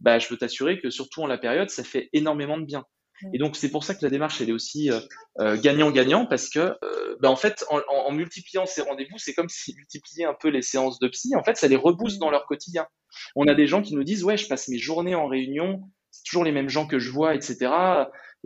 Bah, 0.00 0.18
je 0.18 0.28
peux 0.28 0.36
t'assurer 0.36 0.78
que 0.78 0.90
surtout 0.90 1.22
en 1.22 1.26
la 1.26 1.38
période, 1.38 1.70
ça 1.70 1.84
fait 1.84 2.10
énormément 2.12 2.58
de 2.58 2.66
bien. 2.66 2.84
Et 3.32 3.38
donc 3.38 3.56
c'est 3.56 3.70
pour 3.70 3.84
ça 3.84 3.94
que 3.94 4.00
la 4.02 4.10
démarche 4.10 4.40
elle 4.40 4.50
est 4.50 4.52
aussi 4.52 4.90
euh, 4.90 5.00
euh, 5.40 5.60
gagnant-gagnant 5.60 6.26
parce 6.26 6.48
que 6.48 6.76
ben, 7.20 7.28
en 7.28 7.36
fait 7.36 7.64
en, 7.70 7.80
en, 7.88 8.12
multipliant 8.12 8.66
ces 8.66 8.82
rendez-vous 8.82 9.18
c'est 9.18 9.34
comme 9.34 9.48
si 9.48 9.74
multiplier 9.74 10.24
un 10.24 10.34
peu 10.34 10.48
les 10.48 10.62
séances 10.62 10.98
de 10.98 11.08
psy. 11.08 11.34
En 11.36 11.42
fait 11.42 11.56
ça 11.56 11.68
les 11.68 11.76
rebooste 11.76 12.18
dans 12.18 12.30
leur 12.30 12.46
quotidien. 12.46 12.86
On 13.34 13.46
a 13.46 13.54
des 13.54 13.66
gens 13.66 13.82
qui 13.82 13.94
nous 13.94 14.04
disent 14.04 14.24
ouais 14.24 14.36
je 14.36 14.48
passe 14.48 14.68
mes 14.68 14.78
journées 14.78 15.14
en 15.14 15.26
réunion 15.26 15.82
c'est 16.10 16.24
toujours 16.24 16.44
les 16.44 16.52
mêmes 16.52 16.68
gens 16.68 16.86
que 16.86 16.98
je 16.98 17.10
vois 17.10 17.34
etc 17.34 17.70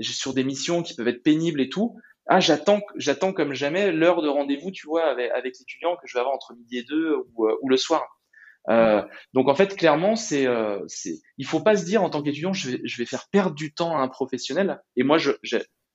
sur 0.00 0.34
des 0.34 0.44
missions 0.44 0.82
qui 0.82 0.94
peuvent 0.94 1.08
être 1.08 1.22
pénibles 1.22 1.60
et 1.60 1.68
tout. 1.68 1.96
Ah 2.26 2.40
j'attends 2.40 2.80
j'attends 2.96 3.32
comme 3.32 3.52
jamais 3.52 3.92
l'heure 3.92 4.22
de 4.22 4.28
rendez-vous 4.28 4.70
tu 4.70 4.86
vois 4.86 5.04
avec, 5.04 5.30
avec 5.32 5.58
l'étudiant 5.58 5.96
que 5.96 6.06
je 6.06 6.14
vais 6.14 6.20
avoir 6.20 6.34
entre 6.34 6.54
midi 6.54 6.78
et 6.78 6.82
deux 6.82 7.16
ou, 7.34 7.48
ou 7.60 7.68
le 7.68 7.76
soir 7.76 8.21
euh, 8.70 9.02
donc 9.34 9.48
en 9.48 9.54
fait, 9.54 9.76
clairement, 9.76 10.16
c'est, 10.16 10.46
euh, 10.46 10.78
il 11.38 11.46
faut 11.46 11.60
pas 11.60 11.76
se 11.76 11.84
dire 11.84 12.02
en 12.02 12.10
tant 12.10 12.22
qu'étudiant, 12.22 12.52
je 12.52 12.70
vais, 12.70 12.80
je 12.84 12.98
vais 12.98 13.06
faire 13.06 13.26
perdre 13.30 13.54
du 13.54 13.74
temps 13.74 13.96
à 13.96 14.00
un 14.00 14.08
professionnel. 14.08 14.80
Et 14.96 15.02
moi, 15.02 15.18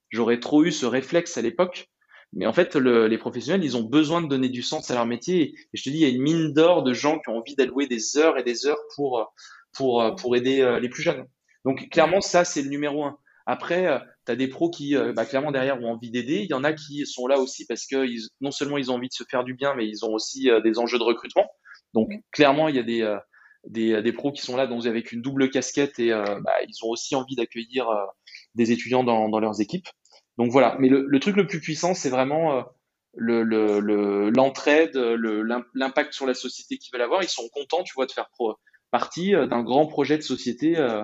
j'aurais 0.09 0.39
trop 0.39 0.63
eu 0.63 0.71
ce 0.71 0.85
réflexe 0.85 1.37
à 1.37 1.41
l'époque. 1.41 1.87
Mais 2.33 2.45
en 2.45 2.53
fait, 2.53 2.75
le, 2.75 3.07
les 3.07 3.17
professionnels, 3.17 3.63
ils 3.63 3.77
ont 3.77 3.83
besoin 3.83 4.21
de 4.21 4.27
donner 4.27 4.49
du 4.49 4.61
sens 4.61 4.91
à 4.91 4.95
leur 4.95 5.05
métier. 5.05 5.53
Et 5.73 5.77
je 5.77 5.83
te 5.83 5.89
dis, 5.89 5.97
il 5.97 6.01
y 6.01 6.05
a 6.05 6.09
une 6.09 6.21
mine 6.21 6.53
d'or 6.53 6.83
de 6.83 6.93
gens 6.93 7.19
qui 7.19 7.29
ont 7.29 7.37
envie 7.37 7.55
d'allouer 7.55 7.87
des 7.87 8.17
heures 8.17 8.37
et 8.37 8.43
des 8.43 8.65
heures 8.65 8.81
pour 8.95 9.33
pour 9.73 10.15
pour 10.15 10.35
aider 10.35 10.61
euh, 10.61 10.79
les 10.79 10.89
plus 10.89 11.03
jeunes. 11.03 11.25
Donc 11.63 11.89
clairement, 11.89 12.21
ça 12.21 12.43
c'est 12.43 12.61
le 12.61 12.69
numéro 12.69 13.05
un. 13.05 13.17
Après, 13.45 13.87
euh, 13.87 13.99
tu 14.25 14.33
as 14.33 14.35
des 14.35 14.49
pros 14.49 14.69
qui, 14.69 14.93
bah, 15.15 15.25
clairement, 15.25 15.53
derrière, 15.53 15.81
ont 15.81 15.91
envie 15.91 16.11
d'aider. 16.11 16.39
Il 16.39 16.49
y 16.49 16.53
en 16.53 16.65
a 16.65 16.73
qui 16.73 17.05
sont 17.05 17.27
là 17.27 17.39
aussi 17.39 17.65
parce 17.65 17.87
que 17.87 18.05
ils, 18.05 18.27
non 18.41 18.51
seulement 18.51 18.77
ils 18.77 18.91
ont 18.91 18.95
envie 18.95 19.07
de 19.07 19.13
se 19.13 19.23
faire 19.23 19.45
du 19.45 19.53
bien, 19.53 19.73
mais 19.73 19.87
ils 19.87 20.03
ont 20.03 20.13
aussi 20.13 20.49
des 20.65 20.79
enjeux 20.79 20.99
de 20.99 21.03
recrutement. 21.03 21.49
Donc 21.93 22.09
clairement, 22.31 22.67
il 22.67 22.75
y 22.75 22.79
a 22.79 22.83
des, 22.83 23.01
euh, 23.01 23.17
des, 23.65 24.01
des, 24.01 24.11
pros 24.11 24.31
qui 24.31 24.41
sont 24.41 24.55
là 24.55 24.67
donc 24.67 24.85
avec 24.85 25.11
une 25.11 25.21
double 25.21 25.49
casquette 25.49 25.99
et 25.99 26.11
euh, 26.11 26.39
bah, 26.41 26.53
ils 26.67 26.85
ont 26.85 26.89
aussi 26.89 27.15
envie 27.15 27.35
d'accueillir 27.35 27.89
euh, 27.89 28.05
des 28.55 28.71
étudiants 28.71 29.03
dans, 29.03 29.29
dans, 29.29 29.39
leurs 29.39 29.61
équipes. 29.61 29.87
Donc 30.37 30.51
voilà. 30.51 30.75
Mais 30.79 30.89
le, 30.89 31.05
le, 31.07 31.19
truc 31.19 31.35
le 31.35 31.47
plus 31.47 31.59
puissant, 31.59 31.93
c'est 31.93 32.09
vraiment 32.09 32.63
l'entraide, 33.15 34.95
le, 34.95 35.41
l'impact 35.73 36.13
sur 36.13 36.27
la 36.27 36.33
société 36.33 36.77
qu'ils 36.77 36.91
veulent 36.93 37.01
avoir. 37.01 37.23
Ils 37.23 37.29
sont 37.29 37.47
contents, 37.49 37.83
tu 37.83 37.93
vois, 37.95 38.05
de 38.05 38.11
faire 38.11 38.29
partie 38.91 39.31
d'un 39.31 39.63
grand 39.63 39.87
projet 39.87 40.17
de 40.17 40.23
société. 40.23 40.77
Euh, 40.77 41.03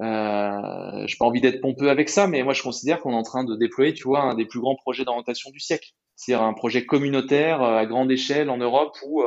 euh, 0.00 1.06
j'ai 1.06 1.16
pas 1.16 1.24
envie 1.24 1.40
d'être 1.40 1.60
pompeux 1.60 1.90
avec 1.90 2.08
ça, 2.08 2.26
mais 2.26 2.42
moi 2.42 2.52
je 2.54 2.62
considère 2.62 3.00
qu'on 3.00 3.12
est 3.12 3.16
en 3.16 3.22
train 3.22 3.44
de 3.44 3.56
déployer, 3.56 3.94
tu 3.94 4.04
vois, 4.04 4.20
un 4.20 4.34
des 4.34 4.46
plus 4.46 4.60
grands 4.60 4.76
projets 4.76 5.04
d'orientation 5.04 5.50
du 5.50 5.60
siècle. 5.60 5.90
C'est-à-dire 6.18 6.44
un 6.44 6.52
projet 6.52 6.84
communautaire 6.84 7.62
à 7.62 7.86
grande 7.86 8.10
échelle 8.10 8.50
en 8.50 8.58
Europe 8.58 8.98
où 9.06 9.22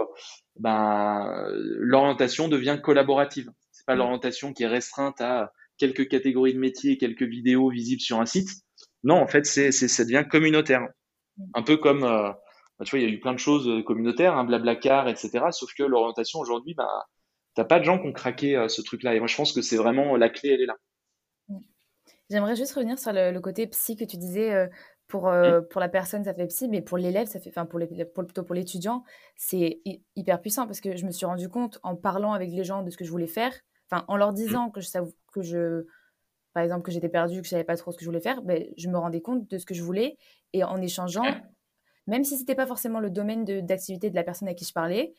ben, 0.57 1.47
l'orientation 1.55 2.49
devient 2.49 2.79
collaborative. 2.83 3.49
C'est 3.71 3.85
pas 3.85 3.95
l'orientation 3.95 4.51
qui 4.51 4.63
est 4.63 4.67
restreinte 4.67 5.21
à 5.21 5.53
quelques 5.77 6.07
catégories 6.07 6.53
de 6.53 6.59
métiers, 6.59 6.97
quelques 6.97 7.23
vidéos 7.23 7.69
visibles 7.69 8.01
sur 8.01 8.19
un 8.19 8.27
site. 8.27 8.49
Non, 9.03 9.15
en 9.15 9.27
fait, 9.27 9.45
c'est, 9.45 9.71
c'est 9.71 9.87
ça 9.87 10.03
devient 10.03 10.25
communautaire. 10.29 10.87
Un 11.55 11.63
peu 11.63 11.77
comme, 11.77 12.03
euh, 12.03 12.29
bah, 12.77 12.85
tu 12.85 12.91
vois, 12.91 12.99
il 12.99 13.09
y 13.09 13.11
a 13.11 13.13
eu 13.13 13.19
plein 13.19 13.33
de 13.33 13.39
choses 13.39 13.67
euh, 13.67 13.81
communautaires, 13.81 14.37
hein, 14.37 14.43
Blablacar, 14.43 15.07
etc. 15.07 15.45
Sauf 15.51 15.73
que 15.73 15.83
l'orientation 15.83 16.39
aujourd'hui, 16.39 16.75
bah, 16.75 17.07
t'as 17.55 17.63
pas 17.63 17.79
de 17.79 17.85
gens 17.85 17.97
qui 17.97 18.07
ont 18.07 18.13
craqué 18.13 18.55
euh, 18.55 18.67
ce 18.67 18.81
truc-là. 18.81 19.15
Et 19.15 19.19
moi, 19.19 19.27
je 19.27 19.35
pense 19.35 19.53
que 19.53 19.61
c'est 19.61 19.77
vraiment 19.77 20.15
la 20.17 20.29
clé, 20.29 20.49
elle 20.49 20.61
est 20.61 20.65
là. 20.67 20.75
J'aimerais 22.29 22.55
juste 22.55 22.73
revenir 22.73 22.99
sur 22.99 23.11
le, 23.11 23.39
côté 23.39 23.65
psy 23.67 23.95
que 23.97 24.05
tu 24.05 24.17
disais. 24.17 24.69
Pour, 25.11 25.29
mmh. 25.29 25.67
pour 25.69 25.81
la 25.81 25.89
personne, 25.89 26.23
ça 26.23 26.33
fait 26.33 26.47
psy, 26.47 26.69
mais 26.69 26.81
pour 26.81 26.97
l'élève, 26.97 27.27
ça 27.27 27.39
fait, 27.39 27.49
enfin 27.49 27.65
pour, 27.65 27.79
les, 27.79 28.05
pour, 28.05 28.23
plutôt 28.23 28.43
pour 28.43 28.55
l'étudiant, 28.55 29.03
c'est 29.35 29.81
hyper 30.15 30.39
puissant 30.39 30.65
parce 30.65 30.79
que 30.79 30.95
je 30.95 31.05
me 31.05 31.11
suis 31.11 31.25
rendu 31.25 31.49
compte 31.49 31.79
en 31.83 31.97
parlant 31.97 32.31
avec 32.31 32.49
les 32.49 32.63
gens 32.63 32.81
de 32.81 32.89
ce 32.89 32.95
que 32.95 33.03
je 33.03 33.11
voulais 33.11 33.27
faire, 33.27 33.53
enfin 33.89 34.05
en 34.07 34.15
leur 34.15 34.31
mmh. 34.31 34.35
disant 34.35 34.69
que 34.69 34.79
je, 34.79 34.89
que 35.33 35.41
je 35.41 35.85
par 36.53 36.63
exemple, 36.63 36.83
que 36.83 36.91
j'étais 36.91 37.09
perdue, 37.09 37.41
que 37.41 37.45
je 37.45 37.51
savais 37.51 37.65
pas 37.65 37.75
trop 37.75 37.91
ce 37.91 37.97
que 37.97 38.03
je 38.03 38.09
voulais 38.09 38.21
faire, 38.21 38.41
ben, 38.41 38.65
je 38.77 38.87
me 38.89 38.97
rendais 38.97 39.21
compte 39.21 39.49
de 39.49 39.57
ce 39.57 39.65
que 39.65 39.73
je 39.73 39.83
voulais. 39.83 40.17
Et 40.53 40.63
en 40.63 40.81
échangeant, 40.81 41.23
même 42.07 42.23
si 42.23 42.37
c'était 42.37 42.55
pas 42.55 42.67
forcément 42.67 42.99
le 42.99 43.09
domaine 43.09 43.45
d'activité 43.45 44.09
de, 44.09 44.15
la 44.15 44.23
personne 44.23 44.47
à 44.47 44.53
qui 44.53 44.65
je 44.65 44.73
parlais, 44.73 45.13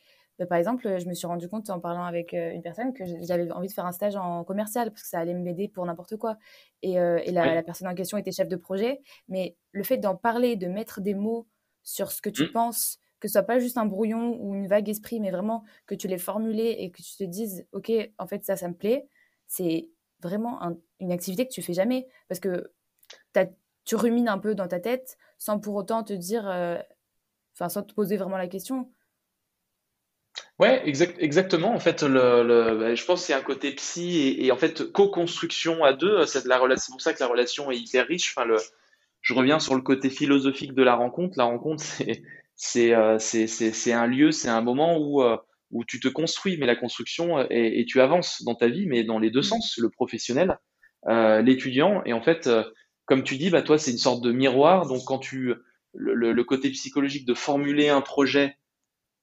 par 0.45 0.57
exemple, 0.57 0.99
je 0.99 1.07
me 1.07 1.13
suis 1.13 1.27
rendu 1.27 1.47
compte 1.47 1.69
en 1.69 1.79
parlant 1.79 2.03
avec 2.03 2.33
euh, 2.33 2.51
une 2.51 2.61
personne 2.61 2.93
que 2.93 3.03
j'avais 3.21 3.51
envie 3.51 3.67
de 3.67 3.73
faire 3.73 3.85
un 3.85 3.91
stage 3.91 4.15
en 4.15 4.43
commercial 4.43 4.89
parce 4.91 5.03
que 5.03 5.07
ça 5.07 5.19
allait 5.19 5.33
m'aider 5.33 5.67
pour 5.67 5.85
n'importe 5.85 6.17
quoi. 6.17 6.37
Et, 6.81 6.99
euh, 6.99 7.19
et 7.23 7.31
la, 7.31 7.53
la, 7.53 7.63
personne 7.63 7.87
en 7.87 7.95
question 7.95 8.17
était 8.17 8.31
chef 8.31 8.47
de 8.47 8.55
projet. 8.55 9.01
Mais 9.27 9.55
le 9.71 9.83
fait 9.83 9.97
d'en 9.97 10.15
parler, 10.15 10.55
de 10.55 10.67
mettre 10.67 11.01
des 11.01 11.13
mots 11.13 11.47
sur 11.83 12.11
ce 12.11 12.21
que 12.21 12.29
tu 12.29 12.45
mmh. 12.45 12.51
penses, 12.51 12.99
que 13.19 13.27
ce 13.27 13.33
soit 13.33 13.43
pas 13.43 13.59
juste 13.59 13.77
un 13.77 13.85
brouillon 13.85 14.37
ou 14.41 14.53
une 14.55 14.67
vague 14.67 14.89
esprit, 14.89 15.19
mais 15.19 15.31
vraiment 15.31 15.63
que 15.85 15.95
tu 15.95 16.07
l'aies 16.07 16.17
formulé 16.17 16.75
et 16.79 16.91
que 16.91 17.01
tu 17.01 17.15
te 17.17 17.23
dises, 17.23 17.65
OK, 17.71 17.91
en 18.17 18.27
fait, 18.27 18.43
ça, 18.43 18.55
ça 18.55 18.67
me 18.67 18.73
plaît, 18.73 19.07
c'est 19.47 19.89
vraiment 20.21 20.59
une 20.99 21.11
activité 21.11 21.47
que 21.47 21.53
tu 21.53 21.61
fais 21.61 21.73
jamais 21.73 22.07
parce 22.27 22.39
que 22.39 22.71
tu 23.85 23.95
rumines 23.95 24.29
un 24.29 24.39
peu 24.39 24.55
dans 24.55 24.67
ta 24.67 24.79
tête 24.79 25.17
sans 25.37 25.59
pour 25.59 25.75
autant 25.75 26.03
te 26.03 26.13
dire, 26.13 26.47
euh, 26.49 26.77
enfin, 27.53 27.69
sans 27.69 27.83
te 27.83 27.93
poser 27.93 28.17
vraiment 28.17 28.37
la 28.37 28.47
question. 28.47 28.91
Ouais, 30.59 30.81
exact, 30.87 31.15
exactement. 31.19 31.73
En 31.73 31.79
fait, 31.79 32.03
le, 32.03 32.77
bah, 32.79 32.95
je 32.95 33.05
pense 33.05 33.21
que 33.21 33.27
c'est 33.27 33.33
un 33.33 33.41
côté 33.41 33.71
psy 33.73 34.35
et, 34.39 34.51
en 34.51 34.57
fait 34.57 34.91
co-construction 34.91 35.83
à 35.83 35.93
deux. 35.93 36.25
C'est 36.25 36.45
la 36.45 36.57
relation. 36.57 36.91
pour 36.91 37.01
ça 37.01 37.13
que 37.13 37.19
la 37.19 37.27
relation 37.27 37.71
est 37.71 37.77
hyper 37.77 38.07
riche. 38.07 38.33
Enfin, 38.35 38.45
le, 38.47 38.57
je 39.21 39.33
reviens 39.33 39.59
sur 39.59 39.75
le 39.75 39.81
côté 39.81 40.09
philosophique 40.09 40.73
de 40.73 40.83
la 40.83 40.95
rencontre. 40.95 41.37
La 41.37 41.45
rencontre, 41.45 41.83
c'est 41.83 42.23
c'est 42.55 42.93
euh, 42.93 43.17
c'est 43.19 43.93
un 43.93 44.07
lieu, 44.07 44.31
c'est 44.31 44.49
un 44.49 44.61
moment 44.61 44.97
où 44.97 45.21
euh, 45.21 45.37
où 45.71 45.83
tu 45.85 45.99
te 45.99 46.07
construis, 46.07 46.57
mais 46.57 46.67
la 46.67 46.75
construction 46.75 47.39
et, 47.49 47.85
tu 47.87 47.99
avances 47.99 48.43
dans 48.43 48.53
ta 48.53 48.67
vie, 48.67 48.85
mais 48.85 49.03
dans 49.03 49.17
les 49.17 49.31
deux 49.31 49.39
mm. 49.39 49.43
sens, 49.43 49.77
le 49.77 49.89
professionnel, 49.89 50.59
euh, 51.07 51.41
l'étudiant, 51.41 52.03
et 52.05 52.13
en 52.13 52.21
fait, 52.21 52.47
comme 53.05 53.23
tu 53.23 53.37
dis, 53.37 53.49
bah 53.49 53.63
toi 53.63 53.79
c'est 53.79 53.91
une 53.91 53.97
sorte 53.97 54.21
de 54.21 54.31
miroir, 54.31 54.85
donc 54.85 55.03
quand 55.05 55.17
tu 55.17 55.55
le, 55.95 56.43
côté 56.43 56.69
psychologique 56.69 57.25
de 57.25 57.33
formuler 57.33 57.89
un 57.89 58.01
projet, 58.01 58.57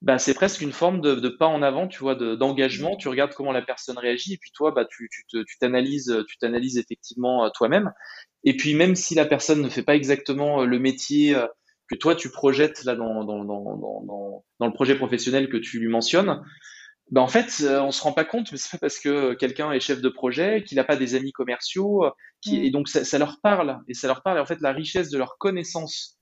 bah 0.03 0.19
c'est 0.19 0.35
presque 0.35 0.63
une 0.63 0.73
forme 0.73 1.01
de, 1.01 1.29
pas 1.29 1.47
en 1.47 1.63
avant, 1.63 1.87
tu 1.87 1.99
vois, 1.99 2.15
d'engagement. 2.15 2.97
tu 2.97 3.09
regardes 3.09 3.35
comment 3.35 3.53
la 3.53 3.63
personne 3.63 3.99
réagit, 3.99 4.35
et 4.35 4.39
puis 4.39 4.51
toi, 4.55 4.71
bah 4.71 4.87
tu 4.91 5.09
tu 5.29 5.59
t'analyses, 5.61 6.25
tu 6.29 6.39
t'analyses 6.39 6.79
effectivement 6.79 7.51
toi-même. 7.51 7.93
Et 8.45 8.57
puis 8.57 8.75
même 8.75 8.95
si 8.95 9.15
la 9.15 9.27
personne 9.27 9.61
ne 9.61 9.69
fait 9.69 9.83
pas 9.83 9.97
exactement 9.97 10.65
le 10.65 10.79
métier 10.79 11.37
que 11.91 11.97
toi 11.97 12.15
tu 12.15 12.31
projettes 12.31 12.85
là 12.85 12.95
dans, 12.97 13.25
dans, 13.25 13.45
dans, 13.45 14.45
dans, 14.59 14.67
le 14.67 14.73
projet 14.73 14.95
professionnel 14.95 15.49
que 15.49 15.57
tu 15.57 15.81
lui 15.81 15.89
mentionnes, 15.89 16.41
ben 17.11 17.21
en 17.21 17.29
fait, 17.29 17.63
euh, 17.63 17.81
on 17.81 17.91
se 17.91 18.03
rend 18.03 18.13
pas 18.13 18.25
compte, 18.25 18.53
mais 18.53 18.59
c'est 18.59 18.71
pas 18.71 18.79
parce 18.79 19.01
que 19.01 19.35
quelqu'un 19.35 19.73
est 19.73 19.81
chef 19.81 20.01
de 20.01 20.09
projet, 20.09 20.63
qu'il 20.63 20.77
n'a 20.77 20.85
pas 20.85 20.97
des 20.97 21.17
amis 21.17 21.33
commerciaux, 21.33 22.05
euh, 22.05 22.11
qui, 22.41 22.61
mm. 22.61 22.65
et 22.65 22.71
donc 22.71 22.89
ça, 22.89 23.05
ça, 23.05 23.19
leur 23.19 23.41
parle, 23.43 23.81
et 23.89 23.95
ça 23.95 24.07
leur 24.07 24.23
parle, 24.23 24.39
et 24.39 24.41
en 24.41 24.47
fait, 24.47 24.61
la 24.61 24.73
richesse 24.73 25.11
de 25.11 25.19
leur 25.19 25.37
connaissance 25.39 26.20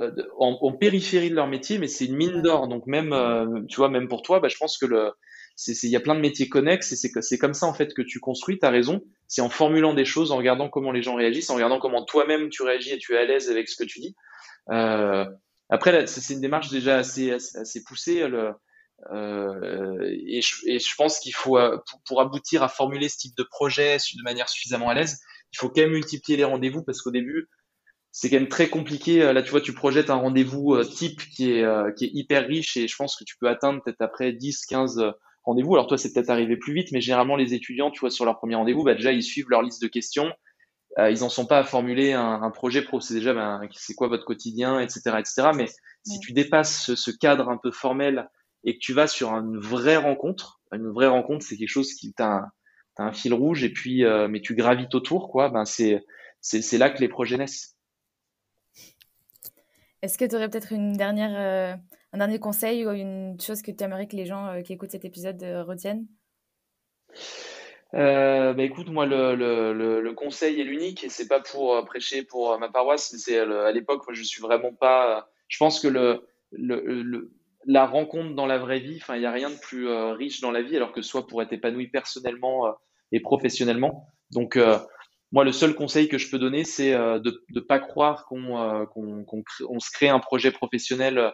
euh, 0.00 0.12
en, 0.38 0.72
périphérie 0.72 1.30
de 1.30 1.34
leur 1.34 1.46
métier, 1.46 1.78
mais 1.78 1.88
c'est 1.88 2.06
une 2.06 2.16
mine 2.16 2.42
d'or. 2.42 2.68
Donc 2.68 2.86
même, 2.86 3.66
tu 3.68 3.76
vois, 3.76 3.88
même 3.88 4.08
pour 4.08 4.22
toi, 4.22 4.40
bah, 4.40 4.48
je 4.48 4.56
pense 4.56 4.78
que 4.78 4.86
le, 4.86 5.12
il 5.66 5.90
y 5.90 5.96
a 5.96 6.00
plein 6.00 6.14
de 6.14 6.20
métiers 6.20 6.48
connexes, 6.48 6.92
et 6.92 6.96
c'est, 6.96 7.38
comme 7.38 7.54
ça 7.54 7.66
en 7.66 7.74
fait 7.74 7.94
que 7.94 8.02
tu 8.02 8.20
construis. 8.20 8.58
ta 8.58 8.70
raison. 8.70 9.02
C'est 9.26 9.40
en 9.40 9.48
formulant 9.48 9.94
des 9.94 10.04
choses, 10.04 10.30
en 10.30 10.36
regardant 10.36 10.68
comment 10.68 10.92
les 10.92 11.02
gens 11.02 11.14
réagissent, 11.14 11.50
en 11.50 11.54
regardant 11.54 11.78
comment 11.78 12.04
toi-même 12.04 12.48
tu 12.48 12.62
réagis 12.62 12.92
et 12.92 12.98
tu 12.98 13.14
es 13.14 13.18
à 13.18 13.24
l'aise 13.24 13.50
avec 13.50 13.68
ce 13.68 13.76
que 13.76 13.84
tu 13.84 14.00
dis. 14.00 14.14
Euh, 14.70 15.24
après, 15.68 16.06
c'est 16.06 16.34
une 16.34 16.40
démarche 16.40 16.70
déjà 16.70 16.98
assez, 16.98 17.32
assez, 17.32 17.82
poussée. 17.82 18.28
Le, 18.28 18.52
euh, 19.12 19.98
et, 20.26 20.42
je, 20.42 20.54
et, 20.66 20.78
je, 20.78 20.94
pense 20.96 21.18
qu'il 21.18 21.34
faut, 21.34 21.58
euh, 21.58 21.78
pour, 22.06 22.20
aboutir 22.20 22.62
à 22.62 22.68
formuler 22.68 23.08
ce 23.08 23.18
type 23.18 23.36
de 23.36 23.42
projet 23.42 23.96
de 23.96 24.22
manière 24.22 24.48
suffisamment 24.48 24.90
à 24.90 24.94
l'aise, 24.94 25.20
il 25.52 25.58
faut 25.58 25.68
quand 25.68 25.82
même 25.82 25.92
multiplier 25.92 26.36
les 26.36 26.44
rendez-vous 26.44 26.82
parce 26.82 27.02
qu'au 27.02 27.10
début, 27.10 27.48
c'est 28.18 28.30
quand 28.30 28.36
même 28.36 28.48
très 28.48 28.68
compliqué. 28.68 29.32
Là, 29.32 29.42
tu 29.42 29.50
vois, 29.50 29.60
tu 29.60 29.74
projettes 29.74 30.08
un 30.08 30.14
rendez-vous 30.14 30.82
type 30.84 31.20
qui 31.28 31.52
est, 31.52 31.94
qui 31.96 32.06
est 32.06 32.10
hyper 32.14 32.46
riche 32.46 32.76
et 32.78 32.88
je 32.88 32.96
pense 32.96 33.14
que 33.14 33.24
tu 33.24 33.36
peux 33.38 33.46
atteindre 33.46 33.82
peut-être 33.82 34.00
après 34.00 34.32
10, 34.32 34.64
15 34.64 35.12
rendez-vous. 35.44 35.74
Alors 35.74 35.86
toi, 35.86 35.98
c'est 35.98 36.12
peut-être 36.14 36.30
arrivé 36.30 36.56
plus 36.56 36.72
vite, 36.72 36.92
mais 36.92 37.02
généralement, 37.02 37.36
les 37.36 37.52
étudiants, 37.52 37.90
tu 37.90 38.00
vois, 38.00 38.10
sur 38.10 38.24
leur 38.24 38.38
premier 38.38 38.54
rendez-vous, 38.54 38.84
bah, 38.84 38.94
déjà, 38.94 39.12
ils 39.12 39.22
suivent 39.22 39.50
leur 39.50 39.60
liste 39.60 39.82
de 39.82 39.88
questions 39.88 40.32
euh, 40.98 41.10
ils 41.10 41.22
en 41.22 41.28
sont 41.28 41.46
pas 41.46 41.58
à 41.58 41.64
formuler 41.64 42.12
un, 42.12 42.42
un 42.42 42.50
projet 42.50 42.82
pro. 42.82 43.00
C'est 43.00 43.14
déjà, 43.14 43.34
ben, 43.34 43.60
c'est 43.72 43.94
quoi 43.94 44.08
votre 44.08 44.24
quotidien, 44.24 44.80
etc., 44.80 45.16
etc. 45.18 45.50
Mais 45.54 45.66
si 46.04 46.20
tu 46.20 46.32
dépasses 46.32 46.84
ce, 46.84 46.96
ce, 46.96 47.10
cadre 47.10 47.50
un 47.50 47.58
peu 47.58 47.70
formel 47.70 48.28
et 48.64 48.74
que 48.74 48.78
tu 48.80 48.94
vas 48.94 49.06
sur 49.06 49.30
une 49.32 49.58
vraie 49.58 49.96
rencontre, 49.96 50.60
une 50.72 50.90
vraie 50.90 51.06
rencontre, 51.06 51.44
c'est 51.44 51.56
quelque 51.56 51.68
chose 51.68 51.92
qui 51.92 52.14
t'a 52.14 52.50
un, 52.96 53.06
un, 53.08 53.12
fil 53.12 53.34
rouge 53.34 53.62
et 53.62 53.70
puis, 53.70 54.04
euh, 54.04 54.26
mais 54.28 54.40
tu 54.40 54.54
gravites 54.54 54.94
autour, 54.94 55.28
quoi. 55.30 55.50
Ben 55.50 55.66
c'est, 55.66 56.02
c'est, 56.40 56.78
là 56.78 56.88
que 56.88 57.00
les 57.00 57.08
projets 57.08 57.36
naissent. 57.36 57.75
Est-ce 60.02 60.18
que 60.18 60.24
tu 60.24 60.36
aurais 60.36 60.48
peut-être 60.48 60.72
une 60.72 60.92
dernière, 60.92 61.34
euh, 61.34 61.76
un 62.12 62.18
dernier 62.18 62.38
conseil 62.38 62.86
ou 62.86 62.90
une 62.90 63.40
chose 63.40 63.62
que 63.62 63.70
tu 63.70 63.82
aimerais 63.84 64.06
que 64.06 64.16
les 64.16 64.26
gens 64.26 64.62
qui 64.62 64.72
écoutent 64.72 64.90
cet 64.90 65.04
épisode 65.04 65.42
retiennent? 65.66 66.06
Euh, 67.94 68.52
bah 68.52 68.62
écoute, 68.64 68.88
moi 68.88 69.06
le, 69.06 69.34
le, 69.36 70.00
le, 70.00 70.12
conseil 70.12 70.60
est 70.60 70.64
l'unique 70.64 71.04
et 71.04 71.08
c'est 71.08 71.28
pas 71.28 71.40
pour 71.40 71.74
euh, 71.74 71.82
prêcher 71.82 72.24
pour 72.24 72.52
euh, 72.52 72.58
ma 72.58 72.68
paroisse, 72.68 73.14
c'est 73.16 73.38
à 73.38 73.72
l'époque 73.72 74.02
moi 74.06 74.14
je 74.14 74.22
suis 74.22 74.42
vraiment 74.42 74.72
pas. 74.72 75.28
Je 75.48 75.58
pense 75.58 75.80
que 75.80 75.86
le, 75.88 76.26
le, 76.50 77.32
la 77.64 77.86
rencontre 77.86 78.34
dans 78.34 78.46
la 78.46 78.58
vraie 78.58 78.80
vie, 78.80 79.00
il 79.14 79.20
y 79.20 79.26
a 79.26 79.30
rien 79.30 79.50
de 79.50 79.58
plus 79.58 79.88
riche 79.88 80.40
dans 80.40 80.50
la 80.50 80.62
vie 80.62 80.76
alors 80.76 80.92
que 80.92 81.02
soit 81.02 81.26
pour 81.26 81.40
être 81.42 81.52
épanoui 81.52 81.86
personnellement 81.86 82.74
et 83.12 83.20
professionnellement. 83.20 84.08
Donc 84.32 84.58
moi 85.36 85.44
le 85.44 85.52
seul 85.52 85.74
conseil 85.74 86.08
que 86.08 86.18
je 86.18 86.30
peux 86.30 86.38
donner 86.38 86.64
c'est 86.64 86.92
de 86.92 87.44
ne 87.54 87.60
pas 87.60 87.78
croire 87.78 88.24
qu'on 88.24 88.86
qu'on 88.86 89.24
qu'on 89.24 89.80
se 89.80 89.90
crée 89.92 90.08
un 90.08 90.18
projet 90.18 90.50
professionnel 90.50 91.32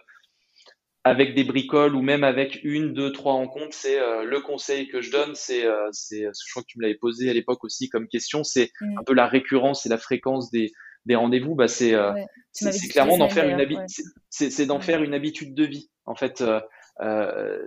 avec 1.03 1.35
des 1.35 1.43
bricoles 1.43 1.95
ou 1.95 2.01
même 2.01 2.23
avec 2.23 2.61
une, 2.63 2.93
deux, 2.93 3.11
trois 3.11 3.33
rencontres, 3.33 3.75
c'est 3.75 3.99
euh, 3.99 4.23
le 4.23 4.39
conseil 4.39 4.87
que 4.87 5.01
je 5.01 5.11
donne, 5.11 5.35
c'est, 5.35 5.65
euh, 5.65 5.89
c'est, 5.91 6.21
je 6.21 6.51
crois 6.51 6.63
que 6.63 6.67
tu 6.67 6.77
me 6.77 6.83
l'avais 6.83 6.95
posé 6.95 7.29
à 7.29 7.33
l'époque 7.33 7.63
aussi 7.65 7.89
comme 7.89 8.07
question, 8.07 8.43
c'est 8.43 8.71
mm. 8.79 8.99
un 8.99 9.03
peu 9.03 9.13
la 9.13 9.27
récurrence 9.27 9.85
et 9.85 9.89
la 9.89 9.97
fréquence 9.97 10.49
des, 10.49 10.71
des 11.05 11.15
rendez-vous. 11.15 11.55
Bah, 11.55 11.67
c'est, 11.67 11.93
euh, 11.93 12.13
c'est, 12.53 12.87
clairement 12.87 13.17
d'en 13.17 13.29
faire 13.29 13.49
une 13.49 13.59
habitude, 13.59 14.05
c'est, 14.29 14.49
c'est 14.49 14.65
d'en 14.65 14.79
faire 14.79 15.03
une 15.03 15.13
habitude 15.13 15.53
de 15.53 15.65
vie. 15.65 15.89
En 16.05 16.15
fait, 16.15 16.41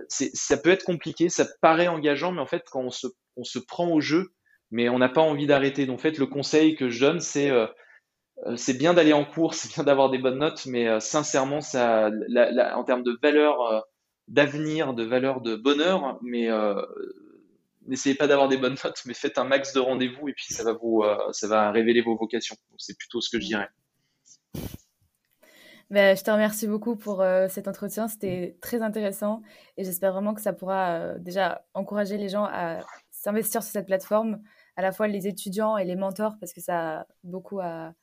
c'est, 0.09 0.31
ça 0.33 0.57
peut 0.57 0.71
être 0.71 0.83
compliqué, 0.83 1.29
ça 1.29 1.45
paraît 1.61 1.87
engageant, 1.87 2.31
mais 2.31 2.41
en 2.41 2.47
fait, 2.47 2.63
quand 2.71 2.81
on 2.81 2.91
se, 2.91 3.07
on 3.35 3.43
se 3.43 3.59
prend 3.59 3.91
au 3.91 4.01
jeu, 4.01 4.31
mais 4.71 4.89
on 4.89 4.99
n'a 4.99 5.09
pas 5.09 5.21
envie 5.21 5.47
d'arrêter. 5.47 5.85
Donc, 5.85 5.99
en 5.99 6.01
fait, 6.01 6.17
le 6.17 6.25
conseil 6.25 6.75
que 6.75 6.89
je 6.89 6.99
donne, 6.99 7.19
c'est 7.19 7.51
euh, 8.45 8.55
c'est 8.55 8.77
bien 8.77 8.93
d'aller 8.93 9.13
en 9.13 9.25
cours, 9.25 9.53
c'est 9.53 9.73
bien 9.73 9.83
d'avoir 9.83 10.09
des 10.09 10.19
bonnes 10.19 10.39
notes, 10.39 10.65
mais 10.65 10.87
euh, 10.87 10.99
sincèrement, 10.99 11.61
ça, 11.61 12.11
en 12.75 12.83
termes 12.83 13.03
de 13.03 13.17
valeur 13.21 13.61
euh, 13.61 13.79
d'avenir, 14.27 14.93
de 14.93 15.03
valeur 15.03 15.41
de 15.41 15.55
bonheur, 15.55 16.19
mais 16.21 16.49
n'essayez 17.87 18.15
pas 18.15 18.27
d'avoir 18.27 18.49
des 18.49 18.57
bonnes 18.57 18.75
notes, 18.83 19.01
mais 19.05 19.13
faites 19.13 19.37
un 19.37 19.45
max 19.45 19.73
de 19.73 19.79
rendez-vous 19.79 20.27
et 20.27 20.33
puis 20.33 20.45
ça 20.53 20.63
va 20.63 20.73
vous, 20.73 21.03
ça 21.31 21.47
va 21.47 21.71
révéler 21.71 22.01
vos 22.01 22.17
vocations. 22.17 22.55
C'est 22.77 22.97
plutôt 22.97 23.21
ce 23.21 23.29
que 23.29 23.39
je 23.39 23.47
dirais. 23.47 23.69
Ben, 25.89 26.17
je 26.17 26.21
te 26.21 26.29
remercie 26.29 26.67
beaucoup 26.67 26.97
pour 26.97 27.23
cet 27.47 27.69
entretien. 27.69 28.09
C'était 28.09 28.57
très 28.59 28.81
intéressant 28.81 29.41
et 29.77 29.85
j'espère 29.85 30.11
vraiment 30.11 30.33
que 30.33 30.41
ça 30.41 30.51
pourra 30.51 31.13
déjà 31.19 31.65
encourager 31.73 32.17
les 32.17 32.27
gens 32.27 32.43
à 32.43 32.81
s'investir 33.09 33.63
sur 33.63 33.71
cette 33.71 33.85
plateforme, 33.85 34.41
à 34.77 34.81
la 34.81 34.91
fois 34.91 35.07
les 35.07 35.27
étudiants 35.27 35.75
et 35.77 35.83
les 35.83 35.95
mentors, 35.95 36.37
parce 36.39 36.53
que 36.53 36.61
ça 36.61 36.99
a 36.99 37.07
beaucoup 37.23 37.59
à, 37.59 37.93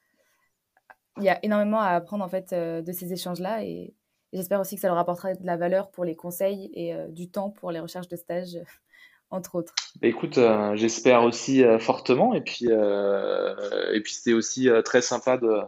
il 1.18 1.24
y 1.24 1.28
a 1.28 1.38
énormément 1.44 1.80
à 1.80 1.90
apprendre 1.90 2.24
en 2.24 2.28
fait 2.28 2.52
de 2.52 2.92
ces 2.92 3.12
échanges-là 3.12 3.64
et, 3.64 3.94
j'espère 4.32 4.60
aussi 4.60 4.74
que 4.74 4.80
ça 4.80 4.88
leur 4.88 4.98
apportera 4.98 5.32
de 5.32 5.46
la 5.46 5.56
valeur 5.56 5.92
pour 5.92 6.04
les 6.04 6.16
conseils 6.16 6.68
et 6.74 6.92
du 7.10 7.30
temps 7.30 7.50
pour 7.50 7.70
les 7.70 7.78
recherches 7.78 8.08
de 8.08 8.16
stage 8.16 8.58
entre 9.30 9.54
autres. 9.54 9.72
Bah, 10.00 10.08
écoute, 10.08 10.40
j'espère 10.74 11.22
aussi 11.22 11.62
fortement. 11.78 12.34
Et 12.34 12.40
puis, 12.40 12.66
et 12.66 14.00
puis 14.00 14.12
c'était 14.12 14.32
aussi 14.32 14.68
très 14.84 15.02
sympa 15.02 15.38
de, 15.38 15.60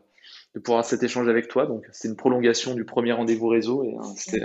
de 0.56 0.60
pouvoir 0.60 0.84
cet 0.84 1.04
échange 1.04 1.28
avec 1.28 1.46
toi. 1.46 1.66
Donc, 1.66 1.86
c'est 1.92 2.08
une 2.08 2.16
prolongation 2.16 2.74
du 2.74 2.84
premier 2.84 3.12
rendez-vous 3.12 3.46
réseau 3.46 3.84
et 3.84 3.94
hein, 3.96 4.14
c'était 4.16 4.42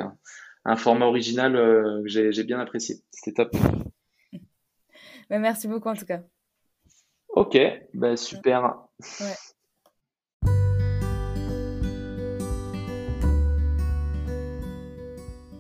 un, 0.66 0.76
format 0.76 1.08
original 1.08 1.54
que 1.54 2.08
j'ai 2.08 2.44
bien 2.44 2.60
apprécié. 2.60 3.02
C'était 3.10 3.34
top. 3.34 3.56
Mais 5.32 5.40
merci 5.40 5.68
beaucoup 5.68 5.90
en 5.90 5.96
tout 5.96 6.06
cas. 6.06 6.22
Ok, 7.34 7.58
bah 7.94 8.18
super. 8.18 8.76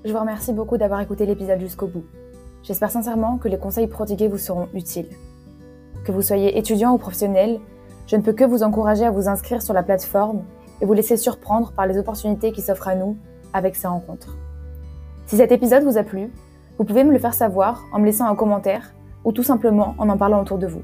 Je 0.03 0.11
vous 0.11 0.19
remercie 0.19 0.51
beaucoup 0.51 0.77
d'avoir 0.77 0.99
écouté 0.99 1.25
l'épisode 1.25 1.61
jusqu'au 1.61 1.87
bout. 1.87 2.03
J'espère 2.63 2.91
sincèrement 2.91 3.37
que 3.37 3.47
les 3.47 3.57
conseils 3.57 3.87
prodigués 3.87 4.27
vous 4.27 4.37
seront 4.37 4.67
utiles. 4.73 5.07
Que 6.05 6.11
vous 6.11 6.21
soyez 6.21 6.57
étudiant 6.57 6.91
ou 6.91 6.97
professionnel, 6.97 7.61
je 8.05 8.17
ne 8.17 8.21
peux 8.21 8.33
que 8.33 8.43
vous 8.43 8.63
encourager 8.63 9.05
à 9.05 9.11
vous 9.11 9.29
inscrire 9.29 9.61
sur 9.61 9.73
la 9.73 9.83
plateforme 9.83 10.43
et 10.81 10.85
vous 10.85 10.93
laisser 10.93 11.15
surprendre 11.15 11.71
par 11.71 11.87
les 11.87 11.97
opportunités 11.97 12.51
qui 12.51 12.61
s'offrent 12.61 12.89
à 12.89 12.95
nous 12.95 13.15
avec 13.53 13.77
ces 13.77 13.87
rencontres. 13.87 14.35
Si 15.25 15.37
cet 15.37 15.53
épisode 15.53 15.83
vous 15.83 15.97
a 15.97 16.03
plu, 16.03 16.33
vous 16.77 16.83
pouvez 16.83 17.05
me 17.05 17.13
le 17.13 17.19
faire 17.19 17.33
savoir 17.33 17.85
en 17.93 17.99
me 17.99 18.05
laissant 18.05 18.25
un 18.25 18.35
commentaire 18.35 18.93
ou 19.23 19.31
tout 19.31 19.43
simplement 19.43 19.95
en 19.97 20.09
en 20.09 20.17
parlant 20.17 20.41
autour 20.41 20.57
de 20.57 20.67
vous. 20.67 20.83